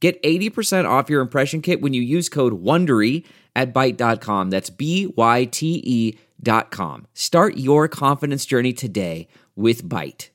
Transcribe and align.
Get 0.00 0.22
80% 0.22 0.88
off 0.88 1.10
your 1.10 1.20
impression 1.20 1.60
kit 1.60 1.80
when 1.80 1.92
you 1.92 2.02
use 2.02 2.28
code 2.28 2.62
WONDERY 2.62 3.24
at 3.56 3.74
Byte.com. 3.74 4.50
That's 4.50 4.70
B-Y-T-E 4.70 6.18
dot 6.40 6.70
com. 6.70 7.06
Start 7.14 7.56
your 7.56 7.88
confidence 7.88 8.46
journey 8.46 8.72
today 8.72 9.26
with 9.56 9.82
Byte. 9.82 10.28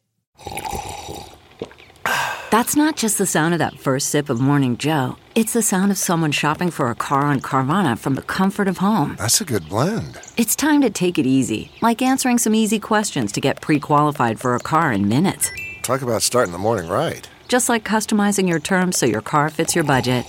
That's 2.52 2.76
not 2.76 2.98
just 2.98 3.18
the 3.18 3.26
sound 3.26 3.56
of 3.56 3.60
that 3.60 3.80
first 3.80 4.10
sip 4.10 4.30
of 4.30 4.40
Morning 4.40 4.78
Joe. 4.78 5.16
It's 5.34 5.54
the 5.54 5.64
sound 5.64 5.92
of 5.92 5.98
someone 5.98 6.32
shopping 6.32 6.70
for 6.70 6.92
a 6.92 6.96
car 6.96 7.22
on 7.22 7.42
Carvana 7.42 7.98
from 7.98 8.14
the 8.14 8.22
comfort 8.22 8.68
of 8.68 8.78
home. 8.78 9.16
That's 9.18 9.42
a 9.42 9.46
good 9.46 9.68
blend. 9.70 10.20
It's 10.38 10.56
time 10.56 10.82
to 10.82 10.92
take 10.92 11.18
it 11.18 11.26
easy, 11.26 11.72
like 11.82 12.04
answering 12.04 12.38
some 12.38 12.54
easy 12.54 12.80
questions 12.80 13.32
to 13.32 13.42
get 13.42 13.60
pre-qualified 13.62 14.40
for 14.40 14.54
a 14.54 14.60
car 14.60 14.92
in 14.92 15.08
minutes. 15.08 15.50
Talk 15.82 16.04
about 16.04 16.22
starting 16.22 16.52
the 16.52 16.60
morning 16.60 16.92
right. 16.92 17.28
Just 17.54 17.70
like 17.70 17.84
customizing 17.84 18.50
your 18.50 18.60
terms 18.60 18.98
so 18.98 19.06
your 19.06 19.22
car 19.22 19.48
fits 19.48 19.76
your 19.76 19.84
budget. 19.84 20.26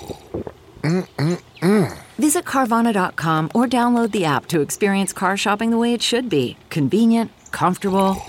Mm-mm-mm. 0.82 1.98
Visit 2.18 2.44
Carvana.com 2.44 3.50
or 3.54 3.66
download 3.66 4.10
the 4.10 4.26
app 4.26 4.44
to 4.48 4.60
experience 4.60 5.14
car 5.14 5.34
shopping 5.38 5.70
the 5.70 5.78
way 5.78 5.94
it 5.94 6.02
should 6.02 6.28
be 6.28 6.58
convenient, 6.68 7.30
comfortable. 7.50 8.22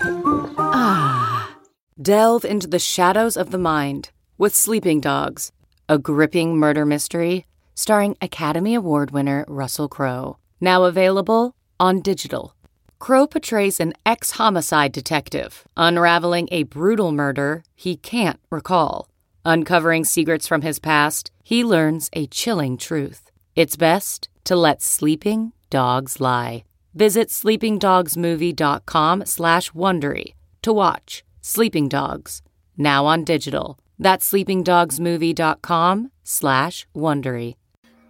Ah. 0.56 1.54
Delve 2.00 2.46
into 2.46 2.66
the 2.66 2.78
shadows 2.78 3.36
of 3.36 3.50
the 3.50 3.58
mind 3.58 4.12
with 4.38 4.54
Sleeping 4.54 5.02
Dogs, 5.02 5.52
a 5.90 5.98
gripping 5.98 6.56
murder 6.56 6.86
mystery 6.86 7.44
starring 7.74 8.16
Academy 8.22 8.74
Award 8.74 9.10
winner 9.10 9.44
Russell 9.46 9.90
Crowe. 9.90 10.38
Now 10.58 10.84
available 10.84 11.54
on 11.78 12.00
digital. 12.00 12.55
Crowe 12.98 13.26
portrays 13.26 13.80
an 13.80 13.92
ex 14.04 14.32
homicide 14.32 14.92
detective 14.92 15.64
unraveling 15.76 16.48
a 16.50 16.64
brutal 16.64 17.12
murder 17.12 17.62
he 17.74 17.96
can't 17.96 18.40
recall. 18.50 19.08
Uncovering 19.44 20.04
secrets 20.04 20.46
from 20.46 20.62
his 20.62 20.78
past, 20.78 21.30
he 21.42 21.64
learns 21.64 22.10
a 22.12 22.26
chilling 22.26 22.76
truth. 22.76 23.30
It's 23.54 23.76
best 23.76 24.28
to 24.44 24.56
let 24.56 24.82
sleeping 24.82 25.52
dogs 25.70 26.20
lie. 26.20 26.64
Visit 26.94 27.28
sleepingdogsmovie.com 27.28 29.26
slash 29.26 29.70
Wondery 29.72 30.34
to 30.62 30.72
watch 30.72 31.22
Sleeping 31.42 31.88
Dogs, 31.88 32.42
now 32.76 33.06
on 33.06 33.22
digital. 33.22 33.78
That's 33.98 34.28
sleepingdogsmovie.com 34.32 36.10
slash 36.24 36.86
Wondery. 36.96 37.54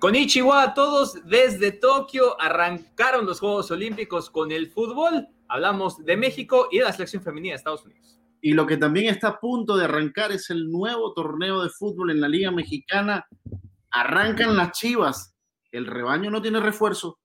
Konnichiwa 0.06 0.62
a 0.62 0.72
todos 0.72 1.26
desde 1.26 1.72
Tokio. 1.72 2.40
Arrancaron 2.40 3.26
los 3.26 3.40
Juegos 3.40 3.72
Olímpicos 3.72 4.30
con 4.30 4.52
el 4.52 4.70
fútbol. 4.70 5.26
Hablamos 5.48 6.04
de 6.04 6.16
México 6.16 6.68
y 6.70 6.78
de 6.78 6.84
la 6.84 6.92
selección 6.92 7.24
femenina 7.24 7.54
de 7.54 7.56
Estados 7.56 7.84
Unidos. 7.84 8.20
Y 8.40 8.52
lo 8.52 8.68
que 8.68 8.76
también 8.76 9.12
está 9.12 9.26
a 9.26 9.40
punto 9.40 9.76
de 9.76 9.86
arrancar 9.86 10.30
es 10.30 10.48
el 10.50 10.70
nuevo 10.70 11.12
torneo 11.12 11.60
de 11.60 11.70
fútbol 11.70 12.12
en 12.12 12.20
la 12.20 12.28
Liga 12.28 12.52
Mexicana. 12.52 13.26
Arrancan 13.90 14.56
las 14.56 14.78
chivas. 14.78 15.34
El 15.72 15.86
rebaño 15.86 16.30
no 16.30 16.40
tiene 16.40 16.60
refuerzo. 16.60 17.18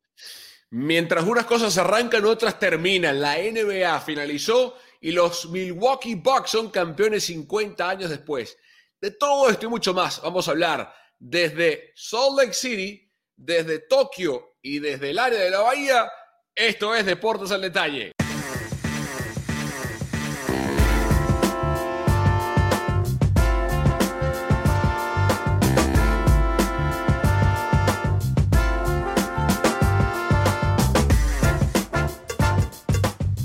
Mientras 0.71 1.23
unas 1.23 1.45
cosas 1.45 1.77
arrancan, 1.77 2.25
otras 2.25 2.57
terminan. 2.57 3.21
La 3.21 3.35
NBA 3.35 3.99
finalizó 3.99 4.73
y 4.99 5.11
los 5.11 5.47
Milwaukee 5.51 6.15
Bucks 6.15 6.49
son 6.49 6.71
campeones 6.71 7.25
50 7.25 7.87
años 7.87 8.09
después. 8.09 8.57
De 8.99 9.11
todo 9.11 9.49
esto 9.49 9.67
y 9.67 9.69
mucho 9.69 9.93
más 9.93 10.19
vamos 10.23 10.47
a 10.47 10.51
hablar 10.51 11.00
desde 11.21 11.93
Salt 11.95 12.35
Lake 12.35 12.53
City, 12.53 13.07
desde 13.35 13.77
Tokio 13.79 14.55
y 14.61 14.79
desde 14.79 15.11
el 15.11 15.19
área 15.19 15.39
de 15.39 15.51
la 15.51 15.59
bahía. 15.59 16.11
Esto 16.55 16.95
es 16.95 17.05
Deportes 17.05 17.51
al 17.51 17.61
Detalle. 17.61 18.11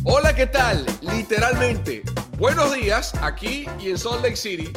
Hola, 0.05 0.35
¿qué 0.35 0.47
tal? 0.47 0.87
Literalmente, 1.03 2.03
buenos 2.39 2.73
días 2.73 3.13
aquí 3.21 3.67
y 3.79 3.91
en 3.91 3.99
Salt 3.99 4.23
Lake 4.23 4.37
City. 4.37 4.73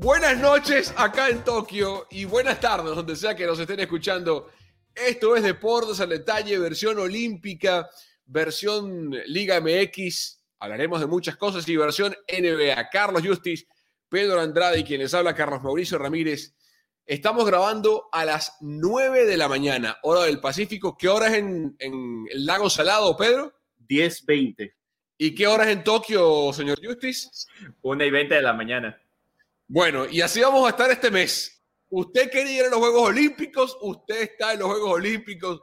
Buenas 0.00 0.38
noches 0.38 0.94
acá 0.96 1.28
en 1.28 1.42
Tokio 1.42 2.06
y 2.08 2.24
buenas 2.24 2.60
tardes 2.60 2.94
donde 2.94 3.16
sea 3.16 3.34
que 3.34 3.44
nos 3.44 3.58
estén 3.58 3.80
escuchando. 3.80 4.48
Esto 4.94 5.34
es 5.34 5.42
Deportes 5.42 5.98
al 5.98 6.10
Detalle, 6.10 6.56
versión 6.56 7.00
olímpica, 7.00 7.90
versión 8.24 9.10
Liga 9.26 9.60
MX. 9.60 10.40
Hablaremos 10.60 11.00
de 11.00 11.08
muchas 11.08 11.36
cosas 11.36 11.68
y 11.68 11.76
versión 11.76 12.14
NBA. 12.28 12.90
Carlos 12.90 13.26
Justis, 13.26 13.66
Pedro 14.08 14.40
Andrade 14.40 14.78
y 14.78 14.84
quienes 14.84 15.12
habla 15.14 15.34
Carlos 15.34 15.64
Mauricio 15.64 15.98
Ramírez. 15.98 16.54
Estamos 17.04 17.44
grabando 17.44 18.08
a 18.12 18.24
las 18.24 18.56
9 18.60 19.26
de 19.26 19.36
la 19.36 19.48
mañana, 19.48 19.98
hora 20.04 20.22
del 20.22 20.38
Pacífico. 20.38 20.96
¿Qué 20.96 21.08
hora 21.08 21.26
es 21.26 21.34
en, 21.34 21.74
en 21.80 22.24
el 22.30 22.46
lago 22.46 22.70
Salado, 22.70 23.16
Pedro? 23.16 23.52
10-20. 23.88 24.72
¿Y 25.16 25.34
qué 25.34 25.48
hora 25.48 25.64
es 25.64 25.70
en 25.70 25.82
Tokio, 25.82 26.52
señor 26.52 26.78
Justis? 26.80 27.48
1 27.82 28.04
y 28.04 28.10
20 28.12 28.34
de 28.36 28.42
la 28.42 28.52
mañana. 28.52 29.02
Bueno, 29.70 30.06
y 30.10 30.22
así 30.22 30.40
vamos 30.40 30.66
a 30.66 30.70
estar 30.70 30.90
este 30.90 31.10
mes. 31.10 31.62
Usted 31.90 32.30
quería 32.30 32.60
ir 32.60 32.64
a 32.64 32.70
los 32.70 32.78
Juegos 32.78 33.10
Olímpicos, 33.10 33.76
usted 33.82 34.22
está 34.22 34.54
en 34.54 34.60
los 34.60 34.68
Juegos 34.68 34.92
Olímpicos. 34.92 35.60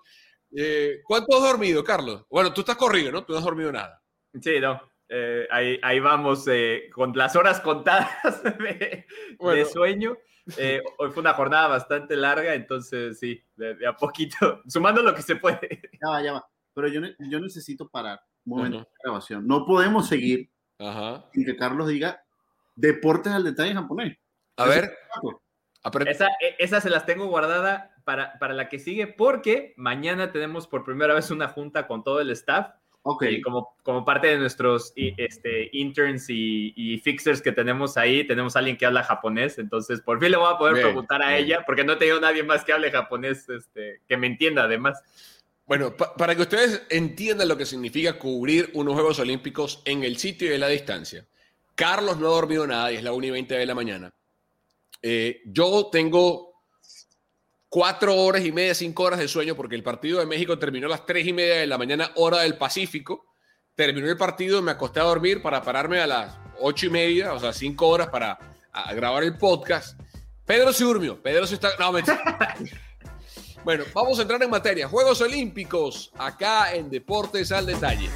Eh, 0.55 1.01
¿Cuánto 1.03 1.35
has 1.35 1.43
dormido, 1.43 1.83
Carlos? 1.83 2.23
Bueno, 2.29 2.53
tú 2.53 2.61
estás 2.61 2.75
corrido, 2.75 3.11
¿no? 3.11 3.25
Tú 3.25 3.33
no 3.33 3.39
has 3.39 3.45
dormido 3.45 3.71
nada. 3.71 3.99
Sí, 4.39 4.59
no. 4.59 4.79
Eh, 5.09 5.47
ahí, 5.49 5.79
ahí, 5.81 5.99
vamos 5.99 6.45
eh, 6.47 6.89
con 6.93 7.13
las 7.15 7.35
horas 7.35 7.59
contadas 7.61 8.43
de, 8.43 9.05
bueno. 9.39 9.57
de 9.57 9.65
sueño. 9.65 10.17
Eh, 10.57 10.81
hoy 10.99 11.09
fue 11.09 11.21
una 11.21 11.33
jornada 11.33 11.67
bastante 11.67 12.15
larga, 12.15 12.53
entonces 12.53 13.17
sí, 13.17 13.43
de, 13.55 13.75
de, 13.75 13.87
a 13.87 13.95
poquito, 13.95 14.61
sumando 14.67 15.01
lo 15.01 15.15
que 15.15 15.23
se 15.23 15.35
puede. 15.35 15.81
Ya 15.99 16.09
va, 16.09 16.21
ya 16.21 16.33
va. 16.33 16.47
Pero 16.75 16.87
yo, 16.89 17.01
yo 17.19 17.39
necesito 17.39 17.89
parar 17.89 18.19
un 18.45 18.57
momento 18.57 18.77
uh 18.77 18.81
-huh. 18.81 18.85
de 18.85 18.97
grabación. 19.03 19.47
No 19.47 19.65
podemos 19.65 20.07
seguir 20.07 20.51
sin 21.33 21.45
que 21.45 21.55
Carlos 21.55 21.87
diga 21.87 22.24
deportes 22.75 23.33
al 23.33 23.43
detalle 23.43 23.73
japonés. 23.73 24.17
A 24.57 24.65
ver. 24.65 24.97
Esa, 26.07 26.27
e, 26.41 26.55
esa, 26.59 26.81
se 26.81 26.89
las 26.89 27.05
tengo 27.05 27.27
guardada 27.27 27.95
para, 28.05 28.39
para 28.39 28.53
la 28.53 28.69
que 28.69 28.79
sigue 28.79 29.07
porque 29.07 29.73
mañana 29.77 30.31
tenemos 30.31 30.67
por 30.67 30.83
primera 30.83 31.13
vez 31.13 31.29
una 31.29 31.47
junta 31.47 31.87
con 31.87 32.03
todo 32.03 32.21
el 32.21 32.31
staff. 32.31 32.73
Okay. 33.07 33.35
Y 33.35 33.41
como, 33.41 33.75
como 33.83 34.03
parte 34.03 34.25
de 34.25 34.39
nuestros 34.39 34.91
este, 34.95 35.69
interns 35.73 36.27
y, 36.27 36.73
y, 36.75 36.97
fixers 36.97 37.39
que 37.39 37.51
tenemos 37.51 37.97
ahí, 37.97 38.25
tenemos 38.25 38.55
a 38.55 38.59
alguien 38.59 38.77
que 38.77 38.85
habla 38.87 39.03
japonés. 39.03 39.59
Entonces, 39.59 40.01
por 40.01 40.19
fin 40.19 40.31
le 40.31 40.37
voy 40.37 40.51
a 40.51 40.57
poder 40.57 40.73
bien, 40.73 40.87
preguntar 40.87 41.21
a 41.21 41.29
bien. 41.29 41.43
ella, 41.43 41.63
porque 41.67 41.83
no 41.83 41.93
he 41.93 41.97
tenido 41.97 42.19
nadie 42.19 42.41
más 42.41 42.63
que 42.63 42.73
hable 42.73 42.89
japonés 42.89 43.47
este, 43.47 44.01
que 44.07 44.17
me 44.17 44.25
entienda, 44.25 44.63
además. 44.63 45.03
Bueno, 45.67 45.95
pa 45.95 46.15
para 46.15 46.35
que 46.35 46.41
ustedes 46.41 46.81
entiendan 46.89 47.47
lo 47.47 47.57
que 47.57 47.67
significa 47.67 48.17
cubrir 48.17 48.71
unos 48.73 48.95
Juegos 48.95 49.19
Olímpicos 49.19 49.83
en 49.85 50.03
el 50.03 50.17
sitio 50.17 50.49
y 50.49 50.55
en 50.55 50.61
la 50.61 50.67
distancia. 50.67 51.27
Carlos 51.75 52.17
no 52.17 52.27
ha 52.27 52.31
dormido 52.31 52.65
nada 52.65 52.91
y 52.91 52.95
es 52.95 53.03
la 53.03 53.13
1 53.13 53.27
y 53.27 53.31
20 53.31 53.53
de 53.55 53.65
la 53.65 53.75
mañana. 53.75 54.13
Eh, 55.01 55.41
yo 55.45 55.89
tengo 55.91 56.55
cuatro 57.69 58.15
horas 58.15 58.45
y 58.45 58.51
media, 58.51 58.73
cinco 58.73 59.03
horas 59.03 59.19
de 59.19 59.27
sueño 59.27 59.55
porque 59.55 59.75
el 59.75 59.83
partido 59.83 60.19
de 60.19 60.25
México 60.25 60.57
terminó 60.57 60.87
a 60.87 60.91
las 60.91 61.05
tres 61.05 61.27
y 61.27 61.33
media 61.33 61.55
de 61.55 61.67
la 61.67 61.77
mañana, 61.77 62.11
hora 62.15 62.39
del 62.39 62.57
Pacífico. 62.57 63.25
Terminó 63.75 64.09
el 64.09 64.17
partido, 64.17 64.61
me 64.61 64.71
acosté 64.71 65.01
a 65.01 65.03
dormir 65.03 65.41
para 65.41 65.61
pararme 65.61 65.99
a 65.99 66.07
las 66.07 66.37
ocho 66.61 66.85
y 66.85 66.89
media, 66.89 67.33
o 67.33 67.39
sea, 67.39 67.51
cinco 67.51 67.89
horas 67.89 68.07
para 68.07 68.39
grabar 68.95 69.23
el 69.23 69.37
podcast. 69.37 69.99
Pedro 70.45 70.71
se 70.71 70.85
durmió, 70.85 71.21
Pedro 71.21 71.45
se 71.45 71.55
está... 71.55 71.71
No, 71.77 71.91
me... 71.91 72.01
bueno, 73.65 73.83
vamos 73.93 74.17
a 74.19 74.21
entrar 74.21 74.41
en 74.41 74.49
materia. 74.49 74.87
Juegos 74.87 75.19
Olímpicos, 75.21 76.11
acá 76.17 76.73
en 76.73 76.89
Deportes 76.89 77.51
al 77.51 77.65
Detalle. 77.65 78.09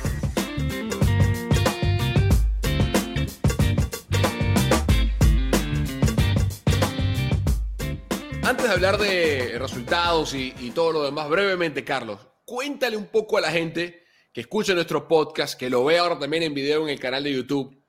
Antes 8.49 8.65
de 8.65 8.73
hablar 8.73 8.97
de 8.97 9.59
resultados 9.59 10.33
y, 10.33 10.55
y, 10.59 10.71
todo 10.71 10.91
lo 10.91 11.03
demás, 11.03 11.29
brevemente, 11.29 11.83
Carlos, 11.83 12.19
cuéntale 12.45 12.97
un 12.97 13.05
poco 13.05 13.37
a 13.37 13.41
la 13.41 13.51
gente 13.51 14.01
que 14.33 14.41
escucha 14.41 14.73
nuestro 14.73 15.07
podcast, 15.07 15.53
que 15.53 15.69
lo 15.69 15.85
ve 15.85 15.99
ahora 15.99 16.17
también 16.17 16.41
en 16.41 16.55
video 16.55 16.81
en 16.81 16.89
el 16.89 16.99
canal 16.99 17.23
de 17.23 17.31
YouTube, 17.31 17.79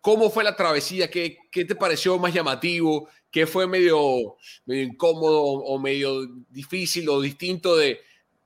cómo 0.00 0.28
fue 0.28 0.42
la 0.42 0.56
travesía, 0.56 1.08
qué, 1.08 1.38
qué 1.52 1.64
te 1.64 1.76
pareció 1.76 2.18
más 2.18 2.34
llamativo, 2.34 3.08
¿Qué 3.30 3.46
fue 3.46 3.68
medio, 3.68 4.34
medio 4.66 4.82
incómodo 4.82 5.40
o 5.40 5.78
medio 5.78 6.26
difícil 6.48 7.08
o 7.10 7.20
distinto 7.20 7.76
de 7.76 8.00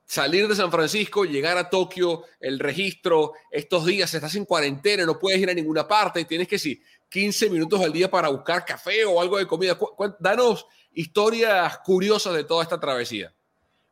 salir 0.05 0.47
de 0.47 0.55
San 0.55 0.69
Francisco, 0.69 1.25
llegar 1.25 1.57
a 1.57 1.71
Tokio, 1.71 2.23
el 2.39 2.59
registro, 2.59 3.33
estos 3.49 3.85
días 3.87 4.13
estás 4.13 4.35
en 4.35 4.45
cuarentena, 4.45 5.07
no 5.07 5.17
puedes 5.17 5.41
ir 5.41 5.49
a 5.49 5.55
ninguna 5.55 5.87
parte, 5.87 6.25
tienes 6.25 6.47
que 6.47 6.59
sí, 6.59 6.79
15 7.09 7.49
minutos 7.49 7.81
al 7.81 7.93
día 7.93 8.11
para 8.11 8.29
buscar 8.29 8.63
café 8.63 9.05
o 9.05 9.19
algo 9.21 9.37
de 9.37 9.47
comida. 9.47 9.75
Danos 10.19 10.67
historias 10.93 11.79
curiosas 11.79 12.33
de 12.33 12.43
toda 12.43 12.63
esta 12.63 12.79
travesía. 12.79 13.33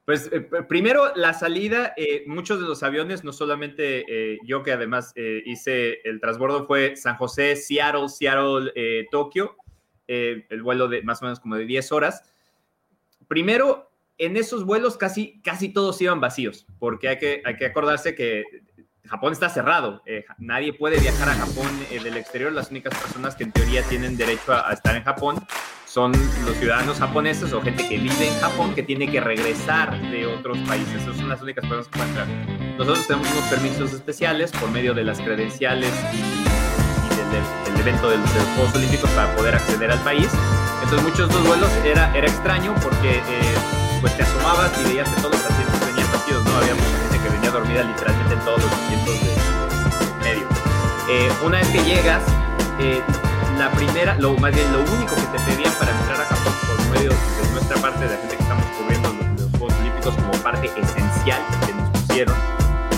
Pues 0.06 0.30
eh, 0.32 0.42
primero 0.42 1.14
la 1.16 1.34
salida, 1.34 1.94
eh, 1.96 2.24
muchos 2.26 2.60
de 2.60 2.68
los 2.68 2.82
aviones, 2.82 3.24
no 3.24 3.32
solamente 3.32 4.04
eh, 4.08 4.40
yo 4.44 4.64
que 4.64 4.72
además 4.72 5.14
hice 5.16 6.02
el 6.04 6.20
transbordo 6.20 6.66
fue 6.66 6.96
San 6.96 7.16
José, 7.16 7.56
Seattle, 7.56 8.10
Seattle, 8.10 9.08
Tokio, 9.12 9.56
el 10.08 10.64
vuelo 10.64 10.88
de 10.88 11.04
más 11.04 11.22
o 11.22 11.26
menos 11.26 11.40
como 11.40 11.56
de 11.56 11.66
10 11.66 11.92
horas. 11.92 12.34
Primero, 13.28 13.90
en 14.18 14.36
esos 14.36 14.66
vuelos 14.66 14.98
casi, 14.98 15.40
casi 15.42 15.70
todos 15.70 16.02
iban 16.02 16.20
vacíos, 16.20 16.66
porque 16.80 17.08
hay 17.08 17.18
que, 17.18 17.42
hay 17.46 17.56
que 17.56 17.68
acordarse 17.68 18.14
que 18.14 18.44
Japón 19.06 19.32
está 19.32 19.50
cerrado, 19.50 20.04
nadie 20.38 20.74
puede 20.74 21.00
viajar 21.00 21.30
a 21.30 21.34
Japón 21.34 21.68
del 21.90 22.18
exterior, 22.18 22.52
las 22.52 22.72
únicas 22.72 22.98
personas 23.00 23.36
que 23.36 23.46
en 23.46 23.52
teoría 23.52 23.84
tienen 23.84 24.18
derecho 24.18 24.54
a 24.54 24.74
estar 24.74 24.96
en 24.96 25.04
Japón 25.04 25.38
son 25.92 26.14
los 26.46 26.56
ciudadanos 26.56 27.00
japoneses 27.00 27.52
o 27.52 27.62
gente 27.62 27.86
que 27.88 27.98
vive 27.98 28.28
en 28.30 28.40
Japón 28.40 28.74
que 28.74 28.82
tiene 28.82 29.12
que 29.12 29.20
regresar 29.20 30.00
de 30.10 30.26
otros 30.26 30.58
países. 30.60 31.02
Esas 31.02 31.18
son 31.18 31.28
las 31.28 31.42
únicas 31.42 31.66
personas 31.68 31.88
que 31.88 31.98
pueden 31.98 32.10
entrar. 32.10 32.78
Nosotros 32.78 33.08
tenemos 33.08 33.30
unos 33.32 33.44
permisos 33.50 33.92
especiales 33.92 34.52
por 34.54 34.72
medio 34.72 34.94
de 34.94 35.04
las 35.04 35.20
credenciales 35.20 35.92
y, 36.14 37.72
del, 37.72 37.80
evento 37.82 38.10
de, 38.10 38.18
los 38.18 38.30
Juegos 38.56 38.76
Olímpicos 38.76 39.10
para 39.10 39.36
poder 39.36 39.56
acceder 39.56 39.92
al 39.92 40.00
país. 40.00 40.30
Entonces 40.82 41.04
muchos 41.04 41.28
de 41.28 41.36
los 41.36 41.48
vuelos 41.48 41.70
era, 41.84 42.16
era 42.16 42.28
extraño 42.28 42.74
porque 42.82 43.18
eh, 43.18 43.56
pues 44.00 44.16
te 44.16 44.24
asomabas 44.24 44.72
y 44.80 44.84
veías 44.88 45.10
que 45.10 45.22
todos 45.22 45.36
los 45.36 45.46
asientos 45.46 45.88
venían 45.88 46.12
vacíos, 46.14 46.44
¿no? 46.46 46.56
Había 46.56 46.76
mucha 46.76 47.00
gente 47.02 47.20
que 47.20 47.30
venía 47.36 47.52
dormida 47.52 47.84
literalmente 47.84 48.34
en 48.34 48.40
todos 48.42 48.64
los 48.64 48.72
asientos 48.72 49.16
de, 49.20 50.24
medio. 50.24 50.48
Eh, 51.10 51.30
una 51.44 51.58
vez 51.58 51.68
que 51.68 51.84
llegas, 51.84 52.24
eh, 52.80 53.02
la 53.58 53.72
primera, 53.72 54.18
lo 54.18 54.36
más 54.38 54.54
bien 54.54 54.72
lo 54.72 54.80
único 54.80 55.16
que 55.16 55.38
te 55.38 55.40
pedían 55.46 55.74
para 55.80 55.92
entrar 55.92 56.22
a 56.22 56.26
Japón 56.26 56.54
por 56.68 56.98
medio 56.98 57.12
de 57.12 57.52
nuestra 57.52 57.78
parte, 57.82 58.06
de 58.06 58.12
la 58.12 58.18
gente 58.18 58.36
que 58.38 58.44
estamos 58.44 58.66
cubriendo 58.78 59.10
los, 59.38 59.52
Juegos 59.52 59.80
Olímpicos 59.80 60.16
como 60.16 60.32
parte 60.44 60.68
esencial 60.68 61.42
que 61.66 61.74
nos 61.74 61.90
pusieron, 62.02 62.36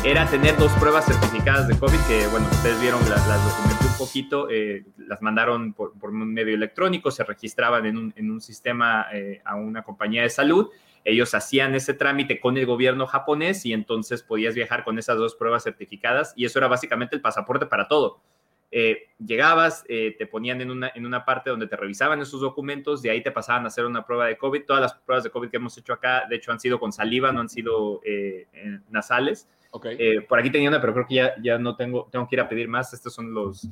era 0.04 0.26
tener 0.28 0.58
dos 0.58 0.72
pruebas 0.74 1.06
certificadas 1.06 1.68
de 1.68 1.78
COVID, 1.78 2.00
que 2.08 2.28
bueno, 2.28 2.48
ustedes 2.52 2.80
vieron, 2.82 3.00
las, 3.10 3.28
las 3.28 3.44
documenté 3.44 3.86
un 3.86 3.98
poquito, 3.98 4.50
eh, 4.50 4.86
las 4.98 5.22
mandaron 5.22 5.74
por, 5.74 5.98
por, 5.98 6.10
un 6.10 6.34
medio 6.34 6.54
electrónico, 6.56 7.12
se 7.12 7.24
registraban 7.24 7.86
en 7.86 7.98
un, 7.98 8.14
en 8.16 8.32
un 8.32 8.42
sistema 8.42 9.08
eh, 9.14 9.42
a 9.46 9.56
una 9.56 9.84
compañía 9.84 10.24
de 10.24 10.30
salud, 10.30 10.70
ellos 11.06 11.34
hacían 11.34 11.76
ese 11.76 11.94
trámite 11.94 12.40
con 12.40 12.58
el 12.58 12.66
gobierno 12.66 13.08
japonés 13.08 13.66
y 13.66 13.74
entonces 13.74 14.24
podías 14.24 14.56
viajar 14.56 14.84
con 14.84 14.98
esas 14.98 15.18
dos 15.18 15.36
pruebas 15.36 15.64
certificadas 15.64 16.34
y 16.36 16.46
eso 16.46 16.60
era 16.60 16.68
básicamente 16.68 17.16
el 17.16 17.22
pasaporte 17.22 17.66
para 17.66 17.88
todo. 17.88 18.22
Eh, 18.76 19.10
llegabas, 19.24 19.86
eh, 19.88 20.16
te 20.18 20.26
ponían 20.26 20.60
en 20.60 20.72
una, 20.72 20.92
en 20.96 21.06
una 21.06 21.24
parte 21.24 21.52
donde 21.52 21.68
te 21.68 21.76
revisaban 21.76 22.20
esos 22.22 22.42
documentos, 22.42 23.04
de 23.04 23.12
ahí 23.12 23.22
te 23.22 23.30
pasaban 23.30 23.66
a 23.66 23.68
hacer 23.68 23.86
una 23.86 24.04
prueba 24.04 24.26
de 24.26 24.36
COVID. 24.36 24.66
Todas 24.66 24.82
las 24.82 24.96
pruebas 24.96 25.24
de 25.24 25.30
COVID 25.30 25.52
que 25.52 25.58
hemos 25.58 25.78
hecho 25.78 25.94
acá, 25.94 26.26
de 26.28 26.38
hecho, 26.38 26.52
han 26.52 26.60
sido 26.60 26.80
con 26.80 26.92
saliva, 26.92 27.32
no 27.32 27.42
han 27.42 27.50
sido 27.50 28.02
eh, 28.04 28.48
nasales. 28.90 29.48
por 29.70 30.40
aquí 30.40 30.50
tenía 30.50 30.70
una, 30.70 30.82
pero 30.82 30.94
creo 30.94 31.06
que 31.06 31.14
ya, 31.14 31.36
ya 31.40 31.60
no 31.60 31.76
tengo, 31.76 32.10
tengo 32.12 32.28
que 32.28 32.36
ir 32.36 32.42
a 32.42 32.50
pedir 32.50 32.68
más. 32.68 32.92
Estos 32.96 33.14
son 33.14 33.32
los, 33.32 33.70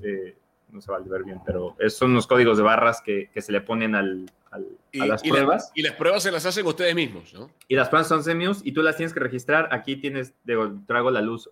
no 0.69 0.81
se 0.81 0.91
va 0.91 0.99
a 0.99 1.01
ver 1.01 1.23
bien, 1.23 1.39
pero 1.47 1.75
esos 1.79 1.97
son 1.97 2.13
los 2.13 2.27
códigos 2.27 2.57
de 2.57 2.63
barras 2.63 3.01
que, 3.01 3.31
que 3.33 3.41
se 3.41 3.51
le 3.51 3.61
ponen 3.61 3.95
al, 3.95 4.29
a 4.51 4.59
las 5.07 5.23
pruebas. 5.23 5.71
y 5.73 5.81
las 5.81 5.95
pruebas 5.95 6.21
se 6.21 6.29
las 6.29 6.45
hacen 6.45 6.63
ustedes 6.67 6.93
mismos, 6.93 7.33
¿no? 7.33 7.49
Y 7.67 7.73
las 7.73 7.89
pruebas 7.89 8.07
son 8.07 8.23
semios 8.23 8.61
y 8.63 8.71
tú 8.71 8.83
las 8.83 8.97
tienes 8.97 9.15
que 9.15 9.19
registrar. 9.19 9.67
Aquí 9.71 9.95
tienes, 9.95 10.35
digo, 10.43 10.71
traigo 10.85 11.09
la 11.09 11.21
luz 11.21 11.49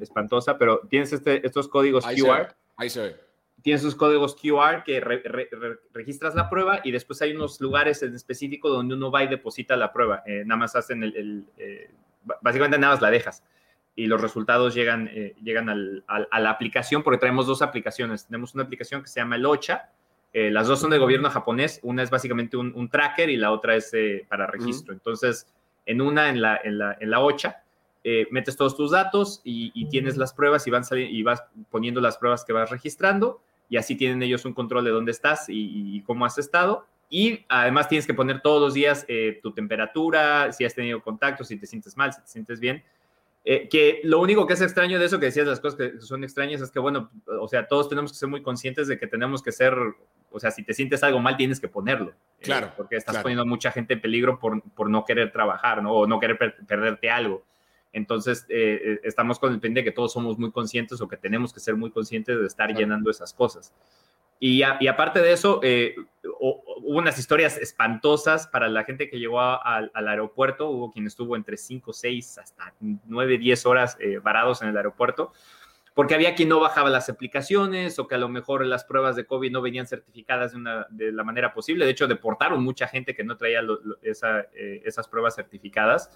espantosa, 0.00 0.56
pero 0.56 0.82
tienes 0.88 1.12
este, 1.12 1.44
estos 1.44 1.66
códigos 1.66 2.06
QR. 2.06 2.54
Ahí 2.76 2.90
se 2.90 3.02
ve. 3.02 3.32
Tienes 3.62 3.80
sus 3.80 3.94
códigos 3.94 4.34
QR 4.34 4.82
que 4.84 5.00
registras 5.92 6.34
la 6.34 6.50
prueba 6.50 6.80
y 6.82 6.90
después 6.90 7.22
hay 7.22 7.32
unos 7.32 7.60
lugares 7.60 8.02
en 8.02 8.14
específico 8.14 8.68
donde 8.68 8.96
uno 8.96 9.10
va 9.10 9.22
y 9.22 9.28
deposita 9.28 9.76
la 9.76 9.92
prueba. 9.92 10.22
Eh, 10.26 10.42
nada 10.44 10.58
más 10.58 10.74
hacen 10.74 11.04
el, 11.04 11.46
eh, 11.58 11.90
básicamente 12.40 12.78
nada 12.78 12.94
más 12.94 13.02
la 13.02 13.10
dejas 13.10 13.44
y 13.94 14.06
los 14.06 14.20
resultados 14.20 14.74
llegan, 14.74 15.08
eh, 15.12 15.36
llegan 15.42 15.68
al, 15.68 16.04
a 16.08 16.40
la 16.40 16.50
aplicación 16.50 17.04
porque 17.04 17.18
traemos 17.18 17.46
dos 17.46 17.62
aplicaciones. 17.62 18.26
Tenemos 18.26 18.52
una 18.54 18.64
aplicación 18.64 19.00
que 19.02 19.08
se 19.08 19.20
llama 19.20 19.36
el 19.36 19.46
OCHA. 19.46 19.90
las 20.32 20.66
dos 20.66 20.80
son 20.80 20.90
del 20.90 20.98
gobierno 20.98 21.30
japonés. 21.30 21.78
Una 21.84 22.02
es 22.02 22.10
básicamente 22.10 22.56
un, 22.56 22.88
tracker 22.88 23.30
y 23.30 23.36
la 23.36 23.52
otra 23.52 23.76
es 23.76 23.92
para 24.28 24.48
registro. 24.48 24.92
Entonces, 24.92 25.46
en 25.86 26.00
una, 26.00 26.30
en 26.30 26.42
la, 26.42 26.60
en 26.64 26.78
la, 26.78 26.96
en 26.98 27.10
la 27.10 27.20
OCHA, 27.20 27.62
eh, 28.04 28.26
metes 28.30 28.56
todos 28.56 28.76
tus 28.76 28.90
datos 28.90 29.40
y, 29.44 29.86
tienes 29.86 30.16
las 30.16 30.32
pruebas 30.32 30.66
y, 30.66 30.70
van 30.70 30.82
y 30.92 31.22
vas 31.22 31.44
poniendo 31.70 32.00
las 32.00 32.18
pruebas 32.18 32.44
que 32.44 32.52
vas 32.52 32.70
registrando 32.70 33.40
y 33.68 33.76
así 33.76 33.94
tienen 33.94 34.22
ellos 34.22 34.44
un 34.44 34.52
control 34.52 34.84
de 34.84 34.90
dónde 34.90 35.12
estás 35.12 35.46
y, 35.48 36.02
cómo 36.02 36.26
has 36.26 36.36
estado. 36.36 36.86
Y 37.08 37.44
además 37.48 37.88
tienes 37.88 38.06
que 38.06 38.14
poner 38.14 38.40
todos 38.40 38.60
los 38.60 38.74
días 38.74 39.04
eh, 39.08 39.38
tu 39.42 39.52
temperatura, 39.52 40.52
si 40.52 40.64
has 40.64 40.74
tenido 40.74 41.02
contacto, 41.02 41.44
si 41.44 41.56
te 41.56 41.66
sientes 41.66 41.96
mal, 41.96 42.12
si 42.12 42.20
te 42.20 42.28
sientes 42.28 42.60
bien. 42.60 42.82
Eh, 43.44 43.68
que 43.68 44.00
lo 44.04 44.20
único 44.20 44.46
que 44.46 44.52
es 44.52 44.60
extraño 44.60 44.98
de 44.98 45.06
eso 45.06 45.18
que 45.18 45.26
decías, 45.26 45.46
las 45.46 45.58
cosas 45.58 45.78
que 45.78 46.00
son 46.00 46.22
extrañas, 46.22 46.60
es 46.60 46.70
que, 46.70 46.78
bueno, 46.78 47.10
o 47.26 47.48
sea, 47.48 47.66
todos 47.66 47.88
tenemos 47.88 48.12
que 48.12 48.18
ser 48.18 48.28
muy 48.28 48.42
conscientes 48.42 48.88
de 48.88 48.98
que 48.98 49.06
tenemos 49.06 49.42
que 49.42 49.52
ser, 49.52 49.74
o 50.30 50.38
sea, 50.38 50.50
si 50.50 50.62
te 50.64 50.74
sientes 50.74 51.02
algo 51.02 51.18
mal, 51.20 51.36
tienes 51.36 51.58
que 51.58 51.68
ponerlo. 51.68 52.12
Claro. 52.40 52.72
porque 52.76 52.96
estás 52.96 53.18
poniendo 53.18 53.42
a 53.42 53.46
mucha 53.46 53.70
gente 53.70 53.94
en 53.94 54.00
peligro 54.00 54.38
por, 54.38 54.60
por 54.72 54.90
no 54.90 55.04
querer 55.04 55.30
trabajar, 55.30 55.82
¿no? 55.82 55.92
O 55.92 56.06
no 56.06 56.18
querer 56.18 56.36
perderte 56.66 57.08
algo. 57.08 57.44
Entonces, 57.92 58.46
eh, 58.48 58.80
eh, 58.84 59.00
estamos 59.04 59.38
con 59.38 59.52
el 59.52 59.60
pendiente 59.60 59.80
de 59.80 59.92
que 59.92 59.94
todos 59.94 60.12
somos 60.12 60.38
muy 60.38 60.50
conscientes 60.50 61.00
o 61.00 61.08
que 61.08 61.16
tenemos 61.16 61.52
que 61.52 61.60
ser 61.60 61.76
muy 61.76 61.90
conscientes 61.90 62.38
de 62.40 62.46
estar 62.46 62.74
llenando 62.74 63.10
esas 63.10 63.34
cosas. 63.34 63.72
Y, 64.40 64.62
aparte 64.64 65.20
de 65.20 65.30
eso, 65.30 65.60
eh, 65.62 65.94
hubo 66.40 66.98
unas 66.98 67.16
historias 67.16 67.56
espantosas 67.58 68.48
para 68.48 68.68
la 68.68 68.82
gente 68.82 69.08
que 69.08 69.20
llegó 69.20 69.40
al 69.40 69.90
aeropuerto. 69.94 70.68
Hubo 70.68 70.90
quien 70.90 71.06
estuvo 71.06 71.36
entre 71.36 71.56
5, 71.56 71.92
6, 71.92 72.38
hasta 72.38 72.74
9, 72.80 73.38
10 73.38 73.66
horas 73.66 73.96
varados 74.20 74.60
en 74.62 74.70
el 74.70 74.76
aeropuerto, 74.76 75.30
porque 75.94 76.16
había 76.16 76.34
quien 76.34 76.48
no 76.48 76.58
bajaba 76.58 76.90
las 76.90 77.08
aplicaciones 77.08 78.00
o 78.00 78.08
que 78.08 78.16
a 78.16 78.18
lo 78.18 78.28
mejor 78.28 78.66
las 78.66 78.82
pruebas 78.82 79.14
de 79.14 79.26
COVID 79.26 79.52
no 79.52 79.62
venían 79.62 79.86
certificadas 79.86 80.54
de, 80.90 81.12
la 81.12 81.22
manera 81.22 81.54
posible. 81.54 81.84
De 81.84 81.92
hecho, 81.92 82.08
deportaron 82.08 82.64
mucha 82.64 82.88
gente 82.88 83.14
que 83.14 83.22
no 83.22 83.36
traía 83.36 83.60
esas 84.02 85.06
pruebas 85.06 85.36
certificadas. 85.36 86.10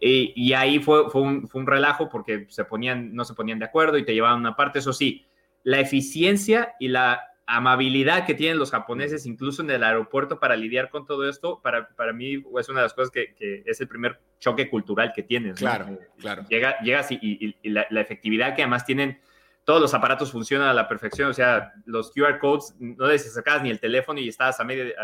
Y, 0.00 0.52
ahí 0.52 0.78
fue, 0.78 1.10
fue, 1.10 1.22
un, 1.22 1.48
fue, 1.48 1.60
un, 1.60 1.66
relajo 1.66 2.08
porque 2.08 2.46
se 2.50 2.64
ponían, 2.64 3.14
no 3.14 3.24
se 3.24 3.34
ponían 3.34 3.58
de 3.58 3.64
acuerdo 3.64 3.98
y 3.98 4.04
te 4.04 4.14
llevaban 4.14 4.38
una 4.38 4.54
parte. 4.54 4.78
Eso 4.78 4.92
sí, 4.92 5.26
la 5.64 5.80
eficiencia 5.80 6.74
y 6.78 6.88
la 6.88 7.20
amabilidad 7.46 8.26
que 8.26 8.34
tienen 8.34 8.58
los 8.58 8.70
japoneses, 8.70 9.24
incluso 9.26 9.62
en 9.62 9.70
el 9.70 9.82
aeropuerto, 9.82 10.38
para 10.38 10.54
lidiar 10.54 10.90
con 10.90 11.06
todo 11.06 11.28
esto, 11.28 11.60
para, 11.62 11.88
para 11.88 12.12
mí 12.12 12.44
es 12.58 12.68
una 12.68 12.80
de 12.80 12.84
las 12.84 12.94
cosas 12.94 13.10
que, 13.10 13.34
que 13.34 13.62
es 13.64 13.80
el 13.80 13.88
primer 13.88 14.20
choque 14.38 14.68
cultural 14.68 15.12
que 15.14 15.22
tienes. 15.22 15.56
Claro, 15.56 15.88
eh, 15.88 16.08
claro. 16.18 16.44
Llega, 16.48 16.78
llegas 16.80 17.10
y, 17.10 17.18
y, 17.20 17.68
la, 17.70 17.86
la, 17.88 18.02
efectividad 18.02 18.54
que 18.54 18.62
además 18.62 18.84
tienen 18.84 19.18
todos 19.64 19.80
los 19.80 19.92
aparatos 19.92 20.32
funcionan 20.32 20.68
a 20.68 20.72
la 20.72 20.88
perfección, 20.88 21.30
o 21.30 21.34
sea, 21.34 21.74
los 21.84 22.10
QR 22.12 22.38
codes, 22.38 22.74
no 22.78 23.06
sacabas 23.18 23.62
ni 23.62 23.68
el 23.68 23.78
teléfono 23.80 24.18
y 24.18 24.28
estabas 24.28 24.58
a 24.60 24.64
medio, 24.64 24.94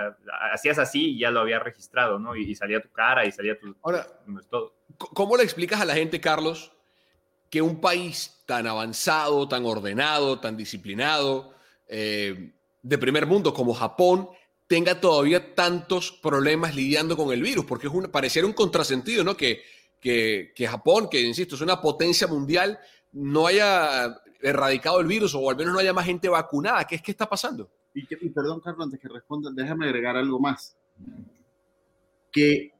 hacías 0.53 0.79
así 0.79 1.11
y 1.11 1.19
ya 1.19 1.31
lo 1.31 1.41
había 1.41 1.59
registrado, 1.59 2.19
¿no? 2.19 2.35
Y, 2.35 2.55
salía 2.55 2.81
tu 2.81 2.91
cara 2.91 3.27
y 3.27 3.33
salía 3.33 3.59
tu... 3.59 3.77
Ahora, 3.83 4.07
todo. 4.49 4.75
¿Cómo 4.99 5.37
le 5.37 5.45
explicas 5.45 5.81
a 5.81 5.85
la 5.85 5.95
gente, 5.95 6.21
Carlos, 6.21 6.73
que 7.51 7.63
un 7.63 7.81
país 7.81 8.43
tan 8.47 8.67
avanzado, 8.67 9.49
tan 9.49 9.65
ordenado, 9.65 10.41
tan 10.41 10.57
disciplinado, 10.57 11.55
eh, 11.89 12.53
de 12.83 12.99
primer 12.99 13.27
mundo 13.27 13.55
como 13.55 13.75
Japón, 13.75 14.29
tenga 14.67 15.01
todavía 15.01 15.55
tantos 15.55 16.13
problemas 16.13 16.75
lidiando 16.75 17.17
con 17.17 17.33
el 17.33 17.43
virus? 17.43 17.65
Porque 17.65 17.89
pareciera 18.11 18.47
un 18.47 18.55
contrasentido, 18.55 19.25
¿no? 19.25 19.37
Que, 19.37 19.63
Japón, 20.69 21.09
que 21.11 21.21
insisto, 21.21 21.55
es 21.55 21.61
una 21.61 21.81
potencia 21.81 22.27
mundial, 22.27 22.79
no 23.13 23.47
haya 23.47 24.21
erradicado 24.43 25.01
el 25.01 25.07
virus 25.07 25.35
o 25.35 25.49
al 25.49 25.57
menos 25.57 25.73
no 25.73 25.79
haya 25.79 25.93
más 25.93 26.05
gente 26.05 26.29
vacunada. 26.29 26.85
¿Qué 26.87 26.97
es 26.97 27.03
que 27.03 27.13
está 27.13 27.29
pasando? 27.29 27.71
Y, 27.95 28.05
perdón, 28.31 28.61
Carlos, 28.61 28.87
antes 28.87 29.01
que 29.01 29.09
responda, 29.09 29.51
déjame 29.55 29.87
agregar 29.87 30.17
algo 30.17 30.41
más. 30.41 30.77
Que 32.33 32.74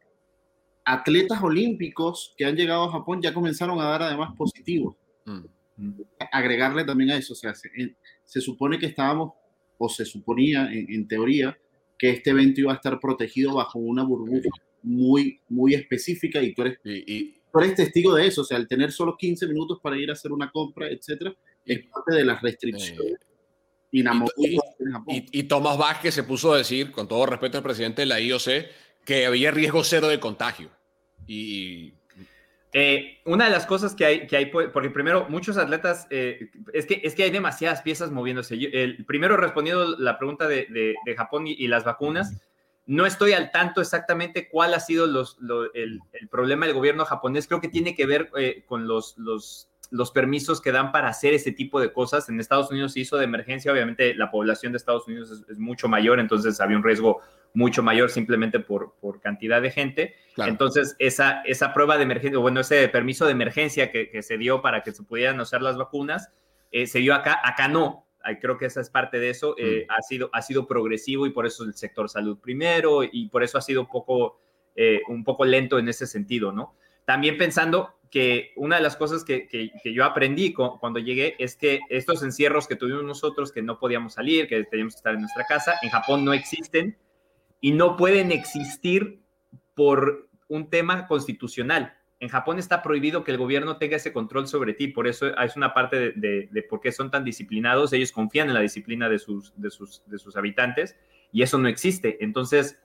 atletas 0.85 1.43
olímpicos 1.43 2.35
que 2.37 2.45
han 2.45 2.57
llegado 2.57 2.85
a 2.85 2.93
Japón 2.93 3.23
ya 3.23 3.33
comenzaron 3.33 3.81
a 3.81 3.85
dar 3.85 4.03
además 4.03 4.35
positivos. 4.37 4.97
Mm. 5.25 6.01
Agregarle 6.31 6.85
también 6.85 7.11
a 7.11 7.17
eso, 7.17 7.33
o 7.33 7.37
sea, 7.37 7.53
se, 7.55 8.41
supone 8.41 8.79
que 8.79 8.87
estábamos, 8.87 9.33
o 9.79 9.89
se 9.89 10.05
suponía 10.05 10.71
en, 10.73 11.09
teoría, 11.09 11.57
que 11.99 12.11
este 12.11 12.31
evento 12.31 12.61
iba 12.61 12.73
a 12.73 12.77
estar 12.77 13.01
protegido 13.01 13.55
bajo 13.55 13.79
una 13.79 14.05
burbuja 14.05 14.51
muy, 14.83 15.41
muy 15.49 15.75
específica 15.75 16.43
y 16.43 16.55
tú 16.55 16.63
eres, 16.63 16.79
y, 16.85 17.33
tú 17.33 17.59
eres 17.59 17.75
testigo 17.75 18.15
de 18.15 18.27
eso, 18.27 18.43
o 18.43 18.45
sea, 18.45 18.57
al 18.57 18.69
tener 18.69 18.93
solo 18.93 19.17
15 19.17 19.49
minutos 19.49 19.81
para 19.83 19.97
ir 19.97 20.11
a 20.11 20.13
hacer 20.13 20.31
una 20.33 20.51
compra, 20.51 20.89
etcétera, 20.89 21.35
es 21.65 21.87
parte 21.87 22.15
de 22.15 22.25
las 22.25 22.41
restricciones. 22.41 23.19
y, 23.91 25.43
Tomás 25.45 25.79
Vázquez 25.79 26.15
se 26.15 26.23
puso 26.23 26.53
a 26.53 26.59
decir, 26.59 26.93
con 26.93 27.09
todo 27.09 27.27
respeto 27.27 27.59
al 27.59 27.65
presidente 27.65 28.03
de 28.03 28.07
la 28.07 28.21
IOC, 28.21 28.67
que 29.05 29.27
había 29.27 29.51
riesgo 29.51 29.85
cero 29.85 30.09
de 30.09 30.21
contagio. 30.21 30.71
Y. 31.27 31.95
Eh, 32.77 33.21
una 33.25 33.45
de 33.45 33.53
las 33.53 33.67
cosas 33.67 33.95
que 33.95 34.05
hay, 34.05 34.27
que 34.27 34.37
hay 34.37 34.47
porque 34.47 34.91
primero, 34.91 35.27
muchos 35.29 35.59
atletas, 35.59 36.09
eh, 36.11 36.51
es, 36.73 36.87
que, 36.87 37.01
es 37.05 37.15
que 37.15 37.23
hay 37.23 37.31
demasiadas 37.31 37.83
piezas 37.83 38.11
moviéndose. 38.11 38.57
el, 38.57 39.05
primero, 39.07 39.37
respondiendo 39.37 39.97
la 39.97 40.19
pregunta 40.19 40.49
de, 40.49 40.67
de, 41.05 41.17
Japón 41.17 41.47
y, 41.47 41.69
las 41.69 41.85
vacunas, 41.85 42.35
no 42.87 43.07
estoy 43.07 43.33
al 43.33 43.53
tanto 43.53 43.81
exactamente 43.81 44.49
cuál 44.49 44.75
ha 44.75 44.81
sido 44.81 45.07
los, 45.07 45.39
el, 45.75 46.01
el, 46.13 46.29
problema 46.29 46.67
del 46.67 46.75
gobierno 46.75 47.05
japonés. 47.05 47.47
Creo 47.47 47.61
que 47.61 47.69
tiene 47.69 47.95
que 47.95 48.07
ver 48.07 48.31
eh, 48.37 48.65
con 48.67 48.89
los, 48.89 49.17
los 49.19 49.69
los 49.91 50.11
permisos 50.11 50.61
que 50.61 50.73
dan 50.73 50.93
para 50.93 51.09
hacer 51.09 51.35
ese 51.35 51.53
tipo 51.53 51.81
de 51.81 51.93
cosas. 51.93 52.29
En 52.29 52.41
Estados 52.41 52.71
Unidos 52.71 52.93
se 52.93 53.01
hizo 53.01 53.17
de 53.17 53.25
emergencia, 53.25 53.73
obviamente 53.73 54.15
la 54.15 54.31
población 54.31 54.73
de 54.73 54.79
Estados 54.79 55.07
Unidos 55.07 55.45
es, 55.49 55.59
mucho 55.59 55.89
mayor, 55.89 56.21
entonces 56.21 56.61
había 56.61 56.77
un 56.77 56.83
riesgo 56.83 57.21
mucho 57.53 57.83
mayor 57.83 58.11
simplemente 58.11 58.61
por, 58.61 58.95
por 59.01 59.21
cantidad 59.21 59.63
de 59.63 59.71
gente. 59.71 60.15
Entonces, 60.37 60.97
esa, 60.99 61.43
esa 61.43 61.73
prueba 61.73 61.97
de 61.97 62.03
emergencia, 62.03 62.39
bueno, 62.39 62.61
ese 62.61 62.89
permiso 62.89 63.27
de 63.27 63.33
emergencia 63.33 63.91
que, 63.91 64.23
se 64.23 64.39
dio 64.39 64.63
para 64.63 64.83
que 64.83 64.93
se 64.93 65.03
pudieran 65.03 65.39
usar 65.41 65.63
las 65.63 65.77
vacunas, 65.77 66.31
eh, 66.73 66.87
se 66.87 66.99
dio 66.99 67.15
acá, 67.15 67.41
acá 67.45 67.69
no. 67.69 68.07
Creo 68.41 68.57
que 68.57 68.65
esa 68.65 68.81
es 68.81 68.89
parte 68.89 69.19
de 69.21 69.31
eso. 69.31 69.55
Eh, 69.59 69.87
mm. 69.89 69.93
ha, 69.93 70.03
sido, 70.03 70.31
ha 70.33 70.43
sido 70.43 70.67
progresivo 70.67 71.27
y 71.27 71.31
por 71.31 71.47
eso 71.47 71.63
el 71.65 71.75
sector 71.75 72.09
salud 72.09 72.39
primero 72.39 73.03
y 73.05 73.29
por 73.29 73.43
eso 73.43 73.59
ha 73.59 73.61
sido 73.61 73.83
un 73.83 73.89
poco, 73.89 74.41
eh, 74.75 75.03
un 75.09 75.23
poco 75.23 75.45
lento 75.45 75.79
en 75.79 75.89
ese 75.89 76.07
sentido, 76.07 76.51
¿no? 76.51 76.75
También 77.05 77.37
pensando 77.37 77.95
que 78.15 78.53
una 78.55 78.77
de 78.77 78.83
las 78.83 78.95
cosas 78.95 79.25
que, 79.25 79.73
yo 79.85 80.05
aprendí 80.05 80.53
cuando 80.53 81.01
llegué 81.01 81.35
es 81.41 81.57
que 81.57 81.81
estos 81.89 82.23
encierros 82.23 82.69
que 82.69 82.77
tuvimos 82.77 83.03
nosotros, 83.03 83.51
que 83.51 83.61
no 83.61 83.81
podíamos 83.81 84.15
salir, 84.15 84.47
que 84.47 84.63
teníamos 84.63 84.95
que 84.95 84.99
estar 84.99 85.15
en 85.15 85.23
nuestra 85.23 85.45
casa, 85.47 85.75
en 85.83 85.91
Japón 85.91 86.25
no 86.25 86.33
existen 86.33 86.97
y 87.61 87.73
no 87.73 87.97
pueden 87.97 88.31
existir 88.31 89.21
por 89.75 90.29
un 90.47 90.71
tema 90.71 91.09
constitucional. 91.09 91.93
En 92.21 92.29
Japón 92.29 92.61
está 92.61 92.85
prohibido 92.85 93.25
que 93.25 93.33
el 93.33 93.39
gobierno 93.39 93.79
tenga 93.79 93.97
ese 93.97 94.13
control 94.13 94.47
sobre 94.47 94.75
ti, 94.75 94.87
por 94.87 95.09
eso 95.09 95.37
es 95.37 95.57
una 95.57 95.75
parte 95.75 96.13
de, 96.13 96.67
por 96.71 96.81
qué 96.81 96.93
son 96.93 97.11
tan 97.11 97.25
disciplinados, 97.25 97.93
ellos 97.93 98.13
confían 98.13 98.47
en 98.47 98.55
la 98.55 98.61
disciplina 98.61 99.09
de 99.09 99.19
sus, 99.19 99.61
de 99.61 99.73
sus, 99.73 100.05
de 100.07 100.19
sus 100.19 100.37
habitantes 100.37 100.95
y 101.33 101.43
eso 101.43 101.59
no 101.59 101.67
existe. 101.67 102.19
Entonces, 102.21 102.79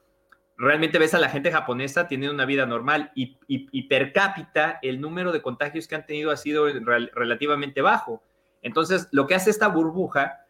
realmente 0.60 1.00
ves 1.00 1.14
a 1.14 1.20
la 1.20 1.30
gente 1.30 1.52
japonesa 1.52 2.08
teniendo 2.08 2.34
una 2.36 2.46
vida 2.46 2.66
normal 2.66 3.12
y, 3.16 3.82
per 3.88 4.12
cápita 4.12 4.78
el 4.82 5.00
número 5.00 5.32
de 5.32 5.42
contagios 5.42 5.88
que 5.88 5.96
han 5.96 6.06
tenido 6.06 6.32
ha 6.32 6.38
sido 6.38 6.68
relativamente 6.68 7.82
bajo. 7.82 8.22
Entonces, 8.62 9.08
lo 9.12 9.26
que 9.26 9.36
hace 9.36 9.50
esta 9.50 9.70
burbuja 9.70 10.46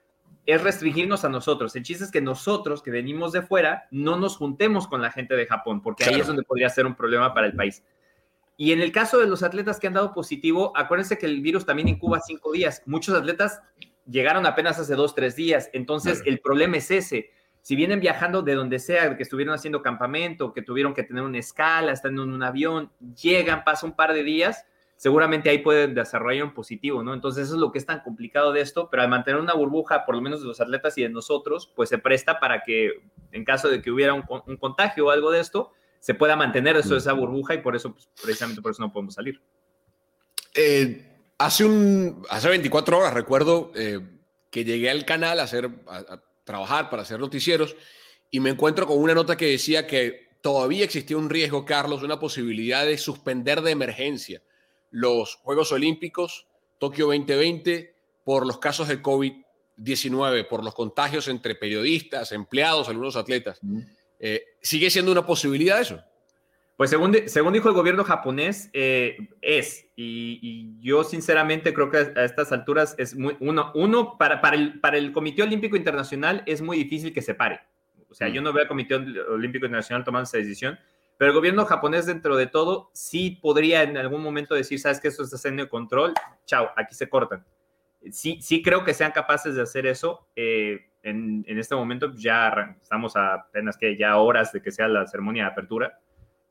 es 0.48 0.64
restringirnos 0.64 1.26
a 1.26 1.30
nosotros. 1.30 1.76
El 1.76 1.84
chiste 1.84 2.04
es 2.04 2.12
que 2.12 2.22
nosotros 2.22 2.82
que 2.82 2.90
venimos 2.90 3.34
de 3.34 3.44
fuera 3.44 3.88
no 3.92 4.18
nos 4.18 4.36
juntemos 4.36 4.88
con 4.88 5.04
la 5.04 5.12
gente 5.12 5.36
de 5.36 5.46
Japón, 5.46 5.84
porque 5.84 6.06
ahí 6.06 6.20
es 6.20 6.26
donde 6.26 6.42
podría 6.42 6.70
ser 6.70 6.88
un 6.88 6.96
problema 6.96 7.36
para 7.36 7.46
el 7.46 7.56
país. 7.56 7.84
Y 8.58 8.72
en 8.72 8.82
el 8.82 8.92
caso 8.92 9.20
de 9.20 9.28
los 9.28 9.44
atletas 9.44 9.80
que 9.80 9.86
han 9.86 9.94
dado 9.94 10.12
positivo, 10.12 10.74
acuérdense 10.76 11.20
que 11.20 11.28
el 11.28 11.40
virus 11.42 11.68
también 11.68 11.88
incuba 11.88 12.20
cinco 12.20 12.52
días. 12.52 12.82
Muchos 12.88 13.16
atletas 13.16 13.62
llegaron 14.10 14.48
apenas 14.48 14.80
hace 14.80 14.96
dos, 14.96 15.14
tres 15.14 15.36
días. 15.36 15.70
Entonces, 15.72 16.24
el 16.26 16.40
problema 16.40 16.78
es 16.78 16.90
ese 16.90 17.30
si 17.62 17.76
vienen 17.76 18.00
viajando 18.00 18.42
de 18.42 18.56
donde 18.56 18.80
sea, 18.80 19.16
que 19.16 19.24
estuvieron 19.24 19.54
haciendo 19.54 19.82
campamento, 19.82 20.54
que 20.54 20.62
tuvieron 20.62 20.94
que 20.94 21.04
tener 21.04 21.24
una 21.24 21.38
escala, 21.38 21.92
están 21.92 22.14
en 22.14 22.20
un 22.20 22.44
avión, 22.44 22.92
llegan, 23.22 23.64
pasa 23.64 23.86
un 23.86 23.96
par 23.96 24.14
de 24.14 24.24
días, 24.24 24.66
seguramente 24.96 25.50
ahí 25.50 25.60
pueden 25.60 25.96
desarrollar 25.96 26.44
un 26.44 26.54
positivo, 26.54 27.04
¿no? 27.04 27.14
Entonces 27.14 27.46
eso 27.46 27.56
es 27.56 27.62
lo 27.62 27.72
que 27.72 27.78
es 27.80 27.86
tan 27.86 28.02
complicado 28.02 28.52
de 28.52 28.62
esto, 28.62 28.90
pero 28.90 29.04
al 29.04 29.10
mantener 29.10 29.40
una 29.40 29.54
burbuja, 29.54 30.06
por 30.06 30.16
lo 30.16 30.22
menos 30.22 30.42
de 30.42 30.48
los 30.48 30.60
atletas 30.60 30.98
y 30.98 31.04
de 31.04 31.10
nosotros, 31.10 31.72
pues 31.76 31.90
se 31.90 31.98
presta 31.98 32.40
para 32.40 32.64
que 32.64 33.02
en 33.32 33.46
caso 33.46 33.70
de 33.70 33.82
que 33.82 33.92
hubiera 33.92 34.14
un, 34.14 34.58
contagio 34.58 35.06
o 35.06 35.10
algo 35.12 35.32
de 35.32 35.40
esto, 35.40 35.72
se 36.00 36.16
pueda 36.16 36.36
mantener 36.36 36.76
eso, 36.76 36.96
esa 36.98 37.14
burbuja 37.14 37.54
y 37.54 37.60
por 37.60 37.76
eso, 37.76 37.94
pues, 37.94 38.10
precisamente 38.22 38.62
por 38.62 38.72
eso 38.72 38.82
no 38.82 38.92
podemos 38.92 39.14
salir. 39.14 39.42
Eh, 40.54 41.06
hace, 41.38 41.66
un, 41.66 42.26
hace 42.30 42.50
24 42.50 42.98
horas 42.98 43.14
recuerdo 43.14 43.72
eh, 43.76 44.00
que 44.50 44.66
llegué 44.66 44.90
al 44.90 45.06
canal 45.06 45.40
a 45.40 45.44
hacer 45.44 45.70
trabajar, 46.50 46.90
para 46.90 47.04
hacer 47.04 47.20
noticieros, 47.20 47.76
y 48.32 48.40
me 48.40 48.50
encuentro 48.50 48.88
con 48.88 48.98
una 48.98 49.14
nota 49.14 49.38
que 49.38 49.46
decía 49.46 49.86
que 49.86 50.30
todavía 50.42 50.84
existía 50.84 51.16
un 51.16 51.30
riesgo, 51.30 51.64
Carlos, 51.64 52.02
una 52.02 52.20
posibilidad 52.20 52.88
de 52.88 52.98
suspender 52.98 53.62
de 53.62 53.70
emergencia 53.70 54.42
los 54.90 55.36
Juegos 55.36 55.72
Olímpicos 55.72 56.48
Tokio 56.80 57.06
2020 57.06 57.94
por 58.24 58.48
los 58.48 58.58
casos 58.58 58.88
de 58.88 59.00
COVID-19, 59.00 60.48
por 60.48 60.64
los 60.64 60.74
contagios 60.74 61.28
entre 61.28 61.54
periodistas, 61.54 62.32
empleados, 62.32 62.90
algunos 62.90 63.16
atletas. 63.16 63.60
Eh, 64.20 64.44
¿Sigue 64.60 64.90
siendo 64.90 65.12
una 65.12 65.28
posibilidad 65.28 65.80
eso? 65.80 66.02
Pues 66.80 66.92
según, 66.92 67.14
según 67.26 67.52
dijo 67.52 67.68
el 67.68 67.76
gobierno 67.76 68.06
japonés, 68.06 68.70
eh, 68.72 69.18
es. 69.42 69.92
Y, 69.98 70.80
yo 70.80 71.04
sinceramente 71.04 71.74
creo 71.74 71.92
que 71.92 71.98
a, 71.98 72.24
estas 72.24 72.54
alturas 72.54 72.96
es 72.98 73.18
muy... 73.18 73.36
Uno, 73.42 73.74
uno 73.76 74.18
para, 74.18 74.40
para, 74.40 74.56
el, 74.56 74.80
para 74.80 74.98
el 74.98 75.12
Comité 75.12 75.44
Olímpico 75.44 75.76
Internacional 75.76 76.42
es 76.46 76.62
muy 76.62 76.78
difícil 76.78 77.14
que 77.14 77.22
se 77.22 77.36
pare. 77.36 77.60
O 78.10 78.14
sea, 78.14 78.30
yo 78.30 78.40
mm. 78.40 78.44
no 78.46 78.54
veo 78.54 78.62
al 78.62 78.70
Comité 78.70 78.96
Olímpico 78.96 79.66
Internacional 79.66 80.06
tomando 80.06 80.24
esa 80.24 80.38
decisión. 80.38 80.80
Pero 81.18 81.32
el 81.32 81.36
gobierno 81.36 81.66
japonés, 81.66 82.06
dentro 82.06 82.38
de 82.38 82.48
todo, 82.48 82.92
sí 82.94 83.32
podría 83.42 83.84
en 83.84 83.98
algún 83.98 84.24
momento 84.24 84.56
decir, 84.56 84.80
sabes 84.80 85.02
que 85.02 85.10
esto 85.10 85.24
está 85.24 85.50
en 85.50 85.68
control, 85.68 86.14
chao, 86.46 86.70
aquí 86.78 86.96
se 86.96 87.10
cortan. 87.10 87.44
Sí, 88.10 88.40
sí 88.42 88.62
creo 88.62 88.86
que 88.86 88.94
sean 88.94 89.12
capaces 89.12 89.54
de 89.54 89.64
hacer 89.64 89.86
eso. 89.86 90.30
Eh, 90.34 90.80
en, 91.04 91.44
en, 91.46 91.60
este 91.60 91.76
momento 91.76 92.14
ya 92.16 92.78
estamos 92.82 93.18
a 93.18 93.34
apenas 93.34 93.76
que 93.76 93.98
ya 93.98 94.16
horas 94.16 94.54
de 94.54 94.62
que 94.62 94.72
sea 94.72 94.88
la 94.88 95.06
ceremonia 95.08 95.44
de 95.44 95.50
apertura 95.50 96.00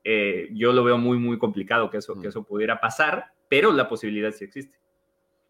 eh, 0.03 0.49
yo 0.53 0.71
lo 0.71 0.83
veo 0.83 0.97
muy, 0.97 1.17
muy 1.17 1.37
complicado 1.37 1.89
que 1.89 1.97
eso, 1.97 2.19
que 2.19 2.29
eso 2.29 2.43
pudiera 2.43 2.79
pasar, 2.79 3.33
pero 3.47 3.71
la 3.71 3.87
posibilidad 3.87 4.31
sí 4.31 4.45
existe. 4.45 4.77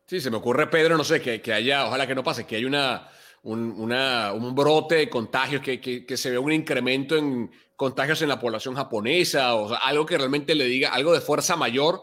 Sí, 0.06 0.20
se 0.20 0.32
me 0.32 0.38
ocurre, 0.38 0.68
Pedro, 0.68 0.98
no 0.98 1.04
sé, 1.04 1.22
que, 1.22 1.42
que 1.42 1.54
haya, 1.54 1.86
ojalá 1.86 2.08
que 2.08 2.16
no 2.16 2.24
pase, 2.24 2.48
que 2.48 2.56
haya 2.56 2.68
una, 2.68 3.08
un, 3.44 3.72
una, 3.78 4.34
un 4.34 4.56
brote 4.56 4.96
de 4.96 5.10
contagios, 5.10 5.62
que, 5.62 5.80
que, 5.80 6.06
que, 6.06 6.18
se 6.18 6.32
vea 6.32 6.40
un 6.40 6.52
incremento 6.52 7.16
en 7.16 7.52
contagios 7.76 8.22
en 8.22 8.30
la 8.30 8.40
población 8.40 8.76
japonesa, 8.76 9.54
o 9.56 9.74
algo 9.76 10.06
que 10.06 10.18
realmente 10.18 10.56
le 10.56 10.66
diga, 10.66 10.90
algo 10.90 11.14
de 11.14 11.22
fuerza 11.22 11.56
mayor 11.56 12.02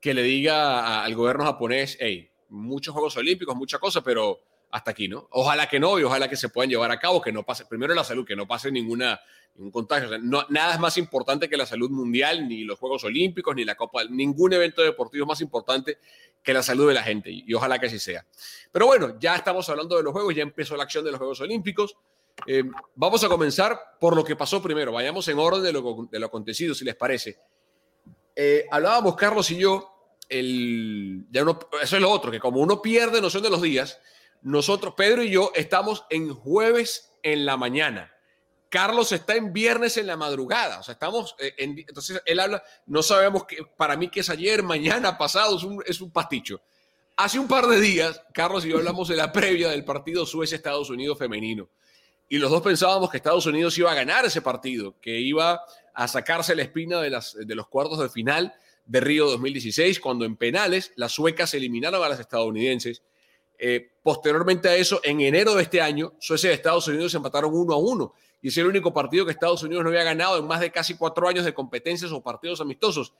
que 0.00 0.14
le 0.14 0.22
diga 0.22 1.04
al 1.04 1.14
gobierno 1.14 1.44
japonés, 1.44 1.96
hey, 2.00 2.30
muchos 2.48 2.92
Juegos 2.92 3.16
Olímpicos, 3.16 3.54
mucha 3.54 3.78
cosa, 3.78 4.02
pero 4.02 4.40
hasta 4.72 4.90
aquí, 4.90 5.06
¿no? 5.06 5.28
Ojalá 5.30 5.68
que 5.68 5.78
no 5.78 6.00
y 6.00 6.02
ojalá 6.02 6.28
que 6.28 6.36
se 6.36 6.48
puedan 6.48 6.70
llevar 6.70 6.90
a 6.90 6.98
cabo, 6.98 7.20
que 7.20 7.30
no 7.30 7.44
pase, 7.44 7.66
primero 7.66 7.94
la 7.94 8.04
salud, 8.04 8.26
que 8.26 8.34
no 8.34 8.48
pase 8.48 8.72
ninguna, 8.72 9.20
ningún 9.54 9.70
contagio. 9.70 10.18
nada 10.18 10.72
es 10.72 10.80
más 10.80 10.96
importante 10.96 11.46
que 11.46 11.58
la 11.58 11.66
salud 11.66 11.90
mundial, 11.90 12.48
ni 12.48 12.64
los 12.64 12.78
Juegos 12.78 13.04
Olímpicos, 13.04 13.54
ni 13.54 13.66
la 13.66 13.74
Copa, 13.74 14.04
ningún 14.04 14.54
evento 14.54 14.80
deportivo 14.80 15.24
es 15.24 15.28
más 15.28 15.40
importante 15.42 15.98
que 16.42 16.54
la 16.54 16.62
salud 16.62 16.88
de 16.88 16.94
la 16.94 17.02
gente 17.02 17.30
y, 17.30 17.52
ojalá 17.52 17.78
que 17.78 17.86
así 17.86 17.98
sea. 17.98 18.26
Pero 18.72 18.86
bueno, 18.86 19.18
ya 19.20 19.36
estamos 19.36 19.68
hablando 19.68 19.94
de 19.94 20.04
los 20.04 20.12
Juegos, 20.14 20.34
ya 20.34 20.42
empezó 20.42 20.74
la 20.74 20.84
acción 20.84 21.04
de 21.04 21.10
los 21.10 21.18
Juegos 21.18 21.40
Olímpicos. 21.42 21.94
Eh, 22.46 22.64
vamos 22.94 23.22
a 23.24 23.28
comenzar 23.28 23.78
por 24.00 24.16
lo 24.16 24.24
que 24.24 24.36
pasó 24.36 24.62
primero, 24.62 24.90
vayamos 24.90 25.28
en 25.28 25.38
orden 25.38 25.62
de 25.62 25.72
lo, 25.72 26.08
de 26.10 26.18
lo 26.18 26.26
acontecido, 26.26 26.74
si 26.74 26.86
les 26.86 26.96
parece. 26.96 27.38
Eh, 28.34 28.64
hablábamos 28.70 29.16
Carlos 29.16 29.50
y 29.50 29.58
yo, 29.58 30.16
el, 30.30 31.26
ya 31.30 31.42
eso 31.82 31.96
es 31.96 32.02
lo 32.02 32.10
otro, 32.10 32.30
que 32.30 32.40
como 32.40 32.60
uno 32.60 32.80
pierde 32.80 33.20
noción 33.20 33.42
de 33.42 33.50
los 33.50 33.60
días, 33.60 34.00
nosotros, 34.42 34.94
Pedro 34.96 35.22
y 35.22 35.30
yo, 35.30 35.52
estamos 35.54 36.04
en 36.10 36.34
jueves 36.34 37.12
en 37.22 37.46
la 37.46 37.56
mañana. 37.56 38.12
Carlos 38.68 39.12
está 39.12 39.36
en 39.36 39.52
viernes 39.52 39.96
en 39.98 40.06
la 40.06 40.16
madrugada. 40.16 40.80
O 40.80 40.82
sea, 40.82 40.94
estamos 40.94 41.36
eh, 41.38 41.54
en, 41.58 41.78
entonces 41.78 42.20
él 42.24 42.40
habla, 42.40 42.62
no 42.86 43.02
sabemos 43.02 43.44
que 43.44 43.58
para 43.76 43.96
mí 43.96 44.08
que 44.08 44.20
es 44.20 44.30
ayer, 44.30 44.62
mañana, 44.62 45.16
pasado, 45.16 45.56
es 45.56 45.62
un, 45.62 45.82
es 45.86 46.00
un 46.00 46.10
pasticho. 46.10 46.60
Hace 47.16 47.38
un 47.38 47.46
par 47.46 47.66
de 47.66 47.80
días, 47.80 48.22
Carlos 48.32 48.64
y 48.64 48.70
yo 48.70 48.78
hablamos 48.78 49.08
de 49.08 49.16
la 49.16 49.30
previa 49.30 49.68
del 49.68 49.84
partido 49.84 50.24
Suecia-Estados 50.24 50.90
Unidos 50.90 51.18
femenino. 51.18 51.68
Y 52.28 52.38
los 52.38 52.50
dos 52.50 52.62
pensábamos 52.62 53.10
que 53.10 53.18
Estados 53.18 53.44
Unidos 53.44 53.76
iba 53.76 53.92
a 53.92 53.94
ganar 53.94 54.24
ese 54.24 54.40
partido, 54.40 54.98
que 55.00 55.20
iba 55.20 55.62
a 55.92 56.08
sacarse 56.08 56.56
la 56.56 56.62
espina 56.62 57.00
de, 57.02 57.10
las, 57.10 57.36
de 57.38 57.54
los 57.54 57.68
cuartos 57.68 57.98
de 57.98 58.08
final 58.08 58.54
de 58.86 59.00
Río 59.00 59.26
2016, 59.26 60.00
cuando 60.00 60.24
en 60.24 60.36
penales 60.36 60.92
las 60.96 61.12
suecas 61.12 61.52
eliminaron 61.52 62.02
a 62.02 62.08
las 62.08 62.20
estadounidenses 62.20 63.02
eh, 63.58 63.92
posteriormente 64.02 64.68
a 64.68 64.76
eso, 64.76 65.00
en 65.04 65.20
enero 65.20 65.54
de 65.54 65.62
este 65.62 65.80
año, 65.80 66.14
Suecia 66.18 66.50
y 66.50 66.54
Estados 66.54 66.88
Unidos 66.88 67.12
se 67.12 67.18
empataron 67.18 67.54
uno 67.54 67.74
a 67.74 67.78
uno. 67.78 68.14
Y 68.40 68.48
es 68.48 68.56
el 68.56 68.66
único 68.66 68.92
partido 68.92 69.24
que 69.24 69.30
Estados 69.30 69.62
Unidos 69.62 69.84
no 69.84 69.90
había 69.90 70.02
ganado 70.02 70.38
en 70.38 70.46
más 70.46 70.60
de 70.60 70.72
casi 70.72 70.96
cuatro 70.96 71.28
años 71.28 71.44
de 71.44 71.54
competencias 71.54 72.10
o 72.10 72.20
partidos 72.20 72.60
amistosos. 72.60 73.14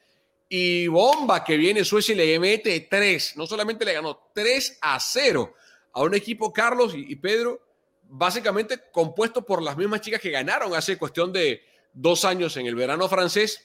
Y 0.49 0.89
bomba 0.89 1.45
que 1.45 1.57
viene 1.57 1.85
Suecia 1.85 2.13
y 2.13 2.17
le 2.17 2.39
mete 2.41 2.81
tres. 2.91 3.37
No 3.37 3.47
solamente 3.47 3.85
le 3.85 3.93
ganó 3.93 4.31
tres 4.35 4.79
a 4.81 4.99
cero 5.01 5.55
a 5.93 6.03
un 6.03 6.15
equipo, 6.15 6.53
Carlos 6.53 6.93
y, 6.97 7.15
Pedro, 7.17 7.61
básicamente 8.03 8.81
compuesto 8.91 9.45
por 9.45 9.63
las 9.63 9.77
mismas 9.77 10.01
chicas 10.01 10.21
que 10.21 10.31
ganaron 10.31 10.75
hace 10.75 10.99
cuestión 10.99 11.33
de 11.33 11.63
dos 11.93 12.25
años 12.25 12.57
en 12.57 12.67
el 12.67 12.75
verano 12.75 13.09
francés 13.09 13.63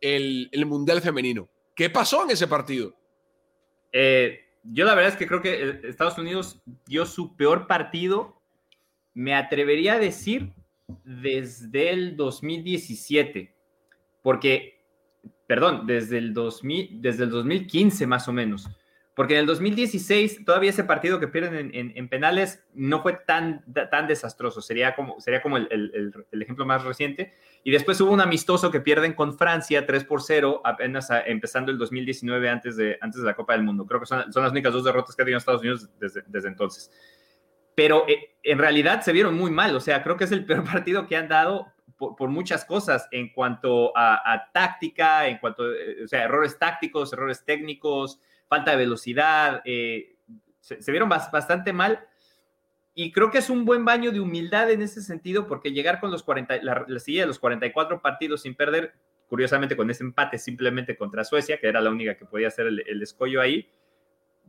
el, 0.00 0.48
el 0.52 0.66
Mundial 0.66 1.00
Femenino. 1.00 1.48
¿Qué 1.74 1.88
pasó 1.90 2.24
en 2.24 2.30
ese 2.30 2.48
partido? 2.48 2.94
Eh, 3.92 4.47
yo 4.70 4.84
la 4.84 4.94
verdad 4.94 5.12
es 5.12 5.18
que 5.18 5.26
creo 5.26 5.42
que 5.42 5.62
eh, 5.62 5.80
Estados 5.84 6.18
Unidos 6.18 6.60
dio 6.86 7.06
su 7.06 7.36
peor 7.36 7.66
partido 7.66 8.40
Me 9.14 9.34
atrevería 9.34 9.94
a 9.94 9.98
decir 9.98 10.52
desde 11.04 11.90
el 11.90 12.16
2017, 12.16 13.54
porque, 14.22 14.84
perdón, 15.46 15.86
desde 15.86 16.18
el, 16.18 16.32
2000, 16.32 17.02
desde 17.02 17.24
el 17.24 17.30
2015 17.30 18.06
más 18.06 18.26
o 18.28 18.32
menos, 18.32 18.68
porque 19.18 19.34
en 19.34 19.40
el 19.40 19.46
2016 19.46 20.44
todavía 20.44 20.70
ese 20.70 20.84
partido 20.84 21.18
que 21.18 21.26
pierden 21.26 21.72
en, 21.74 22.08
penales 22.08 22.64
no 22.72 23.02
fue 23.02 23.14
tan, 23.26 23.64
tan 23.90 24.06
desastroso, 24.06 24.62
sería 24.62 24.94
como, 24.94 25.20
sería 25.20 25.42
como 25.42 25.56
el, 25.56 26.12
ejemplo 26.30 26.64
más 26.64 26.84
reciente. 26.84 27.34
Y 27.64 27.72
después 27.72 28.00
hubo 28.00 28.12
un 28.12 28.20
amistoso 28.20 28.70
que 28.70 28.78
pierden 28.78 29.14
con 29.14 29.36
Francia 29.36 29.84
3 29.84 30.04
por 30.04 30.22
0, 30.22 30.60
apenas 30.62 31.08
empezando 31.26 31.72
el 31.72 31.78
2019 31.78 32.48
antes 32.48 32.76
de, 32.76 32.96
antes 33.00 33.20
de 33.20 33.26
la 33.26 33.34
Copa 33.34 33.54
del 33.54 33.64
Mundo. 33.64 33.86
Creo 33.86 33.98
que 33.98 34.06
son, 34.06 34.32
son 34.32 34.44
las 34.44 34.52
únicas 34.52 34.72
dos 34.72 34.84
derrotas 34.84 35.16
que 35.16 35.22
ha 35.22 35.24
tenido 35.24 35.38
Estados 35.38 35.62
Unidos 35.62 35.90
desde, 35.98 36.22
desde 36.28 36.46
entonces. 36.46 36.88
Pero 37.74 38.06
eh, 38.06 38.36
en 38.44 38.58
realidad 38.58 39.00
se 39.00 39.10
vieron 39.10 39.34
muy 39.34 39.50
mal, 39.50 39.74
o 39.74 39.80
sea, 39.80 40.04
creo 40.04 40.16
que 40.16 40.26
es 40.26 40.32
el 40.32 40.46
peor 40.46 40.62
partido 40.72 41.08
que 41.08 41.16
han 41.16 41.26
dado 41.26 41.66
por, 41.96 42.28
muchas 42.28 42.64
cosas 42.64 43.08
en 43.10 43.32
cuanto 43.32 43.92
a, 43.96 44.48
táctica, 44.54 45.26
en 45.26 45.38
cuanto, 45.38 45.72
eh, 45.72 46.04
o 46.04 46.06
sea, 46.06 46.22
errores 46.22 46.56
tácticos, 46.56 47.12
errores 47.12 47.44
técnicos 47.44 48.20
falta 48.48 48.72
de 48.72 48.78
velocidad, 48.78 49.62
eh, 49.64 50.16
se, 50.60 50.90
vieron 50.90 51.08
bastante 51.08 51.72
mal. 51.72 52.00
Y 52.94 53.12
creo 53.12 53.30
que 53.30 53.38
es 53.38 53.48
un 53.48 53.64
buen 53.64 53.84
baño 53.84 54.10
de 54.10 54.20
humildad 54.20 54.70
en 54.70 54.82
ese 54.82 55.02
sentido, 55.02 55.46
porque 55.46 55.70
llegar 55.70 56.00
con 56.00 56.10
los 56.10 56.22
40, 56.22 56.62
la, 56.62 56.84
la 56.88 57.00
de 57.06 57.26
los 57.26 57.38
44 57.38 58.02
partidos 58.02 58.42
sin 58.42 58.54
perder, 58.56 58.94
curiosamente 59.28 59.76
con 59.76 59.88
ese 59.90 60.02
empate 60.02 60.38
simplemente 60.38 60.96
contra 60.96 61.22
Suecia, 61.22 61.60
que 61.60 61.68
era 61.68 61.80
la 61.80 61.90
única 61.90 62.16
que 62.16 62.24
podía 62.24 62.48
hacer 62.48 62.66
el, 62.66 62.82
el 62.86 63.02
escollo 63.02 63.40
ahí, 63.40 63.68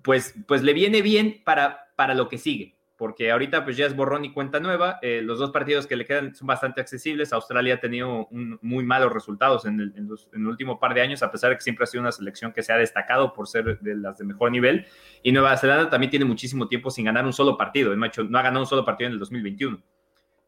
pues, 0.01 0.33
pues 0.47 0.63
le 0.63 0.73
viene 0.73 1.01
bien 1.01 1.41
para, 1.43 1.91
para 1.95 2.15
lo 2.15 2.27
que 2.27 2.39
sigue 2.39 2.78
porque 2.99 3.31
ahorita 3.31 3.63
pues 3.63 3.77
ya 3.77 3.85
es 3.85 3.95
borrón 3.95 4.25
y 4.25 4.33
cuenta 4.33 4.59
nueva. 4.59 4.99
Eh, 5.01 5.21
los 5.23 5.39
dos 5.39 5.51
partidos 5.51 5.87
que 5.87 5.95
le 5.95 6.05
quedan 6.05 6.35
son 6.35 6.47
bastante 6.47 6.81
accesibles. 6.81 7.31
Australia 7.31 7.75
ha 7.75 7.79
tenido 7.79 8.27
muy 8.29 8.83
malos 8.83 9.13
resultados 9.13 9.65
en 9.65 9.79
el, 9.79 10.45
último 10.45 10.81
par 10.81 10.93
de 10.93 10.99
años, 10.99 11.23
a 11.23 11.31
pesar 11.31 11.49
de 11.51 11.55
que 11.55 11.61
siempre 11.61 11.85
ha 11.85 11.87
sido 11.87 12.01
una 12.01 12.11
selección 12.11 12.51
que 12.51 12.61
se 12.61 12.73
ha 12.73 12.75
destacado 12.75 13.31
por 13.31 13.47
ser 13.47 13.79
de 13.79 13.95
las 13.95 14.17
de 14.17 14.25
mejor 14.25 14.51
nivel. 14.51 14.85
Y 15.23 15.31
Nueva 15.31 15.55
Zelanda 15.55 15.89
también 15.89 16.09
tiene 16.09 16.25
muchísimo 16.25 16.67
tiempo 16.67 16.91
sin 16.91 17.05
ganar 17.05 17.25
un 17.25 17.31
solo 17.31 17.57
partido. 17.57 17.95
No 17.95 18.05
ha, 18.05 18.11
no 18.27 18.37
ha 18.37 18.41
ganado 18.41 18.63
un 18.63 18.67
solo 18.67 18.83
partido 18.83 19.07
en 19.07 19.13
el 19.13 19.19
2021. 19.19 19.81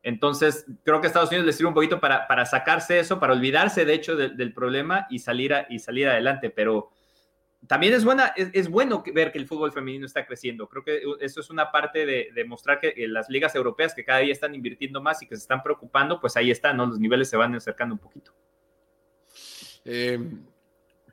Entonces, 0.03 0.65
creo 0.84 1.00
que 1.00 1.08
a 1.08 1.10
Estados 1.10 1.29
Unidos 1.29 1.46
le 1.46 1.53
sirve 1.53 1.70
un 1.70 1.74
poquito 1.74 2.01
para, 2.01 2.27
para 2.27 2.46
sacarse 2.46 3.00
eso, 3.00 3.17
para 3.17 3.31
olvidarse 3.31 3.86
de 3.86 3.93
hecho 3.93 4.17
del 4.17 4.53
problema 4.53 5.08
y 5.10 5.20
salir, 5.20 5.53
y 5.70 5.79
salir 5.79 6.10
adelante. 6.10 6.50
Pero 6.50 6.89
también 7.67 7.93
es, 7.93 8.03
buena, 8.03 8.33
es, 8.35 8.69
bueno 8.69 9.03
ver 9.13 9.31
que 9.31 9.37
el 9.37 9.47
fútbol 9.47 9.71
femenino 9.71 10.05
está 10.05 10.25
creciendo. 10.25 10.67
Creo 10.67 10.83
que 10.83 11.03
eso 11.19 11.39
es 11.39 11.49
una 11.49 11.71
parte 11.71 12.05
de, 12.05 12.43
mostrar 12.45 12.79
que 12.79 12.93
las 13.07 13.29
ligas 13.29 13.53
europeas 13.53 13.93
que 13.93 14.03
cada 14.03 14.19
día 14.19 14.33
están 14.33 14.55
invirtiendo 14.55 15.01
más 15.01 15.21
y 15.21 15.27
que 15.27 15.35
se 15.35 15.43
están 15.43 15.61
preocupando, 15.61 16.19
pues 16.19 16.35
ahí 16.37 16.49
están, 16.49 16.77
¿no? 16.77 16.87
Los 16.87 16.99
niveles 16.99 17.29
se 17.29 17.37
van 17.37 17.53
acercando 17.53 17.93
un 17.93 17.99
poquito. 17.99 18.33
Eh, 19.85 20.19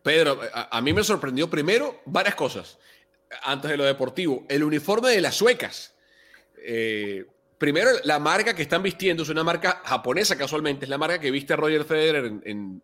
Pedro, 0.02 0.40
a, 0.52 0.80
mí 0.80 0.92
me 0.92 1.04
sorprendió 1.04 1.50
primero 1.50 2.00
varias 2.06 2.34
cosas 2.34 2.78
antes 3.42 3.70
de 3.70 3.76
lo 3.76 3.84
deportivo. 3.84 4.46
El 4.48 4.64
uniforme 4.64 5.10
de 5.10 5.20
las 5.20 5.34
suecas. 5.34 5.94
Eh, 6.56 7.26
primero, 7.58 7.90
la 8.04 8.18
marca 8.18 8.54
que 8.54 8.62
están 8.62 8.82
vistiendo 8.82 9.22
es 9.22 9.28
una 9.28 9.44
marca 9.44 9.82
japonesa 9.84 10.36
casualmente, 10.36 10.86
es 10.86 10.88
la 10.88 10.98
marca 10.98 11.20
que 11.20 11.30
viste 11.30 11.54
Roger 11.56 11.84
Federer 11.84 12.24
en 12.24 12.82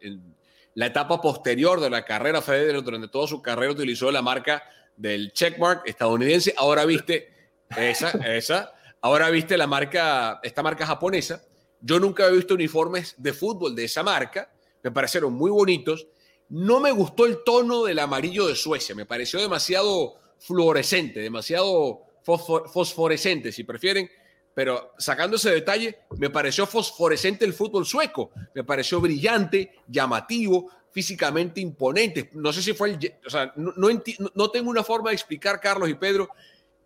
la 0.75 0.87
etapa 0.87 1.21
posterior 1.21 1.81
de 1.81 1.91
la 1.91 2.05
carrera 2.05 2.43
Federer, 2.43 2.83
durante 2.83 3.09
toda 3.09 3.27
su 3.27 3.41
carrera 3.41 3.73
utilizó 3.73 4.11
la 4.11 4.23
marca 4.23 4.63
del 4.97 5.33
checkmark 5.33 5.83
estadounidense. 5.87 6.55
Ahora 6.57 6.85
viste 6.85 7.33
esa, 7.77 8.11
esa. 8.37 8.73
Ahora 9.01 9.31
viste 9.31 9.57
la 9.57 9.67
marca, 9.67 10.41
esta 10.43 10.63
marca 10.63 10.87
japonesa. 10.87 11.43
Yo 11.81 12.01
nunca 12.01 12.25
había 12.25 12.39
visto 12.39 12.55
uniformes 12.55 13.15
de 13.19 13.33
fútbol 13.33 13.75
de 13.75 13.85
esa 13.85 14.03
marca. 14.03 14.51
Me 14.83 14.91
parecieron 14.91 15.33
muy 15.35 15.51
bonitos. 15.51 16.07
No 16.49 16.81
me 16.81 16.91
gustó 16.91 17.27
el 17.27 17.45
tono 17.45 17.85
del 17.85 17.99
amarillo 17.99 18.47
de 18.47 18.55
Suecia. 18.55 18.95
Me 18.95 19.07
pareció 19.07 19.41
demasiado 19.41 20.17
fluorescente, 20.39 21.21
demasiado 21.21 22.03
fosforescente, 22.25 23.53
si 23.53 23.65
prefieren 23.65 24.11
pero 24.55 24.93
sacando 24.99 25.37
ese 25.37 25.51
detalle, 25.51 25.99
me 26.19 26.31
pareció 26.31 26.67
fosforescente 26.67 27.45
el 27.45 27.53
fútbol 27.53 27.85
sueco, 27.85 28.31
me 28.55 28.63
pareció 28.63 29.01
brillante, 29.01 29.73
llamativo, 29.89 30.71
físicamente 30.93 31.61
imponente. 31.61 32.31
No 32.35 32.53
sé 32.53 32.63
si 32.63 32.73
fue 32.73 32.91
el... 32.91 33.15
O 33.27 33.31
sea, 33.31 33.53
no, 33.57 33.73
no, 33.77 34.51
tengo 34.51 34.71
una 34.71 34.85
forma 34.85 35.11
de 35.11 35.17
explicar, 35.17 35.61
Carlos 35.61 35.89
y 35.89 35.95
Pedro, 35.95 36.29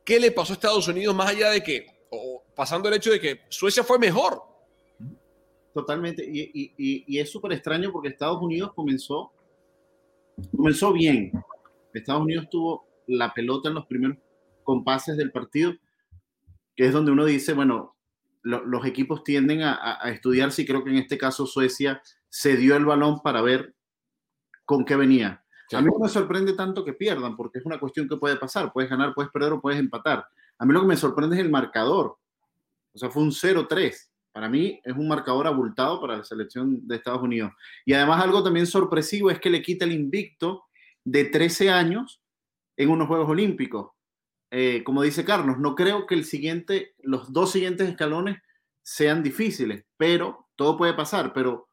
qué 0.02 0.18
le 0.18 0.32
pasó 0.32 0.54
a 0.54 0.54
Estados 0.54 0.88
Unidos 0.88 1.14
más 1.14 1.28
allá 1.28 1.50
de 1.50 1.62
que, 1.62 1.86
o 2.10 2.42
pasando 2.56 2.88
el 2.88 2.94
hecho 2.94 3.10
de 3.10 3.20
que 3.20 3.40
Suecia 3.50 3.84
fue 3.84 3.98
mejor. 3.98 4.42
Totalmente, 5.74 6.24
y, 6.24 6.72
y 7.06 7.18
es 7.18 7.30
súper 7.30 7.52
extraño 7.52 7.92
porque 7.92 8.08
Estados 8.08 8.40
Unidos 8.40 8.72
comenzó, 8.74 9.30
comenzó 10.56 10.92
bien. 10.92 11.30
Estados 11.92 12.22
Unidos 12.22 12.48
tuvo 12.50 12.86
la 13.06 13.32
pelota 13.34 13.68
en 13.68 13.74
los 13.74 13.86
primeros 13.86 14.16
compases 14.64 15.16
del 15.18 15.30
partido 15.30 15.74
que 16.78 16.86
es 16.86 16.92
donde 16.92 17.10
uno 17.10 17.24
dice, 17.24 17.54
bueno, 17.54 17.96
los 18.44 18.86
equipos 18.86 19.24
tienden 19.24 19.62
a, 19.62 20.00
estudiar 20.12 20.52
si 20.52 20.64
creo 20.64 20.84
que 20.84 20.90
en 20.90 20.98
este 20.98 21.18
caso 21.18 21.44
Suecia 21.44 22.00
se 22.28 22.56
dio 22.56 22.76
el 22.76 22.84
balón 22.84 23.20
para 23.20 23.42
ver 23.42 23.74
con 24.64 24.84
qué 24.84 24.94
venía. 24.94 25.44
A 25.72 25.80
mí 25.80 25.88
no 25.92 25.98
me 25.98 26.08
sorprende 26.08 26.52
tanto 26.52 26.84
que 26.84 26.92
pierdan, 26.92 27.36
porque 27.36 27.58
es 27.58 27.66
una 27.66 27.80
cuestión 27.80 28.08
que 28.08 28.16
puede 28.16 28.36
pasar. 28.36 28.72
Puedes 28.72 28.88
ganar, 28.88 29.12
puedes 29.12 29.32
perder 29.32 29.54
o 29.54 29.60
puedes 29.60 29.80
empatar. 29.80 30.24
A 30.56 30.64
mí 30.64 30.72
lo 30.72 30.82
que 30.82 30.86
me 30.86 30.96
sorprende 30.96 31.34
es 31.34 31.42
el 31.42 31.50
marcador. 31.50 32.16
O 32.92 32.98
sea, 32.98 33.10
fue 33.10 33.24
un 33.24 33.32
0-3. 33.32 33.96
Para 34.30 34.48
mí 34.48 34.80
es 34.84 34.96
un 34.96 35.08
marcador 35.08 35.48
abultado 35.48 36.00
para 36.00 36.18
la 36.18 36.22
selección 36.22 36.86
de 36.86 36.94
Estados 36.94 37.22
Unidos. 37.22 37.50
Y 37.84 37.92
además 37.92 38.22
algo 38.22 38.40
también 38.44 38.68
sorpresivo 38.68 39.32
es 39.32 39.40
que 39.40 39.50
le 39.50 39.62
quita 39.62 39.84
el 39.84 39.90
invicto 39.90 40.66
de 41.02 41.24
13 41.24 41.70
años 41.70 42.22
en 42.76 42.88
unos 42.88 43.08
Juegos 43.08 43.28
Olímpicos. 43.28 43.97
Eh, 44.50 44.82
como 44.84 45.02
dice 45.02 45.24
Carlos, 45.24 45.58
no 45.58 45.74
creo 45.74 46.06
que 46.06 46.16
los 47.02 47.32
dos 47.32 47.52
siguientes 47.52 47.88
escalones 47.88 48.38
sean 48.82 49.22
difíciles, 49.22 49.84
pero 49.96 50.48
todo 50.56 50.76
puede 50.76 50.94
pasar, 50.94 51.32
pero 51.32 51.68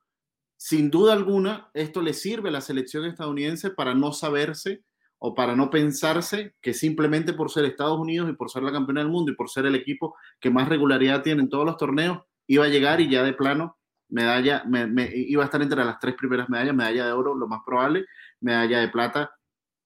sin 0.58 0.90
duda 0.90 1.14
alguna 1.14 1.70
esto 1.74 2.02
le 2.02 2.14
sirve 2.14 2.50
a 2.50 2.54
la 2.54 2.62
selección 2.62 3.06
estadounidense 3.06 3.70
para 3.70 3.94
no 3.94 4.12
saberse 4.12 4.84
o 5.18 5.34
para 5.34 5.56
no 5.56 5.70
pensarse 5.70 6.56
que 6.62 6.74
simplemente 6.74 7.34
por 7.34 7.50
ser 7.50 7.66
Estados 7.66 7.98
Unidos 8.00 8.30
y 8.30 8.34
por 8.34 8.52
ser 8.52 8.64
la 8.64 8.72
campeona 8.72 9.02
del 9.02 9.10
mundo 9.10 9.32
y 9.32 9.36
por 9.36 9.50
ser 9.50 9.66
el 9.66 9.76
equipo 9.76 10.16
que 10.40 10.50
más 10.50 10.68
regularidad 10.68 11.24
tiene 11.24 11.42
en 11.42 11.50
todos 11.50 11.66
los 11.66 11.78
torneos, 11.78 12.24
iba 12.48 12.66
a 12.66 12.70
llegar 12.70 13.00
y 13.00 13.10
ya 13.10 13.24
de 13.24 13.34
plano 13.34 13.78
medalla, 14.10 14.64
me, 14.66 15.10
iba 15.14 15.44
a 15.44 15.46
estar 15.46 15.62
entre 15.62 15.84
las 15.84 16.00
tres 16.00 16.16
primeras 16.16 16.50
medallas, 16.50 16.76
medalla 16.76 17.06
de 17.08 17.12
oro, 17.12 17.36
lo 17.36 17.48
más 17.48 17.62
probable, 17.66 18.06
medalla 18.40 18.80
de 18.80 18.90
plata, 18.90 19.32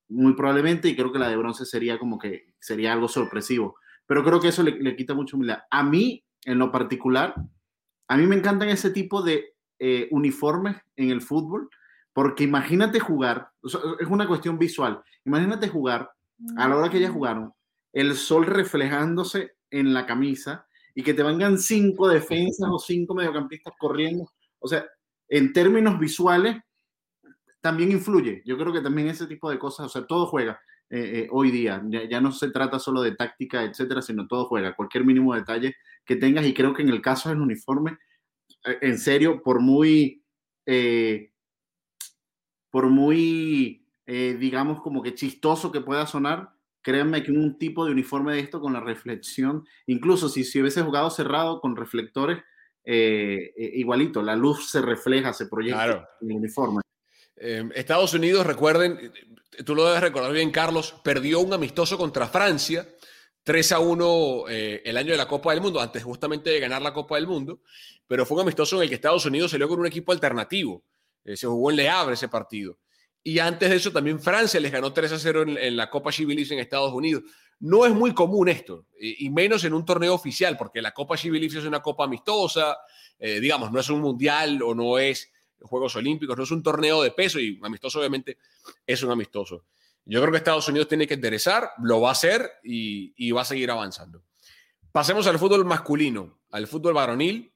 muy 0.09 0.33
probablemente, 0.33 0.89
y 0.89 0.95
creo 0.95 1.11
que 1.11 1.19
la 1.19 1.29
de 1.29 1.37
bronce 1.37 1.65
sería 1.65 1.97
como 1.97 2.17
que 2.17 2.53
sería 2.59 2.93
algo 2.93 3.07
sorpresivo. 3.07 3.75
Pero 4.05 4.23
creo 4.23 4.39
que 4.39 4.49
eso 4.49 4.63
le, 4.63 4.95
quita 4.95 5.13
mucho 5.13 5.37
humildad. 5.37 5.59
A 5.69 5.83
mí, 5.83 6.25
en 6.45 6.57
lo 6.57 6.71
particular, 6.71 7.35
a 8.07 8.17
mí 8.17 8.25
me 8.25 8.35
encantan 8.35 8.69
ese 8.69 8.89
tipo 8.89 9.21
de 9.21 9.53
eh, 9.77 10.07
uniformes 10.11 10.77
en 10.95 11.11
el 11.11 11.21
fútbol, 11.21 11.69
porque 12.11 12.43
imagínate 12.43 12.99
jugar, 12.99 13.49
es 13.63 14.07
una 14.07 14.27
cuestión 14.27 14.57
visual, 14.57 15.01
imagínate 15.25 15.69
jugar 15.69 16.11
a 16.57 16.67
la 16.67 16.75
hora 16.75 16.89
que 16.89 16.99
ya 16.99 17.11
jugaron, 17.11 17.53
el 17.93 18.15
sol 18.15 18.45
reflejándose 18.45 19.53
en 19.69 19.93
la 19.93 20.05
camisa 20.05 20.65
y 20.95 21.03
que 21.03 21.13
te 21.13 21.23
vengan 21.23 21.57
cinco 21.57 22.07
defensas 22.07 22.69
o 22.71 22.79
cinco 22.79 23.13
mediocampistas 23.13 23.73
corriendo. 23.77 24.29
O 24.59 24.67
sea, 24.67 24.85
en 25.27 25.53
términos 25.53 25.99
visuales, 25.99 26.57
también 27.61 27.91
influye. 27.91 28.41
Yo 28.45 28.57
creo 28.57 28.71
que 28.71 28.81
también 28.81 29.07
ese 29.07 29.27
tipo 29.27 29.49
de 29.49 29.59
cosas, 29.59 29.85
o 29.87 29.89
sea, 29.89 30.05
todo 30.05 30.25
juega 30.27 30.61
eh, 30.89 31.21
eh, 31.21 31.27
hoy 31.31 31.51
día. 31.51 31.83
Ya, 31.87 32.19
no 32.21 32.31
se 32.31 32.49
trata 32.49 32.79
solo 32.79 33.01
de 33.01 33.15
táctica, 33.15 33.63
etcétera, 33.63 34.01
sino 34.01 34.27
todo 34.27 34.45
juega. 34.45 34.75
Cualquier 34.75 35.05
mínimo 35.05 35.35
detalle 35.35 35.75
que 36.05 36.15
tengas. 36.15 36.45
Y 36.45 36.53
creo 36.53 36.73
que 36.73 36.81
en 36.81 36.89
el 36.89 37.01
caso 37.01 37.29
del 37.29 37.41
uniforme, 37.41 37.97
eh, 38.65 38.79
en 38.81 38.97
serio, 38.97 39.41
por 39.43 39.59
muy, 39.59 40.23
por 42.71 42.87
muy, 42.87 43.85
digamos, 44.05 44.81
como 44.81 45.01
que 45.01 45.15
chistoso 45.15 45.71
que 45.71 45.81
pueda 45.81 46.05
sonar, 46.05 46.51
créanme 46.81 47.23
que 47.23 47.31
un 47.31 47.57
tipo 47.57 47.85
de 47.85 47.91
uniforme 47.91 48.33
de 48.33 48.39
esto 48.39 48.61
con 48.61 48.73
la 48.73 48.79
reflexión, 48.79 49.65
incluso 49.87 50.29
si, 50.29 50.43
si 50.43 50.61
hubiese 50.61 50.83
jugado 50.83 51.09
cerrado 51.09 51.59
con 51.59 51.75
reflectores, 51.75 52.43
igualito, 52.85 54.21
la 54.21 54.35
luz 54.35 54.69
se 54.69 54.81
refleja, 54.81 55.33
se 55.33 55.47
proyecta 55.47 56.07
en 56.21 56.31
el 56.31 56.37
uniforme. 56.37 56.81
Em, 57.41 57.71
Estados 57.73 58.13
Unidos, 58.13 58.45
recuerden, 58.45 59.13
tú 59.65 59.73
lo 59.73 59.85
debes 59.85 60.01
recordar 60.01 60.33
bien, 60.33 60.51
Carlos, 60.51 60.95
perdió 61.03 61.39
un 61.39 61.53
amistoso 61.53 61.97
contra 61.97 62.27
Francia, 62.27 62.85
3 63.43 63.71
a 63.71 63.79
1 63.79 64.43
eh, 64.49 64.81
el 64.83 64.97
año 64.97 65.11
de 65.11 65.17
la 65.17 65.27
Copa 65.27 65.51
del 65.51 65.61
Mundo, 65.61 65.79
antes 65.79 66.03
justamente 66.03 66.49
de 66.49 66.59
ganar 66.59 66.81
la 66.81 66.93
Copa 66.93 67.15
del 67.15 67.27
Mundo, 67.27 67.61
pero 68.05 68.25
fue 68.25 68.35
un 68.35 68.41
amistoso 68.41 68.75
en 68.75 68.83
el 68.83 68.89
que 68.89 68.95
Estados 68.95 69.25
Unidos 69.25 69.51
salió 69.51 69.69
con 69.69 69.79
un 69.79 69.87
equipo 69.87 70.11
alternativo. 70.11 70.83
Eh, 71.23 71.37
se 71.37 71.47
jugó 71.47 71.69
en 71.69 71.77
Le 71.77 71.89
Havre 71.89 72.15
ese 72.15 72.27
partido. 72.27 72.77
Y 73.23 73.39
antes 73.39 73.69
de 73.69 73.77
eso 73.77 73.91
también 73.91 74.19
Francia 74.19 74.59
les 74.59 74.71
ganó 74.71 74.91
3 74.91 75.13
a 75.13 75.19
0 75.19 75.45
en, 75.57 75.77
la 75.77 75.89
Copa 75.89 76.11
Civilis 76.11 76.51
en 76.51 76.59
Estados 76.59 76.91
Unidos. 76.91 77.23
no 77.59 77.85
es 77.85 77.93
muy 77.93 78.13
común 78.13 78.49
esto, 78.49 78.85
y, 78.99 79.29
menos 79.29 79.63
en 79.63 79.73
un 79.73 79.85
torneo 79.85 80.13
oficial, 80.13 80.57
porque 80.57 80.81
la 80.81 80.91
Copa 80.91 81.17
Civilif 81.17 81.55
es 81.55 81.65
una 81.65 81.81
copa 81.81 82.05
amistosa, 82.05 82.77
eh, 83.17 83.39
digamos, 83.39 83.71
no 83.71 83.79
es 83.79 83.89
un 83.89 83.99
mundial 83.99 84.61
o 84.61 84.73
no 84.73 84.97
es 84.97 85.29
Juegos 85.61 85.95
Olímpicos, 85.95 86.37
no 86.37 86.43
es 86.43 86.51
un 86.51 86.63
torneo 86.63 87.01
de 87.01 87.11
peso 87.11 87.39
y 87.39 87.57
un 87.57 87.65
amistoso 87.65 87.99
obviamente 87.99 88.37
es 88.85 89.03
un 89.03 89.11
amistoso. 89.11 89.65
Yo 90.05 90.19
creo 90.21 90.31
que 90.31 90.37
Estados 90.37 90.67
Unidos 90.67 90.87
tiene 90.87 91.05
que 91.05 91.13
enderezar, 91.13 91.71
lo 91.83 92.01
va 92.01 92.09
a 92.09 92.13
hacer 92.13 92.51
y, 92.63 93.31
va 93.31 93.41
a 93.41 93.45
seguir 93.45 93.69
avanzando. 93.69 94.23
Pasemos 94.91 95.27
al 95.27 95.37
fútbol 95.37 95.65
masculino, 95.65 96.39
al 96.51 96.67
fútbol 96.67 96.95
varonil. 96.95 97.53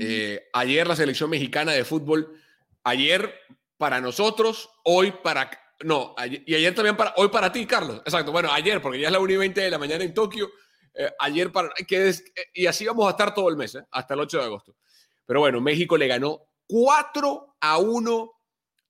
Eh, 0.00 0.48
ayer 0.54 0.86
la 0.86 0.96
selección 0.96 1.28
mexicana 1.28 1.72
de 1.72 1.84
fútbol, 1.84 2.40
ayer 2.84 3.34
para 3.76 4.00
nosotros, 4.00 4.70
hoy 4.84 5.12
para... 5.22 5.50
No, 5.84 6.14
y 6.46 6.54
ayer 6.54 6.74
también 6.74 6.96
para... 6.96 7.12
Hoy 7.16 7.28
para 7.28 7.52
ti, 7.52 7.66
Carlos. 7.66 7.98
Exacto, 7.98 8.32
bueno, 8.32 8.50
ayer, 8.50 8.80
porque 8.80 9.00
ya 9.00 9.08
es 9.08 9.12
la 9.12 9.20
1 9.20 9.32
y 9.32 9.36
20 9.36 9.60
de 9.60 9.70
la 9.70 9.78
mañana 9.78 10.04
en 10.04 10.14
Tokio. 10.14 10.50
Eh, 10.94 11.10
ayer 11.18 11.52
para... 11.52 11.68
Que 11.86 12.08
es, 12.08 12.24
y 12.54 12.64
así 12.64 12.86
vamos 12.86 13.06
a 13.08 13.10
estar 13.10 13.34
todo 13.34 13.50
el 13.50 13.56
mes, 13.56 13.74
¿eh? 13.74 13.84
hasta 13.90 14.14
el 14.14 14.20
8 14.20 14.38
de 14.38 14.44
agosto. 14.44 14.76
Pero 15.26 15.40
bueno, 15.40 15.60
México 15.60 15.98
le 15.98 16.06
ganó 16.06 16.40
4 16.66 17.56
a 17.60 17.78
1 17.78 18.32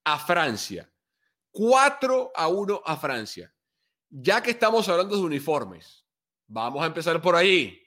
a 0.05 0.19
Francia. 0.19 0.89
4 1.51 2.31
a 2.35 2.47
1 2.47 2.81
a 2.85 2.97
Francia. 2.97 3.53
Ya 4.09 4.41
que 4.41 4.51
estamos 4.51 4.87
hablando 4.89 5.15
de 5.15 5.21
uniformes, 5.21 6.05
vamos 6.47 6.83
a 6.83 6.87
empezar 6.87 7.21
por 7.21 7.35
ahí. 7.35 7.79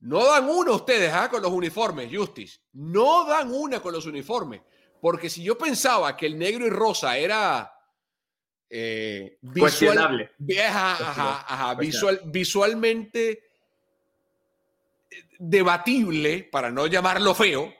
No 0.00 0.24
dan 0.26 0.48
una 0.48 0.72
ustedes 0.72 1.12
¿ah? 1.12 1.30
con 1.30 1.42
los 1.42 1.50
uniformes, 1.50 2.10
Justis. 2.12 2.60
No 2.72 3.24
dan 3.24 3.50
una 3.52 3.80
con 3.80 3.92
los 3.92 4.06
uniformes. 4.06 4.60
Porque 5.00 5.30
si 5.30 5.42
yo 5.42 5.56
pensaba 5.56 6.16
que 6.16 6.26
el 6.26 6.38
negro 6.38 6.66
y 6.66 6.70
rosa 6.70 7.16
era 7.16 7.74
eh, 8.68 9.38
visual, 9.40 10.30
visual, 11.78 12.20
visualmente 12.24 13.30
eh, 13.30 13.40
debatible, 15.38 16.48
para 16.50 16.70
no 16.70 16.86
llamarlo 16.86 17.34
feo, 17.34 17.72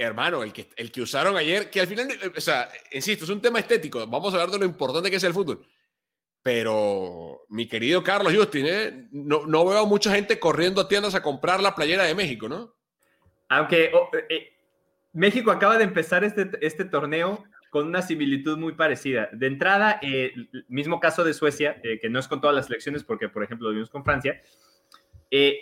hermano, 0.00 0.42
el 0.42 0.52
que, 0.52 0.68
el 0.76 0.90
que 0.90 1.02
usaron 1.02 1.36
ayer, 1.36 1.70
que 1.70 1.80
al 1.80 1.86
final, 1.86 2.08
o 2.36 2.40
sea, 2.40 2.68
insisto, 2.92 3.24
es 3.24 3.30
un 3.30 3.42
tema 3.42 3.58
estético, 3.58 4.06
vamos 4.06 4.32
a 4.32 4.36
hablar 4.38 4.50
de 4.50 4.58
lo 4.58 4.64
importante 4.64 5.10
que 5.10 5.16
es 5.16 5.24
el 5.24 5.34
fútbol. 5.34 5.66
Pero, 6.42 7.42
mi 7.50 7.68
querido 7.68 8.02
Carlos 8.02 8.34
Justin, 8.34 8.66
¿eh? 8.66 9.08
no, 9.12 9.44
no, 9.46 9.66
veo 9.66 9.80
a 9.80 9.86
mucha 9.86 10.14
gente 10.14 10.38
corriendo 10.38 10.80
a 10.80 10.88
tiendas 10.88 11.14
a 11.14 11.22
comprar 11.22 11.62
la 11.62 11.74
playera 11.74 12.04
de 12.04 12.14
México, 12.14 12.48
¿no? 12.48 12.74
Aunque 13.50 13.90
oh, 13.92 14.08
eh, 14.30 14.56
México 15.12 15.50
acaba 15.50 15.76
de 15.76 15.84
empezar 15.84 16.24
este, 16.24 16.50
este 16.62 16.86
torneo 16.86 17.44
con 17.68 17.86
una 17.86 18.00
similitud 18.00 18.56
muy 18.56 18.72
parecida. 18.72 19.28
De 19.32 19.48
entrada, 19.48 20.00
eh, 20.02 20.32
mismo 20.68 20.98
caso 20.98 21.24
de 21.24 21.34
Suecia, 21.34 21.80
que 21.82 22.08
no 22.08 22.18
es 22.18 22.26
con 22.26 22.40
todas 22.40 22.56
las 22.56 22.66
selecciones, 22.66 23.04
porque 23.04 23.28
por 23.28 23.44
ejemplo 23.44 23.68
lo 23.68 23.74
vimos 23.74 23.90
con 23.90 24.02
Francia, 24.02 24.40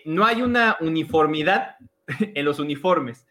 no 0.07 0.25
hay 0.25 0.43
una 0.43 0.79
uniformidad 0.81 1.77
en 2.21 2.45
los 2.45 2.61
uniformes 2.61 3.28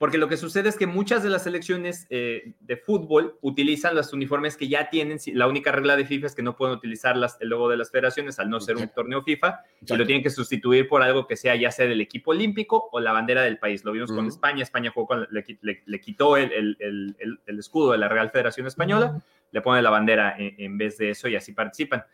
porque 0.00 0.16
lo 0.16 0.28
que 0.28 0.38
sucede 0.38 0.70
es 0.70 0.78
que 0.78 0.86
muchas 0.86 1.22
de 1.22 1.28
las 1.28 1.42
selecciones 1.42 2.06
eh, 2.08 2.54
de 2.60 2.78
fútbol 2.78 3.36
utilizan 3.42 3.94
los 3.94 4.14
uniformes 4.14 4.56
que 4.56 4.66
ya 4.66 4.88
tienen. 4.88 5.18
La 5.34 5.46
única 5.46 5.72
regla 5.72 5.94
de 5.94 6.06
FIFA 6.06 6.28
es 6.28 6.34
que 6.34 6.42
no 6.42 6.56
pueden 6.56 6.74
utilizar 6.74 7.16
el 7.38 7.48
logo 7.50 7.68
de 7.68 7.76
las 7.76 7.90
federaciones 7.90 8.38
al 8.38 8.48
no 8.48 8.60
ser 8.60 8.78
un 8.78 8.88
torneo 8.88 9.22
FIFA 9.22 9.60
y 9.86 9.94
lo 9.94 10.06
tienen 10.06 10.22
que 10.22 10.30
sustituir 10.30 10.88
por 10.88 11.02
algo 11.02 11.26
que 11.26 11.36
sea 11.36 11.54
ya 11.54 11.70
sea 11.70 11.84
del 11.84 12.00
equipo 12.00 12.30
olímpico 12.30 12.88
o 12.90 12.98
la 12.98 13.12
bandera 13.12 13.42
del 13.42 13.58
país. 13.58 13.84
Lo 13.84 13.92
vimos 13.92 14.10
con 14.10 14.26
España. 14.26 14.62
España 14.62 14.90
jugó 14.90 15.14
le, 15.30 16.00
quitó 16.00 16.38
el, 16.38 17.14
escudo 17.46 17.92
de 17.92 17.98
la 17.98 18.08
Real 18.08 18.30
Federación 18.30 18.66
Española, 18.66 19.22
le 19.52 19.60
pone 19.60 19.82
la 19.82 19.90
bandera 19.90 20.34
en 20.38 20.78
vez 20.78 20.96
de 20.96 21.10
eso 21.10 21.28
y 21.28 21.36
así 21.36 21.52
participan. 21.52 22.04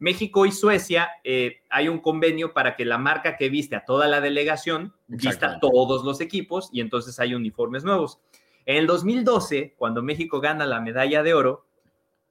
México 0.00 0.46
y 0.46 0.50
Suecia 0.50 1.10
eh, 1.24 1.60
hay 1.68 1.88
un 1.88 2.00
convenio 2.00 2.54
para 2.54 2.74
que 2.74 2.86
la 2.86 2.96
marca 2.96 3.36
que 3.36 3.50
viste 3.50 3.76
a 3.76 3.84
toda 3.84 4.08
la 4.08 4.22
delegación 4.22 4.94
vista 5.06 5.52
a 5.54 5.60
todos 5.60 6.04
los 6.04 6.22
equipos 6.22 6.70
y 6.72 6.80
entonces 6.80 7.20
hay 7.20 7.34
uniformes 7.34 7.84
nuevos. 7.84 8.18
En 8.64 8.78
el 8.78 8.86
2012, 8.86 9.74
cuando 9.76 10.02
México 10.02 10.40
gana 10.40 10.64
la 10.64 10.80
medalla 10.80 11.22
de 11.22 11.34
oro, 11.34 11.66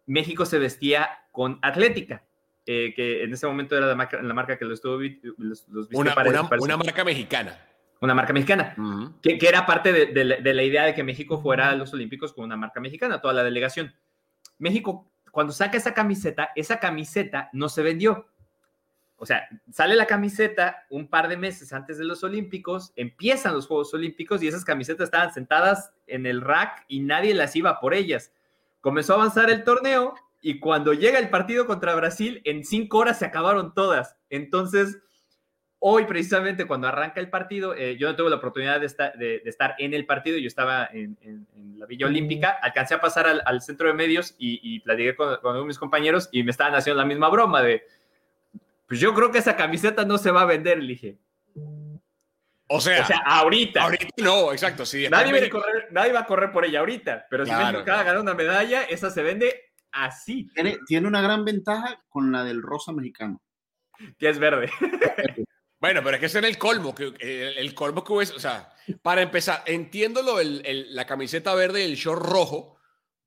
México 0.08 0.46
se 0.46 0.58
vestía 0.58 1.10
con 1.32 1.60
Atlética, 1.62 2.24
eh, 2.66 2.92
que 2.96 3.24
en 3.24 3.34
ese 3.34 3.46
momento 3.46 3.78
era 3.78 3.86
la 3.86 3.96
marca, 3.96 4.20
la 4.20 4.34
marca 4.34 4.58
que 4.58 4.66
lo 4.66 4.74
estuvo 4.74 4.98
los, 5.38 5.68
una, 5.94 6.16
una, 6.60 6.78
marca 6.78 7.04
mexicana. 7.04 7.66
Una 8.02 8.16
marca 8.16 8.34
mexicana, 8.34 8.76
que, 9.22 9.38
era 9.42 9.68
parte 9.68 9.94
de, 9.94 10.08
de 10.08 10.54
la 10.54 10.64
idea 10.64 10.86
de 10.86 10.96
que 10.96 11.04
México 11.04 11.40
fuera 11.40 11.70
a 11.70 11.76
los 11.76 11.94
Olímpicos 11.94 12.34
con 12.34 12.46
una 12.46 12.58
marca 12.58 12.80
mexicana, 12.80 13.22
toda 13.22 13.34
la 13.34 13.44
delegación. 13.44 13.94
México 14.58 15.12
cuando 15.40 15.54
saca 15.54 15.78
esa 15.78 15.94
camiseta, 15.94 16.50
esa 16.54 16.82
camiseta 16.82 17.50
no 17.54 17.70
se 17.70 17.82
vendió. 17.82 18.28
O 19.16 19.26
sea, 19.26 19.48
sale 19.72 19.96
la 19.96 20.06
camiseta 20.06 20.86
un 20.90 21.08
par 21.08 21.30
de 21.30 21.38
meses 21.38 21.72
antes 21.72 21.98
de 21.98 22.04
los 22.04 22.26
Olímpicos, 22.26 22.92
empiezan 22.98 23.54
los 23.54 23.66
Juegos 23.66 23.94
Olímpicos 23.94 24.44
y 24.44 24.50
esas 24.50 24.66
camisetas 24.66 25.06
estaban 25.06 25.34
sentadas 25.34 25.94
en 26.08 26.26
el 26.26 26.42
rack 26.42 26.84
y 26.90 27.00
nadie 27.00 27.34
las 27.34 27.56
iba 27.56 27.80
por 27.80 27.94
ellas. 27.94 28.34
Comenzó 28.82 29.14
a 29.14 29.16
avanzar 29.16 29.50
el 29.50 29.64
torneo 29.64 30.14
y 30.42 30.60
cuando 30.60 30.92
llega 30.92 31.20
el 31.20 31.30
partido 31.30 31.66
contra 31.66 31.96
Brasil, 31.96 32.42
en 32.44 32.66
cinco 32.66 32.98
horas 32.98 33.20
se 33.20 33.26
acabaron 33.26 33.74
todas. 33.74 34.18
Entonces, 34.30 35.00
Hoy, 35.82 36.06
precisamente, 36.06 36.68
cuando 36.68 36.88
arranca 36.88 37.22
el 37.22 37.30
partido, 37.30 37.74
eh, 37.74 37.96
yo 37.98 38.10
no 38.10 38.16
tuve 38.18 38.30
la 38.30 38.36
oportunidad 38.36 38.82
de 38.82 38.86
estar, 38.86 39.18
de, 39.18 39.42
estar, 39.46 39.76
en 39.80 39.94
el 39.94 40.06
partido, 40.06 40.38
yo 40.38 40.48
estaba 40.48 40.90
en, 40.92 41.18
la 41.78 41.86
Villa 41.86 42.08
Olímpica, 42.08 42.50
alcancé 42.62 42.96
a 42.96 43.00
pasar 43.00 43.28
al, 43.46 43.62
centro 43.62 43.88
de 43.88 43.94
medios 43.94 44.36
y, 44.38 44.60
y 44.62 44.82
platiqué 44.82 45.16
con, 45.16 45.38
con, 45.38 45.66
mis 45.66 45.80
compañeros 45.80 46.28
y 46.34 46.44
me 46.44 46.52
estaban 46.52 46.76
haciendo 46.76 47.02
la 47.02 47.08
misma 47.08 47.30
broma 47.30 47.62
de, 47.62 47.84
pues 48.90 49.00
yo 49.00 49.14
creo 49.14 49.32
que 49.32 49.38
esa 49.38 49.56
camiseta 49.56 50.04
no 50.04 50.18
se 50.18 50.32
va 50.32 50.42
a 50.42 50.46
vender, 50.46 50.80
le 50.80 50.88
dije. 50.88 51.18
O 52.68 52.82
sea, 52.82 53.06
ahorita. 53.26 53.84
Ahorita 53.84 54.08
no, 54.18 54.52
exacto. 54.52 54.86
Sí, 54.86 55.08
nadie, 55.10 55.32
va 55.32 55.46
a 55.46 55.50
correr, 55.50 55.88
nadie 55.92 56.12
va 56.12 56.20
a 56.20 56.26
correr 56.26 56.52
por 56.52 56.66
ella 56.66 56.80
ahorita, 56.80 57.28
pero 57.30 57.46
si 57.46 57.52
México 57.52 57.80
acaba 57.80 58.00
de 58.00 58.06
ganar 58.06 58.22
una 58.22 58.34
medalla, 58.34 58.84
esa 58.84 59.10
se 59.10 59.24
vende 59.24 59.72
así. 59.92 60.50
Tiene, 60.54 60.78
tiene 60.86 61.08
una 61.08 61.22
gran 61.22 61.46
ventaja 61.46 62.04
con 62.10 62.32
la 62.32 62.44
del 62.44 62.62
rosa 62.62 62.92
mexicano. 62.92 63.42
Que 64.18 64.30
es 64.30 64.40
verde. 64.40 64.70
Bueno, 65.80 66.02
pero 66.04 66.16
es 66.16 66.20
que 66.20 66.26
ese 66.26 66.40
era 66.40 66.48
el 66.48 66.58
colmo, 66.58 66.94
que, 66.94 67.14
el, 67.20 67.74
colmo 67.74 68.04
que 68.04 68.12
hubiese, 68.14 68.34
o 68.34 68.40
sea, 68.40 68.74
para 69.02 69.22
empezar, 69.22 69.64
entiendo 69.66 70.22
lo, 70.22 70.38
la 70.42 71.06
camiseta 71.06 71.56
verde 71.56 71.82
y 71.82 71.86
el 71.86 71.96
short 71.96 72.22
rojo, 72.22 72.78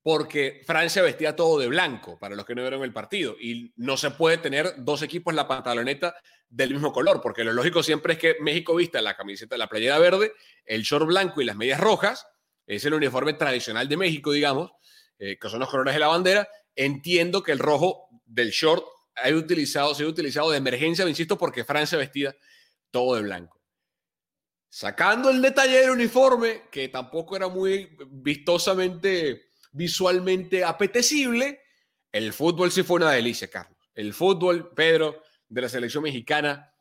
porque 0.03 0.63
Francia 0.67 1.01
vestía 1.03 1.35
todo 1.35 1.59
de 1.59 1.69
blanco, 1.69 2.19
para 2.19 2.35
los 2.35 2.45
que 2.45 2.55
no 2.55 2.63
vieron 2.63 2.83
el 2.83 2.93
partido, 2.93 3.37
y 3.41 3.73
no 3.77 3.97
se 3.97 4.11
puede 4.11 4.37
tener 4.37 4.75
dos 4.79 5.01
equipos 5.03 5.33
en 5.33 5.37
la 5.37 5.49
pantaloneta 5.49 6.15
del 6.49 6.73
mismo 6.73 6.93
color, 6.93 7.23
porque 7.23 7.45
lo 7.45 7.55
lógico 7.55 7.83
siempre 7.83 8.15
es 8.15 8.19
que 8.19 8.37
México 8.41 8.75
vista 8.75 9.01
la 9.01 9.17
camiseta, 9.17 9.57
la 9.57 9.69
playera 9.69 9.99
verde, 9.99 10.35
el 10.67 10.83
short 10.83 11.07
blanco 11.07 11.41
y 11.41 11.47
las 11.47 11.57
medias 11.57 11.81
rojas, 11.81 12.27
es 12.67 12.85
el 12.85 12.95
uniforme 12.95 13.33
tradicional 13.33 13.89
de 13.89 13.97
México, 13.97 14.33
digamos, 14.33 14.73
eh, 15.19 15.39
que 15.41 15.49
son 15.49 15.61
los 15.61 15.71
colores 15.71 15.95
de 15.95 16.01
la 16.01 16.09
bandera. 16.09 16.49
Entiendo 16.75 17.43
que 17.43 17.53
el 17.53 17.59
rojo 17.59 18.09
del 18.25 18.51
short 18.51 18.85
ha 19.15 19.29
utilizado, 19.31 19.95
se 19.95 20.05
ha 20.05 20.07
utilizado 20.07 20.51
de 20.51 20.59
emergencia, 20.59 21.09
insisto, 21.09 21.37
porque 21.39 21.65
Francia 21.65 21.99
vestía 21.99 22.35
todo 22.91 23.17
de 23.17 23.23
blanco. 23.23 23.61
Sacando 24.69 25.31
el 25.31 25.43
detalle 25.43 25.81
del 25.81 25.91
uniforme, 25.91 26.63
que 26.71 26.89
tampoco 26.89 27.37
era 27.37 27.49
muy 27.49 27.97
vistosamente, 28.09 29.51
visualmente 29.71 30.65
apetecible, 30.65 31.61
el 32.11 32.33
fútbol 32.33 32.73
sí 32.73 32.83
fue 32.83 32.97
una 32.97 33.11
delicia, 33.11 33.49
Carlos. 33.49 33.79
El 33.95 34.15
fútbol, 34.15 34.73
Pedro, 34.75 35.23
de 35.49 35.61
la 35.61 35.69
selección 35.69 36.03
mexicana. 36.03 36.73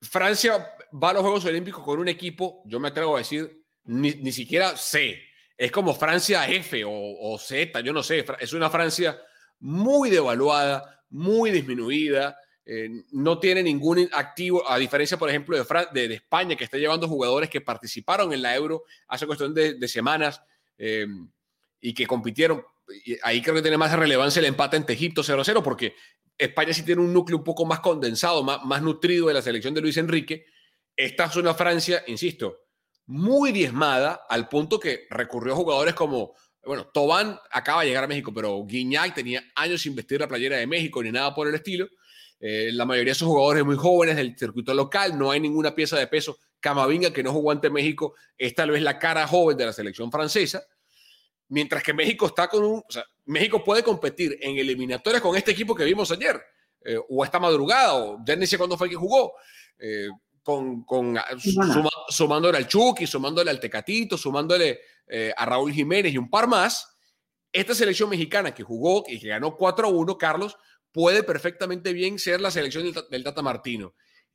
Francia 0.00 0.74
va 0.92 1.10
a 1.10 1.12
los 1.14 1.22
Juegos 1.22 1.44
Olímpicos 1.44 1.84
con 1.84 2.00
un 2.00 2.08
equipo, 2.08 2.62
yo 2.66 2.80
me 2.80 2.88
atrevo 2.88 3.14
a 3.14 3.18
decir, 3.18 3.64
ni, 3.84 4.32
siquiera 4.32 4.76
C. 4.76 5.22
Es 5.56 5.70
como 5.70 5.94
Francia 5.94 6.48
F 6.48 6.82
o 6.84 7.38
Z, 7.38 7.80
yo 7.80 7.92
no 7.92 8.02
sé. 8.02 8.24
Es 8.40 8.52
una 8.52 8.68
Francia 8.68 9.20
muy 9.60 10.10
devaluada, 10.10 11.01
muy 11.12 11.50
disminuida, 11.50 12.36
eh, 12.64 12.88
no 13.10 13.38
tiene 13.38 13.62
ningún 13.62 14.08
activo, 14.12 14.68
a 14.68 14.78
diferencia, 14.78 15.18
por 15.18 15.28
ejemplo, 15.28 15.56
de, 15.56 16.08
de, 16.08 16.14
España, 16.14 16.56
que 16.56 16.64
está 16.64 16.78
llevando 16.78 17.08
jugadores 17.08 17.50
que 17.50 17.60
participaron 17.60 18.32
en 18.32 18.42
la 18.42 18.54
Euro 18.54 18.84
hace 19.08 19.26
cuestión 19.26 19.52
de, 19.52 19.88
semanas 19.88 20.42
eh, 20.78 21.06
y 21.80 21.92
que 21.92 22.06
compitieron. 22.06 22.64
ahí 23.22 23.42
creo 23.42 23.56
que 23.56 23.62
tiene 23.62 23.78
más 23.78 23.92
relevancia 23.92 24.40
el 24.40 24.46
empate 24.46 24.76
entre 24.76 24.94
Egipto 24.94 25.22
0-0, 25.22 25.62
porque 25.62 25.94
España 26.38 26.72
sí 26.72 26.84
tiene 26.84 27.02
un 27.02 27.12
núcleo 27.12 27.38
un 27.38 27.44
poco 27.44 27.66
más 27.66 27.80
condensado, 27.80 28.42
más, 28.42 28.64
más 28.64 28.80
nutrido 28.80 29.28
de 29.28 29.34
la 29.34 29.42
selección 29.42 29.74
de 29.74 29.80
Luis 29.80 29.96
Enrique. 29.96 30.46
Esta 30.96 31.24
es 31.24 31.36
una 31.36 31.54
Francia, 31.54 32.04
insisto, 32.06 32.58
muy 33.06 33.50
diezmada, 33.50 34.24
al 34.28 34.48
punto 34.48 34.78
que 34.78 35.06
recurrió 35.10 35.54
a 35.54 35.56
jugadores 35.56 35.94
como 35.94 36.34
bueno, 36.64 36.86
Tobán 36.86 37.38
acaba 37.50 37.82
de 37.82 37.88
llegar 37.88 38.04
a 38.04 38.06
México, 38.06 38.32
pero 38.32 38.64
Guiñac 38.64 39.14
tenía 39.14 39.42
años 39.54 39.82
sin 39.82 39.94
vestir 39.94 40.20
la 40.20 40.28
playera 40.28 40.56
de 40.56 40.66
México 40.66 41.02
ni 41.02 41.10
nada 41.10 41.34
por 41.34 41.48
el 41.48 41.54
estilo. 41.54 41.88
Eh, 42.38 42.70
la 42.72 42.84
mayoría 42.84 43.10
de 43.10 43.16
esos 43.16 43.28
jugadores 43.28 43.64
muy 43.64 43.76
jóvenes 43.76 44.16
del 44.16 44.36
circuito 44.36 44.74
local, 44.74 45.18
no 45.18 45.30
hay 45.30 45.40
ninguna 45.40 45.74
pieza 45.74 45.98
de 45.98 46.06
peso. 46.06 46.38
Camavinga, 46.60 47.12
que 47.12 47.22
no 47.22 47.32
jugó 47.32 47.50
ante 47.50 47.70
México, 47.70 48.14
es 48.36 48.54
tal 48.54 48.70
vez 48.70 48.82
la 48.82 48.98
cara 48.98 49.26
joven 49.26 49.56
de 49.56 49.66
la 49.66 49.72
selección 49.72 50.10
francesa. 50.10 50.62
Mientras 51.48 51.82
que 51.82 51.92
México 51.92 52.26
está 52.26 52.48
con 52.48 52.64
un. 52.64 52.78
O 52.78 52.90
sea, 52.92 53.04
México 53.26 53.62
puede 53.62 53.82
competir 53.82 54.38
en 54.40 54.56
eliminatorias 54.56 55.20
con 55.20 55.36
este 55.36 55.50
equipo 55.50 55.74
que 55.74 55.84
vimos 55.84 56.10
ayer, 56.10 56.40
eh, 56.84 56.96
o 57.08 57.24
esta 57.24 57.38
madrugada, 57.38 57.94
o 57.94 58.18
ya 58.24 58.36
ni 58.36 58.46
sé 58.46 58.56
cuándo 58.56 58.76
fue 58.76 58.88
que 58.88 58.96
jugó, 58.96 59.34
eh, 59.78 60.08
con, 60.42 60.84
con 60.84 61.18
sumándole 62.08 62.58
al 62.58 62.68
Chucky, 62.68 63.06
sumándole 63.06 63.50
al 63.50 63.60
Tecatito, 63.60 64.18
sumándole 64.18 64.80
eh, 65.06 65.32
a 65.36 65.46
Raúl 65.46 65.72
Jiménez 65.72 66.12
y 66.12 66.18
un 66.18 66.30
par 66.30 66.46
más. 66.46 66.96
Esta 67.52 67.74
selección 67.74 68.08
mexicana 68.08 68.54
que 68.54 68.62
jugó 68.62 69.04
y 69.06 69.20
que 69.20 69.28
ganó 69.28 69.56
4-1, 69.56 70.16
Carlos, 70.16 70.56
puede 70.90 71.22
perfectamente 71.22 71.92
bien 71.92 72.18
ser 72.18 72.40
la 72.40 72.50
selección 72.50 72.84
del, 72.84 73.04
del 73.10 73.24
Tata 73.24 73.42
Martino. 73.42 73.94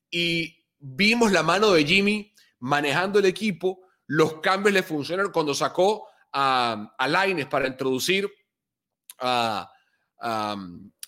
Y 0.10 0.65
vimos 0.80 1.32
la 1.32 1.43
mano 1.43 1.72
de 1.72 1.86
Jimmy 1.86 2.34
manejando 2.60 3.20
el 3.20 3.26
equipo, 3.26 3.82
los 4.08 4.39
cambios 4.39 4.74
le 4.74 4.84
funcionaron 4.84 5.32
cuando 5.32 5.54
sacó 5.54 6.08
a, 6.32 6.93
a 6.98 7.08
Laines 7.08 7.46
para 7.48 7.67
introducir 7.67 8.32
a, 9.20 9.72
a 10.20 10.56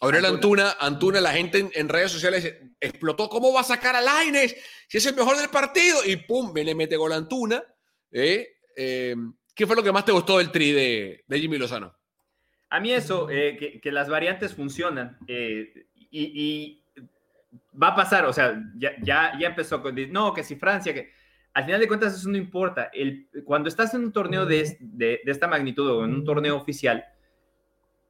Aurel 0.01 0.25
Antuna. 0.25 0.75
Antuna, 0.79 1.21
la 1.21 1.31
gente 1.31 1.69
en, 1.73 1.89
redes 1.89 2.11
sociales 2.11 2.55
explotó. 2.79 3.29
¿Cómo 3.29 3.53
va 3.53 3.61
a 3.61 3.63
sacar 3.65 3.95
a 3.95 4.01
Laines 4.01 4.55
si 4.87 4.97
es 4.97 5.05
el 5.05 5.15
mejor 5.15 5.37
del 5.37 5.49
partido? 5.49 5.99
Y 6.05 6.17
pum, 6.17 6.51
me 6.53 6.63
le 6.63 6.75
mete 6.75 6.97
gol 6.97 7.13
a 7.13 7.17
Antuna. 7.17 7.63
¿eh? 8.11 8.47
Eh, 8.75 9.15
¿Qué 9.55 9.67
fue 9.67 9.75
lo 9.75 9.83
que 9.83 9.91
más 9.91 10.05
te 10.05 10.11
gustó 10.11 10.37
del 10.37 10.51
tri 10.51 10.71
de, 10.71 11.23
Jimmy 11.29 11.57
Lozano? 11.57 11.93
A 12.69 12.79
mí 12.79 12.93
eso, 12.93 13.29
eh, 13.29 13.79
que, 13.81 13.91
las 13.91 14.09
variantes 14.09 14.53
funcionan 14.53 15.17
y, 15.27 16.83
va 17.81 17.89
a 17.89 17.95
pasar, 17.95 18.25
o 18.25 18.33
sea, 18.33 18.61
ya, 18.75 18.91
ya, 19.01 19.33
ya 19.39 19.47
empezó 19.47 19.81
con, 19.81 19.95
no, 20.11 20.33
que 20.33 20.43
si 20.43 20.55
Francia, 20.55 20.93
que 20.93 21.11
al 21.53 21.65
final 21.65 21.79
de 21.79 21.87
cuentas 21.87 22.13
eso 22.15 22.29
no 22.29 22.37
importa. 22.37 22.89
El, 22.93 23.27
cuando 23.43 23.69
estás 23.69 23.93
en 23.93 24.05
un 24.05 24.11
torneo 24.11 24.45
de, 24.45 24.77
de, 24.79 25.21
esta 25.25 25.47
magnitud 25.47 25.89
o 25.89 26.05
en 26.05 26.13
un 26.13 26.23
torneo 26.23 26.55
oficial, 26.55 27.03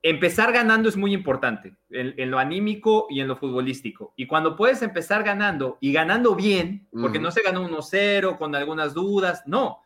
empezar 0.01 0.51
ganando 0.51 0.89
es 0.89 0.95
muy 0.95 1.13
importante 1.13 1.75
en, 1.89 2.31
lo 2.31 2.39
anímico 2.39 3.07
y 3.09 3.19
en 3.19 3.27
lo 3.27 3.35
futbolístico. 3.35 4.13
Y 4.15 4.27
cuando 4.27 4.55
puedes 4.55 4.81
empezar 4.81 5.23
ganando 5.23 5.77
y 5.81 5.91
ganando 5.91 6.35
bien, 6.35 6.87
porque 6.91 7.19
no 7.19 7.31
se 7.31 7.41
ganó 7.41 7.67
1-0 7.67 8.37
con 8.37 8.55
algunas 8.55 8.93
dudas, 8.93 9.43
no, 9.45 9.81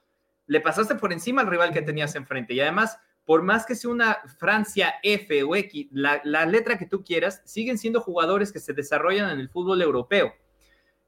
le 0.46 0.62
pasaste 0.62 0.96
por 0.96 1.14
encima 1.14 1.42
al 1.42 1.48
rival 1.48 1.72
que 1.72 1.82
tenías 1.82 2.16
enfrente. 2.16 2.54
Y 2.54 2.60
además, 2.60 3.00
por 3.26 3.42
más 3.42 3.66
que 3.66 3.76
sea 3.76 3.90
una 3.90 4.18
Francia 4.38 4.96
F 5.02 5.44
o 5.44 5.56
X, 5.56 5.88
la, 5.92 6.22
la 6.24 6.46
letra 6.46 6.78
que 6.78 6.86
tú 6.86 7.04
quieras, 7.04 7.42
siguen 7.46 7.78
siendo 7.78 8.02
jugadores 8.02 8.52
que 8.52 8.60
se 8.60 8.74
desarrollan 8.74 9.32
en 9.32 9.40
el 9.40 9.50
fútbol 9.50 9.82
europeo. 9.82 10.34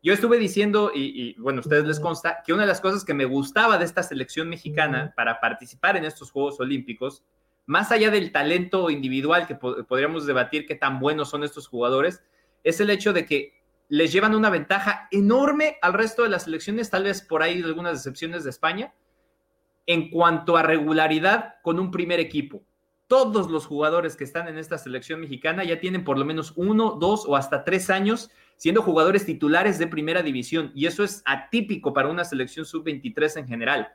Yo 0.05 0.13
estuve 0.13 0.37
diciendo, 0.37 0.91
y, 0.93 1.33
bueno, 1.39 1.57
a 1.57 1.61
ustedes 1.61 1.83
les 1.83 1.99
consta, 1.99 2.43
que 2.45 2.53
una 2.53 2.61
de 2.61 2.67
las 2.67 2.79
cosas 2.79 3.03
que 3.03 3.15
me 3.15 3.25
gustaba 3.25 3.79
de 3.79 3.85
esta 3.85 4.03
selección 4.03 4.47
mexicana 4.47 5.11
para 5.15 5.39
participar 5.39 5.97
en 5.97 6.05
estos 6.05 6.29
Juegos 6.29 6.59
Olímpicos, 6.59 7.23
más 7.65 7.91
allá 7.91 8.11
del 8.11 8.31
talento 8.31 8.89
individual 8.89 9.47
que 9.47 9.55
podríamos 9.55 10.25
debatir 10.25 10.65
qué 10.65 10.75
tan 10.75 10.99
buenos 10.99 11.29
son 11.29 11.43
estos 11.43 11.67
jugadores, 11.67 12.23
es 12.63 12.79
el 12.79 12.89
hecho 12.89 13.13
de 13.13 13.25
que 13.25 13.53
les 13.87 14.11
llevan 14.11 14.35
una 14.35 14.49
ventaja 14.49 15.07
enorme 15.11 15.77
al 15.81 15.93
resto 15.93 16.23
de 16.23 16.29
las 16.29 16.43
selecciones, 16.43 16.89
tal 16.89 17.03
vez 17.03 17.21
por 17.21 17.43
ahí 17.43 17.61
algunas 17.61 17.97
excepciones 17.97 18.43
de 18.43 18.49
España, 18.49 18.93
en 19.85 20.09
cuanto 20.09 20.57
a 20.57 20.63
regularidad 20.63 21.55
con 21.61 21.79
un 21.79 21.91
primer 21.91 22.19
equipo. 22.19 22.63
Todos 23.07 23.51
los 23.51 23.67
jugadores 23.67 24.15
que 24.15 24.23
están 24.23 24.47
en 24.47 24.57
esta 24.57 24.79
selección 24.79 25.19
mexicana 25.19 25.63
ya 25.63 25.79
tienen 25.79 26.03
por 26.03 26.17
lo 26.17 26.25
menos 26.25 26.53
uno, 26.55 26.97
dos 26.99 27.25
o 27.27 27.35
hasta 27.35 27.63
tres 27.63 27.91
años 27.91 28.31
siendo 28.57 28.81
jugadores 28.81 29.25
titulares 29.25 29.77
de 29.77 29.87
primera 29.87 30.23
división. 30.23 30.71
Y 30.73 30.87
eso 30.87 31.03
es 31.03 31.21
atípico 31.25 31.93
para 31.93 32.09
una 32.09 32.23
selección 32.23 32.65
sub-23 32.65 33.37
en 33.37 33.47
general. 33.47 33.89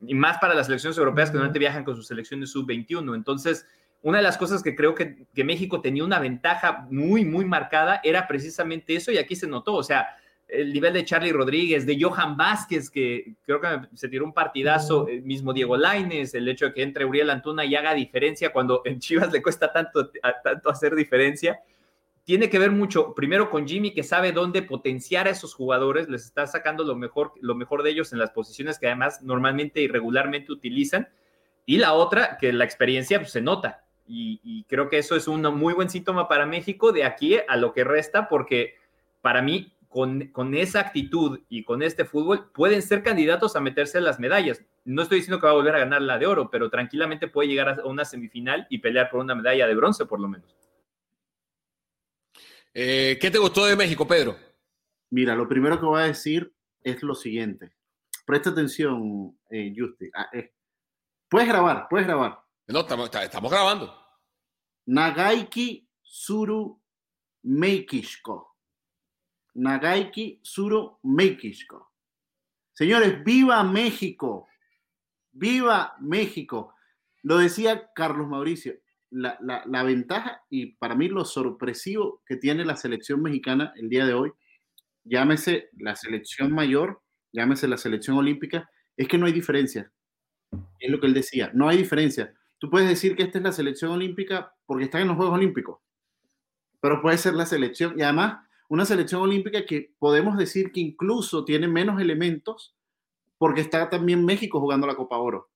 Y 0.00 0.14
más 0.14 0.38
para 0.38 0.54
las 0.54 0.66
selecciones 0.66 0.96
europeas 0.98 1.30
que 1.30 1.34
normalmente 1.34 1.58
viajan 1.58 1.84
con 1.84 1.96
sus 1.96 2.06
selecciones 2.06 2.50
sub-21. 2.50 3.14
Entonces, 3.14 3.66
una 4.02 4.18
de 4.18 4.24
las 4.24 4.38
cosas 4.38 4.62
que 4.62 4.76
creo 4.76 4.94
que, 4.94 5.26
que, 5.34 5.44
México 5.44 5.80
tenía 5.80 6.04
una 6.04 6.20
ventaja 6.20 6.86
muy, 6.90 7.24
muy 7.24 7.44
marcada 7.44 8.00
era 8.04 8.28
precisamente 8.28 8.94
eso. 8.94 9.10
Y 9.10 9.18
aquí 9.18 9.34
se 9.34 9.48
notó. 9.48 9.74
O 9.74 9.82
sea, 9.82 10.08
el 10.48 10.72
nivel 10.72 10.94
de 10.94 11.04
Charlie 11.04 11.32
Rodríguez, 11.32 11.84
de 11.84 12.00
Johan 12.00 12.36
Vázquez, 12.36 12.90
que 12.90 13.34
creo 13.44 13.60
que 13.60 13.68
se 13.94 14.08
tiró 14.08 14.24
un 14.24 14.32
partidazo, 14.32 15.06
el 15.08 15.22
mismo 15.22 15.52
Diego 15.52 15.76
Laines, 15.76 16.34
el 16.34 16.48
hecho 16.48 16.66
de 16.66 16.74
que 16.74 16.82
entre 16.82 17.04
Uriel 17.04 17.30
Antuna 17.30 17.64
y 17.64 17.74
haga 17.74 17.92
diferencia 17.94 18.50
cuando 18.50 18.82
en 18.84 18.98
Chivas 18.98 19.30
le 19.30 19.42
cuesta 19.42 19.72
tanto, 19.72 20.10
tanto 20.42 20.70
hacer 20.70 20.94
diferencia 20.94 21.60
tiene 22.28 22.50
que 22.50 22.58
ver 22.58 22.72
mucho, 22.72 23.14
primero 23.14 23.48
con 23.48 23.66
Jimmy, 23.66 23.94
que 23.94 24.02
sabe 24.02 24.32
dónde 24.32 24.60
potenciar 24.60 25.26
a 25.26 25.30
esos 25.30 25.54
jugadores, 25.54 26.10
les 26.10 26.26
está 26.26 26.46
sacando 26.46 26.84
lo 26.84 26.94
mejor, 26.94 27.32
lo 27.40 27.54
mejor 27.54 27.82
de 27.82 27.88
ellos 27.88 28.12
en 28.12 28.18
las 28.18 28.32
posiciones 28.32 28.78
que 28.78 28.86
además 28.86 29.22
normalmente 29.22 29.80
y 29.80 29.88
regularmente 29.88 30.52
utilizan. 30.52 31.08
Y 31.64 31.78
la 31.78 31.94
otra, 31.94 32.36
que 32.36 32.52
la 32.52 32.64
experiencia 32.64 33.18
pues, 33.18 33.32
se 33.32 33.40
nota. 33.40 33.86
Y, 34.06 34.66
creo 34.68 34.90
que 34.90 34.98
eso 34.98 35.16
es 35.16 35.26
un 35.26 35.40
muy 35.54 35.72
buen 35.72 35.88
síntoma 35.88 36.28
para 36.28 36.44
México 36.44 36.92
de 36.92 37.04
aquí 37.04 37.38
a 37.48 37.56
lo 37.56 37.72
que 37.72 37.82
resta, 37.82 38.28
porque 38.28 38.74
para 39.22 39.40
mí, 39.40 39.72
con, 39.88 40.26
con 40.26 40.54
esa 40.54 40.80
actitud 40.80 41.40
y 41.48 41.64
con 41.64 41.82
este 41.82 42.04
fútbol, 42.04 42.50
pueden 42.52 42.82
ser 42.82 43.02
candidatos 43.02 43.56
a 43.56 43.60
meterse 43.60 43.96
en 43.96 44.04
las 44.04 44.20
medallas. 44.20 44.62
No 44.84 45.00
estoy 45.00 45.20
diciendo 45.20 45.40
que 45.40 45.46
va 45.46 45.52
a 45.52 45.56
volver 45.56 45.76
a 45.76 45.78
ganar 45.78 46.02
la 46.02 46.18
de 46.18 46.26
oro, 46.26 46.50
pero 46.50 46.68
tranquilamente 46.68 47.26
puede 47.26 47.48
llegar 47.48 47.80
a 47.80 47.86
una 47.86 48.04
semifinal 48.04 48.66
y 48.68 48.80
pelear 48.80 49.08
por 49.08 49.20
una 49.20 49.34
medalla 49.34 49.66
de 49.66 49.74
bronce, 49.74 50.04
por 50.04 50.20
lo 50.20 50.28
menos. 50.28 50.57
Eh, 52.80 53.18
¿Qué 53.20 53.28
te 53.28 53.38
gustó 53.38 53.66
de 53.66 53.74
México, 53.74 54.06
Pedro? 54.06 54.38
Mira, 55.10 55.34
lo 55.34 55.48
primero 55.48 55.80
que 55.80 55.84
voy 55.84 56.00
a 56.00 56.04
decir 56.04 56.54
es 56.80 57.02
lo 57.02 57.16
siguiente. 57.16 57.74
Presta 58.24 58.50
atención, 58.50 59.36
eh. 59.50 59.74
Ah, 60.14 60.30
eh, 60.32 60.54
puedes 61.28 61.48
grabar, 61.48 61.88
puedes 61.90 62.06
grabar. 62.06 62.40
No, 62.68 62.80
estamos, 62.82 63.10
estamos 63.12 63.50
grabando. 63.50 63.92
Nagaiki 64.86 65.88
Suru 66.00 66.80
Meikishko. 67.42 68.56
Nagaiki 69.54 70.38
Suru 70.44 71.00
Meikishko. 71.02 71.92
Señores, 72.74 73.24
viva 73.24 73.64
México. 73.64 74.46
Viva 75.32 75.96
México. 75.98 76.74
Lo 77.22 77.38
decía 77.38 77.90
Carlos 77.92 78.28
Mauricio 78.28 78.74
la, 79.10 79.82
ventaja 79.82 80.42
y 80.50 80.76
para 80.76 80.94
mí 80.94 81.08
lo 81.08 81.24
sorpresivo 81.24 82.22
que 82.26 82.36
tiene 82.36 82.64
la 82.64 82.76
selección 82.76 83.22
mexicana 83.22 83.72
el 83.76 83.88
día 83.88 84.06
de 84.06 84.14
hoy, 84.14 84.32
llámese 85.04 85.70
la 85.78 85.96
selección 85.96 86.52
mayor, 86.52 87.02
llámese 87.32 87.68
la 87.68 87.76
selección 87.76 88.18
olímpica, 88.18 88.70
es 88.96 89.08
que 89.08 89.18
no 89.18 89.26
hay 89.26 89.32
diferencia. 89.32 89.90
Es 90.78 90.90
lo 90.90 91.00
que 91.00 91.06
él 91.06 91.14
decía, 91.14 91.50
no 91.54 91.68
hay 91.68 91.78
diferencia. 91.78 92.34
Tú 92.58 92.70
puedes 92.70 92.88
decir 92.88 93.16
que 93.16 93.22
esta 93.22 93.38
es 93.38 93.44
la 93.44 93.52
selección 93.52 93.92
olímpica 93.92 94.54
porque 94.66 94.84
están 94.84 95.02
en 95.02 95.08
los 95.08 95.16
Juegos 95.16 95.36
Olímpicos, 95.36 95.80
pero 96.80 97.00
puede 97.00 97.18
ser 97.18 97.34
la 97.34 97.46
selección, 97.46 97.98
y 97.98 98.02
además 98.02 98.44
una 98.68 98.84
selección 98.84 99.22
olímpica 99.22 99.64
que 99.64 99.94
podemos 99.98 100.36
decir 100.36 100.72
que 100.72 100.80
incluso 100.80 101.44
tiene 101.44 101.68
menos 101.68 102.00
elementos 102.00 102.76
porque 103.38 103.62
está 103.62 103.88
también 103.88 104.24
México 104.24 104.60
jugando 104.60 104.86
la 104.86 104.96
Copa 104.96 105.16
Oro. 105.16 105.50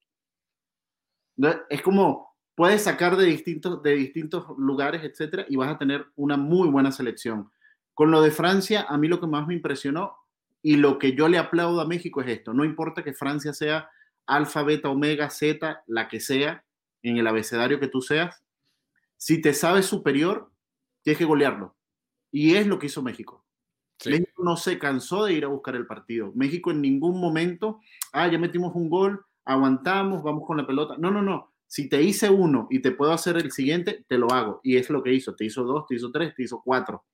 Es 1.69 1.83
como, 1.83 2.32
puedes 2.63 2.85
sacar 2.85 3.17
de 3.17 3.27
distintos, 3.27 3.83
de 3.83 3.97
distintos 3.97 4.47
lugares, 4.57 5.03
etcétera, 5.03 5.45
y 5.49 5.57
vas 5.57 5.69
a 5.69 5.79
tener 5.79 6.07
una 6.15 6.37
muy 6.37 6.69
buena 6.69 6.93
selección. 6.93 7.51
Con 7.93 8.13
lo 8.13 8.23
de 8.23 8.31
Francia, 8.31 8.87
a 8.89 8.97
mí 8.99 9.09
lo 9.09 9.19
que 9.19 9.27
más 9.27 9.49
me 9.49 9.55
impresionó 9.55 10.15
y 10.63 10.77
lo 10.77 10.97
que 11.01 11.17
yo 11.17 11.27
le 11.27 11.39
aplaudo 11.39 11.81
a 11.81 11.89
México 11.89 12.21
es 12.21 12.29
esto: 12.29 12.55
no 12.55 12.65
importa 12.65 13.03
que 13.03 13.15
Francia 13.15 13.53
sea 13.53 13.91
alfa, 14.27 14.63
beta, 14.63 14.91
omega, 14.91 15.29
zeta, 15.29 15.83
la 15.89 16.07
que 16.07 16.21
sea, 16.21 16.65
en 17.03 17.17
el 17.17 17.27
abecedario 17.27 17.81
que 17.81 17.89
tú 17.89 18.01
seas, 18.01 18.45
si 19.17 19.41
te 19.41 19.55
sabes 19.55 19.87
superior, 19.87 20.53
tienes 21.03 21.19
que 21.19 21.25
golearlo. 21.25 21.75
Y 22.31 22.55
es 22.55 22.69
lo 22.69 22.79
que 22.79 22.87
hizo 22.87 23.03
México. 23.03 23.45
México 24.05 24.45
no 24.45 24.57
se 24.57 24.79
cansó 24.79 25.25
de 25.25 25.33
ir 25.33 25.45
a 25.45 25.49
buscar 25.49 25.75
el 25.75 25.89
partido. 25.89 26.31
México 26.37 26.71
en 26.71 26.81
ningún 26.81 27.21
momento, 27.21 27.81
ah, 28.13 28.29
ya 28.29 28.39
metimos 28.39 28.73
un 28.77 28.89
gol, 28.89 29.27
aguantamos, 29.45 30.23
vamos 30.23 30.47
con 30.47 30.59
la 30.59 30.65
pelota. 30.65 30.95
No, 30.97 31.11
no, 31.11 31.23
no 31.23 31.52
si 31.73 31.89
te 31.89 32.03
hice 32.03 32.29
uno 32.29 32.67
y 32.69 32.81
te 32.81 32.91
puedo 32.91 33.13
hacer 33.13 33.39
el 33.39 33.51
siguiente, 33.51 34.05
te 34.07 34.19
lo 34.19 34.31
hago. 34.31 34.61
Y 34.63 34.77
es 34.77 34.91
lo 34.91 35.03
que 35.03 35.15
hizo. 35.15 35.35
Te 35.35 35.47
hizo 35.47 35.65
dos, 35.65 35.87
te 35.87 35.95
hizo 35.95 36.13
tres, 36.13 36.35
te 36.35 36.43
hizo 36.43 36.61
cuatro. 36.63 37.07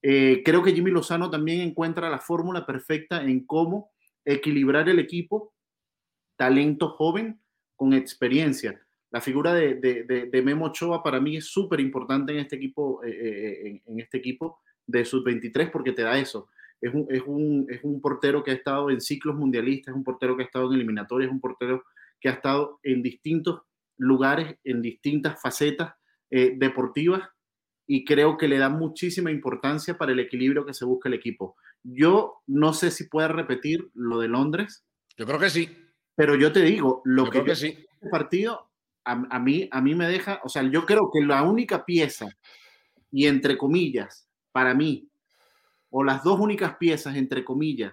Eh, 0.00 0.42
creo 0.44 0.62
que 0.62 0.72
Jimmy 0.72 0.92
Lozano 0.92 1.28
también 1.28 1.60
encuentra 1.60 2.08
la 2.08 2.20
fórmula 2.20 2.64
perfecta 2.64 3.24
en 3.24 3.44
cómo 3.44 3.90
equilibrar 4.24 4.88
el 4.88 5.00
equipo, 5.00 5.54
talento 6.36 6.90
joven 6.90 7.40
con 7.74 7.94
experiencia. 7.94 8.80
La 9.10 9.20
figura 9.20 9.52
de, 9.52 9.74
de, 9.74 10.42
Memo 10.42 10.66
Ochoa 10.66 11.02
para 11.02 11.18
mí 11.18 11.38
es 11.38 11.46
súper 11.46 11.80
importante 11.80 12.32
en 12.32 12.38
este 12.38 12.54
equipo, 12.54 13.02
eh, 13.02 13.10
eh, 13.10 13.82
en, 13.86 13.98
este 13.98 14.18
equipo 14.18 14.60
de 14.86 15.04
sub-23 15.04 15.72
porque 15.72 15.90
te 15.90 16.02
da 16.02 16.16
eso. 16.16 16.46
Es 16.80 16.94
un, 16.94 17.08
es, 17.10 17.22
un, 17.26 17.66
es 17.68 17.82
un 17.82 18.00
portero 18.00 18.44
que 18.44 18.52
ha 18.52 18.54
estado 18.54 18.88
en 18.88 19.00
ciclos 19.00 19.34
mundialistas, 19.34 19.92
es 19.92 19.96
un 19.96 20.04
portero 20.04 20.36
que 20.36 20.44
ha 20.44 20.46
estado 20.46 20.68
en 20.68 20.74
eliminatorias, 20.74 21.28
es 21.28 21.34
un 21.34 21.40
portero 21.40 21.82
que 22.20 22.28
ha 22.28 22.32
estado 22.32 22.80
en 22.82 23.02
distintos 23.02 23.62
lugares, 23.96 24.56
en 24.64 24.82
distintas 24.82 25.40
facetas 25.40 25.94
eh, 26.30 26.54
deportivas 26.56 27.28
y 27.86 28.04
creo 28.04 28.36
que 28.36 28.48
le 28.48 28.58
da 28.58 28.68
muchísima 28.68 29.30
importancia 29.30 29.98
para 29.98 30.12
el 30.12 30.20
equilibrio 30.20 30.64
que 30.64 30.74
se 30.74 30.84
busca 30.84 31.08
el 31.08 31.14
equipo. 31.14 31.56
Yo 31.82 32.42
no 32.46 32.72
sé 32.72 32.90
si 32.90 33.08
puede 33.08 33.28
repetir 33.28 33.90
lo 33.94 34.18
de 34.18 34.28
Londres. 34.28 34.84
Yo 35.16 35.26
creo 35.26 35.38
que 35.38 35.50
sí. 35.50 35.68
Pero 36.16 36.34
yo 36.34 36.52
te 36.52 36.62
digo, 36.62 37.02
lo 37.04 37.28
que, 37.28 37.44
que 37.44 37.56
sí. 37.56 37.66
este 37.66 38.08
partido 38.08 38.70
a, 39.04 39.38
mí, 39.38 39.68
a 39.70 39.80
mí 39.82 39.94
me 39.94 40.08
deja, 40.08 40.40
o 40.44 40.48
sea, 40.48 40.62
yo 40.62 40.86
creo 40.86 41.10
que 41.12 41.20
la 41.20 41.42
única 41.42 41.84
pieza, 41.84 42.26
y 43.10 43.26
entre 43.26 43.58
comillas, 43.58 44.28
para 44.50 44.74
mí, 44.74 45.10
o 45.90 46.02
las 46.02 46.24
dos 46.24 46.40
únicas 46.40 46.76
piezas, 46.76 47.16
entre 47.16 47.44
comillas, 47.44 47.92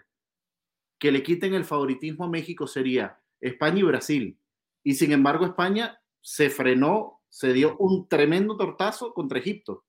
que 0.97 1.11
le 1.11 1.21
quiten 1.21 1.53
el 1.53 1.65
favoritismo 1.65 2.25
a 2.25 2.29
México 2.29 2.65
sería 2.65 3.20
España 3.41 3.79
y 3.79 3.83
Brasil. 3.83 4.39
Y 4.83 4.93
sin 4.93 5.11
embargo, 5.11 5.45
España 5.45 5.99
se 6.21 6.49
frenó, 6.49 7.21
se 7.29 7.53
dio 7.53 7.75
un 7.77 8.07
tremendo 8.07 8.55
tortazo 8.55 9.13
contra 9.13 9.39
Egipto, 9.39 9.85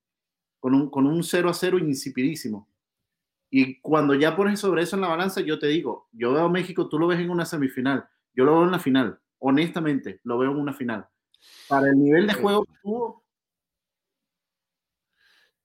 con 0.59 0.75
un, 0.75 0.91
con 0.91 1.07
un 1.07 1.23
0 1.23 1.51
a 1.51 1.55
0 1.55 1.79
insipidísimo. 1.79 2.69
Y 3.51 3.81
cuando 3.81 4.15
ya 4.15 4.35
pones 4.35 4.61
sobre 4.61 4.83
eso 4.83 4.97
en 4.97 5.03
la 5.03 5.09
balanza, 5.09 5.43
yo 5.43 5.59
te 5.59 5.67
digo, 5.67 6.09
yo 6.13 6.33
veo 6.33 6.47
a 6.47 6.49
México, 6.49 6.89
tú 6.89 6.99
lo 6.99 7.07
ves 7.07 7.21
en 7.21 7.31
una 7.31 7.45
semifinal, 7.45 8.09
yo 8.35 8.45
lo 8.45 8.53
veo 8.53 8.65
en 8.65 8.71
la 8.71 8.79
final, 8.79 9.21
honestamente, 9.39 10.21
lo 10.25 10.39
veo 10.39 10.51
en 10.51 10.57
una 10.57 10.73
final. 10.73 11.07
Para 11.69 11.89
el 11.89 11.99
nivel 11.99 12.27
de 12.27 12.35
juego 12.35 12.65
que 12.65 12.73
tuvo. 12.83 13.25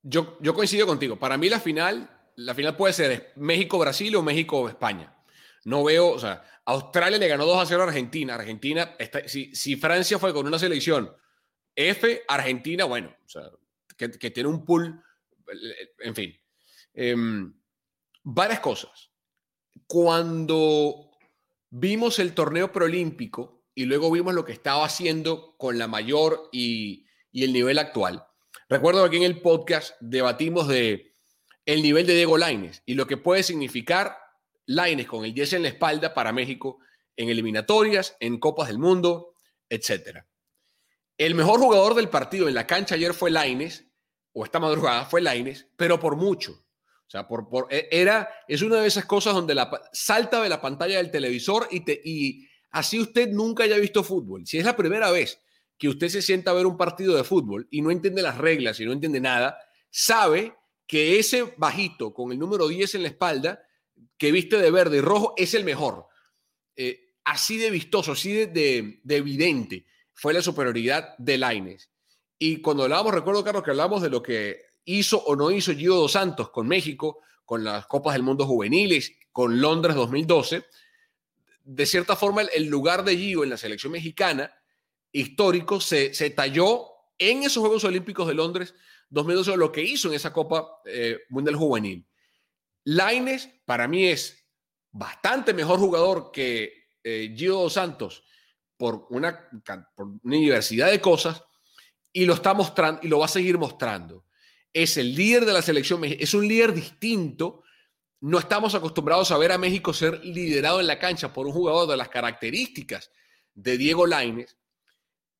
Yo, 0.01 0.37
yo 0.41 0.53
coincido 0.53 0.85
contigo. 0.87 1.17
Para 1.17 1.37
mí 1.37 1.49
la 1.49 1.59
final, 1.59 2.09
la 2.35 2.53
final 2.53 2.75
puede 2.75 2.93
ser 2.93 3.31
México-Brasil 3.35 4.15
o 4.15 4.23
México-España. 4.23 5.16
No 5.65 5.83
veo, 5.83 6.09
o 6.09 6.19
sea, 6.19 6.43
Australia 6.65 7.17
le 7.17 7.27
ganó 7.27 7.45
2 7.45 7.61
a 7.61 7.65
0 7.65 7.81
a 7.81 7.85
Argentina. 7.87 8.35
Argentina, 8.35 8.95
está, 8.97 9.27
si, 9.27 9.55
si, 9.55 9.75
Francia 9.75 10.19
fue 10.19 10.33
con 10.33 10.47
una 10.47 10.59
selección 10.59 11.13
F, 11.75 12.23
Argentina, 12.27 12.85
bueno, 12.85 13.15
o 13.25 13.29
sea, 13.29 13.43
que, 13.97 14.31
tiene 14.31 14.49
un 14.49 14.65
pool, 14.65 15.01
en 15.99 16.15
fin. 16.15 16.35
Em, 16.93 17.53
varias 18.23 18.59
cosas. 18.59 19.11
Cuando 19.85 21.11
vimos 21.69 22.19
el 22.19 22.33
torneo 22.33 22.71
preolímpico, 22.71 23.57
y 23.77 23.85
luego 23.85 24.09
vimos 24.09 24.33
lo 24.33 24.43
que 24.43 24.53
estaba 24.53 24.83
haciendo 24.85 25.55
con 25.55 25.77
la 25.77 25.87
mayor 25.87 26.49
y, 26.51 27.05
el 27.31 27.53
nivel 27.53 27.77
actual. 27.77 28.25
Recuerdo 28.67 29.01
que 29.01 29.07
aquí 29.07 29.17
en 29.17 29.31
el 29.31 29.39
podcast 29.39 29.93
debatimos 29.99 30.67
de 30.67 31.13
el 31.67 31.83
nivel 31.83 32.07
de 32.07 32.15
Diego 32.15 32.39
Laines 32.39 32.81
y 32.87 32.95
lo 32.95 33.05
que 33.05 33.17
puede 33.17 33.43
significar 33.43 34.17
Laines 34.67 35.07
con 35.07 35.25
el 35.25 35.33
10 35.33 35.53
en 35.53 35.63
la 35.63 35.69
espalda 35.69 36.13
para 36.13 36.31
México 36.31 36.79
en 37.15 37.29
eliminatorias, 37.29 38.15
en 38.19 38.39
Copas 38.39 38.67
del 38.67 38.77
Mundo, 38.77 39.33
etc. 39.69 40.19
El 41.17 41.33
mejor 41.33 41.59
jugador 41.59 41.95
del 41.95 42.09
partido 42.09 42.47
en 42.47 42.53
la 42.53 42.67
cancha 42.67 42.95
ayer 42.95 43.13
fue 43.13 43.31
Laines, 43.31 43.87
o 44.33 44.45
esta 44.45 44.59
madrugada 44.59 45.05
fue 45.05 45.21
Laines, 45.21 45.67
pero 45.75 45.99
por 45.99 46.15
mucho. 46.15 46.51
O 46.51 47.09
sea, 47.09 47.27
por, 47.27 47.67
e, 47.71 47.87
era, 47.91 48.29
es 48.47 48.61
una 48.61 48.81
de 48.81 48.87
esas 48.87 49.05
cosas 49.05 49.33
donde 49.33 49.55
la, 49.55 49.71
salta 49.91 50.43
de 50.43 50.49
la 50.49 50.61
pantalla 50.61 50.97
del 50.97 51.09
televisor 51.09 51.67
y, 51.71 51.79
te, 51.79 51.99
y 52.03 52.47
Así 52.71 52.99
usted 52.99 53.29
nunca 53.29 53.63
haya 53.63 53.77
visto 53.77 54.03
fútbol. 54.03 54.45
Si 54.45 54.57
es 54.57 54.65
la 54.65 54.75
primera 54.75 55.11
vez 55.11 55.41
que 55.77 55.89
usted 55.89 56.09
se 56.09 56.21
sienta 56.21 56.51
a 56.51 56.53
ver 56.53 56.65
un 56.65 56.77
partido 56.77 57.15
de 57.15 57.23
fútbol 57.23 57.67
y 57.71 57.81
no 57.81 57.91
entiende 57.91 58.21
las 58.21 58.37
reglas 58.37 58.79
y 58.79 58.85
no 58.85 58.91
entiende 58.91 59.19
nada, 59.19 59.57
sabe 59.89 60.55
que 60.85 61.19
ese 61.19 61.53
bajito 61.57 62.13
con 62.13 62.31
el 62.31 62.39
número 62.39 62.67
10 62.67 62.95
en 62.95 63.03
la 63.03 63.09
espalda, 63.09 63.63
que 64.17 64.31
viste 64.31 64.57
de 64.57 64.71
verde 64.71 64.97
y 64.97 65.01
rojo, 65.01 65.33
es 65.37 65.53
el 65.53 65.63
mejor. 65.63 66.07
Eh, 66.75 67.13
así 67.23 67.57
de 67.57 67.69
vistoso, 67.69 68.13
así 68.13 68.45
de, 68.45 69.01
evidente 69.07 69.85
fue 70.13 70.33
la 70.33 70.41
superioridad 70.41 71.15
de 71.17 71.37
Laines. 71.37 71.91
Y 72.39 72.61
cuando 72.61 72.83
hablábamos, 72.83 73.13
recuerdo, 73.13 73.43
Carlos, 73.43 73.63
que 73.63 73.71
hablábamos 73.71 74.01
de 74.01 74.09
lo 74.09 74.21
que 74.21 74.61
hizo 74.85 75.23
o 75.23 75.35
no 75.35 75.51
hizo 75.51 75.73
Gio 75.73 75.95
Dos 75.95 76.13
Santos 76.13 76.49
con 76.49 76.67
México, 76.67 77.19
con 77.45 77.63
las 77.63 77.87
Copas 77.87 78.13
del 78.13 78.23
Mundo 78.23 78.45
Juveniles, 78.45 79.13
con 79.31 79.61
Londres 79.61 79.95
2012 79.95 80.65
de 81.67 81.85
cierta 81.85 82.15
forma, 82.15 82.43
el, 82.43 82.67
lugar 82.67 83.03
de 83.03 83.17
Gio 83.17 83.43
en 83.43 83.49
la 83.49 83.57
selección 83.57 83.91
mexicana 83.91 84.51
histórico 85.11 85.81
se, 85.81 86.13
se, 86.13 86.29
talló 86.29 86.85
en 87.17 87.43
esos 87.43 87.59
Juegos 87.59 87.83
Olímpicos 87.83 88.25
de 88.25 88.33
Londres 88.33 88.73
2012, 89.09 89.57
lo 89.57 89.71
que 89.71 89.83
hizo 89.83 90.07
en 90.07 90.13
esa 90.13 90.31
Copa 90.31 90.79
eh, 90.85 91.19
Mundial 91.29 91.57
Juvenil. 91.57 92.05
Laines, 92.89 93.49
para 93.65 93.87
mí, 93.87 94.07
es 94.07 94.47
bastante 94.91 95.53
mejor 95.53 95.79
jugador 95.79 96.31
que 96.31 96.89
eh, 97.03 97.33
Gio 97.35 97.69
Santos 97.69 98.23
por 98.77 99.07
una, 99.09 99.49
por 99.95 100.21
diversidad 100.23 100.89
de 100.91 101.01
cosas 101.01 101.43
y 102.13 102.25
lo 102.25 102.33
está 102.33 102.53
mostrando 102.53 103.01
y 103.03 103.07
lo 103.07 103.19
va 103.19 103.25
a 103.25 103.29
seguir 103.29 103.57
mostrando. 103.57 104.25
Es 104.71 104.97
el 104.97 105.15
líder 105.15 105.45
de 105.45 105.53
la 105.53 105.61
selección, 105.61 106.03
es 106.03 106.33
un 106.33 106.47
líder 106.47 106.73
distinto 106.73 107.63
no 108.19 108.39
estamos 108.39 108.73
acostumbrados 108.73 109.31
a 109.31 109.37
ver 109.37 109.51
a 109.51 109.57
México 109.57 109.93
ser 109.93 110.23
liderado 110.25 110.79
en 110.79 110.87
la 110.87 110.97
cancha 110.97 111.33
por 111.33 111.45
un 111.45 111.53
jugador 111.53 111.87
de 111.87 111.97
las 111.97 112.09
características 112.09 113.11
de 113.53 113.77
Diego 113.77 114.07
Laines. 114.07 114.57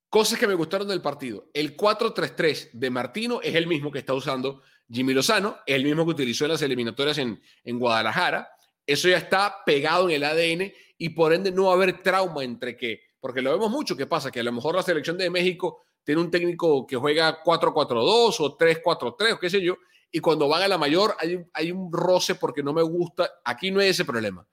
Cosas 0.09 0.39
que 0.39 0.47
me 0.47 0.53
gustaron 0.53 0.87
del 0.87 1.01
partido. 1.01 1.49
El 1.53 1.75
4-3-3 1.75 2.71
de 2.73 2.89
Martino 2.89 3.41
es 3.41 3.55
el 3.55 3.67
mismo 3.67 3.91
que 3.91 3.99
está 3.99 4.13
usando 4.13 4.61
Jimmy 4.89 5.13
Lozano, 5.13 5.57
el 5.65 5.83
mismo 5.83 6.05
que 6.05 6.11
utilizó 6.11 6.45
en 6.45 6.51
las 6.51 6.61
eliminatorias 6.61 7.17
en, 7.17 7.41
en 7.63 7.79
Guadalajara. 7.79 8.49
Eso 8.85 9.09
ya 9.09 9.17
está 9.17 9.63
pegado 9.65 10.09
en 10.09 10.15
el 10.15 10.23
ADN 10.23 10.71
y 10.97 11.09
por 11.09 11.33
ende 11.33 11.51
no 11.51 11.65
va 11.65 11.71
a 11.71 11.75
haber 11.75 12.01
trauma 12.01 12.43
entre 12.43 12.77
que, 12.77 13.01
porque 13.19 13.41
lo 13.41 13.51
vemos 13.51 13.69
mucho 13.69 13.97
que 13.97 14.07
pasa, 14.07 14.31
que 14.31 14.39
a 14.39 14.43
lo 14.43 14.51
mejor 14.51 14.75
la 14.75 14.83
selección 14.83 15.17
de 15.17 15.29
México 15.29 15.83
tiene 16.03 16.21
un 16.21 16.31
técnico 16.31 16.87
que 16.87 16.95
juega 16.95 17.43
4-4-2 17.43 18.39
o 18.39 18.57
3-4-3 18.57 19.33
o 19.33 19.39
qué 19.39 19.49
sé 19.49 19.61
yo, 19.61 19.77
y 20.09 20.19
cuando 20.19 20.47
van 20.47 20.63
a 20.63 20.67
la 20.67 20.77
mayor 20.77 21.15
hay, 21.19 21.45
hay 21.53 21.71
un 21.71 21.91
roce 21.91 22.35
porque 22.35 22.63
no 22.63 22.73
me 22.73 22.81
gusta. 22.81 23.29
Aquí 23.43 23.71
no 23.71 23.81
hay 23.81 23.89
ese 23.89 24.05
problema. 24.05 24.47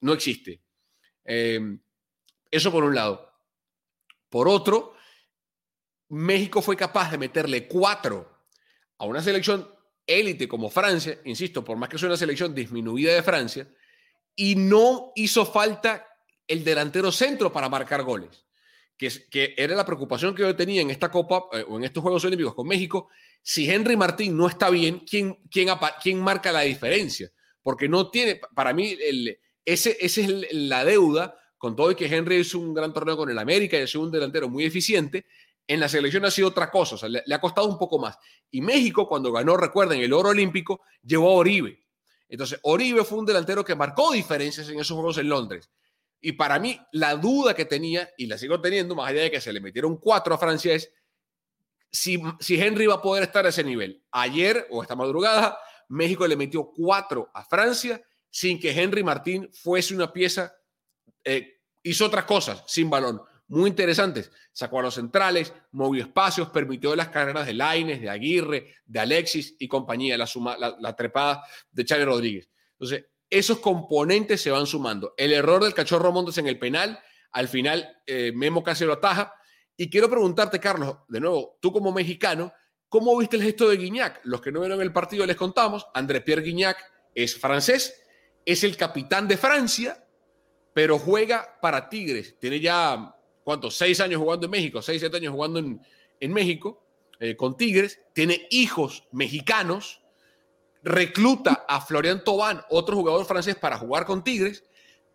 No 0.00 0.12
existe. 0.12 0.62
Em, 1.24 1.80
eso 2.50 2.70
por 2.70 2.84
un 2.84 2.94
lado. 2.94 3.32
Por 4.28 4.46
otro, 4.46 4.94
México 6.08 6.60
fue 6.60 6.76
capaz 6.76 7.10
de 7.10 7.18
meterle 7.18 7.66
cuatro 7.66 8.29
a 9.00 9.06
una 9.06 9.22
selección 9.22 9.66
élite 10.06 10.46
como 10.46 10.68
Francia, 10.68 11.18
insisto, 11.24 11.64
por 11.64 11.78
más 11.78 11.88
que 11.88 11.98
sea 11.98 12.08
una 12.08 12.18
selección 12.18 12.54
disminuida 12.54 13.14
de 13.14 13.22
Francia, 13.22 13.66
y 14.36 14.54
no 14.56 15.12
hizo 15.16 15.46
falta 15.46 16.06
el 16.46 16.62
delantero 16.62 17.10
centro 17.10 17.50
para 17.50 17.70
marcar 17.70 18.02
goles, 18.02 18.44
que, 18.98 19.10
que 19.30 19.54
era 19.56 19.74
la 19.74 19.86
preocupación 19.86 20.34
que 20.34 20.42
yo 20.42 20.54
tenía 20.54 20.82
en 20.82 20.90
esta 20.90 21.10
Copa 21.10 21.44
eh, 21.54 21.64
o 21.66 21.78
en 21.78 21.84
estos 21.84 22.02
Juegos 22.02 22.24
Olímpicos 22.26 22.54
con 22.54 22.68
México, 22.68 23.08
si 23.42 23.70
Henry 23.70 23.96
Martín 23.96 24.36
no 24.36 24.46
está 24.46 24.68
bien, 24.68 25.00
¿quién, 25.08 25.38
quién, 25.50 25.70
quién 26.02 26.20
marca 26.20 26.52
la 26.52 26.60
diferencia? 26.60 27.30
Porque 27.62 27.88
no 27.88 28.10
tiene, 28.10 28.38
para 28.54 28.74
mí, 28.74 28.98
ese, 29.64 29.96
esa 29.98 30.20
es 30.20 30.52
la 30.52 30.84
deuda, 30.84 31.38
con 31.56 31.74
todo 31.74 31.90
y 31.90 31.94
que 31.94 32.06
Henry 32.06 32.36
es 32.36 32.54
un 32.54 32.74
gran 32.74 32.92
torneo 32.92 33.16
con 33.16 33.30
el 33.30 33.38
América 33.38 33.78
y 33.78 33.82
es 33.82 33.94
un 33.94 34.10
delantero 34.10 34.50
muy 34.50 34.66
eficiente, 34.66 35.24
en 35.70 35.78
la 35.78 35.88
selección 35.88 36.24
ha 36.24 36.32
sido 36.32 36.48
otra 36.48 36.68
cosa, 36.68 37.08
le, 37.08 37.22
ha 37.32 37.40
costado 37.40 37.68
un 37.68 37.78
poco 37.78 37.96
más. 37.96 38.18
Y 38.50 38.60
México, 38.60 39.08
cuando 39.08 39.30
ganó, 39.30 39.56
recuerden, 39.56 40.00
el 40.00 40.12
oro 40.12 40.30
olímpico, 40.30 40.80
llevó 41.00 41.30
a 41.30 41.34
Oribe. 41.34 41.86
Entonces, 42.28 42.58
Oribe 42.64 43.04
fue 43.04 43.18
un 43.18 43.26
delantero 43.26 43.64
que 43.64 43.76
marcó 43.76 44.10
diferencias 44.10 44.68
en 44.68 44.80
esos 44.80 44.96
juegos 44.96 45.18
en 45.18 45.28
Londres. 45.28 45.70
Y 46.20 46.32
para 46.32 46.58
mí, 46.58 46.76
la 46.90 47.14
duda 47.14 47.54
que 47.54 47.66
tenía, 47.66 48.10
y 48.18 48.26
la 48.26 48.36
sigo 48.36 48.60
teniendo, 48.60 48.96
más 48.96 49.10
allá 49.10 49.22
de 49.22 49.30
que 49.30 49.40
se 49.40 49.52
le 49.52 49.60
metieron 49.60 49.96
cuatro 49.98 50.34
a 50.34 50.38
Francia, 50.38 50.74
es 50.74 50.92
si, 51.92 52.20
Henry 52.48 52.88
va 52.88 52.94
a 52.94 53.02
poder 53.02 53.22
estar 53.22 53.46
a 53.46 53.50
ese 53.50 53.62
nivel. 53.62 54.02
Ayer 54.10 54.66
o 54.70 54.82
esta 54.82 54.96
madrugada, 54.96 55.56
México 55.88 56.26
le 56.26 56.34
metió 56.34 56.72
cuatro 56.72 57.30
a 57.32 57.44
Francia 57.44 58.02
sin 58.28 58.58
que 58.58 58.72
Henry 58.72 59.04
Martín 59.04 59.48
fuese 59.52 59.94
una 59.94 60.12
pieza, 60.12 60.52
eh, 61.22 61.60
hizo 61.84 62.06
otras 62.06 62.24
cosas 62.24 62.64
sin 62.66 62.90
balón, 62.90 63.22
muy 63.50 63.68
interesantes. 63.68 64.30
Sacó 64.52 64.78
a 64.78 64.82
los 64.82 64.94
centrales, 64.94 65.52
movió 65.72 66.02
espacios, 66.02 66.48
permitió 66.50 66.94
las 66.94 67.08
carreras 67.08 67.46
de 67.46 67.54
Laines, 67.54 68.00
de 68.00 68.08
Aguirre, 68.08 68.74
de 68.86 69.00
Alexis 69.00 69.56
y 69.58 69.68
compañía, 69.68 70.16
la, 70.16 70.26
suma, 70.26 70.56
la, 70.56 70.96
trepada 70.96 71.42
de 71.70 71.84
Chávez 71.84 72.06
Rodríguez. 72.06 72.48
Entonces, 72.72 73.06
esos 73.28 73.58
componentes 73.58 74.40
se 74.40 74.50
van 74.50 74.66
sumando. 74.66 75.14
El 75.16 75.32
error 75.32 75.62
del 75.62 75.74
cachorro 75.74 76.12
Montes 76.12 76.38
en 76.38 76.46
el 76.46 76.58
penal, 76.58 76.98
al 77.32 77.48
final 77.48 78.00
eh, 78.06 78.32
Memo 78.34 78.62
casi 78.62 78.84
lo 78.84 78.94
ataja, 78.94 79.34
y 79.76 79.90
quiero 79.90 80.08
preguntarte, 80.08 80.60
Carlos, 80.60 80.98
de 81.08 81.20
nuevo, 81.20 81.58
tú 81.60 81.72
como 81.72 81.90
mexicano, 81.90 82.52
¿cómo 82.88 83.16
viste 83.18 83.36
el 83.36 83.42
gesto 83.42 83.68
de 83.68 83.76
Guignac? 83.76 84.20
Los 84.24 84.40
que 84.40 84.52
no 84.52 84.60
vieron 84.60 84.80
el 84.80 84.92
partido 84.92 85.26
les 85.26 85.36
contamos, 85.36 85.86
André 85.94 86.20
Pierre 86.20 86.42
Guignac 86.42 86.76
es 87.14 87.36
francés, 87.36 88.00
es 88.44 88.62
el 88.62 88.76
capitán 88.76 89.26
de 89.26 89.36
Francia, 89.36 90.06
pero 90.72 90.98
juega 90.98 91.58
para 91.60 91.88
Tigres. 91.88 92.38
Tiene 92.38 92.60
ya, 92.60 93.16
¿cuántos? 93.50 93.76
Seis 93.76 93.98
años 93.98 94.20
jugando 94.20 94.46
en 94.46 94.52
México, 94.52 94.80
seis, 94.80 95.00
siete 95.00 95.16
años 95.16 95.34
jugando 95.34 95.58
en, 95.58 95.80
en 96.20 96.32
México 96.32 96.80
eh, 97.18 97.34
con 97.34 97.56
Tigres. 97.56 97.98
Tiene 98.12 98.46
hijos 98.50 99.08
mexicanos. 99.10 100.02
Recluta 100.84 101.64
a 101.68 101.80
Florian 101.80 102.22
Tobán, 102.22 102.62
otro 102.70 102.94
jugador 102.94 103.26
francés, 103.26 103.56
para 103.56 103.76
jugar 103.76 104.06
con 104.06 104.22
Tigres. 104.22 104.62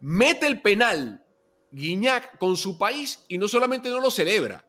Mete 0.02 0.48
el 0.48 0.62
penal 0.62 1.24
Guiñac 1.72 2.38
con 2.38 2.58
su 2.58 2.78
país 2.78 3.24
y 3.30 3.38
no 3.38 3.48
solamente 3.48 3.90
no 3.90 4.02
lo 4.02 4.12
celebra, 4.12 4.66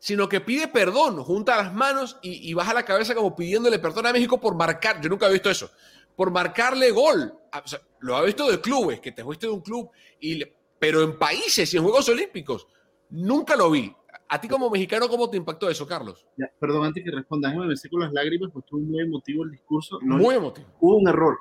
sino 0.00 0.28
que 0.28 0.40
pide 0.40 0.66
perdón, 0.66 1.22
junta 1.22 1.56
las 1.56 1.72
manos 1.72 2.18
y, 2.20 2.52
baja 2.52 2.74
la 2.74 2.84
cabeza 2.84 3.14
como 3.14 3.36
pidiéndole 3.36 3.78
perdón 3.78 4.06
a 4.06 4.12
México 4.12 4.40
por 4.40 4.56
marcar, 4.56 5.00
yo 5.00 5.08
nunca 5.08 5.28
he 5.28 5.32
visto 5.32 5.50
eso, 5.50 5.70
por 6.16 6.32
marcarle 6.32 6.90
gol. 6.90 7.32
Ah, 7.52 7.62
lo 8.00 8.16
ha 8.16 8.22
visto 8.22 8.50
de 8.50 8.60
clubes, 8.60 8.98
que 8.98 9.12
te 9.12 9.22
fuiste 9.22 9.46
de 9.46 9.52
un 9.52 9.60
club, 9.60 9.88
y, 10.18 10.44
pero 10.80 11.02
en 11.02 11.16
países 11.16 11.72
y 11.72 11.76
en 11.76 11.84
Juegos 11.84 12.08
Olímpicos, 12.08 12.66
nunca 13.10 13.56
lo 13.56 13.70
vi. 13.70 13.94
¿A 14.30 14.40
ti 14.40 14.48
como 14.48 14.68
mexicano 14.68 15.08
cómo 15.08 15.30
te 15.30 15.38
impactó 15.38 15.70
eso, 15.70 15.86
Carlos? 15.86 16.26
perdón, 16.60 16.84
antes 16.84 17.02
que 17.02 17.10
responda, 17.10 17.48
déjame 17.48 17.68
me 17.68 17.90
con 17.90 18.00
las 18.00 18.12
lágrimas, 18.12 18.50
pues 18.52 18.64
estuvo 18.64 18.80
muy 18.80 19.00
emotivo 19.00 19.44
el 19.44 19.52
discurso. 19.52 19.98
muy 20.02 20.34
emotivo. 20.34 20.68
Hubo 20.80 20.96
un 20.96 21.08
error. 21.08 21.38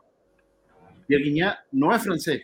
Y 1.08 1.16
el 1.16 1.24
Guiñá 1.24 1.60
no 1.72 1.94
es 1.94 2.02
francés. 2.02 2.44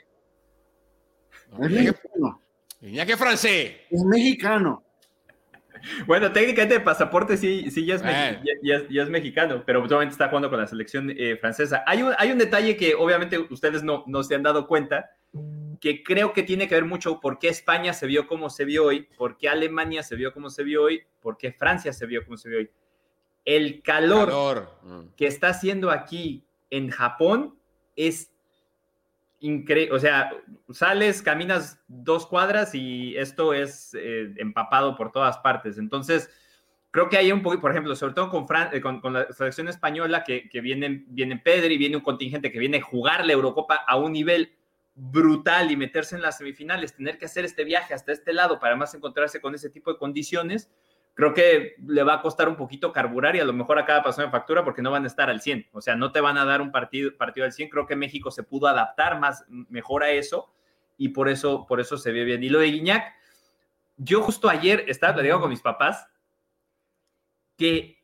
es 1.60 1.70
mexicano. 1.72 2.42
Guiñá 2.82 3.06
que 3.06 3.14
es 3.14 3.20
francés. 3.20 3.76
Es 3.90 4.04
mexicano. 4.04 4.84
Bueno, 6.06 6.32
técnicamente 6.32 6.76
el 6.76 6.84
pasaporte 6.84 7.38
sí, 7.38 7.70
sí 7.70 7.86
ya, 7.86 7.96
es 7.96 8.04
ya, 8.62 9.04
es 9.04 9.10
mexicano, 9.10 9.64
pero 9.66 9.84
obviamente 9.84 10.14
está 10.14 10.30
jugando 10.30 10.50
con 10.50 10.60
la 10.60 10.68
selección 10.68 11.10
eh, 11.12 11.38
francesa. 11.38 11.84
Hay 11.86 12.04
un, 12.04 12.14
hay 12.18 12.32
un 12.32 12.38
detalle 12.38 12.78
que 12.78 12.96
obviamente 12.96 13.38
ustedes 13.38 13.84
no, 13.84 14.04
no 14.08 14.24
se 14.24 14.36
han 14.36 14.44
dado 14.44 14.68
cuenta, 14.68 15.10
que 15.80 16.04
creo 16.04 16.34
que 16.34 16.44
tiene 16.44 16.68
que 16.68 16.76
ver 16.76 16.86
mucho 16.86 17.20
por 17.20 17.40
qué 17.40 17.50
España 17.50 17.94
se 17.94 18.08
vio 18.08 18.28
como 18.28 18.50
se 18.50 18.66
vio 18.66 18.86
hoy, 18.86 19.08
por 19.18 19.38
qué 19.38 19.50
Alemania 19.50 20.04
se 20.04 20.16
vio 20.16 20.32
como 20.32 20.50
se 20.50 20.64
vio 20.64 20.84
hoy, 20.84 21.04
por 21.22 21.38
qué 21.38 21.52
Francia 21.52 21.92
se 21.92 22.06
vio 22.06 22.24
como 22.24 22.38
se 22.38 22.50
vio 22.50 22.60
hoy. 22.60 22.70
El 23.44 23.82
calor, 23.82 24.80
mm. 24.84 25.16
que 25.18 25.28
está 25.28 25.50
haciendo 25.50 25.92
aquí 25.92 26.46
en 26.70 26.90
Japón 26.90 27.58
es 27.96 28.32
increíble. 29.40 29.94
O 29.94 30.00
sea, 30.00 30.32
sales, 30.72 31.22
caminas 31.22 31.82
dos 31.88 32.28
cuadras 32.28 32.74
y 32.76 33.18
esto 33.18 33.54
es 33.54 33.94
eh, 33.96 34.34
empapado 34.38 34.96
por 34.96 35.12
todas 35.12 35.40
partes. 35.40 35.78
Entonces, 35.78 36.30
creo 36.92 37.10
que 37.10 37.18
hay 37.18 37.32
un 37.32 37.42
poco, 37.42 37.60
por 37.60 37.72
ejemplo, 37.72 37.96
sobre 37.96 38.14
todo 38.14 38.30
con, 38.30 38.46
eh, 38.72 38.80
con, 38.80 39.14
la 39.14 39.30
selección 39.34 39.68
española, 39.68 40.24
que, 40.24 40.48
que 40.48 40.62
viene, 40.62 41.04
viene 41.08 41.38
Pedri, 41.38 41.78
viene 41.78 41.98
un 41.98 42.04
contingente 42.04 42.52
que 42.52 42.60
viene 42.60 42.78
a 42.78 42.84
jugar 42.84 43.26
la 43.26 43.34
Eurocopa 43.34 43.76
a 43.86 43.98
un 43.98 44.14
nivel 44.14 44.54
brutal 44.96 45.72
y 45.72 45.78
meterse 45.78 46.16
en 46.16 46.22
las 46.22 46.38
semifinales, 46.38 46.96
tener 46.96 47.18
que 47.18 47.26
hacer 47.26 47.46
este 47.46 47.64
viaje 47.64 47.94
hasta 47.94 48.12
este 48.12 48.34
lado 48.34 48.60
para 48.60 48.76
más 48.76 48.94
encontrarse 48.94 49.42
con 49.42 49.56
ese 49.56 49.70
tipo 49.70 49.92
de 49.92 49.98
condiciones, 49.98 50.72
creo 51.16 51.34
que 51.34 51.76
le 51.86 52.04
va 52.04 52.16
a 52.16 52.22
costar 52.22 52.50
un 52.50 52.56
poquito 52.56 52.92
carburar 52.92 53.36
y 53.36 53.40
a 53.40 53.46
lo 53.46 53.54
mejor 53.54 53.80
a 53.80 53.86
cada 53.86 54.04
paso 54.04 54.22
de 54.22 54.30
factura 54.30 54.64
porque 54.64 54.82
no 54.82 54.92
van 54.92 55.04
a 55.04 55.08
estar 55.08 55.30
al 55.30 55.42
100. 55.42 55.70
O 55.72 55.82
sea, 55.82 55.96
no 55.96 56.12
te 56.12 56.22
van 56.22 56.38
a 56.38 56.46
dar 56.46 56.62
un 56.62 56.72
partido, 56.72 57.16
partido 57.18 57.46
al 57.46 57.54
100. 57.54 57.70
Creo 57.70 57.86
que 57.86 57.96
México 57.96 58.32
se 58.32 58.44
pudo 58.44 58.68
adaptar 58.68 59.20
más, 59.20 59.46
mejor 59.48 60.04
a 60.04 60.12
eso 60.12 60.52
y 60.98 61.10
por 61.10 61.30
eso, 61.30 61.66
por 61.68 61.80
eso 61.80 61.98
se 61.98 62.12
ve 62.12 62.24
bien. 62.24 62.44
Y 62.44 62.50
lo 62.50 62.60
de 62.60 62.72
Guiñac, 62.72 63.14
yo 63.98 64.22
justo 64.22 64.50
ayer 64.50 64.86
estaba 64.88 65.14
platicando 65.14 65.42
con 65.42 65.50
mis 65.50 65.62
papás 65.62 66.08
que 67.58 68.00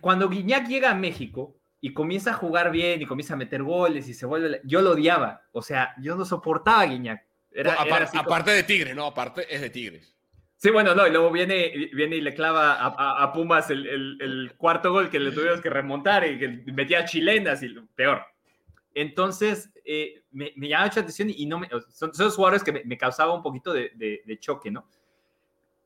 cuando 0.00 0.28
Guiñac 0.28 0.66
llega 0.66 0.90
a 0.90 0.94
México, 0.94 1.57
y 1.80 1.92
comienza 1.92 2.30
a 2.30 2.34
jugar 2.34 2.70
bien 2.70 3.00
y 3.00 3.06
comienza 3.06 3.34
a 3.34 3.36
meter 3.36 3.62
goles 3.62 4.08
y 4.08 4.14
se 4.14 4.26
vuelve. 4.26 4.60
Yo 4.64 4.80
lo 4.82 4.92
odiaba, 4.92 5.42
o 5.52 5.62
sea, 5.62 5.94
yo 5.98 6.16
no 6.16 6.24
soportaba 6.24 6.82
a 6.82 6.86
Guiñac. 6.86 7.24
Era, 7.50 7.74
aparte 7.74 8.50
de 8.50 8.62
Tigres, 8.62 8.94
no, 8.94 9.06
aparte 9.06 9.52
es 9.52 9.60
de 9.60 9.70
Tigres. 9.70 10.14
Sí, 10.56 10.70
bueno, 10.70 10.94
no, 10.94 11.06
y 11.06 11.10
luego 11.10 11.30
viene, 11.30 11.72
viene 11.94 12.16
y 12.16 12.20
le 12.20 12.34
clava 12.34 12.74
a, 12.74 13.32
Pumas 13.32 13.70
el, 13.70 14.52
cuarto 14.56 14.92
gol 14.92 15.08
que 15.08 15.20
le 15.20 15.30
tuvimos 15.30 15.60
que 15.60 15.70
remontar 15.70 16.28
y 16.28 16.38
que 16.38 16.48
metía 16.72 17.04
chilenas 17.04 17.62
y 17.62 17.68
peor. 17.94 18.22
Entonces, 18.92 19.70
eh, 19.84 20.24
me, 20.32 20.52
me 20.56 20.68
llama 20.68 20.86
mucha 20.86 21.00
atención 21.00 21.30
y 21.30 21.46
no 21.46 21.60
me, 21.60 21.68
son, 21.90 22.10
esos 22.10 22.34
jugadores 22.34 22.64
que 22.64 22.72
me, 22.72 22.82
me 22.84 22.98
causaba 22.98 23.32
un 23.34 23.42
poquito 23.42 23.72
de, 23.72 23.90
de 23.94 24.38
choque, 24.40 24.70
¿no? 24.70 24.88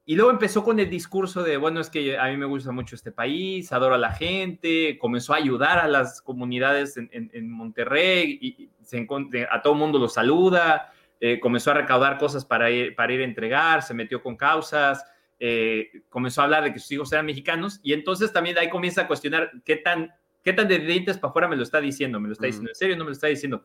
Y 0.05 0.17
luego 0.17 0.33
empezó 0.33 0.65
con 0.65 0.81
el 0.81 0.91
discurso 0.91 1.45
de, 1.45 1.57
bueno, 1.57 1.81
es 1.81 1.89
que 1.89 2.19
a 2.19 2.27
mí 2.27 2.37
me 2.37 2.47
gusta 2.47 2.73
mucho 2.73 2.97
este 2.97 3.13
país, 3.13 3.71
adoro 3.73 3.95
a 3.95 3.99
la 3.99 4.13
gente, 4.13 4.99
comenzó 4.99 5.33
a 5.33 5.37
ayudar 5.37 5.79
a 5.79 5.87
las 5.87 6.21
comunidades 6.21 6.97
en, 6.97 7.51
Monterrey, 7.51 8.39
y, 8.41 8.69
se, 8.83 9.07
a 9.49 9.63
todo 9.63 9.75
mundo 9.75 10.01
lo 10.01 10.09
saluda, 10.09 10.93
eh, 11.21 11.39
comenzó 11.39 11.71
a 11.71 11.75
recaudar 11.75 12.19
cosas 12.19 12.45
para 12.45 12.69
ir, 12.69 12.97
para 12.97 13.13
ir 13.13 13.21
a 13.21 13.25
entregar, 13.25 13.83
se 13.83 13.95
metió 13.95 14.21
con 14.21 14.37
causas, 14.37 15.05
eh, 15.39 16.03
comenzó 16.09 16.41
a 16.41 16.45
hablar 16.45 16.65
de 16.65 16.73
que 16.73 16.81
sus 16.81 16.91
hijos 16.91 17.13
eran 17.13 17.27
mexicanos, 17.27 17.79
y 17.85 17.93
entonces 17.93 18.33
también 18.33 18.59
ahí 18.59 18.71
comienza 18.71 19.03
a 19.03 19.07
cuestionar 19.07 19.53
qué 19.65 19.77
tan, 19.77 20.13
qué 20.43 20.53
tan 20.53 20.67
de 20.67 20.81
dientes 20.81 21.17
para 21.17 21.31
afuera 21.31 21.47
me 21.47 21.55
lo 21.55 21.63
está 21.63 21.81
diciendo, 21.81 22.19
me 22.19 22.27
lo 22.27 22.33
está 22.33 22.47
diciendo 22.47 22.71
en 22.71 22.75
serio, 22.75 22.97
no 22.97 23.05
me 23.05 23.11
lo 23.11 23.15
está 23.15 23.29
diciendo. 23.29 23.65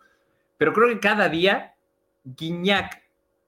Pero 0.56 0.72
creo 0.72 0.88
que 0.90 1.00
cada 1.00 1.30
día 1.30 1.74
Guiñac 2.24 3.07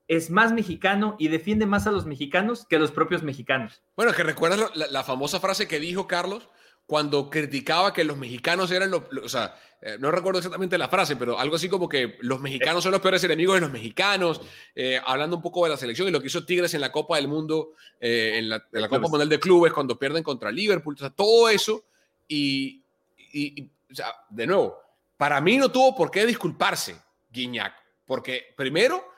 es 0.10 0.32
más 0.32 0.52
mexicano 0.52 1.16
y 1.20 1.28
defiende 1.28 1.68
más 1.68 1.86
a 1.86 1.92
los 1.92 2.08
mexicanos 2.08 2.66
que 2.68 2.78
a 2.78 2.80
los 2.80 2.92
propios 2.92 3.22
mexicanos. 3.22 3.84
Bueno, 3.96 4.12
que 4.12 4.24
recuerdas 4.24 4.72
la, 4.76 5.04
famosa 5.04 5.40
frase 5.40 5.68
que 5.68 5.80
dijo 5.80 6.08
Carlos 6.08 6.50
cuando 6.88 7.30
criticaba 7.30 7.94
que 7.94 8.04
los 8.04 8.18
mexicanos 8.18 8.72
eran 8.72 8.90
los, 8.90 9.04
o 9.24 9.30
sea, 9.30 9.56
eh, 9.80 9.98
no 10.00 10.10
recuerdo 10.10 10.40
exactamente 10.40 10.80
la 10.80 10.90
frase, 10.90 11.16
pero 11.16 11.38
algo 11.38 11.58
así 11.58 11.70
como 11.70 11.88
que 11.88 12.18
los 12.22 12.42
mexicanos 12.42 12.82
son 12.82 12.92
los 12.92 13.02
peores 13.02 13.24
enemigos 13.24 13.54
de 13.54 13.62
los 13.62 13.72
mexicanos, 13.72 14.42
eh, 14.74 15.00
hablando 15.06 15.36
un 15.36 15.44
poco 15.44 15.64
de 15.64 15.70
la 15.70 15.78
selección 15.78 16.08
y 16.08 16.12
lo 16.12 16.20
que 16.20 16.28
hizo 16.28 16.44
Tigres 16.44 16.74
en 16.74 16.82
la 16.82 16.92
Copa 16.92 17.18
del 17.18 17.28
Mundo, 17.28 17.74
eh, 18.00 18.40
en, 18.40 18.50
la, 18.50 18.62
Copa 18.90 19.08
Mundial 19.08 19.30
de 19.30 19.40
Clubes, 19.40 19.74
cuando 19.74 20.00
pierden 20.00 20.24
contra 20.24 20.52
Liverpool, 20.52 20.96
o 20.96 20.98
sea, 20.98 21.12
todo 21.12 21.50
eso 21.50 21.86
y, 22.28 22.84
y, 23.32 23.62
o 23.92 23.94
sea, 23.94 24.12
de 24.28 24.48
nuevo, 24.48 24.76
para 25.18 25.40
mí 25.40 25.58
no 25.58 25.72
tuvo 25.72 25.96
por 25.96 26.10
qué 26.10 26.26
disculparse 26.26 27.00
Guiñac, 27.30 27.76
porque 28.08 28.56
primero 28.58 29.09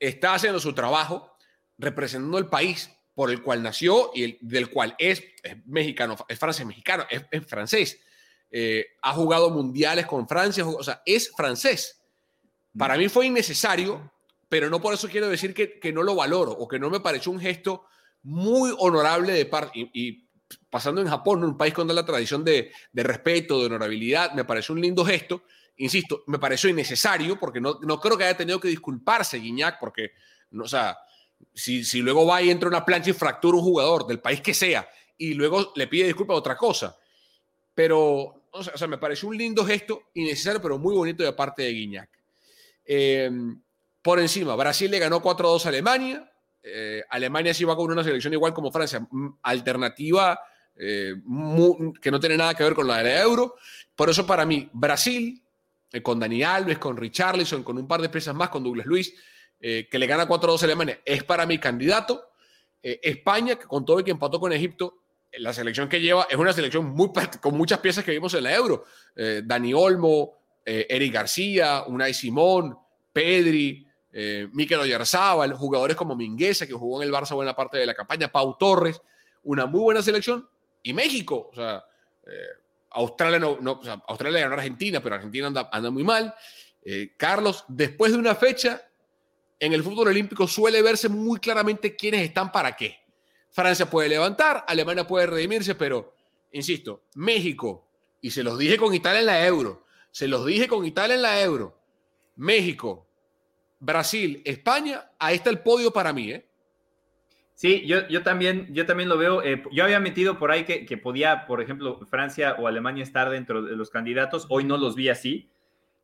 está 0.00 0.34
haciendo 0.34 0.58
su 0.58 0.72
trabajo 0.72 1.36
representando 1.78 2.38
el 2.38 2.46
país 2.46 2.90
por 3.14 3.30
el 3.30 3.42
cual 3.42 3.62
nació 3.62 4.10
y 4.14 4.38
del 4.40 4.70
cual 4.70 4.94
es, 4.98 5.22
mexicano, 5.66 6.16
es 6.26 6.38
francés 6.38 6.66
mexicano, 6.66 7.04
es, 7.10 7.46
francés. 7.46 8.00
Eh, 8.50 8.86
ha 9.02 9.12
jugado 9.12 9.50
mundiales 9.50 10.06
con 10.06 10.26
Francia, 10.26 10.66
o 10.66 10.82
sea, 10.82 11.02
es 11.04 11.30
francés. 11.30 12.00
Para 12.76 12.96
mí 12.96 13.08
fue 13.08 13.26
innecesario, 13.26 14.12
pero 14.48 14.70
no 14.70 14.80
por 14.80 14.94
eso 14.94 15.08
quiero 15.08 15.28
decir 15.28 15.54
que, 15.54 15.78
que 15.78 15.92
no 15.92 16.02
lo 16.02 16.14
valoro 16.14 16.52
o 16.52 16.66
que 16.66 16.78
no 16.78 16.90
me 16.90 17.00
pareció 17.00 17.30
un 17.30 17.40
gesto 17.40 17.84
muy 18.22 18.74
honorable 18.78 19.32
de 19.32 19.46
parte. 19.46 19.90
Y, 19.92 20.28
pasando 20.68 21.00
en 21.00 21.08
Japón, 21.08 21.44
un 21.44 21.56
país 21.56 21.74
con 21.74 21.94
la 21.94 22.04
tradición 22.04 22.44
de, 22.44 22.72
de 22.92 23.02
respeto, 23.02 23.60
de 23.60 23.66
honorabilidad, 23.66 24.32
me 24.32 24.44
pareció 24.44 24.74
un 24.74 24.80
lindo 24.80 25.04
gesto 25.04 25.44
insisto, 25.80 26.24
me 26.26 26.38
pareció 26.38 26.70
innecesario 26.70 27.38
porque 27.38 27.60
no, 27.60 27.78
no 27.82 27.98
creo 27.98 28.16
que 28.16 28.24
haya 28.24 28.36
tenido 28.36 28.60
que 28.60 28.68
disculparse 28.68 29.38
Guiñac 29.38 29.78
porque, 29.80 30.12
no, 30.50 30.64
o 30.64 30.68
sea, 30.68 30.98
si, 31.54 31.84
si 31.84 32.00
luego 32.00 32.26
va 32.26 32.42
y 32.42 32.50
entra 32.50 32.68
una 32.68 32.84
plancha 32.84 33.10
y 33.10 33.14
fractura 33.14 33.56
un 33.56 33.64
jugador 33.64 34.06
del 34.06 34.20
país 34.20 34.40
que 34.40 34.54
sea 34.54 34.88
y 35.16 35.34
luego 35.34 35.72
le 35.74 35.86
pide 35.86 36.06
disculpas 36.06 36.34
a 36.34 36.38
otra 36.38 36.56
cosa. 36.56 36.96
Pero, 37.74 38.44
o 38.50 38.62
sea, 38.62 38.88
me 38.88 38.98
pareció 38.98 39.28
un 39.28 39.38
lindo 39.38 39.64
gesto, 39.64 40.10
innecesario, 40.14 40.60
pero 40.60 40.78
muy 40.78 40.94
bonito 40.94 41.22
de 41.22 41.32
parte 41.32 41.62
de 41.62 41.72
Guiñac. 41.72 42.10
Em, 42.84 43.60
por 44.02 44.18
encima, 44.18 44.56
Brasil 44.56 44.90
le 44.90 44.98
ganó 44.98 45.22
4-2 45.22 45.64
a 45.64 45.68
Alemania. 45.68 46.30
Eh, 46.62 47.02
Alemania 47.08 47.54
sí 47.54 47.64
va 47.64 47.76
con 47.76 47.90
una 47.90 48.04
selección 48.04 48.32
igual 48.34 48.52
como 48.52 48.70
Francia, 48.70 49.06
alternativa 49.42 50.38
eh, 50.76 51.14
que 52.00 52.10
no 52.10 52.20
tiene 52.20 52.36
nada 52.36 52.54
que 52.54 52.64
ver 52.64 52.74
con 52.74 52.86
la 52.86 53.02
de 53.02 53.18
Euro. 53.18 53.56
Por 53.94 54.08
eso 54.10 54.26
para 54.26 54.46
mí, 54.46 54.68
Brasil, 54.72 55.42
eh, 55.92 56.02
con 56.02 56.20
Dani 56.20 56.42
Alves, 56.42 56.78
con 56.78 56.96
Richarlison, 56.96 57.62
con 57.62 57.76
un 57.76 57.88
par 57.88 58.00
de 58.00 58.08
piezas 58.08 58.34
más, 58.34 58.48
con 58.48 58.62
Douglas 58.62 58.86
Luis, 58.86 59.12
eh, 59.60 59.88
que 59.90 59.98
le 59.98 60.06
gana 60.06 60.28
4-2 60.28 60.62
a 60.62 60.64
Alemania, 60.64 61.00
es 61.04 61.24
para 61.24 61.46
mi 61.46 61.58
candidato. 61.58 62.30
Eh, 62.82 63.00
España, 63.02 63.56
que 63.56 63.66
con 63.66 63.84
todo 63.84 63.98
el 63.98 64.04
que 64.04 64.12
empató 64.12 64.38
con 64.38 64.52
Egipto, 64.52 64.98
la 65.38 65.52
selección 65.52 65.88
que 65.88 66.00
lleva 66.00 66.26
es 66.30 66.36
una 66.36 66.52
selección 66.52 66.86
muy, 66.86 67.10
con 67.40 67.56
muchas 67.56 67.78
piezas 67.80 68.04
que 68.04 68.12
vimos 68.12 68.34
en 68.34 68.44
la 68.44 68.54
Euro. 68.54 68.84
Dani 69.44 69.72
Olmo, 69.72 70.38
Eric 70.64 71.12
García, 71.12 71.84
Unai 71.86 72.12
Simón, 72.12 72.76
Pedri, 73.12 73.86
Mikel 74.52 74.80
Oyarzábal, 74.80 75.54
jugadores 75.54 75.96
como 75.96 76.16
Mingueza, 76.16 76.66
que 76.66 76.72
jugó 76.72 77.00
en 77.00 77.06
el 77.06 77.14
Barça 77.14 77.36
buena 77.36 77.54
parte 77.54 77.78
de 77.78 77.86
la 77.86 77.94
campaña, 77.94 78.32
Pau 78.32 78.56
Torres, 78.58 79.00
una 79.44 79.66
muy 79.66 79.82
buena 79.82 80.02
selección. 80.02 80.48
Y 80.82 80.94
México, 80.94 81.50
o 81.52 81.54
sea, 81.54 81.84
Australia 82.90 83.38
no, 83.38 83.58
no 83.60 83.80
Australia 84.08 84.40
ganó 84.40 84.54
a 84.54 84.58
Argentina, 84.58 85.00
pero 85.00 85.14
Argentina 85.14 85.46
anda, 85.46 85.90
muy 85.90 86.04
mal. 86.04 86.34
Eh, 86.82 87.14
Carlos, 87.16 87.64
después 87.68 88.12
de 88.12 88.18
una 88.18 88.34
fecha, 88.34 88.82
en 89.58 89.72
el 89.72 89.82
fútbol 89.82 90.08
olímpico 90.08 90.46
suele 90.48 90.82
verse 90.82 91.08
muy 91.08 91.38
claramente 91.38 91.94
quiénes 91.94 92.22
están 92.22 92.50
para 92.50 92.74
qué. 92.74 92.98
Francia 93.50 93.88
puede 93.88 94.08
levantar, 94.08 94.64
Alemania 94.66 95.06
puede 95.06 95.26
redimirse, 95.26 95.74
pero, 95.74 96.14
insisto, 96.52 97.04
México, 97.14 97.86
y 98.20 98.30
se 98.30 98.42
los 98.42 98.58
dije 98.58 98.76
con 98.76 98.94
Italia 98.94 99.20
en 99.20 99.26
la 99.26 99.46
euro, 99.46 99.86
se 100.10 100.28
los 100.28 100.46
dije 100.46 100.68
con 100.68 100.84
Italia 100.84 101.16
en 101.16 101.22
la 101.22 101.40
euro, 101.42 101.76
México, 102.36 103.06
Brasil, 103.78 104.42
España, 104.44 105.10
ahí 105.18 105.36
está 105.36 105.50
el 105.50 105.60
podio 105.60 105.92
para 105.92 106.12
mí, 106.12 106.30
¿eh? 106.30 106.49
Sí, 107.60 107.84
yo, 107.86 108.08
yo, 108.08 108.22
también, 108.22 108.68
yo 108.72 108.86
también 108.86 109.10
lo 109.10 109.18
veo. 109.18 109.42
Eh, 109.42 109.62
yo 109.70 109.84
había 109.84 110.00
metido 110.00 110.38
por 110.38 110.50
ahí 110.50 110.64
que, 110.64 110.86
que, 110.86 110.96
podía, 110.96 111.44
por 111.46 111.60
ejemplo, 111.60 112.00
Francia 112.06 112.56
o 112.58 112.66
Alemania 112.66 113.02
estar 113.02 113.28
dentro 113.28 113.60
de 113.60 113.76
los 113.76 113.90
candidatos. 113.90 114.46
Hoy 114.48 114.64
no 114.64 114.78
los 114.78 114.94
vi 114.94 115.10
así. 115.10 115.50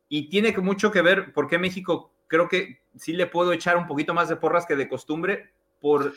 Y 0.07 0.29
tiene 0.29 0.55
mucho 0.59 0.91
que 0.91 1.01
ver 1.01 1.33
porque 1.33 1.57
México 1.57 2.13
creo 2.27 2.47
que 2.47 2.81
sí 2.95 3.13
le 3.13 3.25
puedo 3.25 3.53
echar 3.53 3.75
un 3.75 3.87
poquito 3.87 4.13
más 4.13 4.29
de 4.29 4.35
porras 4.35 4.67
que 4.67 4.75
de 4.75 4.87
costumbre 4.87 5.49
por, 5.79 6.13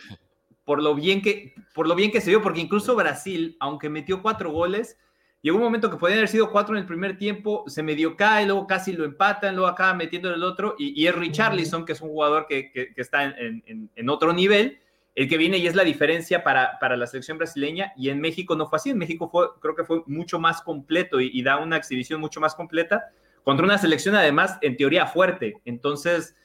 por, 0.66 0.82
lo, 0.82 0.95
bien 0.95 1.22
que, 1.22 1.55
por 1.72 1.88
lo 1.88 1.95
bien 1.95 2.11
que 2.11 2.20
se 2.20 2.28
vio. 2.28 2.43
Porque 2.43 2.61
incluso 2.61 2.95
Brasil, 2.95 3.57
aunque 3.61 3.88
metió 3.88 4.20
cuatro 4.20 4.51
goles, 4.51 4.99
llegó 5.41 5.57
un 5.57 5.64
momento 5.64 5.91
que 5.91 5.97
podían 5.97 6.18
haber 6.18 6.28
sido 6.28 6.51
cuatro 6.51 6.74
en 6.74 6.82
el 6.82 6.86
primer 6.86 7.16
tiempo, 7.16 7.64
se 7.66 7.82
medio 7.82 8.14
cae, 8.14 8.45
luego 8.45 8.66
casi 8.66 8.93
lo 8.93 9.07
empatan, 9.07 9.57
luego 9.57 9.70
acaba 9.70 9.95
metiendo 9.95 10.34
el 10.34 10.43
otro. 10.43 10.74
Y, 10.78 11.03
y 11.03 11.07
es 11.07 11.14
Richarlison, 11.14 11.86
que 11.86 11.93
es 11.93 12.03
un 12.03 12.11
jugador 12.11 12.45
que, 12.47 12.70
que, 12.70 12.93
está 12.97 13.24
en, 13.24 13.62
en, 13.64 13.91
en 13.97 14.09
otro 14.11 14.34
nivel 14.34 14.80
el 15.14 15.28
que 15.28 15.36
viene 15.38 15.58
y 15.58 15.66
es 15.66 15.74
la 15.74 15.84
diferencia 15.84 16.44
para, 16.44 16.78
para 16.78 16.96
la 16.96 17.06
selección 17.06 17.38
brasileña 17.38 17.92
y 17.96 18.11
en 18.11 18.20
México 18.20 18.56
no 18.56 18.66
fue 18.66 18.76
así, 18.76 18.90
en 18.90 18.98
México 18.98 19.28
fue, 19.28 19.48
creo 19.61 19.74
que 19.74 19.84
fue 19.84 20.02
mucho 20.06 20.38
más 20.38 20.62
completo 20.62 21.20
y, 21.20 21.42
da 21.42 21.58
una 21.58 21.76
exhibición 21.76 22.20
mucho 22.20 22.40
más 22.40 22.54
completa 22.54 23.11
contra 23.42 23.64
una 23.64 23.78
selección 23.78 24.14
además 24.14 24.58
en 24.61 24.76
teoría 24.76 25.06
fuerte, 25.06 25.61
entonces 25.64 26.36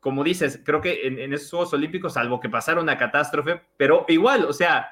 como 0.00 0.22
dices, 0.22 0.60
creo 0.62 0.82
que 0.82 1.06
en, 1.06 1.32
esos 1.32 1.48
Juegos 1.48 1.72
Olímpicos, 1.72 2.12
salvo 2.12 2.38
que 2.38 2.50
pasara 2.50 2.78
una 2.78 2.98
catástrofe, 2.98 3.62
pero 3.78 4.04
igual, 4.08 4.44
o 4.44 4.52
sea, 4.52 4.86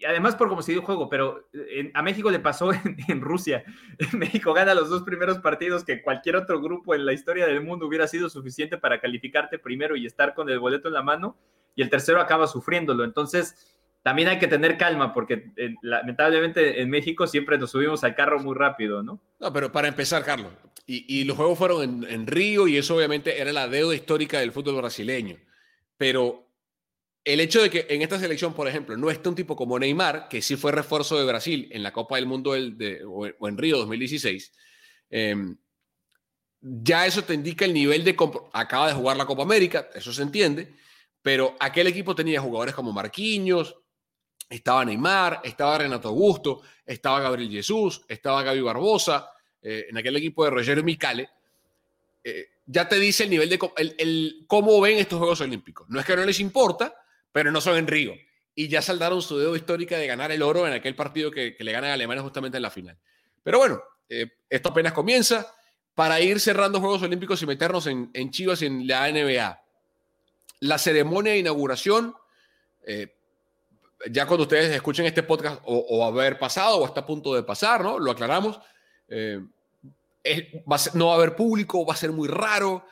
y 0.00 0.06
además 0.06 0.36
por 0.36 0.48
cómo 0.48 0.62
se 0.62 0.72
dio 0.72 0.80
el 0.80 0.86
juego, 0.86 1.10
pero 1.10 1.50
a 1.92 2.02
México 2.02 2.30
le 2.30 2.38
pasó 2.38 2.70
en, 3.08 3.20
Rusia. 3.20 3.62
México 4.14 4.54
gana 4.54 4.72
los 4.72 4.88
dos 4.88 5.02
primeros 5.02 5.40
partidos 5.40 5.84
que 5.84 6.00
cualquier 6.00 6.36
otro 6.36 6.62
grupo 6.62 6.94
en 6.94 7.04
la 7.04 7.12
historia 7.12 7.46
del 7.46 7.62
mundo 7.62 7.86
hubiera 7.86 8.08
sido 8.08 8.30
suficiente 8.30 8.78
para 8.78 8.98
calificarte 8.98 9.58
primero 9.58 9.96
y 9.96 10.06
estar 10.06 10.32
con 10.32 10.48
el 10.48 10.58
boleto 10.58 10.88
en 10.88 10.94
la 10.94 11.02
mano, 11.02 11.36
y 11.74 11.82
el 11.82 11.90
tercero 11.90 12.20
acaba 12.20 12.46
sufriéndolo. 12.46 13.04
Entonces, 13.04 13.76
también 14.02 14.28
hay 14.28 14.38
que 14.38 14.48
tener 14.48 14.78
calma, 14.78 15.12
porque 15.12 15.52
eh, 15.56 15.74
lamentablemente 15.82 16.80
en 16.80 16.88
México 16.88 17.26
siempre 17.26 17.58
nos 17.58 17.70
subimos 17.70 18.02
al 18.04 18.14
carro 18.14 18.40
muy 18.40 18.54
rápido, 18.54 19.02
¿no? 19.02 19.20
No, 19.38 19.52
pero 19.52 19.70
para 19.70 19.88
empezar, 19.88 20.24
Carlos, 20.24 20.52
y, 20.86 21.22
los 21.22 21.36
juegos 21.36 21.56
fueron 21.56 21.82
en, 21.82 22.10
en 22.10 22.26
Río, 22.26 22.66
y 22.66 22.76
eso 22.76 22.96
obviamente 22.96 23.40
era 23.40 23.52
la 23.52 23.68
deuda 23.68 23.94
histórica 23.94 24.40
del 24.40 24.50
fútbol 24.50 24.76
brasileño. 24.76 25.36
Pero 25.96 26.50
el 27.24 27.40
hecho 27.40 27.62
de 27.62 27.70
que 27.70 27.86
en 27.88 28.02
esta 28.02 28.18
selección, 28.18 28.54
por 28.54 28.66
ejemplo, 28.66 28.96
no 28.96 29.10
esté 29.10 29.28
un 29.28 29.34
tipo 29.34 29.54
como 29.54 29.78
Neymar, 29.78 30.28
que 30.28 30.42
sí 30.42 30.56
fue 30.56 30.72
refuerzo 30.72 31.18
de 31.18 31.24
Brasil 31.24 31.68
en 31.70 31.82
la 31.82 31.92
Copa 31.92 32.16
del 32.16 32.26
Mundo 32.26 32.52
o, 32.52 33.48
en 33.48 33.58
Río 33.58 33.78
2016, 33.78 34.52
em, 35.10 35.56
ya 36.60 37.06
eso 37.06 37.22
te 37.22 37.34
indica 37.34 37.64
el 37.64 37.74
nivel 37.74 38.04
de... 38.04 38.16
Acaba 38.52 38.88
de 38.88 38.94
jugar 38.94 39.16
la 39.16 39.26
Copa 39.26 39.42
América, 39.42 39.88
eso 39.94 40.12
se 40.12 40.22
entiende, 40.22 40.72
pero 41.22 41.56
aquel 41.60 41.86
equipo 41.86 42.14
tenía 42.14 42.40
jugadores 42.40 42.74
como 42.74 42.92
Marquinhos, 42.92 43.76
estaba 44.48 44.84
Neymar, 44.84 45.40
estaba 45.44 45.78
Renato 45.78 46.08
Augusto, 46.08 46.62
estaba 46.84 47.20
Gabriel 47.20 47.50
Jesús, 47.50 48.02
estaba 48.08 48.42
Gaby 48.42 48.60
Barbosa, 48.60 49.30
eh, 49.62 49.86
en 49.88 49.96
aquel 49.96 50.16
equipo 50.16 50.44
de 50.44 50.50
Rogerio 50.50 50.82
Micale. 50.82 51.28
Eh, 52.24 52.48
ya 52.66 52.88
te 52.88 52.96
dice 52.96 53.24
el 53.24 53.30
nivel 53.30 53.48
de 53.48 53.58
cómo 54.46 54.80
ven 54.80 54.98
estos 54.98 55.18
Juegos 55.18 55.40
Olímpicos. 55.40 55.88
No 55.88 56.00
es 56.00 56.06
que 56.06 56.16
no 56.16 56.24
les 56.24 56.40
importa, 56.40 56.94
pero 57.32 57.52
no 57.52 57.60
son 57.60 57.76
en 57.76 57.86
Río. 57.86 58.14
Y 58.54 58.68
ya 58.68 58.82
saldaron 58.82 59.22
su 59.22 59.38
dedo 59.38 59.54
histórica 59.56 59.96
de 59.96 60.06
ganar 60.06 60.32
el 60.32 60.42
oro 60.42 60.66
en 60.66 60.72
aquel 60.72 60.94
partido 60.94 61.30
que, 61.30 61.56
le 61.58 61.72
gana 61.72 61.90
a 61.90 61.94
Alemania 61.94 62.22
justamente 62.22 62.56
en 62.56 62.62
la 62.62 62.70
final. 62.70 62.98
Pero 63.42 63.58
bueno, 63.58 63.82
eh, 64.08 64.26
esto 64.48 64.70
apenas 64.70 64.92
comienza 64.92 65.52
para 65.94 66.20
ir 66.20 66.40
cerrando 66.40 66.80
Juegos 66.80 67.02
Olímpicos 67.02 67.42
y 67.42 67.46
meternos 67.46 67.86
en, 67.86 68.10
en 68.14 68.30
Chivas 68.30 68.62
y 68.62 68.66
en 68.66 68.86
la 68.86 69.10
NBA. 69.10 69.59
La 70.60 70.78
ceremonia 70.78 71.32
de 71.32 71.38
inauguración, 71.38 72.14
eh, 72.86 73.14
ya 74.10 74.26
cuando 74.26 74.44
ustedes 74.44 74.74
escuchen 74.74 75.06
este 75.06 75.22
podcast 75.22 75.60
o, 75.64 76.04
haber 76.04 76.38
pasado 76.38 76.78
o 76.78 76.86
está 76.86 77.00
a 77.00 77.06
punto 77.06 77.34
de 77.34 77.42
pasar, 77.42 77.82
¿no? 77.82 77.98
Lo 77.98 78.10
aclaramos. 78.10 78.60
Eh, 79.08 79.40
no 80.94 81.06
va 81.06 81.12
a 81.12 81.16
haber 81.16 81.34
público, 81.34 81.84
va 81.84 81.94
a 81.94 81.96
ser 81.96 82.12
muy 82.12 82.28
raro, 82.28 82.84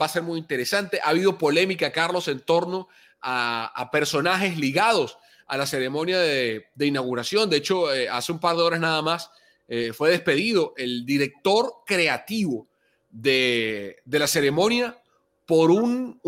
va 0.00 0.06
a 0.06 0.08
ser 0.08 0.22
muy 0.22 0.38
interesante. 0.38 1.00
Ha 1.02 1.10
habido 1.10 1.38
polémica, 1.38 1.92
Carlos, 1.92 2.28
en 2.28 2.40
torno 2.40 2.88
a, 3.20 3.88
personajes 3.92 4.58
ligados 4.58 5.18
a 5.46 5.56
la 5.56 5.66
ceremonia 5.66 6.18
de, 6.18 6.66
inauguración. 6.78 7.48
De 7.48 7.56
hecho, 7.56 7.92
eh, 7.92 8.08
hace 8.08 8.32
un 8.32 8.40
par 8.40 8.56
de 8.56 8.62
horas 8.62 8.80
nada 8.80 9.02
más 9.02 9.30
fue 9.94 10.10
despedido 10.10 10.74
el 10.76 11.06
director 11.06 11.72
creativo 11.86 12.68
de, 13.14 14.02
la 14.06 14.26
ceremonia 14.26 14.98
por 15.46 15.70
un, 15.70 16.18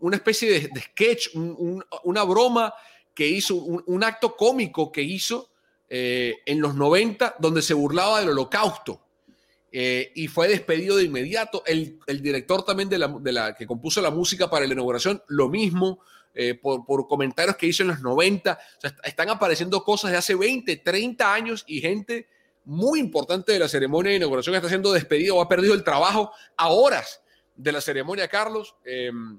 una 0.00 0.16
especie 0.16 0.68
de, 0.68 0.80
sketch, 0.80 1.28
una 1.34 2.24
broma 2.24 2.72
que 3.14 3.26
hizo, 3.26 3.56
un, 3.56 4.04
acto 4.04 4.36
cómico 4.36 4.90
que 4.90 5.02
hizo 5.02 5.50
eh, 5.88 6.36
en 6.46 6.60
los 6.60 6.74
90, 6.74 7.36
donde 7.38 7.62
se 7.62 7.74
burlaba 7.74 8.20
del 8.20 8.30
holocausto. 8.30 9.00
y 9.72 10.28
fue 10.28 10.48
despedido 10.48 10.96
de 10.96 11.04
inmediato. 11.04 11.62
El, 11.66 11.98
director 12.22 12.64
también 12.64 12.88
de 12.88 12.98
la, 12.98 13.08
de 13.08 13.32
la, 13.32 13.54
que 13.54 13.66
compuso 13.66 14.00
la 14.00 14.10
música 14.10 14.48
para 14.48 14.66
la 14.66 14.72
inauguración, 14.72 15.22
lo 15.28 15.48
mismo. 15.48 16.00
Eh, 16.38 16.52
por, 16.52 17.08
comentarios 17.08 17.56
que 17.56 17.66
hizo 17.66 17.82
en 17.82 17.88
los 17.88 18.02
90. 18.02 18.58
están 19.04 19.30
apareciendo 19.30 19.82
cosas 19.82 20.10
de 20.10 20.18
hace 20.18 20.34
20, 20.34 20.76
30 20.76 21.32
años 21.32 21.64
y 21.66 21.80
gente 21.80 22.28
muy 22.66 23.00
importante 23.00 23.52
de 23.52 23.58
la 23.58 23.68
ceremonia 23.68 24.10
de 24.10 24.16
inauguración 24.16 24.54
está 24.54 24.68
siendo 24.68 24.92
despedido 24.92 25.36
o 25.36 25.40
ha 25.40 25.48
perdido 25.48 25.72
el 25.72 25.82
trabajo 25.82 26.32
a 26.58 26.68
horas 26.68 27.22
de 27.56 27.72
la 27.72 27.80
ceremonia, 27.80 28.28
Carlos. 28.28 28.76
Em, 28.84 29.38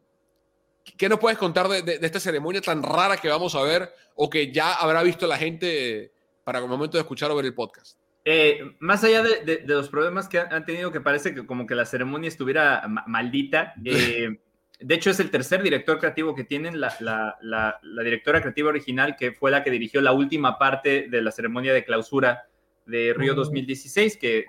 ¿Qué 0.97 1.09
nos 1.09 1.19
puedes 1.19 1.37
contar 1.37 1.67
de, 1.67 1.99
esta 2.01 2.19
ceremonia 2.19 2.61
tan 2.61 2.81
rara 2.81 3.17
que 3.17 3.27
vamos 3.27 3.55
a 3.55 3.61
ver 3.61 3.91
o 4.15 4.29
que 4.29 4.51
ya 4.51 4.73
habrá 4.73 5.03
visto 5.03 5.27
la 5.27 5.37
gente 5.37 6.11
para 6.43 6.59
el 6.59 6.67
momento 6.67 6.97
de 6.97 7.01
escuchar 7.01 7.29
o 7.31 7.35
ver 7.35 7.45
el 7.45 7.53
podcast? 7.53 7.99
Eh, 8.23 8.75
más 8.79 9.03
allá 9.03 9.23
de, 9.23 9.63
los 9.65 9.89
problemas 9.89 10.27
que 10.27 10.39
han, 10.39 10.65
tenido, 10.65 10.91
que 10.91 11.01
parece 11.01 11.33
que 11.33 11.45
como 11.45 11.65
que 11.67 11.75
la 11.75 11.85
ceremonia 11.85 12.27
estuviera 12.27 12.85
maldita, 13.05 13.73
eh, 13.85 14.37
de 14.79 14.95
hecho, 14.95 15.09
es 15.09 15.19
el 15.19 15.31
tercer 15.31 15.63
director 15.63 15.97
creativo 15.97 16.35
que 16.35 16.43
tienen, 16.43 16.79
la, 16.79 17.79
directora 18.03 18.41
creativa 18.41 18.69
original, 18.69 19.15
que 19.15 19.31
fue 19.31 19.49
la 19.49 19.63
que 19.63 19.71
dirigió 19.71 20.01
la 20.01 20.11
última 20.11 20.59
parte 20.59 21.07
de 21.09 21.21
la 21.21 21.31
ceremonia 21.31 21.73
de 21.73 21.83
clausura 21.83 22.47
de 22.85 23.13
Río 23.17 23.33
2016, 23.33 24.17
que, 24.17 24.45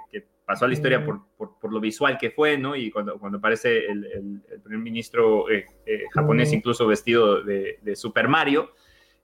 pasó 0.49 0.65
a 0.65 0.69
la 0.69 0.73
historia 0.73 1.05
por, 1.05 1.71
lo 1.71 1.79
visual 1.79 2.17
que 2.17 2.31
fue, 2.31 2.57
¿no? 2.57 2.75
Y 2.75 2.91
cuando, 2.91 3.19
cuando 3.19 3.37
aparece 3.37 3.85
el, 3.85 4.41
primer 4.65 4.79
ministro 4.79 5.51
eh, 5.51 5.67
eh, 5.85 6.05
japonés, 6.11 6.55
incluso 6.55 6.87
vestido 6.87 7.43
de, 7.43 7.79
Super 7.95 8.29
Mario. 8.29 8.73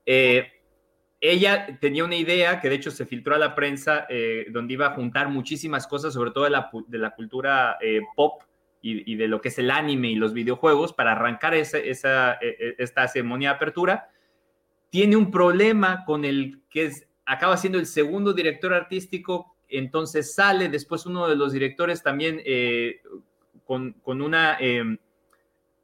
Eh, 0.05 0.53
ella 1.23 1.79
tenía 1.81 2.05
una 2.05 2.17
idea 2.17 2.61
que 2.61 2.69
de 2.69 2.75
hecho 2.75 2.91
se 2.91 3.07
filtró 3.07 3.35
a 3.35 3.39
la 3.39 3.55
prensa, 3.55 4.07
donde 4.51 4.75
iba 4.75 4.89
a 4.89 4.95
juntar 4.95 5.31
muchísimas 5.31 5.87
cosas, 5.87 6.13
sobre 6.13 6.31
todo 6.31 6.45
de 6.45 6.51
la, 6.51 6.71
de 6.89 6.99
la 6.99 7.15
cultura 7.15 7.79
pop 8.15 8.43
y, 8.83 9.15
de 9.17 9.27
lo 9.27 9.41
que 9.41 9.49
es 9.49 9.59
el 9.59 9.71
anime 9.71 10.09
y 10.09 10.17
los 10.17 10.35
videojuegos 10.35 10.93
para 10.93 11.13
arrancar 11.13 11.55
esa, 11.55 11.79
esa, 11.79 12.35
e, 12.35 12.75
esta 12.77 13.09
ceremonia 13.09 13.49
de 13.49 13.55
apertura, 13.55 14.11
tiene 14.91 15.17
un 15.17 15.31
problema 15.31 16.05
con 16.05 16.27
el 16.27 16.61
que 16.69 16.85
es, 16.85 17.09
acaba 17.25 17.57
siendo 17.57 17.79
el 17.79 17.87
segundo 17.87 18.35
director 18.35 18.75
artístico, 18.75 19.54
entonces 19.77 20.35
sale 20.35 20.69
después 20.69 21.07
uno 21.07 21.29
de 21.29 21.37
los 21.37 21.53
directores 21.53 22.03
también 22.03 22.41
eh, 22.45 23.01
con, 23.65 23.93
con, 24.03 24.23
una... 24.23 24.57
Em, 24.59 24.99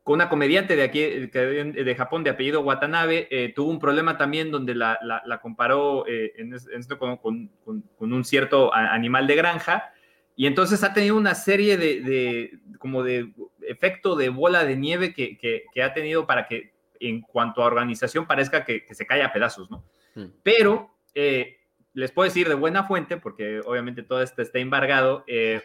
con 0.03 0.15
una 0.15 0.29
comediante 0.29 0.77
de 0.77 0.83
aquí, 0.83 1.01
de 1.01 1.95
Japón, 1.97 2.25
de 2.25 2.31
apellido 2.31 2.63
Watanabe, 2.63 3.29
eh, 3.31 3.53
tuvo 3.55 3.71
un 3.71 3.79
problema 3.79 4.17
también 4.17 4.51
donde 4.51 4.75
la, 4.75 4.99
la, 5.03 5.41
comparó 5.41 6.07
eh, 6.09 6.33
en, 6.37 6.55
esto 6.55 6.99
con, 6.99 7.19
con, 7.19 7.51
con, 7.65 8.13
un 8.13 8.25
cierto 8.25 8.75
animal 8.75 9.27
de 9.27 9.37
granja, 9.37 9.93
y 10.41 10.47
entonces 10.47 10.83
ha 10.83 10.95
tenido 10.95 11.19
una 11.19 11.35
serie 11.35 11.77
de, 11.77 12.59
como 12.79 13.03
de 13.03 13.31
efecto 13.69 14.17
de 14.17 14.31
bola 14.31 14.65
de 14.65 14.75
nieve 14.75 15.13
que, 15.13 15.37
que, 15.37 15.83
ha 15.83 15.93
tenido 15.93 16.27
para 16.27 16.47
que 16.47 16.73
en 16.99 17.21
cuanto 17.21 17.63
a 17.63 17.67
organización 17.67 18.27
parezca 18.27 18.65
que, 18.65 18.87
se 18.91 19.07
cae 19.07 19.23
a 19.23 19.35
pedazos, 19.35 19.71
¿no? 19.71 19.85
Hmm. 20.15 20.29
Pero 20.43 20.95
eh, 21.15 21.59
les 22.01 22.13
puedo 22.13 22.25
decir 22.25 22.49
de 22.49 22.55
buena 22.55 22.85
fuente, 22.85 23.19
porque 23.19 23.61
obviamente 23.67 24.03
todo 24.03 24.23
esto 24.23 24.41
está 24.41 24.59
embargado, 24.59 25.23
eh, 25.27 25.63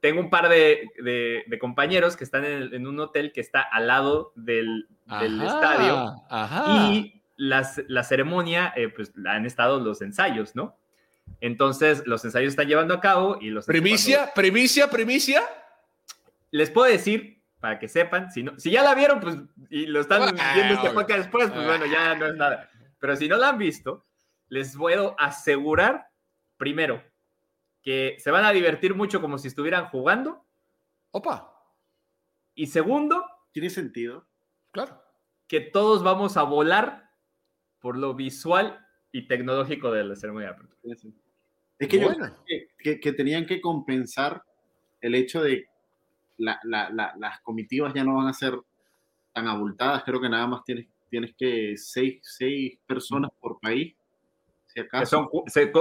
tengo 0.00 0.20
un 0.20 0.30
par 0.30 0.48
de, 0.48 0.88
de, 1.02 1.58
compañeros 1.58 2.16
que 2.16 2.24
están 2.24 2.44
en, 2.44 2.86
un 2.86 2.98
hotel 3.00 3.32
que 3.32 3.40
está 3.40 3.60
al 3.60 3.88
lado 3.88 4.32
del, 4.36 4.88
del 5.20 5.42
estadio 5.42 6.14
y 6.68 7.20
las, 7.36 7.82
la 7.88 8.04
ceremonia, 8.04 8.72
eh, 8.76 8.88
pues 8.88 9.12
han 9.26 9.44
estado 9.44 9.80
los 9.80 10.00
ensayos, 10.00 10.54
¿no? 10.54 10.78
Entonces, 11.40 12.04
los 12.06 12.24
ensayos 12.24 12.50
están 12.50 12.68
llevando 12.68 12.94
a 12.94 13.00
cabo 13.00 13.36
y 13.40 13.50
los... 13.50 13.66
Primicia, 13.66 14.32
primicia, 14.34 14.88
primicia. 14.88 15.42
Les 16.52 16.70
puedo 16.70 16.90
decir, 16.90 17.42
para 17.60 17.78
que 17.78 17.88
sepan, 17.88 18.30
si, 18.30 18.44
no, 18.44 18.58
si 18.58 18.70
ya 18.70 18.82
la 18.82 18.94
vieron, 18.94 19.20
pues, 19.20 19.36
y 19.68 19.86
lo 19.86 20.00
están 20.00 20.34
viendo 20.54 20.74
este 20.74 20.90
podcast 20.90 21.18
después, 21.20 21.50
pues 21.50 21.66
bueno, 21.66 21.84
ya 21.86 22.14
no 22.14 22.26
es 22.26 22.34
nada. 22.34 22.70
Pero 22.98 23.16
si 23.16 23.28
no 23.28 23.36
la 23.36 23.50
han 23.50 23.58
visto, 23.58 24.06
les 24.52 24.76
puedo 24.76 25.16
asegurar, 25.18 26.08
primero, 26.58 27.02
que 27.80 28.16
se 28.18 28.30
van 28.30 28.44
a 28.44 28.52
divertir 28.52 28.94
mucho 28.94 29.22
como 29.22 29.38
si 29.38 29.48
estuvieran 29.48 29.86
jugando. 29.86 30.44
Opa. 31.10 31.58
Y 32.54 32.66
segundo, 32.66 33.24
tiene 33.52 33.70
sentido. 33.70 34.26
Claro. 34.70 35.02
Que 35.48 35.62
todos 35.62 36.02
vamos 36.02 36.36
a 36.36 36.42
volar 36.42 37.08
por 37.80 37.96
lo 37.96 38.12
visual 38.12 38.86
y 39.10 39.26
tecnológico 39.26 39.90
de 39.90 40.04
la 40.04 40.16
ceremonia 40.16 40.50
de 40.50 40.54
apertura. 40.54 40.96
Es 41.78 41.88
que, 41.88 41.98
yo 41.98 42.10
que, 42.78 43.12
tenían 43.14 43.46
que 43.46 43.58
compensar 43.58 44.42
el 45.00 45.14
hecho 45.14 45.42
de 45.42 45.66
la, 46.36 46.60
las 47.16 47.40
comitivas 47.40 47.94
ya 47.94 48.04
no 48.04 48.16
van 48.16 48.26
a 48.28 48.34
ser 48.34 48.52
tan 49.32 49.48
abultadas. 49.48 50.04
Creo 50.04 50.20
que 50.20 50.28
nada 50.28 50.46
más 50.46 50.62
tienes, 50.62 50.88
tienes 51.08 51.34
que 51.38 51.74
seis, 51.78 52.20
seis 52.20 52.78
personas 52.86 53.30
por 53.40 53.58
país. 53.58 53.96
Son, 55.04 55.28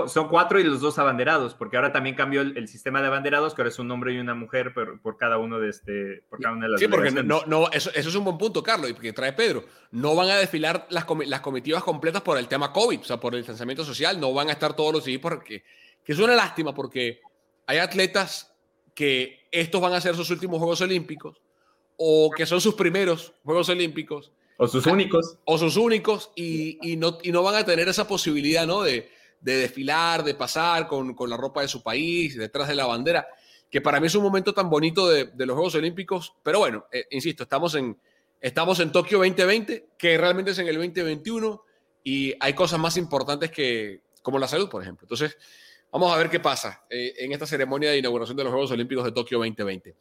son, 0.07 0.27
cuatro 0.29 0.59
y 0.59 0.63
los 0.63 0.81
dos 0.81 0.99
abanderados, 0.99 1.53
porque 1.53 1.77
ahora 1.77 1.91
también 1.91 2.15
cambió 2.15 2.41
el, 2.41 2.67
sistema 2.67 3.01
de 3.01 3.07
abanderados, 3.07 3.53
que 3.53 3.61
ahora 3.61 3.69
es 3.69 3.79
un 3.79 3.89
hombre 3.91 4.13
y 4.13 4.19
una 4.19 4.35
mujer 4.35 4.73
por, 4.73 5.01
por 5.01 5.17
cada 5.17 5.37
uno 5.37 5.59
de 5.59 5.69
este, 5.69 6.23
por 6.29 6.39
cada 6.39 6.55
una 6.55 6.65
de 6.65 6.71
las 6.71 6.79
Sí, 6.79 6.87
porque 6.87 7.11
no, 7.11 7.43
no, 7.45 7.69
eso, 7.71 7.89
eso, 7.93 8.09
es 8.09 8.15
un 8.15 8.23
buen 8.23 8.37
punto, 8.37 8.61
Carlos, 8.63 8.91
y 8.91 8.93
que 8.93 9.13
trae 9.13 9.33
Pedro. 9.33 9.65
No 9.91 10.15
van 10.15 10.29
a 10.29 10.35
desfilar 10.35 10.87
las, 10.89 11.05
las 11.25 11.41
comitivas 11.41 11.83
completas 11.83 12.21
por 12.21 12.37
el 12.37 12.47
tema 12.47 12.71
COVID, 12.71 12.99
o 12.99 13.03
sea, 13.03 13.19
por 13.19 13.33
el 13.33 13.41
distanciamiento 13.41 13.83
social, 13.83 14.19
no 14.19 14.33
van 14.33 14.49
a 14.49 14.53
estar 14.53 14.75
todos 14.75 14.93
los 14.93 15.05
días, 15.05 15.21
porque 15.21 15.63
que 16.03 16.13
es 16.13 16.19
una 16.19 16.35
lástima, 16.35 16.73
porque 16.73 17.21
hay 17.67 17.77
atletas 17.77 18.53
que 18.93 19.47
estos 19.51 19.81
van 19.81 19.93
a 19.93 20.01
ser 20.01 20.15
sus 20.15 20.29
últimos 20.29 20.59
Juegos 20.59 20.81
Olímpicos, 20.81 21.41
o 21.97 22.31
que 22.35 22.45
son 22.45 22.59
sus 22.59 22.75
primeros 22.75 23.33
Juegos 23.43 23.69
Olímpicos, 23.69 24.31
o 24.61 24.67
sus 24.67 24.85
únicos. 24.85 25.37
O 25.45 25.57
sus 25.57 25.75
únicos 25.75 26.29
y, 26.35 26.77
y, 26.87 26.95
no, 26.95 27.17
y 27.23 27.31
no 27.31 27.41
van 27.41 27.55
a 27.55 27.65
tener 27.65 27.89
esa 27.89 28.07
posibilidad, 28.07 28.67
¿no? 28.67 28.83
De, 28.83 29.09
de 29.39 29.55
desfilar, 29.55 30.23
de 30.23 30.35
pasar 30.35 30.87
con, 30.87 31.15
con, 31.15 31.31
la 31.31 31.35
ropa 31.35 31.61
de 31.61 31.67
su 31.67 31.81
país, 31.81 32.37
detrás 32.37 32.67
de 32.67 32.75
la 32.75 32.85
bandera, 32.85 33.27
que 33.71 33.81
para 33.81 33.99
mí 33.99 34.05
es 34.05 34.13
un 34.13 34.21
momento 34.21 34.53
tan 34.53 34.69
bonito 34.69 35.09
de, 35.09 35.25
de 35.25 35.45
los 35.47 35.55
Juegos 35.55 35.73
Olímpicos. 35.73 36.33
Pero 36.43 36.59
bueno, 36.59 36.85
eh, 36.91 37.07
insisto, 37.09 37.41
estamos 37.41 37.73
en, 37.73 37.97
estamos 38.39 38.79
en 38.79 38.91
Tokio 38.91 39.17
2020, 39.17 39.87
que 39.97 40.15
realmente 40.19 40.51
es 40.51 40.59
en 40.59 40.67
el 40.67 40.75
2021 40.75 41.63
y 42.03 42.35
hay 42.39 42.53
cosas 42.53 42.79
más 42.79 42.97
importantes 42.97 43.49
que, 43.49 44.01
como 44.21 44.37
la 44.37 44.47
salud, 44.47 44.69
por 44.69 44.83
ejemplo. 44.83 45.05
Entonces, 45.05 45.39
vamos 45.91 46.13
a 46.13 46.17
ver 46.17 46.29
qué 46.29 46.39
pasa 46.39 46.83
eh, 46.87 47.15
en 47.17 47.31
esta 47.31 47.47
ceremonia 47.47 47.89
de 47.89 47.97
inauguración 47.97 48.37
de 48.37 48.43
los 48.43 48.51
Juegos 48.51 48.69
Olímpicos 48.69 49.05
de 49.05 49.11
Tokio 49.11 49.39
2020. 49.39 49.95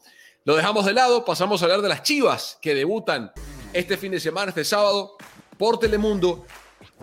Lo 0.44 0.54
dejamos 0.54 0.84
de 0.84 0.92
lado, 0.92 1.24
pasamos 1.24 1.62
a 1.62 1.64
hablar 1.64 1.80
de 1.80 1.88
las 1.88 2.02
Chivas 2.02 2.58
que 2.60 2.74
debutan 2.74 3.32
este 3.72 3.96
fin 3.96 4.12
de 4.12 4.20
semana, 4.20 4.50
este 4.50 4.64
sábado, 4.64 5.16
por 5.56 5.78
Telemundo, 5.78 6.46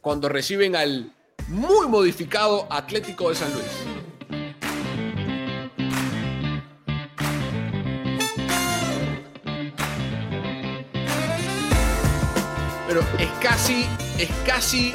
cuando 0.01 0.28
reciben 0.30 0.76
al 0.76 1.13
muy 1.47 1.88
modificado 1.88 2.68
Atlético 2.70 3.30
de 3.30 3.36
San 3.36 3.53
Luis. 3.53 3.65
Pero 12.88 13.01
es 13.20 13.30
casi, 13.41 13.86
es 14.18 14.30
casi 14.45 14.93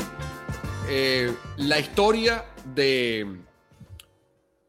eh, 0.88 1.34
la 1.56 1.78
historia 1.78 2.44
de, 2.74 3.38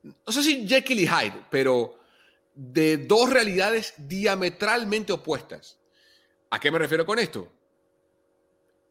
no 0.04 0.32
sé 0.32 0.44
si 0.44 0.68
Jekyll 0.68 1.00
y 1.00 1.08
Hyde, 1.08 1.46
pero 1.50 2.00
de 2.54 2.98
dos 2.98 3.30
realidades 3.30 3.94
diametralmente 3.98 5.12
opuestas. 5.12 5.78
¿A 6.54 6.60
qué 6.60 6.70
me 6.70 6.78
refiero 6.78 7.04
con 7.04 7.18
esto? 7.18 7.52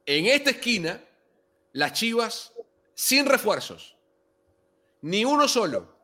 En 0.05 0.27
esta 0.27 0.51
esquina, 0.51 1.01
las 1.75 1.93
Chivas 1.93 2.53
sin 2.93 3.25
refuerzos, 3.25 3.97
ni 5.03 5.25
uno 5.25 5.47
solo. 5.47 5.97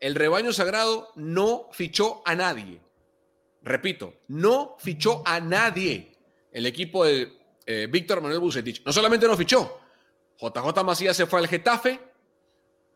El 0.00 0.16
rebaño 0.16 0.52
sagrado 0.52 1.12
no 1.14 1.68
fichó 1.70 2.22
a 2.24 2.34
nadie. 2.34 2.80
Repito, 3.62 4.14
no 4.26 4.74
fichó 4.80 5.22
a 5.24 5.38
nadie. 5.38 6.12
El 6.50 6.66
equipo 6.66 7.04
de 7.04 7.38
eh, 7.66 7.86
Víctor 7.88 8.20
Manuel 8.20 8.40
Bucetich 8.40 8.84
no 8.84 8.92
solamente 8.92 9.28
no 9.28 9.36
fichó, 9.36 9.78
JJ 10.40 10.82
Macías 10.82 11.16
se 11.16 11.26
fue 11.26 11.38
al 11.38 11.46
Getafe, 11.46 12.00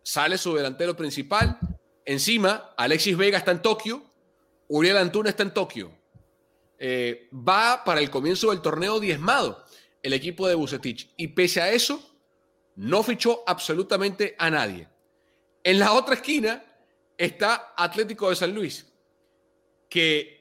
sale 0.02 0.36
su 0.36 0.52
delantero 0.56 0.96
principal. 0.96 1.60
Encima, 2.04 2.74
Alexis 2.76 3.16
Vega 3.16 3.38
está 3.38 3.52
en 3.52 3.62
Tokio, 3.62 4.02
Uriel 4.66 4.96
Antuna 4.96 5.30
está 5.30 5.44
en 5.44 5.54
Tokio. 5.54 5.99
Eh, 6.82 7.28
va 7.32 7.84
para 7.84 8.00
el 8.00 8.08
comienzo 8.08 8.48
del 8.48 8.62
torneo 8.62 8.98
diezmado 8.98 9.62
el 10.02 10.14
equipo 10.14 10.48
de 10.48 10.54
Bucetich. 10.54 11.12
Y 11.18 11.28
pese 11.28 11.60
a 11.60 11.70
eso, 11.70 12.02
no 12.76 13.02
fichó 13.02 13.42
absolutamente 13.46 14.34
a 14.38 14.50
nadie. 14.50 14.88
En 15.62 15.78
la 15.78 15.92
otra 15.92 16.14
esquina 16.14 16.64
está 17.18 17.74
Atlético 17.76 18.30
de 18.30 18.36
San 18.36 18.54
Luis, 18.54 18.86
que 19.90 20.40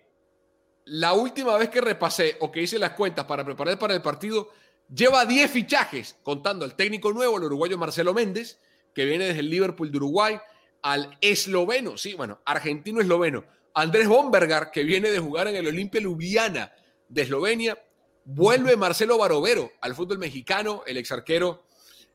la 0.85 1.11
última 1.11 1.57
vez 1.57 1.69
que 1.69 1.81
repasé 1.81 2.37
o 2.39 2.49
que 2.49 2.61
hice 2.61 2.79
las 2.79 2.91
cuentas 2.91 3.25
para 3.25 3.43
preparar 3.43 3.77
para 3.77 3.93
el 3.93 4.01
partido, 4.01 4.49
lleva 4.93 5.25
10 5.25 5.51
fichajes, 5.51 6.15
contando 6.23 6.63
al 6.63 6.75
técnico 6.75 7.11
nuevo, 7.11 7.37
el 7.37 7.43
uruguayo 7.43 7.77
Marcelo 7.77 8.13
Méndez, 8.13 8.59
que 8.93 9.03
viene 9.03 9.25
desde 9.25 9.41
el 9.41 9.49
Liverpool 9.49 9.91
de 9.91 9.97
Uruguay, 9.97 10.39
al 10.81 11.17
esloveno, 11.19 11.97
sí, 11.97 12.13
bueno, 12.13 12.39
argentino-esloveno, 12.45 13.43
Andrés 13.73 14.07
Bombergar, 14.07 14.71
que 14.71 14.83
viene 14.83 15.09
de 15.09 15.19
jugar 15.19 15.47
en 15.47 15.55
el 15.55 15.67
Olimpia 15.67 16.01
Ljubljana 16.01 16.71
de 17.07 17.21
Eslovenia. 17.21 17.77
Vuelve 18.25 18.77
Marcelo 18.77 19.17
Barovero 19.17 19.71
al 19.81 19.95
fútbol 19.95 20.19
mexicano, 20.19 20.83
el 20.85 20.97
ex 20.97 21.11
arquero 21.11 21.65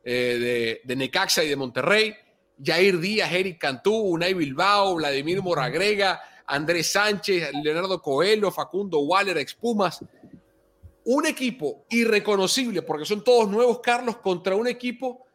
eh, 0.05 0.81
de, 0.85 0.97
Necaxa 0.97 1.43
y 1.43 1.49
de 1.49 1.57
Monterrey. 1.57 2.15
Jair 2.63 3.01
Díaz, 3.01 3.33
Eric 3.33 3.61
Cantú, 3.61 3.95
Unai 3.95 4.33
Bilbao, 4.33 4.95
Vladimir 4.95 5.43
Moragrega, 5.43 6.21
Andrés 6.47 6.93
Sánchez, 6.93 7.51
Leonardo 7.63 8.01
Coelho, 8.01 8.51
Facundo 8.53 9.01
Waller, 9.01 9.39
Expumas. 9.39 10.05
Un 11.07 11.27
equipo 11.27 11.85
irreconocible, 11.91 12.83
porque 12.83 13.05
son 13.05 13.25
todos 13.25 13.49
nuevos, 13.49 13.81
Carlos, 13.81 14.19
contra 14.19 14.55
un 14.55 14.69
equipo 14.69 15.27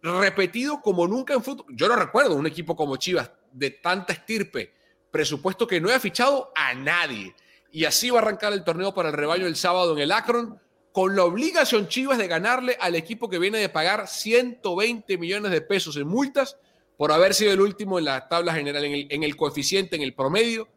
repetido 0.00 0.80
como 0.80 1.06
nunca 1.06 1.34
en 1.34 1.42
fútbol. 1.42 1.66
Yo 1.76 1.88
no 1.88 1.96
recuerdo 1.96 2.34
un 2.34 2.46
equipo 2.46 2.74
como 2.74 2.96
Chivas 2.96 3.30
de 3.52 3.70
tanta 3.70 4.14
estirpe 4.14 4.72
presupuesto 5.12 5.68
que 5.68 5.80
no 5.80 5.90
ha 5.90 6.00
fichado 6.00 6.50
a 6.56 6.74
nadie. 6.74 7.36
Y 7.70 7.84
así 7.84 8.10
va 8.10 8.18
a 8.18 8.22
arrancar 8.22 8.52
el 8.52 8.64
torneo 8.64 8.92
para 8.92 9.10
el 9.10 9.14
rebaño 9.14 9.46
el 9.46 9.54
sábado 9.54 9.92
en 9.92 10.00
el 10.00 10.10
Akron, 10.10 10.58
con 10.90 11.14
la 11.14 11.24
obligación 11.24 11.86
Chivas 11.86 12.18
de 12.18 12.26
ganarle 12.26 12.76
al 12.80 12.96
equipo 12.96 13.30
que 13.30 13.38
viene 13.38 13.58
de 13.58 13.68
pagar 13.68 14.08
120 14.08 15.16
millones 15.18 15.52
de 15.52 15.60
pesos 15.60 15.96
en 15.96 16.08
multas 16.08 16.58
por 16.96 17.12
haber 17.12 17.34
sido 17.34 17.52
el 17.52 17.60
último 17.60 17.98
en 17.98 18.06
la 18.06 18.28
tabla 18.28 18.52
general, 18.52 18.84
en 18.84 18.92
el, 18.92 19.06
en 19.10 19.22
el 19.22 19.36
coeficiente, 19.36 19.96
en 19.96 20.02
el 20.02 20.14
promedio, 20.14 20.68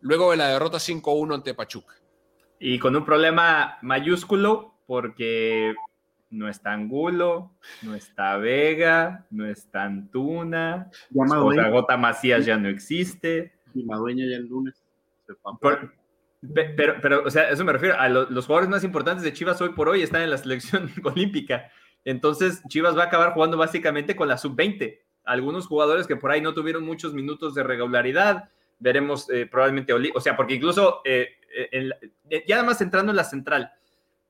luego 0.00 0.30
de 0.30 0.36
la 0.36 0.48
derrota 0.48 0.78
5-1 0.78 1.34
ante 1.34 1.54
Pachuca. 1.54 1.94
Y 2.60 2.78
con 2.78 2.94
un 2.94 3.04
problema 3.04 3.78
mayúsculo, 3.82 4.74
porque 4.86 5.74
no 6.30 6.48
está 6.48 6.72
Angulo, 6.72 7.52
no 7.82 7.94
está 7.94 8.36
Vega, 8.36 9.26
no 9.30 9.46
está 9.46 9.84
Antuna, 9.84 10.90
Gota 11.10 11.96
Macías 11.96 12.46
ya 12.46 12.56
no 12.56 12.68
existe 12.68 13.53
Madueña 13.82 14.24
ya 14.26 14.36
el 14.36 14.46
lunes 14.46 14.84
pero, 16.76 16.96
pero, 17.00 17.22
o 17.24 17.30
sea, 17.30 17.48
eso 17.48 17.64
me 17.64 17.72
refiero 17.72 17.98
a 17.98 18.08
los 18.08 18.46
jugadores 18.46 18.68
más 18.68 18.84
importantes 18.84 19.24
de 19.24 19.32
Chivas 19.32 19.60
hoy 19.60 19.70
por 19.70 19.88
hoy 19.88 20.02
están 20.02 20.22
en 20.22 20.30
la 20.30 20.38
selección 20.38 20.90
olímpica. 21.04 21.70
Entonces, 22.04 22.62
Chivas 22.68 22.96
va 22.96 23.04
a 23.04 23.06
acabar 23.06 23.32
jugando 23.32 23.56
básicamente 23.56 24.14
con 24.14 24.28
la 24.28 24.36
sub-20. 24.36 25.00
Algunos 25.24 25.66
jugadores 25.66 26.06
que 26.06 26.16
por 26.16 26.30
ahí 26.30 26.42
no 26.42 26.52
tuvieron 26.52 26.84
muchos 26.84 27.14
minutos 27.14 27.54
de 27.54 27.62
regularidad, 27.62 28.50
veremos 28.78 29.30
eh, 29.30 29.46
probablemente, 29.46 29.94
o 29.94 30.20
sea, 30.20 30.36
porque 30.36 30.54
incluso, 30.54 31.00
eh, 31.04 31.28
eh, 31.72 32.44
ya 32.46 32.56
nada 32.56 32.66
más 32.66 32.80
entrando 32.82 33.10
en 33.10 33.16
la 33.16 33.24
central, 33.24 33.72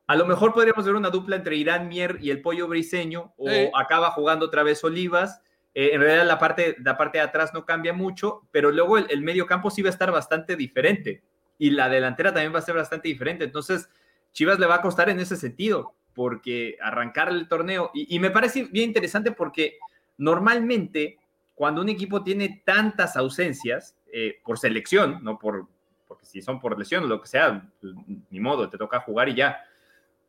a 0.07 0.15
lo 0.15 0.25
mejor 0.27 0.53
podríamos 0.53 0.85
ver 0.85 0.95
una 0.95 1.11
dupla 1.11 1.35
entre 1.35 1.57
Irán 1.57 1.89
Mier 1.89 2.19
y 2.21 2.31
el 2.31 2.43
Pollo 2.43 2.69
Briseño, 2.69 3.33
o 3.37 3.49
acaba 3.77 4.13
jugando 4.13 4.47
otra 4.47 4.63
vez 4.63 4.85
Olivas, 4.85 5.43
eh, 5.75 5.91
en 5.93 6.01
realidad 6.01 6.27
la 6.27 6.39
parte, 6.39 6.77
la 6.79 6.97
parte 6.97 7.19
de 7.19 7.25
atrás 7.25 7.53
no 7.53 7.65
cambia 7.65 7.93
mucho, 7.93 8.43
pero 8.53 8.71
luego 8.71 8.97
el, 8.97 9.23
medio 9.23 9.47
campo 9.47 9.71
sí 9.71 9.83
va 9.83 9.89
a 9.89 9.93
estar 9.93 10.13
bastante 10.13 10.57
diferente 10.57 11.23
y 11.59 11.71
la 11.71 11.89
delantera 11.89 12.33
también 12.33 12.55
va 12.55 12.61
a 12.61 12.63
ser 12.63 12.77
bastante 12.77 13.09
diferente. 13.09 13.45
Entonces, 13.45 13.89
Chivas 14.33 14.59
le 14.59 14.67
va 14.67 14.77
a 14.77 14.83
costar 14.83 15.09
en 15.11 15.21
ese 15.21 15.37
sentido, 15.37 15.95
porque 16.15 16.77
arrancar 16.81 17.29
el 17.29 17.49
torneo, 17.49 17.91
y, 17.93 18.19
me 18.21 18.31
parece 18.31 18.65
bien 18.65 18.89
interesante 18.89 19.33
porque 19.33 19.79
normalmente 20.17 21.19
cuando 21.57 21.81
un 21.81 21.89
equipo 21.89 22.23
tiene 22.23 22.63
tantas 22.65 23.17
ausencias 23.17 23.97
eh, 24.13 24.41
por 24.45 24.59
selección, 24.59 25.23
no 25.23 25.39
por, 25.39 25.67
porque 26.07 26.25
si 26.25 26.41
son 26.41 26.61
por 26.61 26.79
lesión 26.79 27.05
o 27.05 27.07
lo 27.09 27.21
que 27.21 27.29
sea, 27.29 27.69
pues, 27.81 27.95
ni 28.31 28.39
modo, 28.41 28.69
te 28.69 28.79
toca 28.79 29.01
jugar 29.01 29.29
y 29.29 29.35
ya 29.35 29.59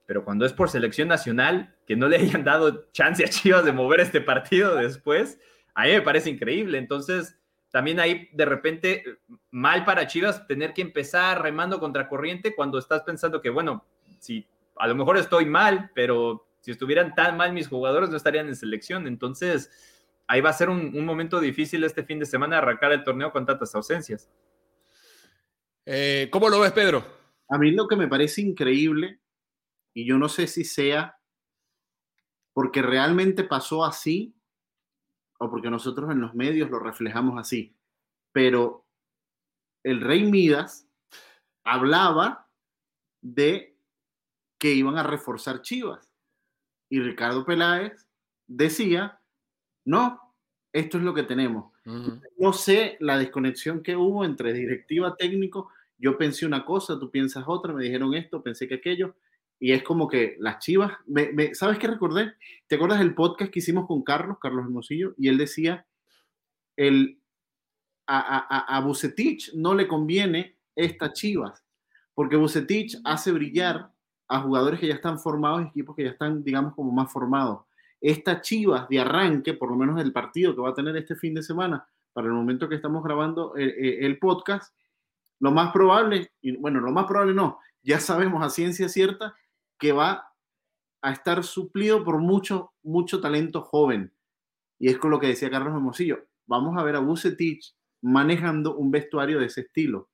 pero 0.05 0.23
cuando 0.23 0.45
es 0.45 0.53
por 0.53 0.69
selección 0.69 1.07
nacional, 1.07 1.75
que 1.87 1.95
no 1.95 2.07
le 2.07 2.17
hayan 2.17 2.43
dado 2.43 2.85
chance 2.91 3.23
a 3.23 3.29
Chivas 3.29 3.65
de 3.65 3.73
mover 3.73 3.99
este 3.99 4.21
partido 4.21 4.75
después, 4.75 5.39
a 5.73 5.83
mí 5.83 5.91
me 5.91 6.01
parece 6.01 6.29
increíble. 6.29 6.77
Entonces, 6.77 7.37
también 7.71 7.99
ahí 7.99 8.29
de 8.31 8.45
repente 8.45 9.03
mal 9.51 9.83
para 9.83 10.07
Chivas 10.07 10.47
tener 10.47 10.73
que 10.73 10.81
empezar 10.81 11.41
remando 11.41 11.79
contra 11.79 12.07
corriente 12.07 12.55
cuando 12.55 12.77
estás 12.77 13.03
pensando 13.03 13.41
que, 13.41 13.49
bueno, 13.49 13.83
si 14.19 14.47
a 14.77 14.87
lo 14.87 14.95
mejor 14.95 15.17
estoy 15.17 15.45
mal, 15.45 15.91
pero 15.93 16.47
si 16.61 16.71
estuvieran 16.71 17.13
tan 17.15 17.37
mal 17.37 17.53
mis 17.53 17.67
jugadores 17.67 18.09
no 18.09 18.17
estarían 18.17 18.47
en 18.47 18.55
selección. 18.55 19.07
Entonces, 19.07 19.69
ahí 20.27 20.41
va 20.41 20.51
a 20.51 20.53
ser 20.53 20.69
un, 20.69 21.05
momento 21.05 21.39
difícil 21.39 21.83
este 21.83 22.03
fin 22.03 22.19
de 22.19 22.25
semana 22.25 22.59
arrancar 22.59 22.91
el 22.91 23.03
torneo 23.03 23.31
con 23.31 23.45
tantas 23.45 23.73
ausencias. 23.75 24.29
Eh, 25.85 26.29
¿Cómo 26.31 26.49
lo 26.49 26.59
ves, 26.59 26.71
Pedro? 26.71 27.05
A 27.49 27.57
mí 27.57 27.71
lo 27.71 27.87
que 27.87 27.95
me 27.95 28.07
parece 28.07 28.41
increíble 28.41 29.19
y 29.95 30.05
yo 30.05 30.19
no 30.19 30.29
sé 30.29 30.45
si 30.45 30.65
sea 30.65 31.17
porque 32.53 32.81
realmente 32.81 33.43
pasó 33.43 33.83
así 33.83 34.35
o 35.39 35.49
porque 35.49 35.69
nosotros 35.69 36.11
en 36.11 36.21
los 36.21 36.35
medios 36.35 36.69
lo 36.69 36.79
reflejamos 36.79 37.39
así. 37.39 37.75
Pero 38.33 38.85
el 39.83 40.01
rey 40.01 40.29
Midas 40.29 40.87
hablaba 41.63 42.49
de 43.21 43.77
que 44.59 44.73
iban 44.73 44.97
a 44.97 45.03
reforzar 45.03 45.61
Chivas. 45.61 46.13
Y 46.89 46.99
Ricardo 46.99 47.45
Peláez 47.45 48.07
decía 48.47 49.21
No, 49.85 50.35
esto 50.73 50.97
es 50.97 51.03
lo 51.03 51.13
que 51.13 51.23
tenemos. 51.23 51.73
No 52.37 52.51
sé 52.51 52.97
la 52.99 53.17
desconexión 53.17 53.81
que 53.81 53.95
hubo 53.95 54.25
entre 54.25 54.51
directiva 54.51 55.15
técnico. 55.15 55.69
Yo 55.97 56.17
pensé 56.17 56.45
una 56.45 56.65
cosa, 56.65 56.99
tú 56.99 57.09
piensas 57.11 57.45
otra, 57.47 57.73
me 57.73 57.83
dijeron 57.83 58.13
esto, 58.13 58.43
pensé 58.43 58.67
que 58.67 58.75
aquello. 58.75 59.15
Y 59.59 59.71
es 59.71 59.83
como 59.83 60.07
que 60.07 60.35
las 60.39 60.59
chivas, 60.59 60.93
¿sabes 61.53 61.79
qué 61.79 61.87
recordé? 61.87 62.33
¿Te 62.67 62.75
acuerdas 62.75 62.99
del 62.99 63.15
podcast 63.15 63.51
que 63.51 63.59
hicimos 63.59 63.87
con 63.87 64.03
Carlos, 64.03 64.37
Carlos 64.41 64.65
Hermosillo? 64.65 65.13
Y 65.17 65.29
él 65.29 65.37
decía, 65.37 65.85
el, 66.75 67.19
a, 68.05 68.19
a, 68.19 68.77
a 68.77 68.79
Bucetich 68.81 69.53
no 69.53 69.73
le 69.73 69.87
conviene 69.87 70.57
estas 70.75 71.13
chivas, 71.13 71.63
porque 72.13 72.35
Bucetich 72.35 72.97
hace 73.05 73.31
brillar 73.31 73.91
a 74.27 74.39
jugadores 74.41 74.79
que 74.79 74.87
ya 74.87 74.95
están 74.95 75.19
formados 75.19 75.65
equipos 75.65 75.95
que 75.95 76.03
ya 76.03 76.09
están, 76.09 76.43
digamos, 76.43 76.73
como 76.73 76.91
más 76.91 77.11
formados. 77.11 77.65
Estas 78.01 78.41
chivas 78.41 78.87
de 78.89 78.99
arranque, 78.99 79.53
por 79.53 79.69
lo 79.69 79.77
menos 79.77 80.01
el 80.01 80.11
partido 80.11 80.53
que 80.53 80.61
va 80.61 80.69
a 80.69 80.73
tener 80.73 80.95
este 80.97 81.15
fin 81.15 81.33
de 81.33 81.43
semana, 81.43 81.87
para 82.13 82.27
el 82.27 82.33
momento 82.33 82.69
que 82.69 82.75
estamos 82.75 83.03
grabando 83.03 83.55
el, 83.55 83.69
eh, 83.69 83.75
eh, 83.77 84.05
el 84.05 84.19
podcast, 84.19 84.73
lo 85.39 85.51
más 85.51 85.71
probable, 85.71 86.31
bueno, 86.59 86.79
lo 86.79 86.91
más 86.91 87.05
probable 87.05 87.33
no, 87.33 87.59
ya 87.83 87.99
sabemos 87.99 88.43
a 88.43 88.49
ciencia 88.49 88.87
cierta 88.87 89.35
que 89.77 89.91
va 89.91 90.31
a 91.01 91.11
estar 91.11 91.43
suplido 91.43 92.03
por 92.03 92.19
mucho, 92.19 92.73
mucho 92.83 93.21
talento 93.21 93.61
joven. 93.61 94.13
Y 94.79 94.89
es 94.89 94.97
con 94.97 95.11
lo 95.11 95.19
que 95.19 95.27
decía 95.27 95.49
Carlos 95.49 95.73
Hermosillo. 95.73 96.25
Vamos 96.47 96.77
a 96.77 96.83
ver 96.83 96.95
a 96.95 96.99
Bucetich 96.99 97.75
manejando 98.01 98.75
un 98.75 98.91
vestuario 98.91 99.39
de 99.39 99.47
ese 99.47 99.61
estilo. 99.61 100.09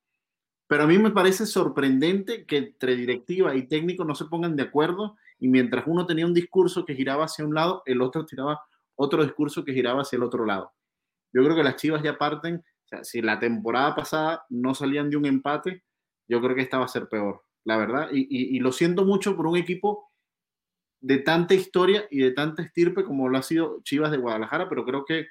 Pero 0.67 0.83
a 0.83 0.87
mí 0.87 0.97
me 0.97 1.11
parece 1.11 1.45
sorprendente 1.45 2.45
que 2.45 2.57
entre 2.57 2.95
directiva 2.95 3.55
y 3.55 3.67
técnico 3.67 4.05
no 4.05 4.15
se 4.15 4.25
pongan 4.25 4.55
de 4.55 4.63
acuerdo 4.63 5.17
y 5.37 5.49
mientras 5.49 5.83
uno 5.87 6.05
tenía 6.05 6.25
un 6.25 6.33
discurso 6.33 6.85
que 6.85 6.95
giraba 6.95 7.25
hacia 7.25 7.45
un 7.45 7.53
lado, 7.53 7.83
el 7.85 8.01
otro 8.01 8.25
tiraba 8.25 8.61
otro 8.95 9.23
discurso 9.23 9.65
que 9.65 9.73
giraba 9.73 10.03
hacia 10.03 10.15
el 10.15 10.23
otro 10.23 10.45
lado. 10.45 10.71
Yo 11.33 11.43
creo 11.43 11.55
que 11.55 11.63
las 11.63 11.75
Chivas 11.75 12.03
ya 12.03 12.17
parten, 12.17 12.63
si 13.01 13.21
la 13.21 13.39
temporada 13.39 13.95
pasada 13.95 14.45
no 14.49 14.73
salían 14.73 15.09
de 15.09 15.17
un 15.17 15.25
empate, 15.25 15.83
yo 16.27 16.39
creo 16.41 16.55
que 16.55 16.61
esta 16.61 16.77
va 16.77 16.85
a 16.85 16.89
ser 16.89 17.09
peor, 17.09 17.43
la 17.63 17.77
verdad. 17.77 18.09
Y, 18.11 18.55
y 18.55 18.59
lo 18.59 18.71
siento 18.71 19.05
mucho 19.05 19.35
por 19.35 19.47
un 19.47 19.57
equipo 19.57 20.11
de 21.01 21.17
tanta 21.17 21.53
historia 21.55 22.05
y 22.11 22.19
de 22.19 22.31
tanta 22.31 22.61
estirpe 22.61 23.03
como 23.03 23.27
lo 23.27 23.37
ha 23.37 23.43
sido 23.43 23.81
Chivas 23.83 24.11
de 24.11 24.17
Guadalajara, 24.17 24.69
pero 24.69 24.85
creo 24.85 25.03
que 25.03 25.27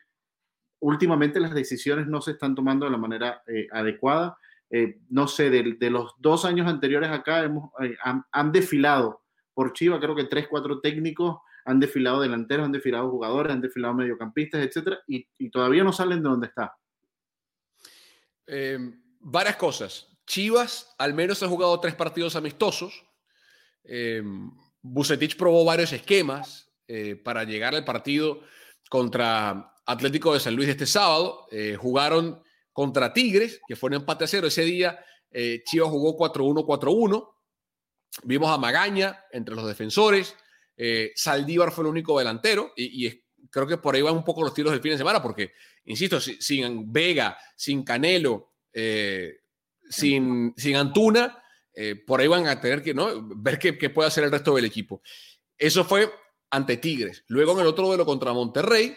últimamente 0.80 1.40
las 1.40 1.54
decisiones 1.54 2.06
no 2.06 2.20
se 2.20 2.32
están 2.32 2.54
tomando 2.54 2.86
de 2.86 2.92
la 2.92 2.98
manera 2.98 3.42
eh, 3.46 3.68
adecuada. 3.70 4.36
Eh, 4.70 4.98
no 5.08 5.28
sé, 5.28 5.50
de, 5.50 5.90
los 5.90 6.14
dos 6.18 6.44
años 6.44 6.66
anteriores 6.66 7.10
acá 7.10 7.44
hemos, 7.44 7.70
eh, 7.80 7.96
han, 8.02 8.52
desfilado 8.52 9.22
por 9.52 9.72
Chivas, 9.72 10.00
creo 10.00 10.14
que 10.14 10.24
tres, 10.24 10.48
cuatro 10.48 10.80
técnicos 10.80 11.38
han 11.64 11.80
desfilado 11.80 12.20
delanteros, 12.20 12.66
han 12.66 12.72
desfilado 12.72 13.10
jugadores, 13.10 13.52
han 13.52 13.60
desfilado 13.60 13.94
mediocampistas, 13.94 14.64
etcétera, 14.64 15.00
y, 15.06 15.26
todavía 15.50 15.84
no 15.84 15.92
salen 15.92 16.22
de 16.22 16.28
donde 16.28 16.46
está. 16.46 16.76
varias 19.20 19.56
cosas. 19.56 20.09
Chivas 20.30 20.94
al 20.96 21.12
menos 21.12 21.42
ha 21.42 21.48
jugado 21.48 21.80
tres 21.80 21.96
partidos 21.96 22.36
amistosos. 22.36 23.04
Bucetich 24.80 25.36
probó 25.36 25.64
varios 25.64 25.92
esquemas 25.92 26.70
para 27.24 27.42
llegar 27.42 27.74
al 27.74 27.84
partido 27.84 28.40
contra 28.88 29.74
Atlético 29.90 30.32
de 30.32 30.40
San 30.40 30.54
Luis 30.54 30.68
este 30.68 30.86
sábado. 30.86 31.46
Eh, 31.50 31.76
jugaron 31.76 32.40
contra 32.72 33.12
Tigres, 33.12 33.60
que 33.66 33.74
fue 33.74 33.88
un 33.88 33.94
empate 33.94 34.24
a 34.24 34.28
cero. 34.28 34.46
Ese 34.46 34.64
día 34.64 35.04
eh, 35.30 35.62
Chivas 35.64 35.90
jugó 35.90 36.16
4-1-4-1. 36.16 37.28
Vimos 38.22 38.50
a 38.50 38.58
Magaña 38.58 39.24
entre 39.32 39.56
los 39.56 39.66
defensores. 39.66 40.36
Eh, 40.76 41.10
Saldívar 41.16 41.72
fue 41.72 41.84
el 41.84 41.90
único 41.90 42.18
delantero 42.18 42.72
y, 42.76 43.22
creo 43.50 43.66
que 43.66 43.78
por 43.78 43.94
ahí 43.94 44.02
van 44.02 44.14
un 44.14 44.24
poco 44.24 44.42
los 44.42 44.54
tiros 44.54 44.72
del 44.72 44.80
fin 44.80 44.92
de 44.92 44.98
semana 44.98 45.20
porque, 45.20 45.52
insisto, 45.84 46.20
sin 46.20 46.92
Vega, 46.92 47.36
sin 47.56 47.82
Canelo, 47.82 48.52
sin, 49.90 50.54
sin 50.56 50.76
Antuna, 50.76 51.36
por 52.06 52.20
ahí 52.20 52.28
van 52.28 52.46
a 52.46 52.60
tener 52.60 52.82
que 52.82 52.94
¿no? 52.94 53.08
ver 53.36 53.58
qué, 53.58 53.76
qué 53.76 53.90
puede 53.90 54.08
hacer 54.08 54.24
el 54.24 54.30
resto 54.30 54.54
del 54.54 54.64
equipo. 54.64 55.02
Eso 55.58 55.84
fue 55.84 56.10
ante 56.50 56.78
Tigres. 56.78 57.24
Luego 57.28 57.52
en 57.52 57.60
el 57.60 57.66
otro 57.66 57.86
duelo 57.86 58.06
contra 58.06 58.32
Monterrey, 58.32 58.96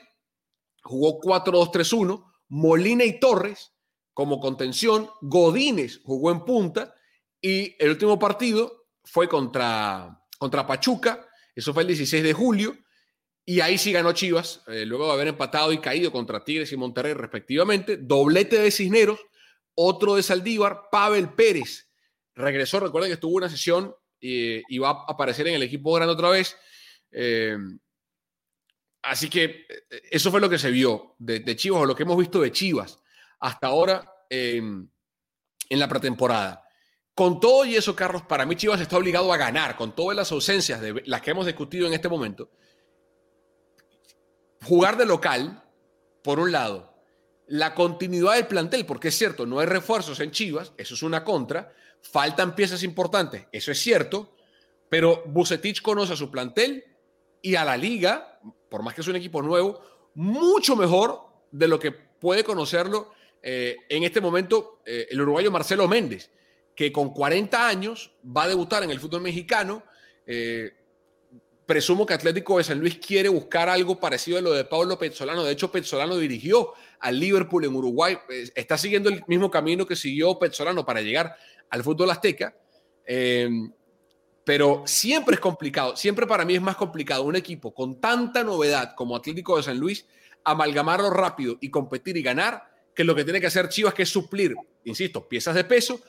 jugó 0.83 1.19
4-2-3-1, 1.19 2.31
Molina 2.49 3.03
y 3.05 3.19
Torres 3.19 3.73
como 4.13 4.39
contención, 4.39 5.09
Godínez 5.21 6.01
jugó 6.03 6.31
en 6.31 6.45
punta 6.45 6.93
y 7.41 7.75
el 7.79 7.89
último 7.89 8.19
partido 8.19 8.85
fue 9.03 9.27
contra, 9.27 10.21
contra 10.37 10.67
Pachuca, 10.67 11.27
eso 11.55 11.73
fue 11.73 11.83
el 11.83 11.87
16 11.87 12.23
de 12.23 12.33
julio, 12.33 12.77
y 13.45 13.59
ahí 13.59 13.77
sí 13.77 13.91
ganó 13.91 14.13
Chivas, 14.13 14.61
eh, 14.67 14.85
luego 14.85 15.07
de 15.07 15.13
haber 15.13 15.27
empatado 15.29 15.73
y 15.73 15.79
caído 15.79 16.11
contra 16.11 16.43
Tigres 16.43 16.71
y 16.71 16.77
Monterrey 16.77 17.13
respectivamente, 17.13 17.97
doblete 17.97 18.59
de 18.59 18.71
Cisneros, 18.71 19.19
otro 19.75 20.15
de 20.15 20.23
Saldívar, 20.23 20.89
Pavel 20.91 21.29
Pérez 21.33 21.89
regresó, 22.35 22.79
recuerden 22.79 23.09
que 23.09 23.15
estuvo 23.15 23.35
una 23.35 23.49
sesión 23.49 23.95
y 24.19 24.77
va 24.77 24.89
a 24.89 25.05
aparecer 25.09 25.47
en 25.47 25.55
el 25.55 25.63
equipo 25.63 25.93
grande 25.93 26.13
otra 26.13 26.29
vez. 26.29 26.55
Eh, 27.11 27.57
así 29.01 29.29
que 29.29 29.43
eh, 29.43 30.01
eso 30.11 30.31
fue 30.31 30.39
lo 30.39 30.49
que 30.49 30.57
se 30.57 30.71
vio 30.71 31.15
de, 31.19 31.55
Chivas 31.55 31.81
o 31.81 31.85
lo 31.85 31.95
que 31.95 32.03
hemos 32.03 32.17
visto 32.17 32.41
de 32.41 32.51
Chivas 32.51 32.99
hasta 33.39 33.67
ahora 33.67 34.09
en 34.29 34.89
la 35.69 35.87
pretemporada. 35.87 36.63
Con 37.13 37.39
todo 37.39 37.65
y 37.65 37.75
eso, 37.75 37.95
Carlos, 37.95 38.23
para 38.23 38.45
mí 38.45 38.55
Chivas 38.55 38.81
está 38.81 38.97
obligado 38.97 39.31
a 39.31 39.37
ganar, 39.37 39.75
con 39.75 39.93
todas 39.93 40.15
las 40.15 40.31
ausencias 40.31 40.81
de 40.81 41.03
las 41.05 41.21
que 41.21 41.31
hemos 41.31 41.45
discutido 41.45 41.85
en 41.85 41.93
este 41.93 42.09
momento. 42.09 42.49
Jugar 44.63 44.97
de 44.97 45.05
local, 45.05 45.63
por 46.23 46.39
un 46.39 46.51
lado, 46.51 46.92
la 47.53 47.75
continuidad 47.75 48.33
del 48.33 48.47
plantel, 48.47 48.83
porque 48.83 49.09
es 49.09 49.15
cierto, 49.15 49.45
no 49.45 49.59
hay 49.59 49.67
refuerzos 49.67 50.19
en 50.19 50.31
Chivas, 50.31 50.73
eso 50.75 50.95
es 50.95 51.03
una 51.03 51.23
contra, 51.23 51.71
faltan 52.01 52.55
piezas 52.55 52.81
importantes, 52.81 53.45
eso 53.51 53.71
es 53.71 53.79
cierto, 53.79 54.35
pero 54.89 55.21
Bucetich 55.27 55.83
conoce 55.83 56.13
a 56.13 56.15
su 56.15 56.31
plantel, 56.31 56.83
y 57.43 57.55
a 57.55 57.63
la 57.63 57.77
liga, 57.77 58.39
por 58.69 58.81
más 58.81 58.95
que 58.95 59.01
es 59.01 59.07
un 59.07 59.17
equipo 59.17 59.43
nuevo, 59.43 59.81
mucho 60.15 60.75
mejor 60.75 61.21
de 61.51 61.67
lo 61.67 61.77
que 61.77 61.91
puede 61.91 62.43
conocerlo 62.43 63.11
eh, 63.43 63.75
en 63.87 64.03
este 64.03 64.21
momento 64.21 64.81
eh, 64.85 65.07
el 65.11 65.21
uruguayo 65.21 65.51
Marcelo 65.51 65.87
Méndez, 65.87 66.31
que 66.75 66.91
con 66.91 67.13
40 67.13 67.67
años 67.67 68.15
va 68.25 68.43
a 68.43 68.47
debutar 68.47 68.81
en 68.81 68.89
el 68.89 68.99
fútbol 68.99 69.21
mexicano. 69.21 69.83
Eh, 70.25 70.71
presumo 71.65 72.05
que 72.05 72.13
Atlético 72.13 72.57
de 72.57 72.63
San 72.63 72.79
Luis 72.79 72.97
quiere 72.97 73.29
buscar 73.29 73.69
algo 73.69 73.99
parecido 73.99 74.37
a 74.37 74.41
lo 74.41 74.53
de 74.53 74.63
Pablo 74.63 74.97
Pezzolano. 74.97 75.43
De 75.43 75.51
hecho, 75.51 75.71
Pezzolano 75.71 76.17
dirigió 76.17 76.73
al 77.03 77.19
Liverpool 77.19 77.65
en 77.65 77.75
Uruguay. 77.75 78.17
Está 78.55 78.77
siguiendo 78.77 79.09
el 79.09 79.23
mismo 79.27 79.51
camino 79.51 79.85
que 79.85 79.95
siguió 79.95 80.39
Pezzolano 80.39 80.85
para 80.85 81.01
llegar 81.01 81.35
al 81.69 81.83
fútbol 81.83 82.09
azteca 82.09 82.55
pero 84.43 84.83
siempre 84.85 85.35
es 85.35 85.39
complicado, 85.39 85.95
siempre 85.95 86.27
para 86.27 86.45
mí 86.45 86.55
es 86.55 86.61
más 86.61 86.75
complicado 86.75 87.23
un 87.23 87.35
equipo 87.35 87.73
con 87.73 87.99
tanta 87.99 88.43
novedad 88.43 88.93
como 88.95 89.15
Atlético 89.15 89.57
de 89.57 89.63
San 89.63 89.79
Luis, 89.79 90.05
amalgamarlo 90.43 91.09
rápido 91.09 91.57
y 91.61 91.69
competir 91.69 92.17
y 92.17 92.21
ganar, 92.21 92.63
que 92.93 93.03
lo 93.03 93.15
que 93.15 93.23
tiene 93.23 93.39
que 93.39 93.47
hacer 93.47 93.69
Chivas, 93.69 93.93
que 93.93 94.03
es 94.03 94.09
suplir, 94.09 94.55
insisto, 94.83 95.27
piezas 95.27 95.55
de 95.55 95.63
peso, 95.63 96.01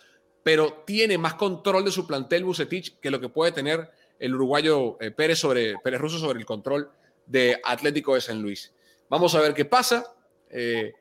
pero 0.43 0.83
tiene 0.85 1.17
más 1.17 1.35
control 1.35 1.85
de 1.85 1.93
su 1.93 2.07
plantel 2.07 2.45
Bucetich 2.45 2.99
que 2.99 3.11
lo 3.11 3.21
que 3.21 3.29
puede 3.29 3.53
tener 3.53 3.91
el 4.19 4.35
uruguayo 4.35 5.01
eh, 5.01 5.11
Pérez, 5.11 5.39
sobre, 5.39 5.79
Pérez 5.79 6.01
Russo 6.01 6.19
sobre 6.19 6.41
el 6.41 6.47
control 6.47 6.91
de 7.27 7.61
Atlético 7.65 8.15
de 8.15 8.21
San 8.21 8.43
Luis. 8.43 8.73
Vamos 9.09 9.35
a 9.35 9.41
ver 9.41 9.55
qué 9.55 9.65
pasa. 9.65 10.13
Eh, 10.55 10.93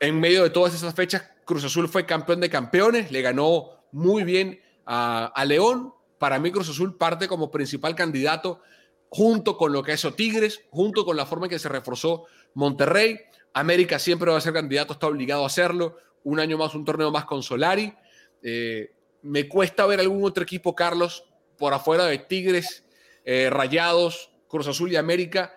en 0.00 0.20
medio 0.20 0.42
de 0.42 0.50
todas 0.50 0.74
esas 0.74 0.94
fechas, 0.94 1.24
Cruz 1.46 1.64
Azul 1.64 1.88
fue 1.88 2.04
campeón 2.04 2.40
de 2.40 2.50
campeones, 2.50 3.10
le 3.10 3.22
ganó 3.22 3.86
muy 3.90 4.22
bien 4.22 4.60
a, 4.84 5.44
León, 5.46 5.94
para 6.18 6.38
mí 6.38 6.52
Cruz 6.52 6.68
Azul 6.68 6.96
parte 6.96 7.26
como 7.26 7.50
principal 7.50 7.94
candidato 7.94 8.60
junto 9.08 9.56
con 9.56 9.72
lo 9.72 9.82
que 9.82 9.94
hizo 9.94 10.14
Tigres, 10.14 10.60
junto 10.70 11.04
con 11.04 11.16
la 11.16 11.24
forma 11.24 11.46
en 11.46 11.50
que 11.50 11.58
se 11.58 11.68
reforzó 11.68 12.26
Monterrey. 12.54 13.18
América 13.54 13.98
siempre 13.98 14.30
va 14.30 14.36
a 14.36 14.42
ser 14.42 14.52
candidato, 14.52 14.92
está 14.92 15.06
obligado 15.06 15.44
a 15.44 15.46
hacerlo. 15.46 15.96
Un 16.24 16.40
año 16.40 16.58
más, 16.58 16.74
un 16.74 16.84
torneo 16.84 17.10
más 17.10 17.24
con 17.24 17.42
Solari. 17.42 17.94
Eh, 18.42 18.92
me 19.22 19.48
cuesta 19.48 19.86
ver 19.86 20.00
algún 20.00 20.24
otro 20.24 20.42
equipo, 20.42 20.74
Carlos, 20.74 21.24
por 21.56 21.72
afuera 21.72 22.04
de 22.04 22.18
Tigres, 22.18 22.84
eh, 23.24 23.48
Rayados, 23.48 24.30
Cruz 24.48 24.66
Azul 24.66 24.92
y 24.92 24.96
América. 24.96 25.56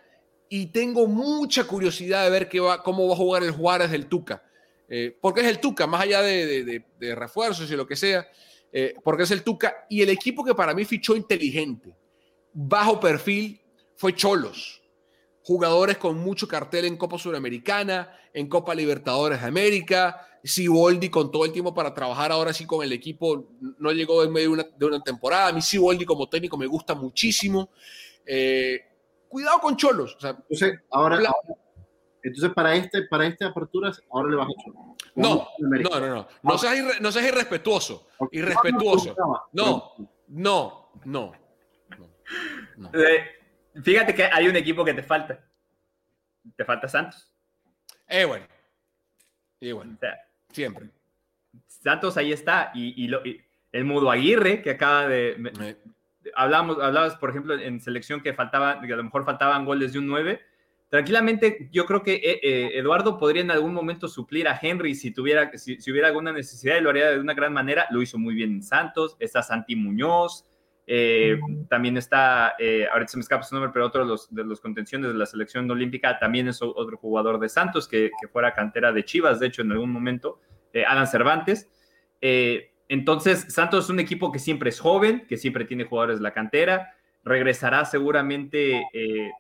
Y 0.49 0.67
tengo 0.67 1.07
mucha 1.07 1.65
curiosidad 1.65 2.23
de 2.23 2.31
ver 2.31 2.49
qué 2.49 2.59
va, 2.59 2.83
cómo 2.83 3.07
va 3.07 3.13
a 3.13 3.17
jugar 3.17 3.43
el 3.43 3.51
Juárez 3.51 3.91
del 3.91 4.07
Tuca. 4.07 4.43
Eh, 4.89 5.15
porque 5.21 5.41
es 5.41 5.47
el 5.47 5.59
Tuca, 5.59 5.85
más 5.85 6.01
allá 6.01 6.21
de 6.21 6.83
refuerzos 7.15 7.69
y 7.69 7.75
lo 7.75 7.85
que 7.85 7.95
sea. 7.95 8.27
Eh, 8.71 8.95
porque 9.03 9.23
es 9.23 9.31
el 9.31 9.43
Tuca, 9.43 9.85
y 9.89 10.01
el 10.01 10.09
equipo 10.09 10.43
que 10.43 10.53
para 10.53 10.73
mí 10.73 10.85
fichó 10.85 11.15
inteligente, 11.15 11.95
bajo 12.53 12.99
perfil, 12.99 13.61
fue 13.95 14.15
Cholos. 14.15 14.81
Jugadores 15.43 15.97
con 15.97 16.17
mucho 16.17 16.47
cartel 16.47 16.85
en 16.85 16.97
Copa 16.97 17.17
Suramericana, 17.17 18.13
en 18.33 18.47
Copa 18.47 18.75
Libertadores 18.75 19.41
de 19.41 19.47
América, 19.47 20.27
Siboldi 20.43 21.09
con 21.09 21.31
todo 21.31 21.45
el 21.45 21.51
tiempo 21.51 21.73
para 21.73 21.93
trabajar 21.93 22.31
ahora 22.31 22.53
sí 22.53 22.65
con 22.65 22.83
el 22.83 22.93
equipo, 22.93 23.49
no 23.79 23.91
llegó 23.91 24.23
en 24.23 24.31
medio 24.31 24.55
de 24.55 24.85
una, 24.85 25.01
temporada. 25.01 25.47
A 25.47 25.51
mí 25.51 25.61
Siboldi 25.61 26.05
como 26.05 26.29
técnico 26.29 26.57
me 26.57 26.67
gusta 26.67 26.93
muchísimo. 26.93 27.71
Eh, 28.25 28.81
cuidado 29.29 29.59
con 29.59 29.77
Cholos. 29.77 30.17
ahora, 30.91 31.19
Entonces, 32.21 32.53
para 32.53 32.75
este, 32.75 33.03
para 33.03 33.25
esta 33.27 33.47
apertura, 33.47 33.91
ahora 34.11 34.29
le 34.29 34.35
vas 34.35 34.47
a 34.47 34.63
Cholo. 34.63 34.95
No, 35.15 35.47
no, 35.59 35.99
no, 35.99 36.07
no. 36.07 36.27
No 36.43 36.57
seas, 36.57 37.01
no 37.01 37.11
seas 37.11 37.27
irrespetuoso. 37.27 38.07
Irrespetuoso. 38.31 39.15
No, 39.53 39.93
no, 40.27 40.91
no. 41.05 41.31
no. 42.77 42.91
Eh, 42.93 43.25
fíjate 43.83 44.13
que 44.13 44.23
hay 44.25 44.47
un 44.47 44.55
equipo 44.55 44.83
que 44.83 44.93
te 44.93 45.03
falta. 45.03 45.39
Te 46.55 46.65
falta 46.65 46.87
Santos. 46.87 47.31
Eh, 48.07 48.25
bueno. 48.25 48.45
Y 49.59 49.71
bueno. 49.71 49.97
siempre. 50.51 50.89
Santos 51.67 52.17
ahí 52.17 52.31
está. 52.31 52.71
Y, 52.73 53.07
lo, 53.07 53.21
el 53.71 53.85
Mudo 53.85 54.09
Aguirre, 54.09 54.61
que 54.61 54.71
acaba 54.71 55.07
de. 55.07 55.31
Eh. 55.61 55.77
Hablamos, 56.39 56.77
hablabas, 56.81 57.15
por 57.15 57.29
ejemplo, 57.29 57.53
en 57.59 57.79
selección 57.79 58.21
que 58.21 58.33
faltaba, 58.33 58.81
que 58.81 58.93
a 58.93 58.97
lo 58.97 59.03
mejor 59.03 59.25
faltaban 59.25 59.65
goles 59.65 59.93
de 59.93 59.99
un 59.99 60.07
9 60.07 60.39
tranquilamente 60.89 61.69
yo 61.71 61.85
creo 61.85 62.03
que 62.03 62.15
eh, 62.15 62.39
eh, 62.41 62.71
Eduardo 62.73 63.17
podría 63.17 63.43
en 63.43 63.51
algún 63.51 63.73
momento 63.73 64.07
suplir 64.07 64.47
a 64.47 64.59
Henry 64.59 64.95
si 64.95 65.11
tuviera 65.11 65.51
si, 65.57 65.77
hubiera 65.89 66.07
alguna 66.07 66.33
necesidad 66.33 66.77
y 66.77 66.81
lo 66.81 66.89
haría 66.89 67.11
de 67.11 67.19
una 67.19 67.33
gran 67.33 67.53
manera. 67.53 67.87
Lo 67.91 68.01
hizo 68.01 68.17
muy 68.17 68.33
bien 68.33 68.53
en 68.53 68.63
Santos. 68.63 69.15
Está 69.19 69.43
Santi 69.43 69.75
Muñoz. 69.75 70.45
Eh, 70.91 71.39
también 71.69 71.97
está, 71.97 72.55
ahorita 72.91 73.07
se 73.09 73.17
me 73.17 73.21
escapa 73.21 73.43
su 73.43 73.53
nombre, 73.53 73.69
pero 73.71 73.85
otro 73.85 74.01
de 74.01 74.07
los, 74.07 74.33
de 74.33 74.43
los 74.43 74.59
contenciones 74.59 75.13
de 75.13 75.19
la 75.19 75.27
selección 75.27 75.69
olímpica 75.69 76.17
también 76.17 76.47
es 76.47 76.63
otro 76.63 76.97
jugador 76.97 77.39
de 77.39 77.47
Santos 77.47 77.87
que, 77.87 78.09
que 78.19 78.27
fuera 78.27 78.55
cantera 78.55 78.91
de 78.91 79.05
Chivas, 79.05 79.39
de 79.39 79.45
hecho, 79.45 79.61
en 79.61 79.71
algún 79.71 79.91
momento, 79.91 80.39
Alan 80.87 81.05
Cervantes. 81.05 81.69
Entonces, 82.89 83.45
Santos 83.49 83.85
es 83.85 83.89
un 83.91 83.99
equipo 83.99 84.31
que 84.31 84.39
siempre 84.39 84.71
es 84.71 84.79
joven, 84.79 85.25
que 85.29 85.37
siempre 85.37 85.63
tiene 85.63 85.85
jugadores 85.85 86.17
de 86.17 86.23
la 86.23 86.33
cantera. 86.33 86.95
Regresará 87.23 87.85
seguramente 87.85 88.83
eh, 88.93 89.31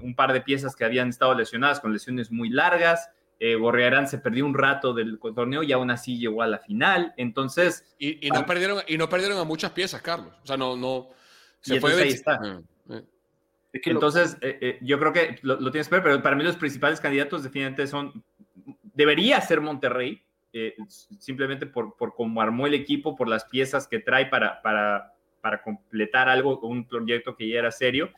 un 0.00 0.14
par 0.14 0.32
de 0.32 0.40
piezas 0.40 0.74
que 0.74 0.86
habían 0.86 1.10
estado 1.10 1.34
lesionadas 1.34 1.78
con 1.78 1.92
lesiones 1.92 2.32
muy 2.32 2.48
largas. 2.48 3.10
Eh, 3.38 3.54
Gorriarán 3.54 4.08
se 4.08 4.16
perdió 4.16 4.46
un 4.46 4.54
rato 4.54 4.94
del 4.94 5.18
torneo 5.18 5.62
y 5.62 5.72
aún 5.72 5.90
así 5.90 6.18
llegó 6.18 6.40
a 6.40 6.46
la 6.46 6.58
final. 6.58 7.12
Entonces. 7.18 7.94
Y, 7.98 8.30
no, 8.30 8.46
perdieron, 8.46 8.82
y 8.88 8.96
no 8.96 9.10
perdieron 9.10 9.38
a 9.38 9.44
muchas 9.44 9.72
piezas, 9.72 10.00
Carlos. 10.00 10.32
O 10.42 10.46
sea, 10.46 10.56
no. 10.56 10.74
no 10.74 11.10
se 11.60 11.78
fue 11.82 11.92
ahí 11.92 12.08
está. 12.08 12.40
Ah, 12.42 12.62
eh. 12.88 13.80
entonces, 13.84 14.38
yo 14.80 14.98
creo 14.98 15.12
que 15.12 15.38
lo, 15.42 15.70
tienes 15.70 15.88
que 15.88 15.96
ver, 15.96 16.02
pero 16.02 16.22
para 16.22 16.34
mí 16.34 16.42
los 16.42 16.56
principales 16.56 16.98
candidatos 16.98 17.42
definitivamente 17.42 17.86
son. 17.86 18.24
Debería 18.94 19.38
ser 19.42 19.60
Monterrey, 19.60 20.24
simplemente 21.18 21.66
por, 21.66 21.96
por 21.96 22.14
cómo 22.14 22.42
armó 22.42 22.66
el 22.66 22.74
equipo, 22.74 23.16
por 23.16 23.28
las 23.28 23.44
piezas 23.44 23.86
que 23.86 24.00
trae 24.00 24.26
para, 24.26 24.60
para, 24.62 25.14
para 25.40 25.62
completar 25.62 26.28
algo, 26.28 26.58
un 26.60 26.86
proyecto 26.86 27.36
que 27.36 27.48
ya 27.48 27.58
era 27.58 27.70
serio. 27.70 28.10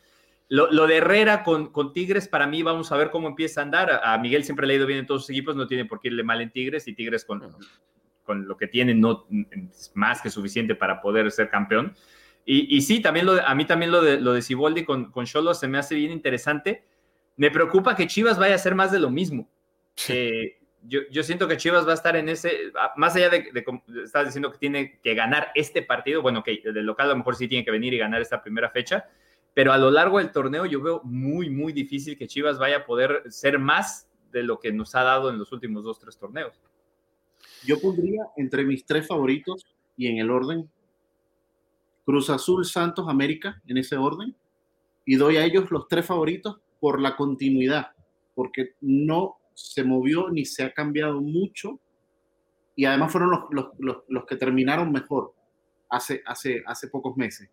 Lo, 0.49 0.85
de 0.85 0.97
Herrera 0.97 1.43
con, 1.43 1.71
con, 1.71 1.93
Tigres, 1.93 2.27
para 2.27 2.45
mí, 2.45 2.61
vamos 2.61 2.91
a 2.91 2.97
ver 2.97 3.09
cómo 3.09 3.27
empieza 3.27 3.61
a 3.61 3.63
andar. 3.63 4.01
A, 4.03 4.17
Miguel 4.19 4.43
siempre 4.43 4.67
le 4.67 4.73
ha 4.73 4.77
ido 4.77 4.85
bien 4.85 4.99
en 4.99 5.07
todos 5.07 5.23
sus 5.23 5.31
equipos, 5.31 5.55
no 5.55 5.65
tiene 5.65 5.85
por 5.85 5.99
qué 5.99 6.09
irle 6.09 6.23
mal 6.23 6.41
en 6.41 6.51
Tigres 6.51 6.87
y 6.87 6.93
Tigres 6.93 7.25
con, 7.25 7.41
con 8.23 8.47
lo 8.47 8.55
que 8.55 8.67
tiene 8.67 8.93
no 8.93 9.25
es 9.51 9.91
más 9.95 10.21
que 10.21 10.29
suficiente 10.29 10.75
para 10.75 11.01
poder 11.01 11.31
ser 11.31 11.49
campeón. 11.49 11.95
Y, 12.45 12.75
y 12.75 12.81
sí, 12.81 12.99
también 12.99 13.25
lo 13.25 13.33
a 13.33 13.55
mí 13.55 13.65
también 13.65 13.91
lo 13.91 14.01
de, 14.01 14.19
lo 14.19 14.33
de 14.33 14.41
Ciboldi 14.41 14.83
con, 14.83 15.11
con 15.11 15.25
Cholo 15.25 15.53
se 15.53 15.67
me 15.67 15.77
hace 15.77 15.95
bien 15.95 16.11
interesante. 16.11 16.83
Me 17.35 17.49
preocupa 17.49 17.95
que 17.95 18.05
Chivas 18.05 18.37
vaya 18.37 18.53
a 18.53 18.57
hacer 18.57 18.75
más 18.75 18.91
de 18.91 18.99
lo 18.99 19.09
mismo. 19.09 19.49
Eh, 20.09 20.57
yo, 20.87 21.01
yo, 21.11 21.23
siento 21.23 21.47
que 21.47 21.57
Chivas 21.57 21.87
va 21.87 21.91
a 21.91 21.95
estar 21.95 22.15
en 22.15 22.29
ese, 22.29 22.71
más 22.95 23.15
allá 23.15 23.29
de, 23.29 23.51
de, 23.51 23.65
estás 24.03 24.25
diciendo 24.25 24.51
que 24.51 24.57
tiene 24.57 24.99
que 25.01 25.13
ganar 25.15 25.51
este 25.55 25.81
partido, 25.81 26.21
bueno, 26.21 26.43
que 26.43 26.61
del 26.63 26.85
local 26.85 27.07
a 27.07 27.09
lo 27.11 27.17
mejor 27.17 27.35
sí 27.35 27.47
tiene 27.47 27.65
que 27.65 27.71
venir 27.71 27.93
y 27.93 27.97
ganar 27.97 28.21
esta 28.21 28.41
primera 28.41 28.69
fecha, 28.69 29.05
pero 29.53 29.71
a 29.71 29.77
lo 29.77 29.91
largo 29.91 30.17
del 30.17 30.31
torneo 30.31 30.65
yo 30.65 30.81
veo 30.81 31.01
muy, 31.03 31.49
muy 31.49 31.73
difícil 31.73 32.17
que 32.17 32.27
Chivas 32.27 32.57
vaya 32.57 32.77
a 32.77 32.85
poder 32.85 33.23
ser 33.29 33.59
más 33.59 34.07
de 34.31 34.43
lo 34.43 34.59
que 34.59 34.71
nos 34.71 34.95
ha 34.95 35.03
dado 35.03 35.29
en 35.29 35.37
los 35.37 35.51
últimos 35.51 35.83
dos, 35.83 35.99
tres 35.99 36.17
torneos. 36.17 36.59
Yo 37.65 37.79
pondría 37.79 38.23
entre 38.35 38.63
mis 38.63 38.85
tres 38.85 39.07
favoritos 39.07 39.65
y 39.95 40.07
en 40.07 40.17
el 40.17 40.31
orden 40.31 40.69
Cruz 42.05 42.29
Azul, 42.29 42.65
Santos, 42.65 43.07
América, 43.07 43.61
en 43.67 43.77
ese 43.77 43.95
orden, 43.95 44.35
y 45.05 45.15
doy 45.15 45.37
a 45.37 45.45
ellos 45.45 45.71
los 45.71 45.87
tres 45.87 46.05
favoritos 46.05 46.59
por 46.79 46.99
la 46.99 47.15
continuidad, 47.15 47.91
porque 48.35 48.75
no 48.81 49.37
se 49.53 49.83
movió 49.83 50.29
ni 50.29 50.45
se 50.45 50.63
ha 50.63 50.73
cambiado 50.73 51.21
mucho, 51.21 51.79
y 52.75 52.85
además 52.85 53.11
fueron 53.11 53.31
los, 53.31 53.41
los, 53.51 53.67
los, 53.77 53.97
los 54.07 54.25
que 54.25 54.35
terminaron 54.35 54.91
mejor 54.91 55.33
hace, 55.89 56.21
hace, 56.25 56.63
hace 56.65 56.87
pocos 56.87 57.15
meses. 57.17 57.49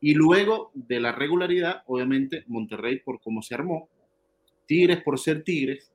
Y 0.00 0.14
luego 0.14 0.70
de 0.74 1.00
la 1.00 1.12
regularidad, 1.12 1.82
obviamente 1.86 2.44
Monterrey 2.48 3.00
por 3.00 3.20
cómo 3.20 3.40
se 3.40 3.54
armó, 3.54 3.88
Tigres 4.66 5.02
por 5.02 5.18
ser 5.18 5.42
Tigres, 5.42 5.92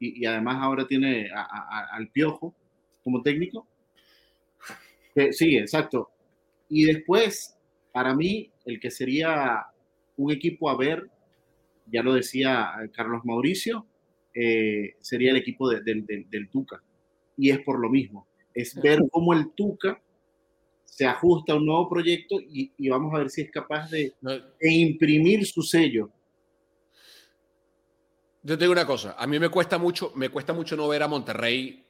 y, 0.00 0.24
además 0.26 0.58
ahora 0.60 0.86
tiene 0.86 1.28
al 1.32 2.08
Piojo 2.10 2.54
como 3.02 3.22
técnico. 3.22 3.66
sí, 5.32 5.56
exacto. 5.56 6.10
Y 6.68 6.84
después, 6.84 7.58
para 7.92 8.14
mí, 8.14 8.52
el 8.64 8.78
que 8.78 8.90
sería 8.90 9.66
un 10.16 10.30
equipo 10.30 10.70
a 10.70 10.76
ver, 10.76 11.10
ya 11.86 12.02
lo 12.02 12.14
decía 12.14 12.72
Carlos 12.92 13.24
Mauricio, 13.24 13.86
eh, 14.34 14.96
sería 15.00 15.30
el 15.30 15.36
equipo 15.36 15.68
del, 15.70 16.06
del 16.06 16.48
Tuca. 16.50 16.82
Y 17.36 17.50
es 17.50 17.60
por 17.60 17.78
lo 17.78 17.88
mismo, 17.88 18.26
es 18.54 18.74
ver 18.80 19.00
cómo 19.10 19.32
el 19.32 19.52
Tuca 19.52 20.00
se 20.98 21.06
ajusta 21.06 21.52
a 21.52 21.56
un 21.56 21.66
nuevo 21.66 21.88
proyecto 21.88 22.40
y, 22.40 22.72
vamos 22.88 23.14
a 23.14 23.18
ver 23.18 23.30
si 23.30 23.42
es 23.42 23.50
capaz 23.52 23.88
de, 23.88 24.14
imprimir 24.60 25.46
su 25.46 25.62
sello. 25.62 26.10
Yo 28.42 28.58
te 28.58 28.64
digo 28.64 28.72
una 28.72 28.84
cosa, 28.86 29.14
a 29.16 29.24
mí 29.28 29.38
me 29.38 29.48
cuesta 29.48 29.78
mucho, 29.78 30.12
me 30.16 30.28
cuesta 30.28 30.52
mucho 30.52 30.76
no 30.76 30.88
ver 30.88 31.04
a 31.04 31.08
Monterrey, 31.08 31.84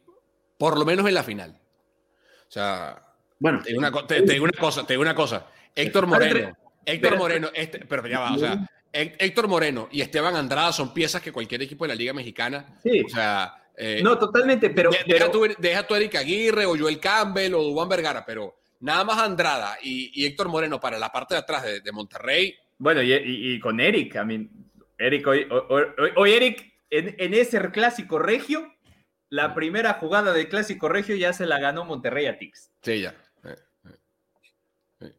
por 0.59 0.78
lo 0.78 0.84
menos 0.84 1.07
en 1.09 1.14
la 1.14 1.22
final. 1.22 1.59
O 2.49 2.51
sea, 2.51 3.03
bueno, 3.39 3.62
te 3.62 3.70
digo 3.70 3.78
una, 3.78 3.91
cosa, 3.91 4.86
te 4.86 4.93
digo 4.93 5.03
una 5.03 5.14
cosa. 5.14 5.47
Héctor 5.74 6.07
Moreno, 6.07 6.53
Héctor 6.84 7.16
Moreno, 7.16 7.49
este, 7.55 7.86
pero 7.86 8.07
ya 8.07 8.20
va, 8.20 8.34
o 8.34 8.39
sea, 8.39 8.68
Héctor 8.93 9.49
Moreno 9.49 9.89
y 9.93 10.01
Esteban 10.01 10.34
Andrada 10.36 10.72
son 10.72 10.95
piezas 10.95 11.22
que 11.22 11.32
cualquier 11.32 11.62
equipo 11.62 11.84
de 11.84 11.89
la 11.89 11.95
Liga 11.95 12.12
Mexicana, 12.12 12.78
sí. 12.82 13.03
o 13.05 13.09
sea, 13.09 13.55
eh, 13.76 14.01
no, 14.03 14.18
totalmente, 14.18 14.70
pero 14.70 14.91
deja, 15.07 15.30
Tu, 15.30 15.55
deja 15.59 15.86
tu 15.86 15.95
Eric 15.95 16.16
Aguirre 16.16 16.66
o 16.66 16.76
Joel 16.76 16.99
Campbell 16.99 17.55
o 17.55 17.72
Juan 17.72 17.89
Vergara, 17.89 18.24
pero 18.26 18.59
nada 18.80 19.05
más 19.05 19.18
Andrada 19.18 19.78
y, 19.82 20.24
Héctor 20.26 20.49
Moreno 20.49 20.80
para 20.80 20.99
la 20.99 21.11
parte 21.11 21.34
de 21.34 21.41
atrás 21.41 21.64
de, 21.82 21.93
Monterrey. 21.93 22.57
Bueno, 22.78 23.01
y, 23.03 23.59
con 23.61 23.78
Eric, 23.80 24.16
I 24.16 24.24
mean, 24.24 24.51
Eric, 24.99 25.26
hoy, 25.28 26.32
Eric, 26.32 26.72
en, 26.91 27.34
ese 27.34 27.70
clásico 27.70 28.18
regio, 28.18 28.74
la 29.30 29.55
primera 29.55 29.95
jugada 29.95 30.32
del 30.32 30.49
clásico 30.49 30.89
regio 30.89 31.14
ya 31.14 31.32
se 31.32 31.47
la 31.47 31.61
ganó 31.61 31.84
Monterrey 31.84 32.26
a 32.26 32.39
Tix. 32.39 32.72
Sí, 32.82 33.03
ya. 33.03 33.14
Eh, 33.45 33.57
eh, 33.84 33.95
eh. 35.01 35.14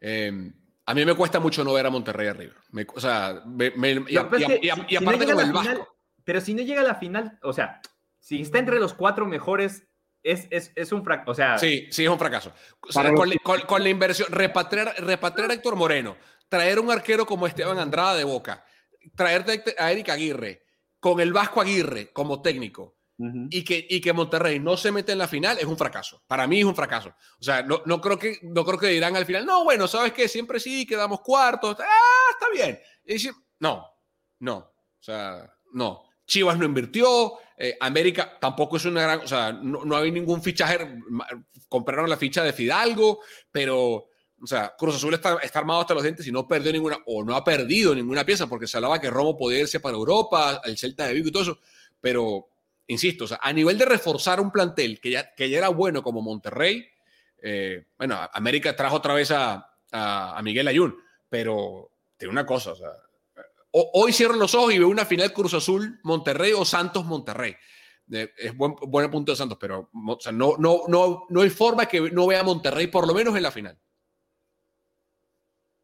Em, 0.00 0.52
a 0.86 0.94
mí 0.94 1.04
me 1.04 1.14
cuesta 1.14 1.40
mucho 1.40 1.64
no 1.64 1.72
ver 1.72 1.86
a 1.86 1.90
Monterrey 1.90 2.28
arriba. 2.28 2.54
o 2.94 3.00
sea, 3.00 3.42
y, 3.58 4.96
aparte 4.96 5.26
con 5.26 5.40
el 5.40 5.52
Vasco. 5.52 5.96
pero 6.24 6.40
si 6.40 6.54
no 6.54 6.62
llega 6.62 6.82
a 6.82 6.84
la 6.84 6.94
final, 6.96 7.38
o 7.42 7.52
sea, 7.52 7.80
si 8.18 8.42
está 8.42 8.58
entre 8.58 8.78
los 8.78 8.94
cuatro 8.94 9.26
mejores 9.26 9.86
es, 10.22 10.46
es, 10.50 10.72
es 10.74 10.92
un 10.92 11.04
fracaso. 11.04 11.30
O 11.30 11.34
sea, 11.34 11.58
sí, 11.58 11.86
sí, 11.90 12.04
es 12.04 12.10
un 12.10 12.18
fracaso. 12.18 12.52
con, 13.66 13.82
la 13.82 13.88
inversión, 13.88 14.32
repatriar, 14.32 14.94
repatriar 14.98 15.50
a 15.50 15.54
Héctor 15.54 15.76
Moreno, 15.76 16.16
traer 16.48 16.78
un 16.78 16.90
arquero 16.90 17.26
como 17.26 17.46
Esteban 17.46 17.78
Andrada 17.78 18.16
de 18.16 18.24
Boca, 18.24 18.64
traerte 19.14 19.62
a 19.78 19.92
Eric 19.92 20.08
Aguirre, 20.08 20.64
con 20.98 21.20
el 21.20 21.32
Vasco 21.32 21.60
Aguirre 21.60 22.10
como 22.12 22.40
técnico, 22.40 22.96
y, 23.18 23.62
que, 23.64 23.86
y 23.88 24.00
que 24.00 24.12
Monterrey 24.12 24.58
no 24.58 24.76
se 24.76 24.90
mete 24.90 25.12
en 25.12 25.18
la 25.18 25.28
final, 25.28 25.58
es 25.58 25.64
un 25.64 25.76
fracaso. 25.76 26.22
Para 26.26 26.46
mí 26.46 26.60
es 26.60 26.64
un 26.64 26.74
fracaso. 26.74 27.14
O 27.38 27.42
sea, 27.42 27.62
no, 27.62 27.82
no, 27.86 28.00
creo, 28.00 28.18
que, 28.18 28.38
no 28.42 28.64
creo 28.64 28.78
que 28.78 28.88
dirán 28.88 29.16
al 29.16 29.26
final, 29.26 29.46
no, 29.46 29.64
bueno, 29.64 29.86
¿sabes 29.86 30.12
qué? 30.12 30.28
Siempre 30.28 30.58
sí, 30.58 30.86
quedamos 30.86 31.20
cuartos. 31.20 31.76
Ah, 31.78 32.30
está 32.32 32.46
bien. 32.52 32.80
no, 33.60 33.86
no. 34.40 34.56
O 34.56 35.02
sea, 35.02 35.54
no. 35.72 36.04
Chivas 36.26 36.58
no 36.58 36.64
invirtió, 36.64 37.34
eh, 37.56 37.76
América 37.80 38.38
tampoco 38.40 38.78
es 38.78 38.84
una 38.86 39.02
gran, 39.02 39.20
o 39.20 39.28
sea, 39.28 39.52
no, 39.52 39.84
no 39.84 39.96
hay 39.96 40.10
ningún 40.10 40.42
fichaje, 40.42 40.98
compraron 41.68 42.08
la 42.08 42.16
ficha 42.16 42.42
de 42.42 42.54
Fidalgo, 42.54 43.20
pero, 43.52 44.08
o 44.40 44.46
sea, 44.46 44.74
Cruz 44.76 44.96
Azul 44.96 45.14
está, 45.14 45.36
está, 45.42 45.58
armado 45.58 45.82
hasta 45.82 45.94
los 45.94 46.02
dientes 46.02 46.26
y 46.26 46.32
no 46.32 46.48
perdió 46.48 46.72
ninguna, 46.72 46.96
o 47.06 47.22
no 47.22 47.36
ha 47.36 47.44
perdido 47.44 47.94
ninguna 47.94 48.24
pieza, 48.24 48.46
porque 48.46 48.66
se 48.66 48.78
hablaba 48.78 49.00
que 49.00 49.10
Romo 49.10 49.36
podía 49.36 49.60
irse 49.60 49.80
para 49.80 49.96
Europa, 49.96 50.62
el 50.64 50.78
Celta 50.78 51.06
de 51.06 51.14
Vigo 51.14 51.28
y 51.28 51.32
todo 51.32 51.42
eso, 51.42 51.58
pero, 52.00 52.48
insisto, 52.86 53.24
o 53.24 53.28
sea, 53.28 53.40
a 53.42 53.52
nivel 53.52 53.78
de 53.78 53.84
reforzar 53.84 54.40
un 54.40 54.50
plantel 54.50 55.00
que 55.00 55.10
ya, 55.10 55.34
que 55.34 55.48
ya 55.48 55.58
era 55.58 55.68
bueno 55.68 56.02
como 56.02 56.22
Monterrey, 56.22 56.86
eh, 57.42 57.86
bueno, 57.98 58.18
América 58.32 58.74
trajo 58.74 58.96
otra 58.96 59.14
vez 59.14 59.30
a, 59.30 59.54
a, 59.92 60.38
a 60.38 60.42
Miguel 60.42 60.68
Ayun, 60.68 60.96
pero 61.28 61.90
tiene 62.16 62.32
una 62.32 62.46
cosa, 62.46 62.72
o 62.72 62.76
sea, 62.76 62.90
hoy 63.74 64.12
cierro 64.12 64.36
los 64.36 64.54
ojos 64.54 64.72
y 64.72 64.78
veo 64.78 64.88
una 64.88 65.04
final 65.04 65.32
Cruz 65.32 65.54
Azul 65.54 65.98
Monterrey 66.04 66.52
o 66.52 66.64
Santos 66.64 67.04
Monterrey. 67.04 67.56
Es 68.36 68.54
buen, 68.56 68.74
buen 68.76 69.10
punto 69.10 69.32
de 69.32 69.36
Santos, 69.36 69.58
pero 69.58 69.90
no, 69.92 70.56
no, 70.58 70.82
no, 70.86 71.26
no 71.28 71.40
hay 71.40 71.50
forma 71.50 71.86
que 71.86 72.10
no 72.10 72.26
vea 72.26 72.42
Monterrey, 72.42 72.86
por 72.86 73.06
lo 73.06 73.14
menos 73.14 73.34
en 73.34 73.42
la 73.42 73.50
final. 73.50 73.78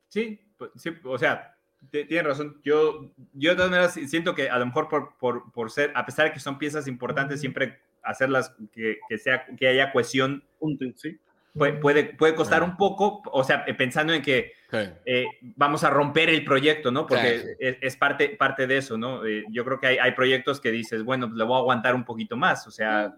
Sí, 0.07 0.39
pues, 0.57 0.71
sí 0.77 0.91
o 1.03 1.19
sea, 1.19 1.59
Tienes 1.91 2.25
razón. 2.25 2.61
Yo, 2.63 3.11
yo 3.33 3.51
de 3.51 3.57
todas 3.57 3.71
maneras 3.71 3.95
siento 3.95 4.35
que 4.35 4.51
a 4.51 4.59
lo 4.59 4.67
mejor 4.67 4.89
por, 4.89 5.17
por, 5.19 5.51
por, 5.53 5.71
ser, 5.71 5.93
a 5.95 6.05
pesar 6.05 6.27
de 6.27 6.33
que 6.33 6.41
son 6.41 6.59
piezas 6.59 6.87
importantes, 6.87 7.41
siempre 7.41 7.81
hacerlas 8.03 8.55
que, 8.73 8.99
que 9.09 9.19
sea, 9.19 9.47
que 9.57 9.69
haya 9.69 9.93
cohesión. 9.93 10.45
¿sí? 10.97 11.19
Puede, 11.53 12.05
puede, 12.15 12.35
costar 12.37 12.63
un 12.63 12.77
poco, 12.77 13.23
o 13.33 13.43
sea, 13.43 13.65
pensando 13.65 14.13
en 14.13 14.23
que 14.23 14.53
eh, 15.05 15.27
vamos 15.57 15.83
a 15.83 15.91
romper 15.91 16.29
el 16.31 16.45
proyecto, 16.45 16.93
¿no? 16.93 17.07
Porque 17.09 17.57
es, 17.59 17.97
parte, 17.97 18.29
parte 18.31 18.69
de 18.69 18.77
eso, 18.77 18.97
¿no? 18.97 19.27
Eh, 19.27 19.45
yo 19.51 19.65
creo 19.65 19.81
que 19.81 19.89
hay, 19.89 19.99
hay, 19.99 20.13
proyectos 20.13 20.61
que 20.61 20.71
dices, 20.71 21.03
bueno, 21.03 21.27
pues 21.27 21.37
le 21.39 21.45
voy 21.45 21.57
a 21.57 21.59
aguantar 21.59 21.97
un 21.97 22.05
poquito 22.05 22.37
más, 22.37 22.69
o 22.69 22.71
sea, 22.71 23.17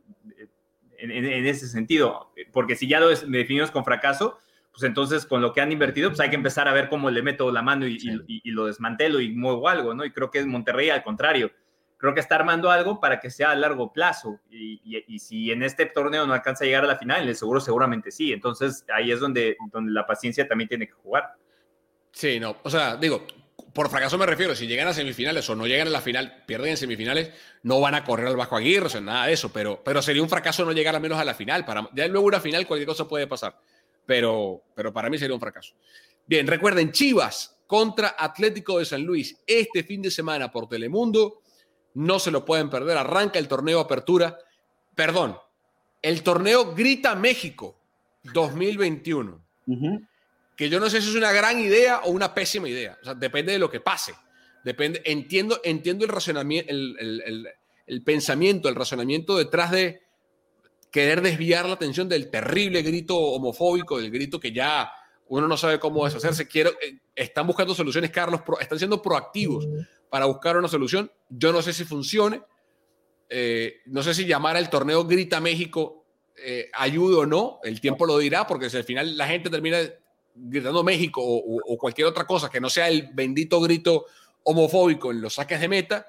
en, 0.97 1.11
en, 1.11 1.47
ese 1.47 1.69
sentido, 1.69 2.33
porque 2.53 2.75
si 2.75 2.89
ya 2.89 3.01
lo 3.01 3.09
definimos 3.09 3.71
con 3.71 3.85
fracaso, 3.85 4.39
pues 4.73 4.85
entonces 4.85 5.27
con 5.27 5.43
lo 5.43 5.53
que 5.53 5.61
han 5.61 5.71
invertido, 5.71 6.09
pues 6.09 6.21
hay 6.21 6.31
que 6.31 6.37
empezar 6.37 6.67
a 6.67 6.73
ver 6.73 6.89
cómo 6.89 7.11
le 7.11 7.23
meto 7.23 7.53
la 7.53 7.61
mano 7.61 7.87
y, 7.87 7.99
y, 8.27 8.51
lo 8.51 8.67
desmantelo 8.67 9.21
y 9.21 9.31
muevo 9.31 9.69
algo, 9.69 9.93
¿no? 9.95 10.05
Y 10.05 10.13
creo 10.13 10.31
que 10.31 10.39
es 10.39 10.47
Monterrey 10.47 10.89
al 10.89 11.03
contrario. 11.03 11.53
Creo 11.99 12.15
que 12.15 12.21
está 12.21 12.37
armando 12.37 12.71
algo 12.71 12.99
para 12.99 13.21
que 13.21 13.31
sea 13.31 13.51
a 13.51 13.55
largo 13.55 13.93
plazo. 13.93 14.41
Y, 14.51 15.19
si 15.19 15.53
en 15.53 15.63
este 15.63 15.87
torneo 15.87 16.27
no 16.27 16.33
alcanza 16.33 16.65
a 16.65 16.67
llegar 16.67 16.85
a 16.85 16.89
la 16.89 16.97
final, 16.97 17.23
en 17.23 17.29
el 17.29 17.37
seguro 17.37 17.61
seguramente 17.61 18.11
sí. 18.11 18.33
Entonces 18.33 18.85
ahí 18.93 19.13
es 19.13 19.21
donde, 19.21 19.57
donde 19.71 19.93
la 19.93 20.07
paciencia 20.07 20.49
también 20.49 20.69
tiene 20.69 20.87
que 20.87 20.95
jugar. 20.95 21.35
Sí, 22.11 22.41
no. 22.41 22.57
O 22.63 22.71
sea, 22.71 22.97
digo, 22.97 23.27
por 23.75 23.91
fracaso 23.91 24.17
me 24.17 24.27
refiero, 24.27 24.55
si 24.55 24.67
llegan 24.67 24.89
a 24.89 24.95
semifinales 24.95 25.49
o 25.51 25.55
no 25.55 25.67
llegan 25.67 25.87
a 25.89 25.91
la 25.91 26.01
final, 26.01 26.43
pierden 26.47 26.71
en 26.71 26.77
semifinales, 26.79 27.31
no 27.63 27.79
van 27.79 27.95
a 27.95 28.05
correr 28.05 28.27
al 28.27 28.37
Bajo 28.37 28.57
Aguirre, 28.57 28.87
o 28.87 28.89
sea, 28.91 29.01
nada 29.03 29.27
de 29.27 29.35
eso, 29.35 29.53
pero, 29.53 29.83
pero 29.85 30.01
sería 30.01 30.23
un 30.23 30.29
fracaso 30.31 30.65
no 30.65 30.73
llegar 30.73 30.95
al 30.95 31.03
menos 31.03 31.19
a 31.19 31.25
la 31.25 31.35
final. 31.35 31.65
Para, 31.67 31.89
ya 31.95 32.09
luego 32.09 32.27
una 32.27 32.41
final 32.41 32.67
cualquier 32.67 32.89
cosa 32.89 33.07
puede 33.07 33.27
pasar 33.27 33.59
pero, 34.07 34.63
pero 34.75 34.93
para 34.93 35.09
mí 35.09 35.19
sería 35.19 35.35
un 35.35 35.41
fracaso. 35.41 35.75
Bien, 36.27 36.47
recuerden, 36.47 36.93
Chivas 36.93 37.59
contra 37.67 38.17
Atlético 38.19 38.79
de 38.79 38.85
San 38.85 39.03
Luis 39.03 39.37
este 39.47 39.83
fin 39.83 40.03
de 40.03 40.11
semana 40.11 40.51
por 40.51 40.69
Telemundo. 40.69 41.43
No 41.95 42.19
se 42.19 42.31
lo 42.31 42.45
pueden 42.45 42.71
perder. 42.71 42.99
Arranca 42.99 43.39
el 43.39 43.49
torneo 43.49 43.81
Apertura. 43.81 44.39
Perdón, 44.95 45.37
el 46.01 46.23
torneo 46.23 46.75
Grita 46.75 47.15
México 47.15 47.79
2021. 48.35 49.43
Que 50.57 50.69
yo 50.69 50.81
no 50.81 50.91
sé 50.91 51.01
si 51.01 51.09
es 51.09 51.17
una 51.17 51.33
gran 51.33 51.59
idea 51.59 52.01
o 52.05 52.11
una 52.11 52.35
pésima 52.35 52.69
idea. 52.69 52.99
O 53.01 53.05
sea, 53.05 53.15
depende 53.15 53.53
de 53.53 53.59
lo 53.59 53.71
que 53.71 53.81
pase. 53.81 54.15
Depende, 54.65 55.03
entiendo, 55.05 55.61
entiendo 55.65 56.05
el 56.05 56.11
razonamiento, 56.11 56.73
el 56.73 58.03
pensamiento, 58.05 58.69
el 58.69 58.75
razonamiento 58.75 59.37
detrás 59.37 59.71
de 59.71 60.03
querer 60.93 61.23
desviar 61.23 61.67
la 61.67 61.73
atención 61.73 62.09
del 62.09 62.31
terrible 62.31 62.83
grito 62.83 63.17
homofóbico, 63.17 63.99
del 63.99 64.11
grito 64.11 64.39
que 64.39 64.53
ya 64.53 64.93
uno 65.29 65.49
no 65.49 65.57
sabe 65.57 65.81
cómo 65.81 66.05
deshacerse. 66.05 66.47
Quiero, 66.47 66.71
eh, 66.73 66.99
están 67.17 67.47
buscando 67.47 67.75
soluciones, 67.75 68.11
Carlos, 68.11 68.43
están 68.61 68.79
siendo 68.79 69.01
proactivos 69.01 69.67
para 70.11 70.27
buscar 70.27 70.59
una 70.59 70.69
solución. 70.69 71.11
Yo 71.31 71.53
no 71.53 71.63
sé 71.63 71.73
si 71.73 71.85
funcione. 71.85 72.43
Eh, 73.31 73.81
no 73.87 74.03
sé 74.03 74.13
si 74.13 74.27
llamar 74.27 74.59
al 74.59 74.69
torneo 74.69 75.07
Grita 75.07 75.41
México 75.41 76.05
eh, 76.37 76.69
ayude 76.75 77.17
o 77.17 77.25
no. 77.25 77.61
El 77.65 77.81
tiempo 77.81 78.05
lo 78.05 78.19
dirá, 78.19 78.47
porque 78.47 78.69
si 78.69 78.77
al 78.77 78.85
final 78.85 79.17
la 79.17 79.27
gente 79.27 79.49
termina 79.49 79.79
gritando 80.35 80.85
México 80.85 81.23
o, 81.25 81.79
cualquier 81.79 82.09
otra 82.09 82.27
cosa 82.27 82.51
que 82.51 82.61
no 82.61 82.69
sea 82.69 82.89
el 82.89 83.09
bendito 83.15 83.61
grito 83.61 84.07
homofóbico 84.45 85.11
en 85.11 85.23
los 85.23 85.35
saques 85.35 85.61
de 85.61 85.69
meta, 85.69 86.07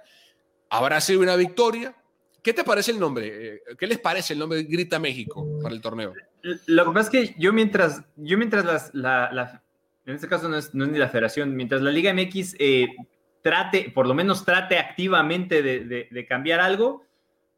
habrá 0.69 0.99
sido 0.99 1.21
una 1.21 1.37
victoria 1.37 1.95
¿Qué 2.43 2.53
te 2.53 2.65
parece 2.65 2.91
el 2.91 2.99
nombre? 2.99 3.55
Eh, 3.55 3.61
¿Qué 3.79 3.87
les 3.87 3.99
parece 3.99 4.33
el 4.33 4.39
nombre 4.39 4.63
Grita 4.63 4.99
México 4.99 5.47
para 5.61 5.73
el 5.73 5.81
torneo? 5.81 6.13
Lo 6.67 6.85
que 6.85 6.91
pasa 6.91 7.09
es 7.09 7.09
que 7.09 7.35
yo 7.39 7.53
mientras, 7.53 8.03
yo 8.17 8.37
mientras 8.37 8.65
las, 8.65 8.93
la, 8.93 9.63
en 10.05 10.15
este 10.15 10.27
caso 10.27 10.49
no 10.49 10.57
es, 10.57 10.75
ni 10.75 10.97
la 10.97 11.07
federación, 11.07 11.55
mientras 11.55 11.81
la 11.81 11.89
Liga 11.89 12.13
MX 12.13 12.57
eh, 12.59 12.87
trate, 13.41 13.91
por 13.91 14.07
lo 14.07 14.13
menos 14.13 14.43
trate 14.43 14.77
activamente 14.77 15.63
de, 15.63 16.25
cambiar 16.27 16.59
algo, 16.59 17.05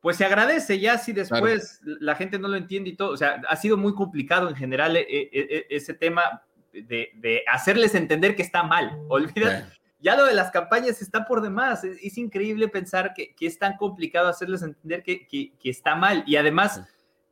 pues 0.01 0.17
se 0.17 0.25
agradece 0.25 0.79
ya 0.79 0.99
si 0.99 1.13
después 1.13 1.81
la 1.83 2.13
gente 2.13 2.38
no 2.38 2.47
lo 2.47 2.55
entiende 2.55 2.91
y 2.91 2.95
todo. 2.95 3.09
O 3.09 3.17
sea, 3.17 3.41
ha 3.49 3.55
sido 3.55 3.77
muy 3.77 3.95
complicado 3.95 4.47
en 4.49 4.55
general 4.55 4.95
eh, 4.97 5.65
ese 5.67 5.95
tema 5.95 6.43
de, 6.71 7.43
hacerles 7.51 7.95
entender 7.95 8.36
que 8.36 8.43
está 8.43 8.61
mal. 8.61 8.99
Olvídate 9.07 9.65
ya 10.06 10.16
lo 10.16 10.26
de 10.26 10.36
las 10.36 10.51
campañas 10.51 11.01
está 11.01 11.26
por 11.26 11.41
demás. 11.41 11.84
Es, 11.84 12.20
increíble 12.20 12.68
pensar 12.68 13.16
que, 13.16 13.36
es 13.39 13.58
tan 13.58 13.76
complicado 13.76 14.28
hacerles 14.28 14.62
entender 14.62 15.01
que, 15.01 15.51
está 15.64 15.95
mal. 15.95 16.24
Y 16.28 16.36
además, 16.36 16.84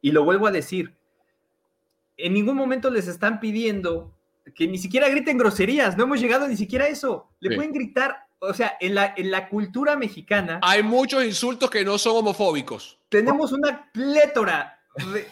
y 0.01 0.11
lo 0.11 0.24
vuelvo 0.24 0.47
a 0.47 0.51
decir, 0.51 0.95
en 2.17 2.34
ningún 2.34 2.55
momento 2.55 2.89
les 2.89 3.07
están 3.07 3.39
pidiendo 3.39 4.11
que 4.55 4.67
ni 4.67 4.80
siquiera 4.80 5.07
griten 5.07 5.38
groserías. 5.38 5.95
No 5.95 6.05
hemos 6.05 6.19
llegado 6.19 6.47
ni 6.47 6.57
siquiera 6.57 6.86
a 6.86 6.88
eso. 6.88 7.30
Le 7.39 7.55
pueden 7.55 7.74
gritar. 7.74 8.26
O 8.39 8.55
sea, 8.55 8.76
en 8.82 8.95
la, 8.95 9.13
en 9.15 9.30
la 9.30 9.49
cultura 9.49 9.95
mexicana. 9.95 10.59
Hay 10.63 10.82
muchos 10.82 11.24
insultos 11.24 11.69
que 11.69 11.86
no 11.86 11.99
son 11.99 12.17
homofóbicos. 12.17 12.99
Tenemos 13.07 13.51
una 13.51 13.91
plétora 13.93 14.80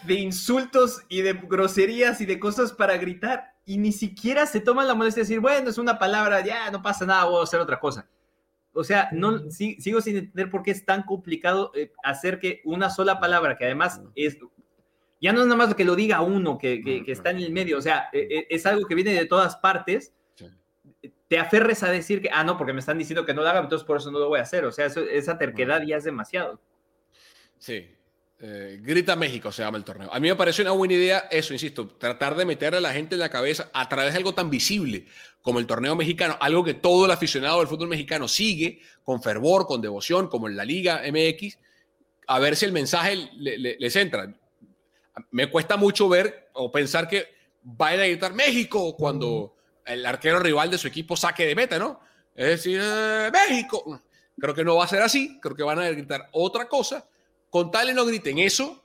de 0.04 0.14
insultos 0.14 1.02
y 1.08 1.22
de 1.22 1.32
groserías 1.32 2.20
y 2.20 2.26
de 2.26 2.38
cosas 2.38 2.72
para 2.72 2.96
gritar 2.98 3.51
y 3.64 3.78
ni 3.78 3.92
siquiera 3.92 4.46
se 4.46 4.60
toman 4.60 4.88
la 4.88 4.94
molestia 4.94 5.22
de 5.22 5.28
decir, 5.28 5.40
bueno, 5.40 5.70
es 5.70 5.78
una 5.78 5.98
palabra, 5.98 6.44
ya 6.44 6.70
no 6.70 6.82
pasa 6.82 7.06
nada, 7.06 7.24
voy 7.24 7.40
a 7.40 7.44
hacer 7.44 7.60
otra 7.60 7.78
cosa. 7.78 8.08
O 8.74 8.84
sea, 8.84 9.08
no, 9.12 9.50
sigo 9.50 10.00
sin 10.00 10.16
entender 10.16 10.50
por 10.50 10.62
qué 10.62 10.70
es 10.70 10.84
tan 10.84 11.02
complicado 11.02 11.72
eh, 11.74 11.92
hacer 12.02 12.38
que 12.38 12.62
una 12.64 12.90
sola 12.90 13.20
palabra, 13.20 13.56
que 13.56 13.66
además 13.66 14.00
es, 14.14 14.38
ya 15.20 15.32
no 15.32 15.40
es 15.40 15.46
nada 15.46 15.56
más 15.56 15.68
lo 15.68 15.76
que 15.76 15.84
lo 15.84 15.94
diga 15.94 16.22
uno, 16.22 16.58
que, 16.58 16.80
que, 16.82 17.04
está 17.12 17.30
en 17.30 17.38
el 17.38 17.52
medio, 17.52 17.78
o 17.78 17.82
sea, 17.82 18.08
e, 18.12 18.20
e, 18.20 18.46
es 18.48 18.64
algo 18.64 18.86
que 18.86 18.94
viene 18.94 19.12
de 19.12 19.26
todas 19.26 19.56
partes, 19.56 20.14
te 21.32 21.38
aferres 21.38 21.82
a 21.82 21.90
decir 21.90 22.20
que, 22.20 22.28
ah, 22.30 22.44
no, 22.44 22.58
porque 22.58 22.74
me 22.74 22.80
están 22.80 22.98
diciendo 22.98 23.24
que 23.24 23.32
no 23.32 23.40
lo 23.40 23.48
haga, 23.48 23.60
entonces 23.60 23.86
por 23.86 23.96
eso 23.96 24.10
no 24.10 24.18
lo 24.18 24.28
voy 24.28 24.38
a 24.38 24.42
hacer. 24.42 24.66
O 24.66 24.70
sea, 24.70 24.84
esa 24.84 25.38
terquedad 25.38 25.80
ya 25.82 25.96
es 25.96 26.04
demasiado. 26.04 26.60
Sí, 27.56 27.88
eh, 28.44 28.80
Grita 28.82 29.14
México 29.14 29.52
se 29.52 29.62
llama 29.62 29.78
el 29.78 29.84
torneo. 29.84 30.12
A 30.12 30.18
mí 30.18 30.28
me 30.28 30.34
parece 30.34 30.62
una 30.62 30.72
buena 30.72 30.94
idea 30.94 31.28
eso, 31.30 31.52
insisto, 31.52 31.86
tratar 31.86 32.34
de 32.34 32.44
meter 32.44 32.74
a 32.74 32.80
la 32.80 32.92
gente 32.92 33.14
en 33.14 33.20
la 33.20 33.28
cabeza 33.28 33.70
a 33.72 33.88
través 33.88 34.12
de 34.12 34.18
algo 34.18 34.34
tan 34.34 34.50
visible 34.50 35.06
como 35.42 35.60
el 35.60 35.66
torneo 35.66 35.94
mexicano, 35.94 36.36
algo 36.40 36.64
que 36.64 36.74
todo 36.74 37.04
el 37.04 37.12
aficionado 37.12 37.60
del 37.60 37.68
fútbol 37.68 37.86
mexicano 37.86 38.26
sigue 38.26 38.80
con 39.04 39.22
fervor, 39.22 39.68
con 39.68 39.80
devoción, 39.80 40.26
como 40.26 40.48
en 40.48 40.56
la 40.56 40.64
Liga 40.64 41.02
MX, 41.06 41.56
a 42.26 42.40
ver 42.40 42.56
si 42.56 42.64
el 42.64 42.72
mensaje 42.72 43.30
les 43.36 43.94
entra. 43.94 44.34
Me 45.30 45.48
cuesta 45.48 45.76
mucho 45.76 46.08
ver 46.08 46.48
o 46.54 46.72
pensar 46.72 47.08
que 47.08 47.28
vayan 47.62 48.00
a 48.00 48.06
gritar 48.06 48.34
México 48.34 48.96
cuando 48.96 49.54
el 49.86 50.04
arquero 50.04 50.40
rival 50.40 50.68
de 50.68 50.78
su 50.78 50.88
equipo 50.88 51.16
saque 51.16 51.46
de 51.46 51.54
meta, 51.54 51.78
¿no? 51.78 52.00
Es 52.34 52.46
decir, 52.46 52.80
eh, 52.82 53.30
México. 53.32 54.02
Creo 54.36 54.54
que 54.54 54.64
no 54.64 54.76
va 54.76 54.84
a 54.84 54.88
ser 54.88 55.02
así, 55.02 55.38
creo 55.40 55.54
que 55.54 55.62
van 55.62 55.78
a 55.78 55.88
gritar 55.90 56.28
otra 56.32 56.66
cosa 56.66 57.06
con 57.52 57.70
tal 57.70 57.94
no 57.94 58.06
griten 58.06 58.38
eso 58.38 58.82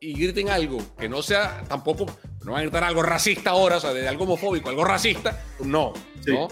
y 0.00 0.14
griten 0.14 0.48
algo 0.48 0.78
que 0.98 1.08
no 1.08 1.22
sea 1.22 1.62
tampoco, 1.68 2.06
no 2.44 2.52
van 2.52 2.58
a 2.58 2.62
gritar 2.62 2.82
algo 2.82 3.04
racista 3.04 3.50
ahora, 3.50 3.76
o 3.76 3.80
sea, 3.80 3.92
de 3.92 4.08
algo 4.08 4.24
homofóbico, 4.24 4.68
algo 4.68 4.82
racista, 4.84 5.44
no, 5.60 5.92
no, 6.26 6.48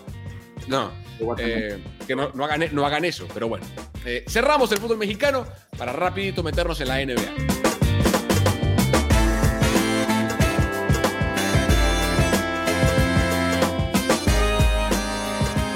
no, 0.68 0.92
eh, 1.36 1.82
que 2.06 2.14
no, 2.14 2.30
hagan, 2.44 2.68
no 2.70 2.86
hagan 2.86 3.04
eso, 3.04 3.26
pero 3.34 3.48
bueno. 3.48 3.66
Eh, 4.04 4.24
cerramos 4.28 4.70
el 4.70 4.78
fútbol 4.78 4.98
mexicano 4.98 5.48
para 5.76 5.92
rapidito 5.92 6.44
meternos 6.44 6.80
en 6.80 6.88
la 6.88 7.04
NBA. 7.04 7.34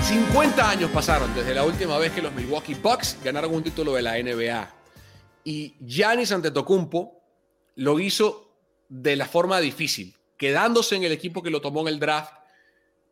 50 0.04 0.70
años 0.70 0.90
pasaron 0.92 1.34
desde 1.34 1.52
la 1.52 1.64
última 1.64 1.98
vez 1.98 2.12
que 2.12 2.22
los 2.22 2.32
Milwaukee 2.32 2.74
Bucks 2.74 3.18
ganaron 3.24 3.52
un 3.52 3.64
título 3.64 3.94
de 3.94 4.02
la 4.02 4.12
NBA. 4.22 4.81
Y 5.44 5.74
Giannis 5.84 6.32
Antetokounmpo 6.32 7.20
lo 7.76 7.98
hizo 7.98 8.52
de 8.88 9.16
la 9.16 9.26
forma 9.26 9.60
difícil, 9.60 10.14
quedándose 10.36 10.96
en 10.96 11.04
el 11.04 11.12
equipo 11.12 11.42
que 11.42 11.50
lo 11.50 11.60
tomó 11.60 11.80
en 11.82 11.88
el 11.88 11.98
draft, 11.98 12.32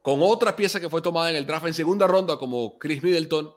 con 0.03 0.21
otra 0.23 0.57
pieza 0.57 0.81
que 0.81 0.89
fue 0.89 1.03
tomada 1.03 1.31
en 1.31 1.37
el 1.37 1.47
draft 1.47 1.67
en 1.67 1.75
segunda 1.75 2.07
ronda 2.07 2.37
como 2.37 2.79
Chris 2.79 3.03
Middleton, 3.03 3.53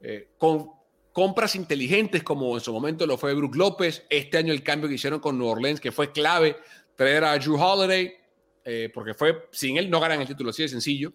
eh, 0.00 0.30
con 0.38 0.70
compras 1.12 1.56
inteligentes 1.56 2.22
como 2.22 2.54
en 2.54 2.60
su 2.60 2.72
momento 2.72 3.06
lo 3.06 3.16
fue 3.16 3.34
Brook 3.34 3.56
López, 3.56 4.04
este 4.10 4.38
año 4.38 4.52
el 4.52 4.62
cambio 4.62 4.88
que 4.88 4.94
hicieron 4.94 5.20
con 5.20 5.38
New 5.38 5.46
Orleans, 5.46 5.80
que 5.80 5.92
fue 5.92 6.12
clave, 6.12 6.56
traer 6.96 7.24
a 7.24 7.38
Drew 7.38 7.60
Holiday, 7.60 8.14
eh, 8.64 8.90
porque 8.92 9.14
fue, 9.14 9.48
sin 9.50 9.76
él 9.76 9.90
no 9.90 10.00
ganan 10.00 10.20
el 10.20 10.28
título, 10.28 10.50
así 10.50 10.62
de 10.62 10.68
sencillo, 10.68 11.12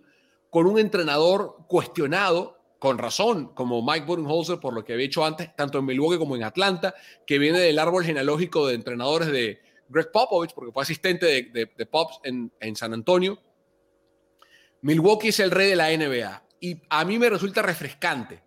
con 0.50 0.68
un 0.68 0.80
entrenador 0.80 1.58
cuestionado 1.68 2.58
con 2.86 3.00
razón, 3.00 3.48
como 3.56 3.82
Mike 3.82 4.06
Budenholzer, 4.06 4.60
por 4.60 4.72
lo 4.72 4.86
que 4.86 4.94
había 4.94 5.08
hecho 5.08 5.26
antes, 5.26 5.56
tanto 5.56 5.80
en 5.80 5.86
Milwaukee 5.86 6.20
como 6.20 6.36
en 6.36 6.44
Atlanta, 6.44 6.94
que 7.26 7.40
viene 7.40 7.58
del 7.58 7.80
árbol 7.80 8.06
genealógico 8.06 8.68
de 8.68 8.76
entrenadores 8.76 9.30
de 9.30 9.60
Greg 9.90 10.12
Popovich, 10.12 10.54
porque 10.54 10.72
fue 10.72 10.84
asistente 10.84 11.26
de, 11.26 11.72
de, 11.76 11.86
Pops 11.88 12.20
en, 12.24 12.76
San 12.76 12.94
Antonio. 12.94 13.42
Milwaukee 14.82 15.30
es 15.30 15.40
el 15.40 15.50
rey 15.50 15.72
de 15.72 15.76
la 15.76 15.90
NBA 15.98 16.44
y 16.60 16.80
a 16.88 17.04
mí 17.06 17.18
me 17.18 17.28
resulta 17.28 17.64
refrescante 17.64 18.44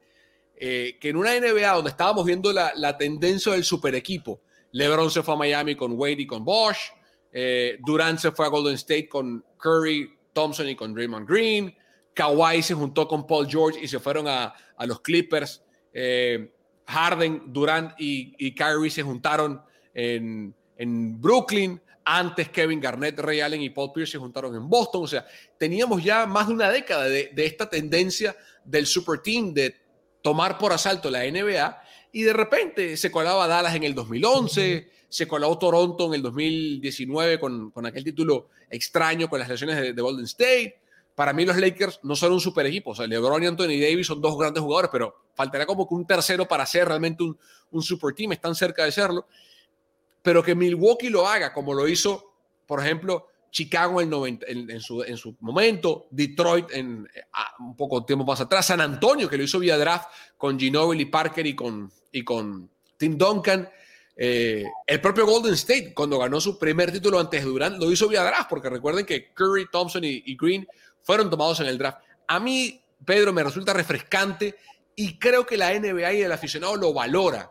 eh, 0.54 0.98
que 1.00 1.08
en 1.08 1.16
una 1.16 1.34
NBA 1.34 1.72
donde 1.72 1.90
estábamos 1.90 2.24
viendo 2.24 2.52
la, 2.52 2.70
la, 2.76 2.96
tendencia 2.96 3.50
del 3.50 3.64
super 3.64 3.96
equipo, 3.96 4.40
LeBron 4.70 5.10
se 5.10 5.24
fue 5.24 5.34
a 5.34 5.38
Miami 5.38 5.74
con 5.74 5.98
Wade 5.98 6.22
y 6.22 6.26
con 6.28 6.44
Bosch, 6.44 6.92
eh, 7.32 7.76
Durant 7.84 8.20
se 8.20 8.30
fue 8.30 8.46
a 8.46 8.50
Golden 8.50 8.74
State 8.74 9.08
con 9.08 9.44
Curry, 9.58 10.16
Thompson 10.32 10.68
y 10.68 10.76
con 10.76 10.94
Draymond 10.94 11.28
Green, 11.28 11.76
Kawhi 12.18 12.62
se 12.62 12.74
juntó 12.74 13.06
con 13.06 13.26
Paul 13.26 13.48
George 13.48 13.78
y 13.80 13.86
se 13.86 14.00
fueron 14.00 14.26
a, 14.26 14.52
los 14.86 15.00
Clippers. 15.00 15.62
Eh, 15.92 16.52
Harden, 16.86 17.52
Durant 17.52 17.92
y, 17.98 18.34
y, 18.38 18.54
Kyrie 18.54 18.90
se 18.90 19.02
juntaron 19.02 19.62
en, 19.94 20.54
Brooklyn. 21.20 21.80
Antes 22.10 22.48
Kevin 22.48 22.80
Garnett, 22.80 23.20
Ray 23.20 23.40
Allen 23.40 23.60
y 23.60 23.68
Paul 23.68 23.92
Pierce 23.92 24.12
se 24.12 24.18
juntaron 24.18 24.54
en 24.56 24.68
Boston. 24.68 25.04
O 25.04 25.06
sea, 25.06 25.26
teníamos 25.58 26.02
ya 26.02 26.26
más 26.26 26.48
de 26.48 26.54
una 26.54 26.70
década 26.70 27.04
de, 27.04 27.30
de 27.34 27.46
esta 27.46 27.68
tendencia 27.68 28.34
del 28.64 28.86
super 28.86 29.20
team 29.20 29.52
de 29.52 29.76
tomar 30.22 30.58
por 30.58 30.72
asalto 30.72 31.10
la 31.10 31.20
NBA 31.24 31.82
y 32.12 32.22
de 32.22 32.32
repente 32.32 32.96
se 32.96 33.10
colaba 33.10 33.46
Dallas 33.46 33.74
en 33.74 33.84
el 33.84 33.94
2011, 33.94 34.90
se 35.08 35.28
coló 35.28 35.56
Toronto 35.58 36.06
en 36.06 36.14
el 36.14 36.22
2019 36.22 37.38
con, 37.38 37.70
con 37.70 37.86
aquel 37.86 38.04
título 38.04 38.48
extraño 38.70 39.28
con 39.28 39.38
las 39.38 39.48
lesiones 39.48 39.94
de, 39.94 40.02
Golden 40.02 40.24
State. 40.24 40.80
Para 41.18 41.32
mí 41.32 41.44
los 41.44 41.56
Lakers 41.56 41.98
no 42.04 42.14
son 42.14 42.30
un 42.30 42.40
super 42.40 42.64
equipo, 42.64 42.92
o 42.92 42.94
sea, 42.94 43.04
LeBron 43.08 43.42
y 43.42 43.46
Anthony 43.48 43.80
Davis 43.80 44.06
son 44.06 44.20
dos 44.20 44.38
grandes 44.38 44.62
jugadores, 44.62 44.88
pero 44.92 45.16
faltaría 45.34 45.66
como 45.66 45.88
que 45.88 45.96
un 45.96 46.06
tercero 46.06 46.46
para 46.46 46.64
ser 46.64 46.86
realmente 46.86 47.24
un, 47.24 47.82
super 47.82 48.14
team, 48.14 48.30
están 48.30 48.54
cerca 48.54 48.84
de 48.84 48.92
serlo. 48.92 49.26
Pero 50.22 50.44
que 50.44 50.54
Milwaukee 50.54 51.10
lo 51.10 51.26
haga 51.26 51.52
como 51.52 51.74
lo 51.74 51.88
hizo, 51.88 52.34
por 52.68 52.78
ejemplo, 52.78 53.26
Chicago 53.50 54.00
en, 54.00 54.10
90, 54.10 54.46
en, 54.46 54.80
su, 54.80 55.02
en, 55.02 55.16
su, 55.16 55.34
momento, 55.40 56.06
Detroit 56.12 56.70
en, 56.70 57.08
un 57.58 57.74
poco 57.74 58.04
tiempo 58.04 58.24
más 58.24 58.40
atrás, 58.40 58.66
San 58.66 58.80
Antonio, 58.80 59.28
que 59.28 59.36
lo 59.36 59.42
hizo 59.42 59.58
vía 59.58 59.76
draft 59.76 60.10
con 60.36 60.56
Ginobili, 60.56 61.06
Parker 61.06 61.44
y 61.48 61.56
con, 61.56 61.90
y 62.12 62.22
con 62.22 62.70
Tim 62.96 63.18
Duncan. 63.18 63.68
Eh, 64.20 64.64
el 64.84 65.00
propio 65.00 65.26
Golden 65.26 65.54
State, 65.54 65.94
cuando 65.94 66.18
ganó 66.18 66.40
su 66.40 66.58
primer 66.58 66.90
título 66.90 67.20
antes 67.20 67.40
de 67.40 67.48
Durant, 67.48 67.80
lo 67.80 67.90
hizo 67.90 68.08
vía 68.08 68.24
draft, 68.24 68.50
porque 68.50 68.68
recuerden 68.68 69.06
que 69.06 69.32
Curry, 69.32 69.66
Thompson 69.70 70.02
y, 70.02 70.36
Green 70.36 70.66
fueron 71.02 71.30
tomados 71.30 71.60
en 71.60 71.66
el 71.66 71.78
draft. 71.78 71.98
A 72.26 72.40
mí, 72.40 72.80
Pedro, 73.04 73.32
me 73.32 73.42
resulta 73.42 73.72
refrescante 73.72 74.56
y 74.94 75.18
creo 75.18 75.46
que 75.46 75.56
la 75.56 75.72
NBA 75.78 76.12
y 76.14 76.22
el 76.22 76.32
aficionado 76.32 76.76
lo 76.76 76.92
valora, 76.92 77.50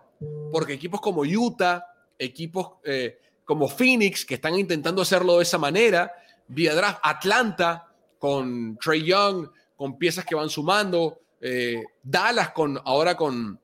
porque 0.52 0.74
equipos 0.74 1.02
como 1.02 1.22
Utah, 1.22 1.86
equipos 2.20 2.74
eh, 2.84 3.20
como 3.45 3.68
Phoenix, 3.68 4.26
que 4.26 4.36
están 4.36 4.56
intentando 4.60 5.02
hacerlo 5.02 5.38
de 5.38 5.43
esa 5.43 5.58
manera, 5.58 6.12
vía 6.48 6.76
draft, 6.76 7.00
Atlanta 7.04 7.88
con 8.20 8.78
Trey 8.78 9.06
Young, 9.06 9.48
con 9.76 9.98
piezas 9.98 10.26
que 10.26 10.36
van 10.36 10.50
sumando, 10.50 11.22
eh, 11.39 11.84
Dallas 12.04 12.52
con 12.52 12.80
ahora 12.84 13.16
con 13.16 13.60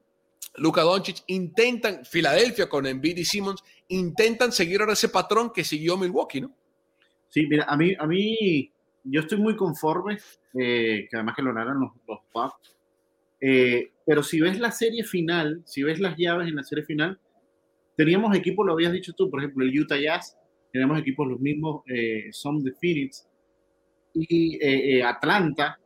Luka 0.55 0.81
Doncic, 0.81 1.23
intentan, 1.27 2.05
Filadelfia 2.05 2.69
con 2.69 2.85
Embiid 2.85 3.17
y 3.17 3.25
Simmons, 3.25 3.63
intentan 3.87 4.51
seguir 4.51 4.81
ahora 4.81 4.93
ese 4.93 5.09
patrón 5.09 5.51
que 5.51 5.63
siguió 5.63 5.97
Milwaukee, 5.97 6.41
¿no? 6.41 6.55
Sí, 7.29 7.47
mira, 7.47 7.65
a 7.67 7.75
mí, 7.75 7.93
a 7.97 8.05
mí 8.05 8.71
yo 9.03 9.21
estoy 9.21 9.37
muy 9.37 9.55
conforme, 9.55 10.17
eh, 10.59 11.07
que 11.09 11.15
además 11.15 11.35
que 11.35 11.41
lo 11.41 11.51
harán 11.51 11.79
los, 11.79 11.91
los 12.07 12.19
Bucks, 12.33 12.75
eh, 13.41 13.91
pero 14.05 14.23
si 14.23 14.39
ves 14.39 14.59
la 14.59 14.71
serie 14.71 15.03
final, 15.03 15.61
si 15.65 15.83
ves 15.83 15.99
las 15.99 16.17
llaves 16.17 16.47
en 16.47 16.55
la 16.55 16.63
serie 16.63 16.85
final, 16.85 17.19
teníamos 17.97 18.35
equipos, 18.35 18.65
lo 18.65 18.73
habías 18.73 18.93
dicho 18.93 19.13
tú, 19.13 19.29
por 19.29 19.39
ejemplo, 19.39 19.65
el 19.65 19.77
Utah 19.77 19.99
Jazz, 19.99 20.37
tenemos 20.71 20.97
equipos 20.99 21.27
los 21.27 21.39
mismos, 21.39 21.83
eh, 21.87 22.29
son 22.31 22.63
de 22.63 22.71
Phoenix 22.73 23.27
y 24.15 25.01
Atlanta, 25.01 25.79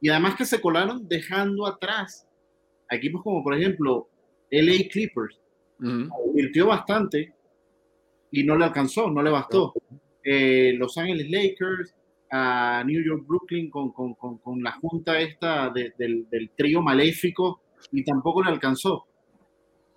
y 0.00 0.08
además 0.08 0.36
que 0.36 0.44
se 0.44 0.60
colaron 0.60 1.08
dejando 1.08 1.66
atrás 1.66 2.28
equipos 2.90 3.22
como 3.22 3.42
por 3.42 3.54
ejemplo 3.54 4.08
LA 4.50 4.88
Clippers, 4.90 5.40
invirtió 5.80 6.66
bastante 6.66 7.32
y 8.30 8.44
no 8.44 8.56
le 8.56 8.64
alcanzó, 8.64 9.10
no 9.10 9.22
le 9.22 9.30
bastó. 9.30 9.74
Eh, 10.22 10.74
Los 10.76 10.96
Ángeles 10.96 11.30
Lakers, 11.30 11.94
a 12.36 12.82
New 12.84 13.00
York 13.00 13.24
Brooklyn 13.28 13.70
con, 13.70 13.92
con, 13.92 14.14
con, 14.14 14.60
la 14.60 14.72
junta 14.72 15.20
esta 15.20 15.70
del, 15.70 16.26
del, 16.28 16.50
trío 16.56 16.82
maléfico 16.82 17.60
y 17.92 18.02
tampoco 18.02 18.42
le 18.42 18.50
alcanzó. 18.50 19.06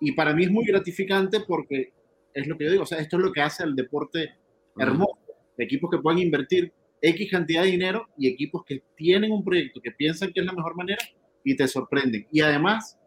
Y 0.00 0.12
para 0.12 0.32
mí 0.32 0.44
es 0.44 0.50
muy 0.50 0.64
gratificante 0.64 1.40
porque 1.40 1.92
es 2.32 2.46
lo 2.46 2.56
que 2.56 2.66
yo 2.66 2.70
digo, 2.70 2.84
o 2.84 2.86
sea, 2.86 2.98
esto 2.98 3.16
es 3.16 3.24
lo 3.24 3.32
que 3.32 3.40
hace 3.40 3.64
al 3.64 3.74
deporte 3.74 4.36
hermoso. 4.78 5.18
Equipos 5.56 5.90
que 5.90 5.98
pueden 5.98 6.20
invertir 6.20 6.72
X 7.02 7.28
cantidad 7.28 7.64
de 7.64 7.70
dinero 7.72 8.06
y 8.16 8.28
equipos 8.28 8.62
que 8.64 8.84
tienen 8.94 9.32
un 9.32 9.42
proyecto 9.42 9.80
que 9.80 9.90
piensan 9.90 10.32
que 10.32 10.38
es 10.38 10.46
la 10.46 10.52
mejor 10.52 10.76
manera 10.76 11.02
y 11.42 11.56
te 11.56 11.66
sorprenden. 11.66 12.28
Y 12.30 12.40
además, 12.40 13.00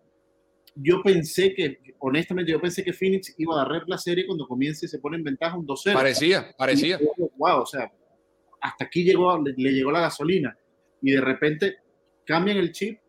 yo 0.75 1.01
pensé 1.01 1.53
que, 1.53 1.77
honestamente, 1.99 2.51
yo 2.51 2.59
pensé 2.59 2.83
que 2.83 2.91
Phoenix 2.91 3.33
iba 3.37 3.57
a 3.57 3.61
agarrar 3.61 3.83
la 3.87 3.97
serie 3.97 4.25
cuando 4.25 4.45
comience 4.45 4.87
y 4.87 4.89
se 4.89 4.99
pone 4.99 5.15
en 5.15 5.23
ventaja 5.23 5.57
un 5.57 5.65
2-0. 5.65 5.93
Parecía, 5.93 6.51
parecía. 6.57 6.99
wow, 7.37 7.61
o 7.61 7.65
sea, 7.65 7.89
hasta 8.61 8.85
aquí 8.85 9.03
llegó, 9.03 9.37
le, 9.41 9.71
llegó 9.71 9.91
la 9.91 10.01
gasolina. 10.01 10.57
Y 11.01 11.11
de 11.11 11.21
repente 11.21 11.77
cambian 12.25 12.57
el 12.57 12.71
chip 12.71 12.99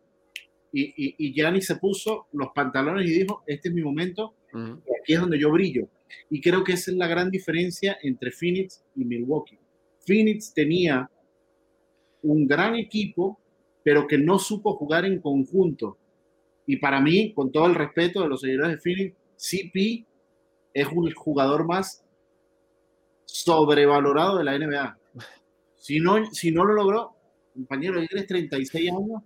y, 0.73 0.83
y, 0.83 1.15
y 1.19 1.33
Gianni 1.33 1.61
se 1.61 1.77
puso 1.77 2.27
los 2.33 2.49
pantalones 2.55 3.07
y 3.07 3.13
dijo, 3.13 3.43
este 3.47 3.69
es 3.69 3.75
mi 3.75 3.83
momento, 3.83 4.35
aquí 4.53 5.13
es 5.13 5.21
donde 5.21 5.39
yo 5.39 5.51
brillo. 5.51 5.89
Y 6.31 6.41
creo 6.41 6.65
que 6.65 6.73
esa 6.73 6.91
es 6.91 6.97
la 6.97 7.07
gran 7.07 7.31
diferencia 7.31 7.99
entre 8.03 8.31
Phoenix 8.31 8.83
y 8.97 9.05
Milwaukee. 9.05 9.59
Phoenix 10.07 10.53
tenía 10.53 11.09
un 12.23 12.47
gran 12.47 12.75
equipo 12.75 13.39
pero 13.83 14.07
que 14.07 14.19
no 14.19 14.39
supo 14.39 14.77
jugar 14.77 15.05
en 15.05 15.21
conjunto. 15.21 15.99
Y 16.67 16.77
para 16.77 17.01
mí, 17.01 17.33
con 17.35 17.51
todo 17.51 17.67
el 17.67 17.75
respeto 17.75 18.23
de 18.23 18.29
los 18.29 18.41
seguidores 18.41 18.73
de 18.73 18.79
Phoenix, 18.79 19.17
CP 19.37 20.07
es 20.75 20.87
un 20.89 21.13
jugador 21.13 21.67
más 21.67 22.05
sobrevalorado 23.25 24.39
de 24.39 24.45
la 24.45 24.59
NBA. 24.59 24.99
Si 25.83 25.99
no, 25.99 26.25
si 26.33 26.53
no 26.53 26.65
lo 26.65 26.75
logró, 26.75 27.17
compañero, 27.53 28.01
tienes 28.07 28.29
36 28.29 28.93
años 28.93 29.23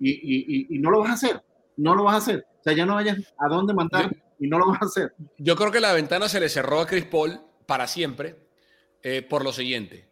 y, 0.00 0.10
y, 0.10 0.66
y, 0.68 0.78
no 0.80 0.90
lo 0.90 0.98
vas 0.98 1.10
a 1.10 1.12
hacer. 1.12 1.40
No 1.76 1.94
lo 1.94 2.02
vas 2.02 2.14
a 2.14 2.18
hacer. 2.18 2.44
O 2.58 2.62
sea, 2.64 2.72
ya 2.72 2.84
no 2.84 2.96
vayas 2.96 3.16
a 3.38 3.46
dónde 3.46 3.72
mandar 3.72 4.10
y 4.40 4.48
no 4.48 4.58
lo 4.58 4.66
vas 4.66 4.82
a 4.82 4.86
hacer. 4.86 5.14
Yo 5.38 5.54
creo 5.54 5.70
que 5.70 5.78
la 5.78 5.92
ventana 5.92 6.28
se 6.28 6.40
le 6.40 6.48
cerró 6.48 6.80
a 6.80 6.86
Chris 6.88 7.04
Paul 7.04 7.40
para 7.64 7.86
siempre 7.86 8.34
eh, 9.04 9.22
por 9.22 9.44
lo 9.44 9.52
siguiente. 9.52 10.08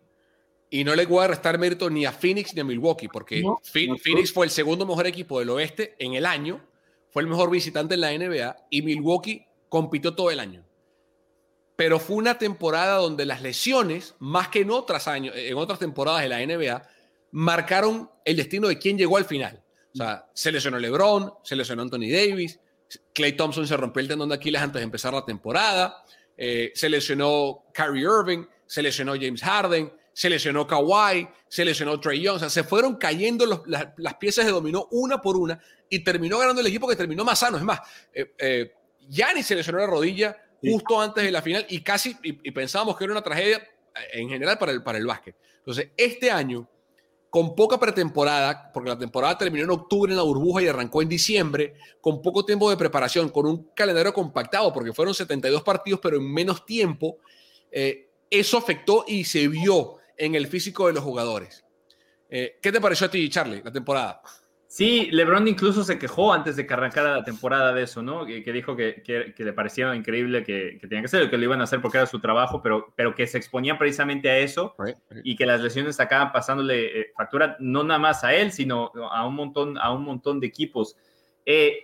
Y 0.70 0.84
no 0.84 0.94
le 0.94 1.04
voy 1.04 1.24
a 1.24 1.26
restar 1.26 1.58
mérito 1.58 1.90
ni 1.90 2.06
a 2.06 2.12
Phoenix 2.12 2.54
ni 2.54 2.60
a 2.60 2.64
Milwaukee, 2.64 3.08
porque 3.08 3.42
Phoenix 3.64 4.32
fue 4.32 4.46
el 4.46 4.52
segundo 4.52 4.86
mejor 4.86 5.08
equipo 5.08 5.40
del 5.40 5.50
oeste 5.50 5.96
en 5.98 6.14
el 6.14 6.26
año, 6.26 6.64
fue 7.10 7.22
el 7.22 7.28
mejor 7.28 7.50
visitante 7.50 7.94
en 7.94 8.02
la 8.02 8.16
NBA 8.16 8.56
y 8.70 8.82
Milwaukee 8.82 9.46
compitió 9.68 10.14
todo 10.14 10.30
el 10.30 10.38
año. 10.38 10.67
Pero 11.78 12.00
fue 12.00 12.16
una 12.16 12.38
temporada 12.38 12.96
donde 12.96 13.24
las 13.24 13.40
lesiones, 13.40 14.16
más 14.18 14.48
que 14.48 14.62
en 14.62 14.72
otras, 14.72 15.06
años, 15.06 15.32
en 15.36 15.56
otras 15.56 15.78
temporadas 15.78 16.22
de 16.22 16.28
la 16.28 16.44
NBA, 16.44 16.82
marcaron 17.30 18.10
el 18.24 18.36
destino 18.36 18.66
de 18.66 18.80
quién 18.80 18.98
llegó 18.98 19.16
al 19.16 19.24
final. 19.24 19.62
O 19.94 19.96
sea, 19.96 20.26
se 20.34 20.50
lesionó 20.50 20.80
LeBron, 20.80 21.34
se 21.44 21.54
lesionó 21.54 21.82
Anthony 21.82 22.10
Davis, 22.10 22.58
Clay 23.14 23.34
Thompson 23.34 23.64
se 23.64 23.76
rompió 23.76 24.00
el 24.00 24.08
tendón 24.08 24.28
de 24.28 24.34
Aquiles 24.34 24.60
antes 24.60 24.80
de 24.80 24.84
empezar 24.84 25.14
la 25.14 25.24
temporada, 25.24 26.02
eh, 26.36 26.72
se 26.74 26.88
lesionó 26.88 27.66
Kyrie 27.72 28.02
Irving, 28.02 28.44
se 28.66 28.82
lesionó 28.82 29.12
James 29.12 29.40
Harden, 29.40 29.92
se 30.12 30.28
lesionó 30.28 30.66
Kawhi, 30.66 31.28
se 31.46 31.64
lesionó 31.64 32.00
Trey 32.00 32.20
Young, 32.20 32.34
o 32.34 32.38
sea, 32.40 32.50
se 32.50 32.64
fueron 32.64 32.96
cayendo 32.96 33.46
las, 33.66 34.14
piezas 34.14 34.46
de 34.46 34.50
dominó 34.50 34.88
una 34.90 35.22
por 35.22 35.36
una 35.36 35.60
y 35.88 36.00
terminó 36.00 36.38
ganando 36.38 36.60
el 36.60 36.66
equipo 36.66 36.88
que 36.88 36.96
terminó 36.96 37.24
más 37.24 37.38
sano. 37.38 37.56
Es 37.56 37.62
más, 37.62 37.78
eh, 38.12 38.34
eh 38.36 38.72
se 39.44 39.54
lesionó 39.54 39.78
la 39.78 39.86
rodilla 39.86 40.36
justo 40.60 41.00
antes 41.00 41.24
de 41.24 41.30
la 41.30 41.42
final 41.42 41.66
y 41.68 41.80
casi, 41.80 42.16
y, 42.22 42.50
pensábamos 42.50 42.96
que 42.96 43.04
era 43.04 43.12
una 43.12 43.22
tragedia 43.22 43.58
eh, 43.58 44.20
en 44.20 44.28
general 44.28 44.58
para 44.58 44.72
el, 44.72 44.82
para 44.82 44.98
el 44.98 45.06
básquet. 45.06 45.36
Entonces, 45.58 45.90
este 45.96 46.30
año, 46.30 46.68
con 47.30 47.54
poca 47.54 47.78
pretemporada, 47.78 48.70
porque 48.72 48.88
la 48.88 48.98
temporada 48.98 49.36
terminó 49.36 49.64
en 49.64 49.70
octubre 49.70 50.10
en 50.10 50.16
la 50.16 50.22
burbuja 50.22 50.62
y 50.62 50.68
arrancó 50.68 51.02
en 51.02 51.08
diciembre, 51.08 51.74
con 52.00 52.22
poco 52.22 52.44
tiempo 52.44 52.70
de 52.70 52.76
preparación, 52.76 53.28
con 53.28 53.46
un 53.46 53.70
calendario 53.74 54.12
compactado, 54.12 54.72
porque 54.72 54.92
fueron 54.92 55.14
72 55.14 55.62
partidos, 55.62 56.00
pero 56.02 56.16
en 56.16 56.32
menos 56.32 56.64
tiempo, 56.64 57.18
eh, 57.70 58.10
eso 58.30 58.56
afectó 58.56 59.04
y 59.06 59.24
se 59.24 59.46
vio 59.48 59.96
en 60.16 60.34
el 60.34 60.46
físico 60.46 60.86
de 60.86 60.94
los 60.94 61.04
jugadores. 61.04 61.64
Eh, 62.30 62.58
¿Qué 62.60 62.72
te 62.72 62.80
pareció 62.80 63.06
a 63.06 63.10
ti, 63.10 63.28
Charlie, 63.28 63.62
la 63.62 63.72
temporada? 63.72 64.20
Sí, 64.78 65.08
LeBron 65.10 65.48
incluso 65.48 65.82
se 65.82 65.98
quejó 65.98 66.32
antes 66.32 66.54
de 66.54 66.64
que 66.64 66.72
arrancara 66.72 67.16
la 67.16 67.24
temporada 67.24 67.74
de 67.74 67.82
eso, 67.82 68.00
¿no? 68.00 68.24
Que, 68.24 68.52
dijo 68.52 68.76
que, 68.76 69.34
le 69.36 69.52
parecía 69.52 69.92
increíble 69.92 70.44
que, 70.44 70.78
que 70.80 70.86
tenían 70.86 71.02
que 71.02 71.06
hacer, 71.06 71.28
que 71.28 71.36
lo 71.36 71.42
iban 71.42 71.60
a 71.60 71.64
hacer 71.64 71.82
porque 71.82 71.98
era 71.98 72.06
su 72.06 72.20
trabajo, 72.20 72.62
pero, 72.62 72.92
pero 72.94 73.12
que 73.12 73.26
se 73.26 73.38
exponían 73.38 73.76
precisamente 73.76 74.30
a 74.30 74.38
eso 74.38 74.76
y 75.24 75.34
que 75.34 75.46
las 75.46 75.60
lesiones 75.62 75.98
acaban 75.98 76.30
pasándole 76.30 77.00
eh, 77.00 77.12
factura 77.16 77.56
no 77.58 77.82
nada 77.82 77.98
más 77.98 78.22
a 78.22 78.32
él, 78.34 78.52
sino 78.52 78.92
a 79.10 79.26
un 79.26 79.34
montón, 79.34 79.76
a 79.78 79.92
un 79.92 80.04
montón 80.04 80.38
de 80.38 80.46
equipos. 80.46 80.94
Eh, 81.44 81.80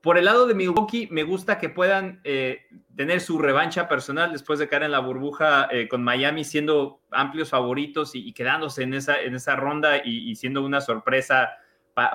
por 0.00 0.18
el 0.18 0.24
lado 0.24 0.48
de 0.48 0.54
Milwaukee, 0.54 1.06
me 1.12 1.22
gusta 1.22 1.58
que 1.58 1.68
puedan 1.68 2.20
eh, 2.24 2.62
tener 2.96 3.20
su 3.20 3.38
revancha 3.38 3.86
personal 3.86 4.32
después 4.32 4.58
de 4.58 4.66
caer 4.66 4.82
en 4.82 4.90
la 4.90 4.98
burbuja 4.98 5.68
con 5.88 6.02
Miami 6.02 6.42
siendo 6.42 7.02
amplios 7.12 7.50
favoritos 7.50 8.16
y, 8.16 8.32
quedándose 8.32 8.82
en 8.82 8.94
esa, 8.94 9.20
en 9.20 9.36
esa 9.36 9.54
ronda 9.54 9.98
y, 10.04 10.34
siendo 10.34 10.64
una 10.64 10.80
sorpresa 10.80 11.50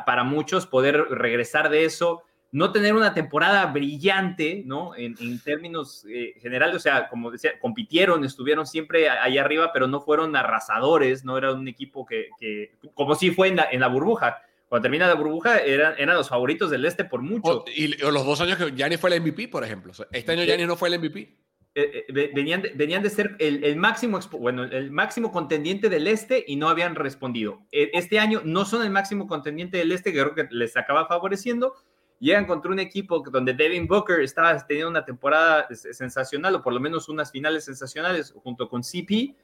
para 0.05 0.23
muchos, 0.23 0.65
poder 0.67 1.05
regresar 1.09 1.69
de 1.69 1.85
eso. 1.85 2.23
no 2.51 2.71
tener 2.71 2.93
una 2.93 3.13
temporada 3.13 3.65
brillante, 3.65 4.63
¿no? 4.65 4.95
En, 4.95 5.39
términos 5.39 6.05
eh, 6.09 6.35
generales, 6.39 6.77
o 6.77 6.79
sea, 6.79 7.09
como 7.09 7.31
decía, 7.31 7.59
compitieron, 7.59 8.23
estuvieron 8.23 8.65
siempre 8.65 9.09
ahí 9.09 9.37
arriba, 9.37 9.71
pero 9.73 9.87
no 9.87 9.99
fueron 9.99 10.35
arrasadores, 10.35 11.25
no 11.25 11.37
era 11.37 11.51
un 11.51 11.67
equipo 11.67 12.05
que, 12.05 12.29
como 12.93 13.15
si 13.15 13.31
fue 13.31 13.49
en 13.49 13.79
la, 13.79 13.87
burbuja. 13.87 14.41
Cuando 14.69 14.83
termina 14.83 15.07
la 15.07 15.15
burbuja, 15.15 15.59
eran, 15.59 15.95
eran 15.97 16.15
los 16.15 16.29
favoritos 16.29 16.71
del 16.71 16.85
este 16.85 17.03
por 17.03 17.21
mucho. 17.21 17.65
y 17.75 17.87
los 17.97 18.25
dos 18.25 18.39
años 18.39 18.57
que 18.57 18.71
Gianni 18.71 18.97
fue 18.97 19.13
el 19.13 19.21
MVP, 19.21 19.49
por 19.49 19.63
ejemplo. 19.63 19.91
Este 20.11 20.31
año 20.31 20.43
Gianni 20.43 20.65
no 20.65 20.77
fue 20.77 20.89
el 20.89 20.99
MVP. 20.99 21.35
Eh, 21.77 22.05
eh, 22.07 22.31
venían, 22.33 22.61
de, 23.03 23.09
ser 23.09 23.35
el, 23.37 23.75
máximo, 23.75 24.17
bueno, 24.39 24.63
el 24.63 24.91
máximo 24.91 25.29
contendiente 25.33 25.89
del 25.89 26.07
este 26.07 26.41
y 26.47 26.55
no 26.55 26.69
habían 26.69 26.95
respondido. 26.95 27.63
E, 27.69 27.91
este 27.93 28.17
año 28.17 28.41
no 28.45 28.63
son 28.63 28.81
el 28.83 28.91
máximo 28.91 29.27
contendiente 29.27 29.79
del 29.79 29.91
este, 29.91 30.13
que 30.13 30.21
creo 30.21 30.33
que 30.33 30.47
les 30.51 30.77
acaba 30.77 31.05
favoreciendo, 31.05 31.73
llegan 32.17 32.45
contra 32.45 32.71
un 32.71 32.79
equipo 32.79 33.19
donde 33.29 33.53
Devin 33.53 33.87
Booker 33.87 34.21
estaba 34.21 34.55
teniendo 34.65 34.89
una 34.89 35.03
temporada 35.03 35.67
sensacional, 35.69 36.55
o 36.55 36.61
por 36.61 36.71
lo 36.71 36.79
menos 36.79 37.09
unas 37.09 37.29
finales 37.29 37.65
sensacionales, 37.65 38.33
junto 38.41 38.69
con 38.69 38.81
CP, 38.81 39.35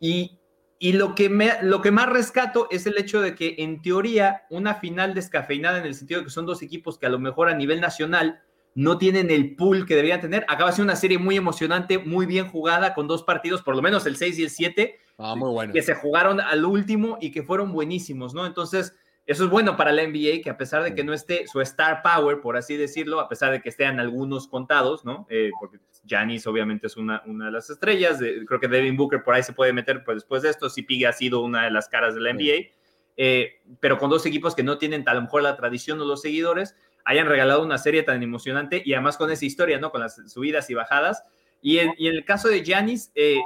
y, 0.00 0.38
y 0.78 0.92
lo, 0.94 1.14
que 1.14 1.28
lo 1.60 1.82
que 1.82 1.90
más 1.90 2.08
rescato 2.08 2.66
es 2.70 2.86
el 2.86 2.96
hecho 2.96 3.20
de 3.20 3.34
que, 3.34 3.56
en 3.58 3.82
teoría, 3.82 4.44
una 4.48 4.76
final 4.76 5.12
descafeinada 5.12 5.80
en 5.80 5.84
el 5.84 5.94
sentido 5.94 6.20
de 6.20 6.24
que 6.24 6.32
son 6.32 6.46
dos 6.46 6.62
equipos 6.62 6.98
que 6.98 7.04
a 7.04 7.10
lo 7.10 7.18
mejor 7.18 7.50
a 7.50 7.54
nivel 7.54 7.82
nacional 7.82 8.40
no 8.74 8.98
tienen 8.98 9.30
el 9.30 9.54
pool 9.54 9.86
que 9.86 9.94
deberían 9.94 10.20
tener. 10.20 10.44
Acaba 10.48 10.70
de 10.70 10.76
ser 10.76 10.84
una 10.84 10.96
serie 10.96 11.18
muy 11.18 11.36
emocionante, 11.36 11.98
muy 11.98 12.26
bien 12.26 12.48
jugada, 12.48 12.94
con 12.94 13.06
dos 13.06 13.22
partidos, 13.22 13.62
por 13.62 13.76
lo 13.76 13.82
menos 13.82 14.06
el 14.06 14.16
6 14.16 14.38
y 14.38 14.42
el 14.44 14.50
7, 14.50 14.98
ah, 15.18 15.34
muy 15.36 15.50
bueno. 15.50 15.72
que 15.72 15.82
se 15.82 15.94
jugaron 15.94 16.40
al 16.40 16.64
último 16.64 17.18
y 17.20 17.30
que 17.30 17.42
fueron 17.42 17.72
buenísimos, 17.72 18.34
¿no? 18.34 18.46
Entonces, 18.46 18.96
eso 19.26 19.44
es 19.44 19.50
bueno 19.50 19.76
para 19.76 19.92
la 19.92 20.02
NBA, 20.02 20.42
que 20.42 20.50
a 20.50 20.58
pesar 20.58 20.82
de 20.82 20.94
que 20.94 21.02
no 21.02 21.14
esté 21.14 21.46
su 21.46 21.60
star 21.62 22.02
power, 22.02 22.40
por 22.40 22.56
así 22.56 22.76
decirlo, 22.76 23.20
a 23.20 23.28
pesar 23.28 23.52
de 23.52 23.62
que 23.62 23.70
estén 23.70 23.98
algunos 23.98 24.48
contados, 24.48 25.04
¿no? 25.04 25.26
Eh, 25.30 25.50
porque 25.58 25.78
Janis 26.06 26.46
obviamente 26.46 26.88
es 26.88 26.96
una, 26.98 27.22
una 27.24 27.46
de 27.46 27.52
las 27.52 27.70
estrellas, 27.70 28.18
creo 28.18 28.60
que 28.60 28.68
Devin 28.68 28.96
Booker 28.96 29.22
por 29.22 29.34
ahí 29.34 29.42
se 29.42 29.54
puede 29.54 29.72
meter 29.72 30.04
pues, 30.04 30.16
después 30.16 30.42
de 30.42 30.50
esto, 30.50 30.68
si 30.68 30.82
Pig 30.82 31.06
ha 31.06 31.12
sido 31.12 31.40
una 31.40 31.64
de 31.64 31.70
las 31.70 31.88
caras 31.88 32.14
de 32.14 32.20
la 32.20 32.34
NBA, 32.34 32.68
eh, 33.16 33.62
pero 33.80 33.96
con 33.98 34.10
dos 34.10 34.26
equipos 34.26 34.54
que 34.54 34.62
no 34.62 34.76
tienen 34.76 35.08
a 35.08 35.14
lo 35.14 35.22
mejor 35.22 35.42
la 35.42 35.56
tradición 35.56 36.00
o 36.00 36.04
los 36.04 36.20
seguidores, 36.20 36.74
hayan 37.04 37.26
regalado 37.26 37.62
una 37.62 37.78
serie 37.78 38.02
tan 38.02 38.22
emocionante 38.22 38.82
y 38.84 38.94
además 38.94 39.16
con 39.16 39.30
esa 39.30 39.44
historia, 39.44 39.78
¿no? 39.78 39.90
Con 39.90 40.00
las 40.00 40.20
subidas 40.30 40.68
y 40.70 40.74
bajadas. 40.74 41.24
Y 41.60 41.78
en, 41.78 41.94
y 41.96 42.08
en 42.08 42.14
el 42.14 42.24
caso 42.24 42.48
de 42.48 42.64
Janis, 42.64 43.12
eh, 43.14 43.40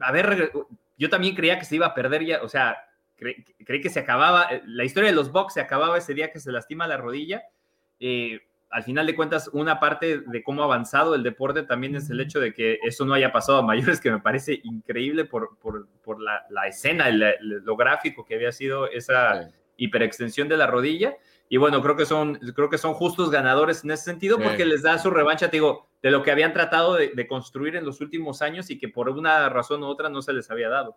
a 0.00 0.12
ver, 0.12 0.52
yo 0.96 1.10
también 1.10 1.34
creía 1.34 1.58
que 1.58 1.64
se 1.64 1.76
iba 1.76 1.86
a 1.86 1.94
perder 1.94 2.24
ya, 2.24 2.42
o 2.42 2.48
sea, 2.48 2.76
creí 3.16 3.80
que 3.80 3.90
se 3.90 4.00
acababa, 4.00 4.48
eh, 4.50 4.62
la 4.66 4.84
historia 4.84 5.10
de 5.10 5.16
los 5.16 5.32
Bucks 5.32 5.54
se 5.54 5.60
acababa 5.60 5.98
ese 5.98 6.14
día 6.14 6.30
que 6.30 6.40
se 6.40 6.52
lastima 6.52 6.86
la 6.86 6.96
rodilla. 6.96 7.42
Eh, 7.98 8.40
al 8.70 8.82
final 8.82 9.06
de 9.06 9.14
cuentas, 9.14 9.48
una 9.52 9.80
parte 9.80 10.18
de 10.26 10.42
cómo 10.42 10.62
ha 10.62 10.66
avanzado 10.66 11.14
el 11.14 11.22
deporte 11.22 11.62
también 11.62 11.94
es 11.94 12.10
el 12.10 12.20
hecho 12.20 12.40
de 12.40 12.52
que 12.52 12.78
eso 12.82 13.06
no 13.06 13.14
haya 13.14 13.32
pasado 13.32 13.58
a 13.58 13.62
mayores, 13.62 14.00
que 14.00 14.10
me 14.10 14.20
parece 14.20 14.60
increíble 14.64 15.24
por, 15.24 15.56
por, 15.58 15.88
por 16.02 16.20
la, 16.20 16.44
la, 16.50 16.66
escena, 16.66 17.08
lo 17.10 17.76
gráfico 17.76 18.24
que 18.24 18.34
había 18.34 18.52
sido 18.52 18.90
esa 18.90 19.50
hiperextensión 19.76 20.48
de 20.48 20.56
la 20.56 20.66
rodilla. 20.66 21.16
Y 21.48 21.58
bueno, 21.58 21.80
creo 21.82 21.96
que 21.96 22.06
son, 22.06 22.34
creo 22.54 22.68
que 22.68 22.78
son 22.78 22.94
justos 22.94 23.30
ganadores 23.30 23.84
en 23.84 23.92
ese 23.92 24.04
sentido 24.04 24.38
porque 24.38 24.64
les 24.64 24.82
da 24.82 24.98
su 24.98 25.10
revancha, 25.10 25.48
te 25.48 25.58
digo, 25.58 25.88
de 26.02 26.10
lo 26.10 26.22
que 26.22 26.30
habían 26.30 26.52
tratado 26.52 26.94
de, 26.94 27.08
de 27.08 27.26
construir 27.28 27.76
en 27.76 27.84
los 27.84 28.00
últimos 28.00 28.42
años 28.42 28.70
y 28.70 28.78
que 28.78 28.88
por 28.88 29.08
una 29.08 29.48
razón 29.48 29.82
u 29.82 29.86
otra 29.86 30.08
no 30.08 30.22
se 30.22 30.32
les 30.32 30.50
había 30.50 30.68
dado. 30.68 30.96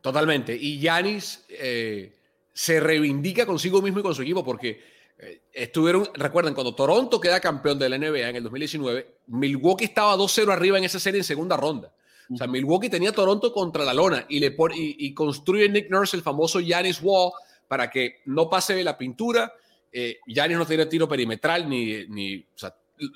Totalmente. 0.00 0.56
Y 0.56 0.78
Yanis 0.78 1.44
eh, 1.48 2.14
se 2.52 2.80
reivindica 2.80 3.46
consigo 3.46 3.82
mismo 3.82 4.00
y 4.00 4.02
con 4.02 4.14
su 4.14 4.22
equipo 4.22 4.44
porque 4.44 4.80
eh, 5.18 5.42
estuvieron, 5.52 6.08
recuerden, 6.14 6.54
cuando 6.54 6.74
Toronto 6.74 7.20
queda 7.20 7.40
campeón 7.40 7.78
de 7.78 7.88
la 7.88 7.98
NBA 7.98 8.28
en 8.28 8.36
el 8.36 8.42
2019, 8.44 9.14
Milwaukee 9.28 9.84
estaba 9.84 10.16
2-0 10.16 10.52
arriba 10.52 10.78
en 10.78 10.84
esa 10.84 11.00
serie 11.00 11.18
en 11.20 11.24
segunda 11.24 11.56
ronda. 11.56 11.92
O 12.30 12.36
sea, 12.36 12.46
Milwaukee 12.46 12.90
tenía 12.90 13.10
Toronto 13.10 13.52
contra 13.54 13.84
la 13.84 13.94
lona 13.94 14.26
y, 14.28 14.38
le 14.38 14.54
y, 14.74 15.14
construye 15.14 15.66
Nick 15.68 15.90
Nurse 15.90 16.14
el 16.14 16.22
famoso 16.22 16.60
Yanis 16.60 17.00
Wall 17.02 17.32
para 17.68 17.90
que 17.90 18.22
no 18.24 18.50
pase 18.50 18.82
la 18.82 18.98
pintura. 18.98 19.52
Eh, 19.92 20.18
no 20.26 20.66
tiene 20.66 20.86
tiro 20.86 21.08
perimetral 21.08 21.68
ni, 21.68 22.06
ni 22.08 22.46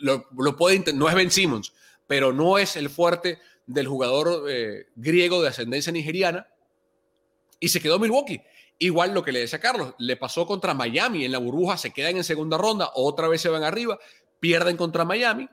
lo, 0.00 0.26
lo 0.38 0.56
puede, 0.56 0.92
no 0.92 1.08
es 1.08 1.14
Ben 1.14 1.30
Simmons, 1.30 1.72
pero 2.06 2.32
no 2.32 2.58
es 2.58 2.76
el 2.76 2.88
fuerte 2.88 3.38
del 3.66 3.86
jugador 3.86 4.44
eh, 4.48 4.86
griego 4.94 5.42
de 5.42 5.48
ascendencia 5.48 5.92
nigeriana 5.92 6.46
y 7.60 7.68
se 7.68 7.80
quedó 7.80 7.98
Milwaukee. 7.98 8.40
Igual 8.78 9.14
lo 9.14 9.22
que 9.22 9.32
le 9.32 9.40
decía 9.40 9.60
Carlos, 9.60 9.94
le 9.98 10.16
pasó 10.16 10.46
contra 10.46 10.74
Miami 10.74 11.24
en 11.24 11.32
la 11.32 11.38
burbuja, 11.38 11.76
se 11.76 11.92
quedan 11.92 12.16
en 12.16 12.24
segunda 12.24 12.58
ronda, 12.58 12.90
otra 12.94 13.28
vez 13.28 13.40
se 13.40 13.48
van 13.48 13.62
arriba, 13.62 13.98
pierden 14.40 14.76
contra 14.76 15.04
Miami 15.04 15.48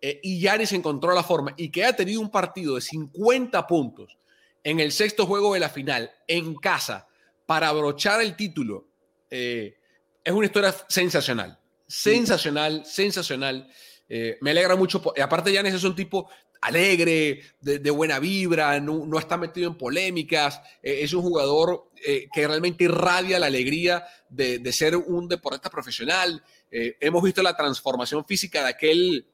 eh, 0.00 0.20
y 0.22 0.40
Yanis 0.40 0.72
encontró 0.72 1.14
la 1.14 1.22
forma 1.22 1.52
y 1.56 1.70
que 1.70 1.84
ha 1.84 1.94
tenido 1.94 2.20
un 2.20 2.30
partido 2.30 2.76
de 2.76 2.80
50 2.80 3.66
puntos 3.66 4.16
en 4.64 4.80
el 4.80 4.92
sexto 4.92 5.26
juego 5.26 5.54
de 5.54 5.60
la 5.60 5.68
final 5.68 6.10
en 6.26 6.54
casa 6.54 7.08
para 7.52 7.68
abrochar 7.68 8.22
el 8.22 8.34
título. 8.34 8.88
Eh, 9.28 9.76
es 10.24 10.32
una 10.32 10.46
historia 10.46 10.74
sensacional, 10.88 11.58
sensacional, 11.86 12.86
sensacional. 12.86 13.70
Eh, 14.08 14.38
me 14.40 14.52
alegra 14.52 14.74
mucho. 14.74 15.02
Aparte, 15.22 15.52
Yanis 15.52 15.74
es 15.74 15.84
un 15.84 15.94
tipo 15.94 16.30
alegre, 16.62 17.42
de, 17.60 17.90
buena 17.90 18.18
vibra, 18.18 18.80
no, 18.80 19.18
está 19.18 19.36
metido 19.36 19.68
en 19.68 19.76
polémicas, 19.76 20.62
eh, 20.82 21.00
es 21.02 21.12
un 21.12 21.20
jugador 21.20 21.90
eh, 22.06 22.26
que 22.32 22.48
realmente 22.48 22.84
irradia 22.84 23.38
la 23.38 23.48
alegría 23.48 24.02
de, 24.30 24.72
ser 24.72 24.96
un 24.96 25.28
deportista 25.28 25.68
profesional. 25.68 26.42
Hemos 26.70 27.22
visto 27.22 27.42
la 27.42 27.54
transformación 27.54 28.24
física 28.24 28.62
de 28.62 28.70
aquel, 28.70 29.26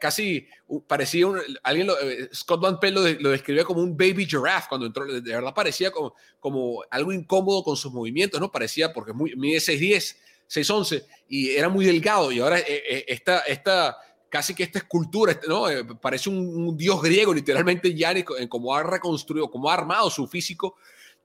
casi 0.00 0.46
parecía, 0.86 1.26
alguien, 1.62 1.88
Scott 2.32 2.60
Van 2.60 2.78
Pelt 2.78 3.20
lo, 3.20 3.30
describía 3.30 3.64
como 3.64 3.80
un 3.80 3.96
baby 3.96 4.26
giraffe 4.26 4.68
cuando 4.68 4.86
entró, 4.86 5.04
de 5.06 5.20
verdad 5.20 5.54
parecía 5.54 5.90
como, 5.90 6.14
como 6.38 6.84
algo 6.90 7.12
incómodo 7.12 7.62
con 7.62 7.76
sus 7.76 7.92
movimientos, 7.92 8.40
¿no? 8.40 8.50
Parecía 8.50 8.92
porque 8.92 9.12
muy, 9.12 9.34
mide 9.36 9.58
6'10", 9.58 10.16
6'11", 10.48 11.04
y 11.28 11.50
era 11.50 11.68
muy 11.68 11.84
delgado, 11.84 12.32
y 12.32 12.40
ahora 12.40 12.58
esta... 12.58 13.40
esta 13.40 13.96
casi 14.28 14.54
que 14.54 14.64
esta 14.64 14.80
escultura, 14.80 15.32
este, 15.32 15.48
¿no? 15.48 15.70
Eh, 15.70 15.84
parece 16.00 16.28
un, 16.28 16.76
dios 16.76 17.00
griego, 17.00 17.32
literalmente, 17.32 17.94
Gianni, 17.94 18.22
como 18.22 18.74
ha 18.74 18.82
reconstruido, 18.82 19.50
como 19.50 19.70
ha 19.70 19.74
armado 19.74 20.10
su 20.10 20.26
físico. 20.26 20.76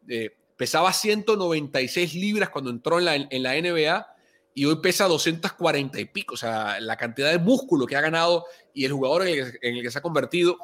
Eh, 0.08 0.36
pesaba 0.56 0.94
196 0.94 2.14
libras 2.16 2.50
cuando 2.50 2.70
entró 2.70 3.00
en 3.00 3.06
la, 3.44 3.62
NBA 3.62 4.08
y 4.54 4.66
hoy 4.66 4.78
pesa 4.82 5.08
240 5.08 6.00
y 6.00 6.06
pico. 6.06 6.36
O 6.36 6.38
sea, 6.38 6.80
la 6.80 6.98
cantidad 6.98 7.32
de 7.32 7.40
músculo 7.40 7.86
que 7.86 7.96
ha 7.96 8.02
ganado 8.02 8.46
y 8.74 8.86
el 8.86 8.94
jugador 8.94 9.28
en 9.28 9.52
el, 9.62 9.82
que 9.82 9.92
se 9.92 10.00
ha 10.00 10.02
convertido 10.02 10.58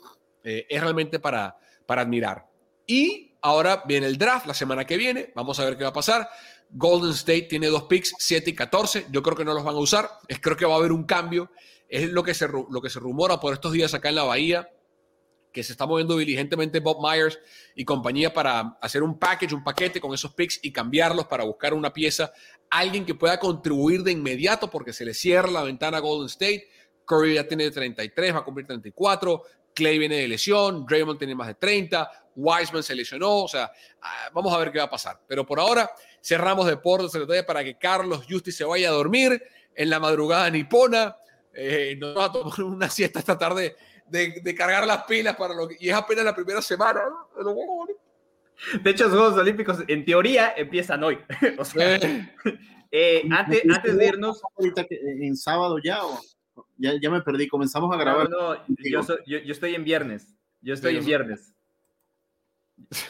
eh, 0.44 0.66
es 0.70 0.82
realmente 0.82 1.20
para, 1.20 1.58
para 1.86 2.02
admirar. 2.02 2.46
Y 2.86 3.36
ahora 3.42 3.84
viene 3.86 4.08
el 4.08 4.18
draft 4.18 4.46
la 4.46 4.54
semana 4.54 4.86
que 4.86 4.98
viene. 4.98 5.32
Vamos 5.36 5.60
a 5.60 5.66
ver 5.66 5.78
qué 5.78 5.84
va 5.84 5.90
a 5.90 5.94
pasar. 5.94 6.30
Golden 6.70 7.12
State 7.12 7.44
tiene 7.44 7.68
dos 7.68 7.84
picks, 7.84 8.14
7 8.18 8.50
y 8.50 8.56
14. 8.56 9.08
Yo 9.10 9.24
creo 9.24 9.38
que 9.38 9.46
no 9.46 9.54
los 9.54 9.64
van 9.64 9.76
a 9.76 9.80
usar. 9.80 10.10
Creo 10.42 10.58
que 10.58 10.66
va 10.66 10.74
a 10.74 10.78
haber 10.78 10.92
un 10.92 11.04
cambio 11.04 11.50
es 11.90 12.10
lo 12.10 12.24
que, 12.24 12.34
se, 12.34 12.48
lo 12.48 12.82
que 12.82 12.90
se 12.90 13.00
rumora 13.00 13.40
por 13.40 13.54
estos 13.54 13.72
días 13.72 13.94
acá 13.94 14.10
en 14.10 14.16
la 14.16 14.24
Bahía, 14.24 14.70
que 15.58 15.64
se 15.64 15.72
está 15.72 15.88
moviendo 15.88 16.16
diligentemente 16.16 16.80
Bob 16.80 17.00
Myers 17.02 17.40
y 17.74 17.84
compañía 17.84 18.32
para 18.32 18.78
hacer 18.80 19.02
un 19.02 19.18
package, 19.18 19.56
un 19.56 19.64
paquete 19.64 20.00
con 20.00 20.14
esos 20.14 20.32
picks 20.36 20.60
y 20.62 20.72
cambiarlos 20.72 21.26
para 21.26 21.46
buscar 21.46 21.74
una 21.74 21.92
pieza, 21.92 22.32
alguien 22.70 23.04
que 23.04 23.16
pueda 23.16 23.40
contribuir 23.40 24.04
de 24.04 24.12
inmediato 24.12 24.70
porque 24.70 24.94
se 24.94 25.04
le 25.04 25.16
cierra 25.16 25.50
la 25.50 25.64
ventana 25.64 25.98
a 25.98 26.00
Golden 26.00 26.28
State. 26.28 26.70
Curry 27.06 27.34
ya 27.34 27.48
tiene 27.48 27.72
33, 27.72 28.36
va 28.36 28.38
a 28.38 28.44
cumplir 28.44 28.68
34. 28.68 29.42
Clay 29.74 29.98
viene 29.98 30.18
de 30.18 30.28
lesión, 30.28 30.86
Draymond 30.86 31.18
tiene 31.18 31.34
más 31.34 31.48
de 31.48 31.56
30, 31.56 32.08
Wiseman 32.36 32.84
se 32.84 32.94
lesionó, 32.94 33.46
o 33.46 33.48
sea, 33.48 33.72
ah, 34.00 34.30
vamos 34.32 34.54
a 34.54 34.60
ver 34.60 34.72
qué 34.72 34.78
va 34.78 34.86
a 34.86 34.90
pasar. 34.92 35.20
Pero 35.28 35.44
por 35.44 35.60
ahora 35.60 35.90
cerramos 36.22 36.68
deportes 36.68 37.12
para 37.48 37.64
que 37.64 37.80
Carlos 37.80 38.28
Justi 38.30 38.52
se 38.52 38.64
vaya 38.64 38.90
a 38.90 38.92
dormir 38.92 39.42
en 39.74 39.90
la 39.90 40.00
madrugada 40.00 40.52
nipona 40.52 41.18
eh, 41.60 41.96
nos 41.98 42.14
vamos 42.14 42.30
a 42.30 42.32
tomar 42.32 42.76
una 42.76 42.88
siesta 42.88 43.18
esta 43.18 43.36
tarde 43.36 43.76
de, 44.10 44.56
cargar 44.56 44.86
las 44.86 45.04
pilas 45.04 45.36
para 45.36 45.54
lo 45.54 45.68
que, 45.68 45.78
y 45.80 45.90
es 45.90 45.96
apenas 45.96 46.26
la 46.26 46.36
primera 46.36 46.62
semana. 46.62 47.02
De 48.84 48.90
hecho, 48.90 49.06
los 49.06 49.14
Juegos 49.14 49.38
Olímpicos 49.38 49.84
en 49.88 50.06
teoría 50.06 50.54
empiezan 50.56 51.04
hoy. 51.04 51.20
o 51.58 51.66
sea, 51.66 52.00
eh, 52.92 53.24
antes, 53.30 53.64
antes 53.70 53.98
de 53.98 54.06
irnos. 54.06 54.42
¿En 54.58 55.36
sábado 55.36 55.78
ya 55.84 56.04
o 56.04 56.20
ya, 56.78 56.94
ya 57.00 57.10
me 57.10 57.22
perdí? 57.22 57.48
Comenzamos 57.48 57.94
a 57.94 58.00
grabar. 58.00 58.30
No, 58.30 58.56
yo, 58.68 59.02
yo, 59.26 59.52
estoy 59.52 59.76
en 59.76 59.84
viernes. 59.84 60.36
Yo 60.62 60.74
estoy 60.74 60.98
en 60.98 61.06
viernes. 61.06 61.54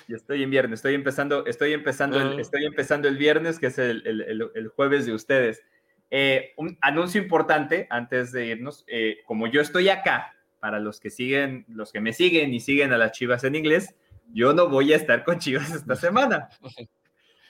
Yo 0.07 0.15
estoy 0.15 0.44
en 0.44 0.49
viernes. 0.49 0.80
Estoy 0.80 0.95
empezando, 0.95 1.45
estoy 1.45 1.74
empezando, 1.74 2.19
el, 2.19 2.38
ah. 2.38 2.41
estoy 2.41 2.65
empezando 2.65 3.07
el 3.07 3.18
viernes, 3.18 3.60
que 3.60 3.68
es 3.68 3.78
el, 3.78 4.06
el, 4.06 4.52
el 4.53 4.68
jueves 4.69 5.06
de 5.06 5.14
ustedes. 5.14 5.64
Eh, 6.10 6.53
un 6.56 6.78
anuncio 6.82 7.22
importante 7.22 7.86
antes 7.90 8.32
de 8.32 8.48
irnos, 8.48 8.86
eh, 8.88 9.18
como 9.26 9.48
yo 9.48 9.60
estoy 9.60 9.90
acá, 9.90 10.34
para 10.60 10.80
los 10.80 11.00
que 11.00 11.10
siguen, 11.10 11.66
los 11.68 11.92
que 11.92 12.02
me 12.02 12.14
siguen 12.14 12.54
y 12.54 12.60
siguen 12.60 12.94
a 12.94 12.98
las 12.98 13.12
Chivas 13.12 13.44
en 13.44 13.56
inglés, 13.56 13.96
yo 14.34 14.54
no 14.54 14.70
voy 14.70 14.94
a 14.94 14.98
estar 14.98 15.24
con 15.24 15.40
Chivas 15.40 15.72
esta 15.72 15.96
semana. 15.98 16.50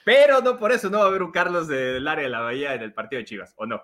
Pero 0.06 0.42
no 0.42 0.58
por 0.58 0.72
eso 0.72 0.90
no 0.90 1.00
va 1.00 1.06
a 1.06 1.08
haber 1.08 1.24
un 1.24 1.32
Carlos 1.32 1.68
del 1.68 2.08
área 2.08 2.24
de 2.24 2.30
la 2.30 2.40
Bahía 2.40 2.74
en 2.74 2.82
el 2.82 2.94
partido 2.94 3.20
de 3.20 3.26
Chivas, 3.26 3.54
¿o 3.58 3.66
no? 3.66 3.82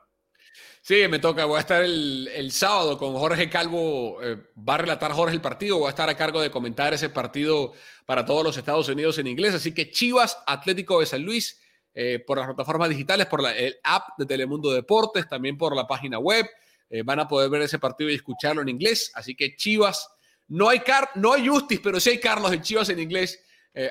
Sí, 0.82 1.08
me 1.08 1.20
toca. 1.20 1.45
Voy 1.45 1.58
a 1.58 1.62
estar 1.62 1.82
el, 1.84 2.52
sábado 2.52 2.98
con 2.98 3.14
Jorge 3.14 3.50
Calvo. 3.50 4.22
Eh, 4.22 4.38
va 4.58 4.76
a 4.76 4.80
relatar 4.80 5.12
Jorge 5.12 5.34
el 5.34 5.41
partido. 5.41 5.78
Voy 5.78 5.88
a 5.88 5.91
estar 5.91 6.10
a 6.10 6.18
cargo 6.18 6.41
de 6.41 6.52
comentar 6.52 6.94
ese 6.94 7.10
partido 7.10 7.74
para 8.06 8.26
todos 8.26 8.44
los 8.44 8.58
Estados 8.58 8.90
Unidos 8.90 9.18
en 9.18 9.28
inglés. 9.28 9.54
Así 9.56 9.74
que 9.74 9.91
Chivas, 9.91 10.44
Atlético 10.45 11.00
de 11.00 11.06
San 11.06 11.24
Luis, 11.24 11.62
eh, 11.94 12.24
por 12.26 12.38
las 12.38 12.48
plataformas 12.48 12.90
digitales, 12.90 13.28
por 13.28 13.41
la, 13.41 13.56
el 13.56 13.78
app 13.84 14.18
de 14.18 14.26
Telemundo 14.26 14.72
Deportes, 14.72 15.28
también 15.28 15.58
por 15.58 15.76
la 15.76 15.88
página 15.88 16.20
web. 16.20 16.45
Eh, 16.89 17.03
van 17.03 17.19
a 17.19 17.27
poder 17.27 17.49
ver 17.49 17.61
ese 17.61 17.80
partido 17.80 18.10
y 18.10 18.15
escucharlo 18.15 18.61
en 18.61 18.69
inglés. 18.69 19.11
Así 19.15 19.35
que 19.35 19.55
Chivas, 19.55 20.10
no 20.47 20.69
hay, 20.69 20.80
Car 20.80 21.10
no 21.15 21.34
hay 21.34 21.47
Justis, 21.47 21.80
pero 21.80 21.99
sí 21.99 22.11
hay 22.11 22.19
Carlos 22.19 22.51
en 22.51 22.61
Chivas 22.61 22.89
en 22.89 22.99
inglés 22.99 23.39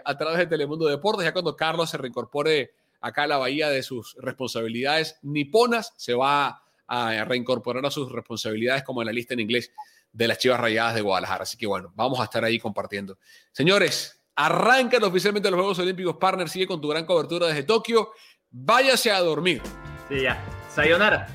a 0.04 0.16
través 0.16 0.38
de 0.38 0.46
Telemundo 0.46 0.86
Deportes. 0.86 1.24
Ya 1.24 1.32
cuando 1.32 1.56
Carlos 1.56 1.90
se 1.90 1.98
reincorpore 1.98 2.72
acá 3.00 3.24
a 3.24 3.26
la 3.26 3.36
bahía 3.38 3.68
de 3.68 3.82
sus 3.82 4.14
responsabilidades 4.20 5.18
niponas, 5.22 5.92
se 5.96 6.14
va 6.14 6.62
a 6.86 7.24
reincorporar 7.24 7.84
a 7.84 7.90
sus 7.90 8.12
responsabilidades 8.12 8.84
como 8.84 9.02
en 9.02 9.06
la 9.06 9.12
lista 9.12 9.34
en 9.34 9.40
inglés 9.40 9.72
de 10.12 10.28
las 10.28 10.38
Chivas 10.38 10.60
Rayadas 10.60 10.94
de 10.94 11.00
Guadalajara. 11.00 11.42
Así 11.42 11.56
que 11.56 11.66
bueno, 11.66 11.92
vamos 11.94 12.20
a 12.20 12.24
estar 12.24 12.44
ahí 12.44 12.58
compartiendo. 12.58 13.18
Señores, 13.50 14.20
arrancan 14.36 15.02
oficialmente 15.04 15.50
los 15.50 15.58
Juegos 15.58 15.78
Olímpicos. 15.78 16.16
Partner 16.16 16.48
sigue 16.48 16.66
con 16.66 16.80
tu 16.80 16.88
gran 16.88 17.06
cobertura 17.06 17.46
desde 17.46 17.62
Tokio. 17.64 18.12
Váyase 18.50 19.10
a 19.10 19.20
dormir. 19.20 19.62
Sí, 20.08 20.22
ya. 20.22 20.42
Sayonara. 20.74 21.26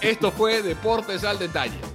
Esto 0.00 0.30
fue 0.30 0.62
Deportes 0.62 1.24
al 1.24 1.38
Detalle. 1.38 1.93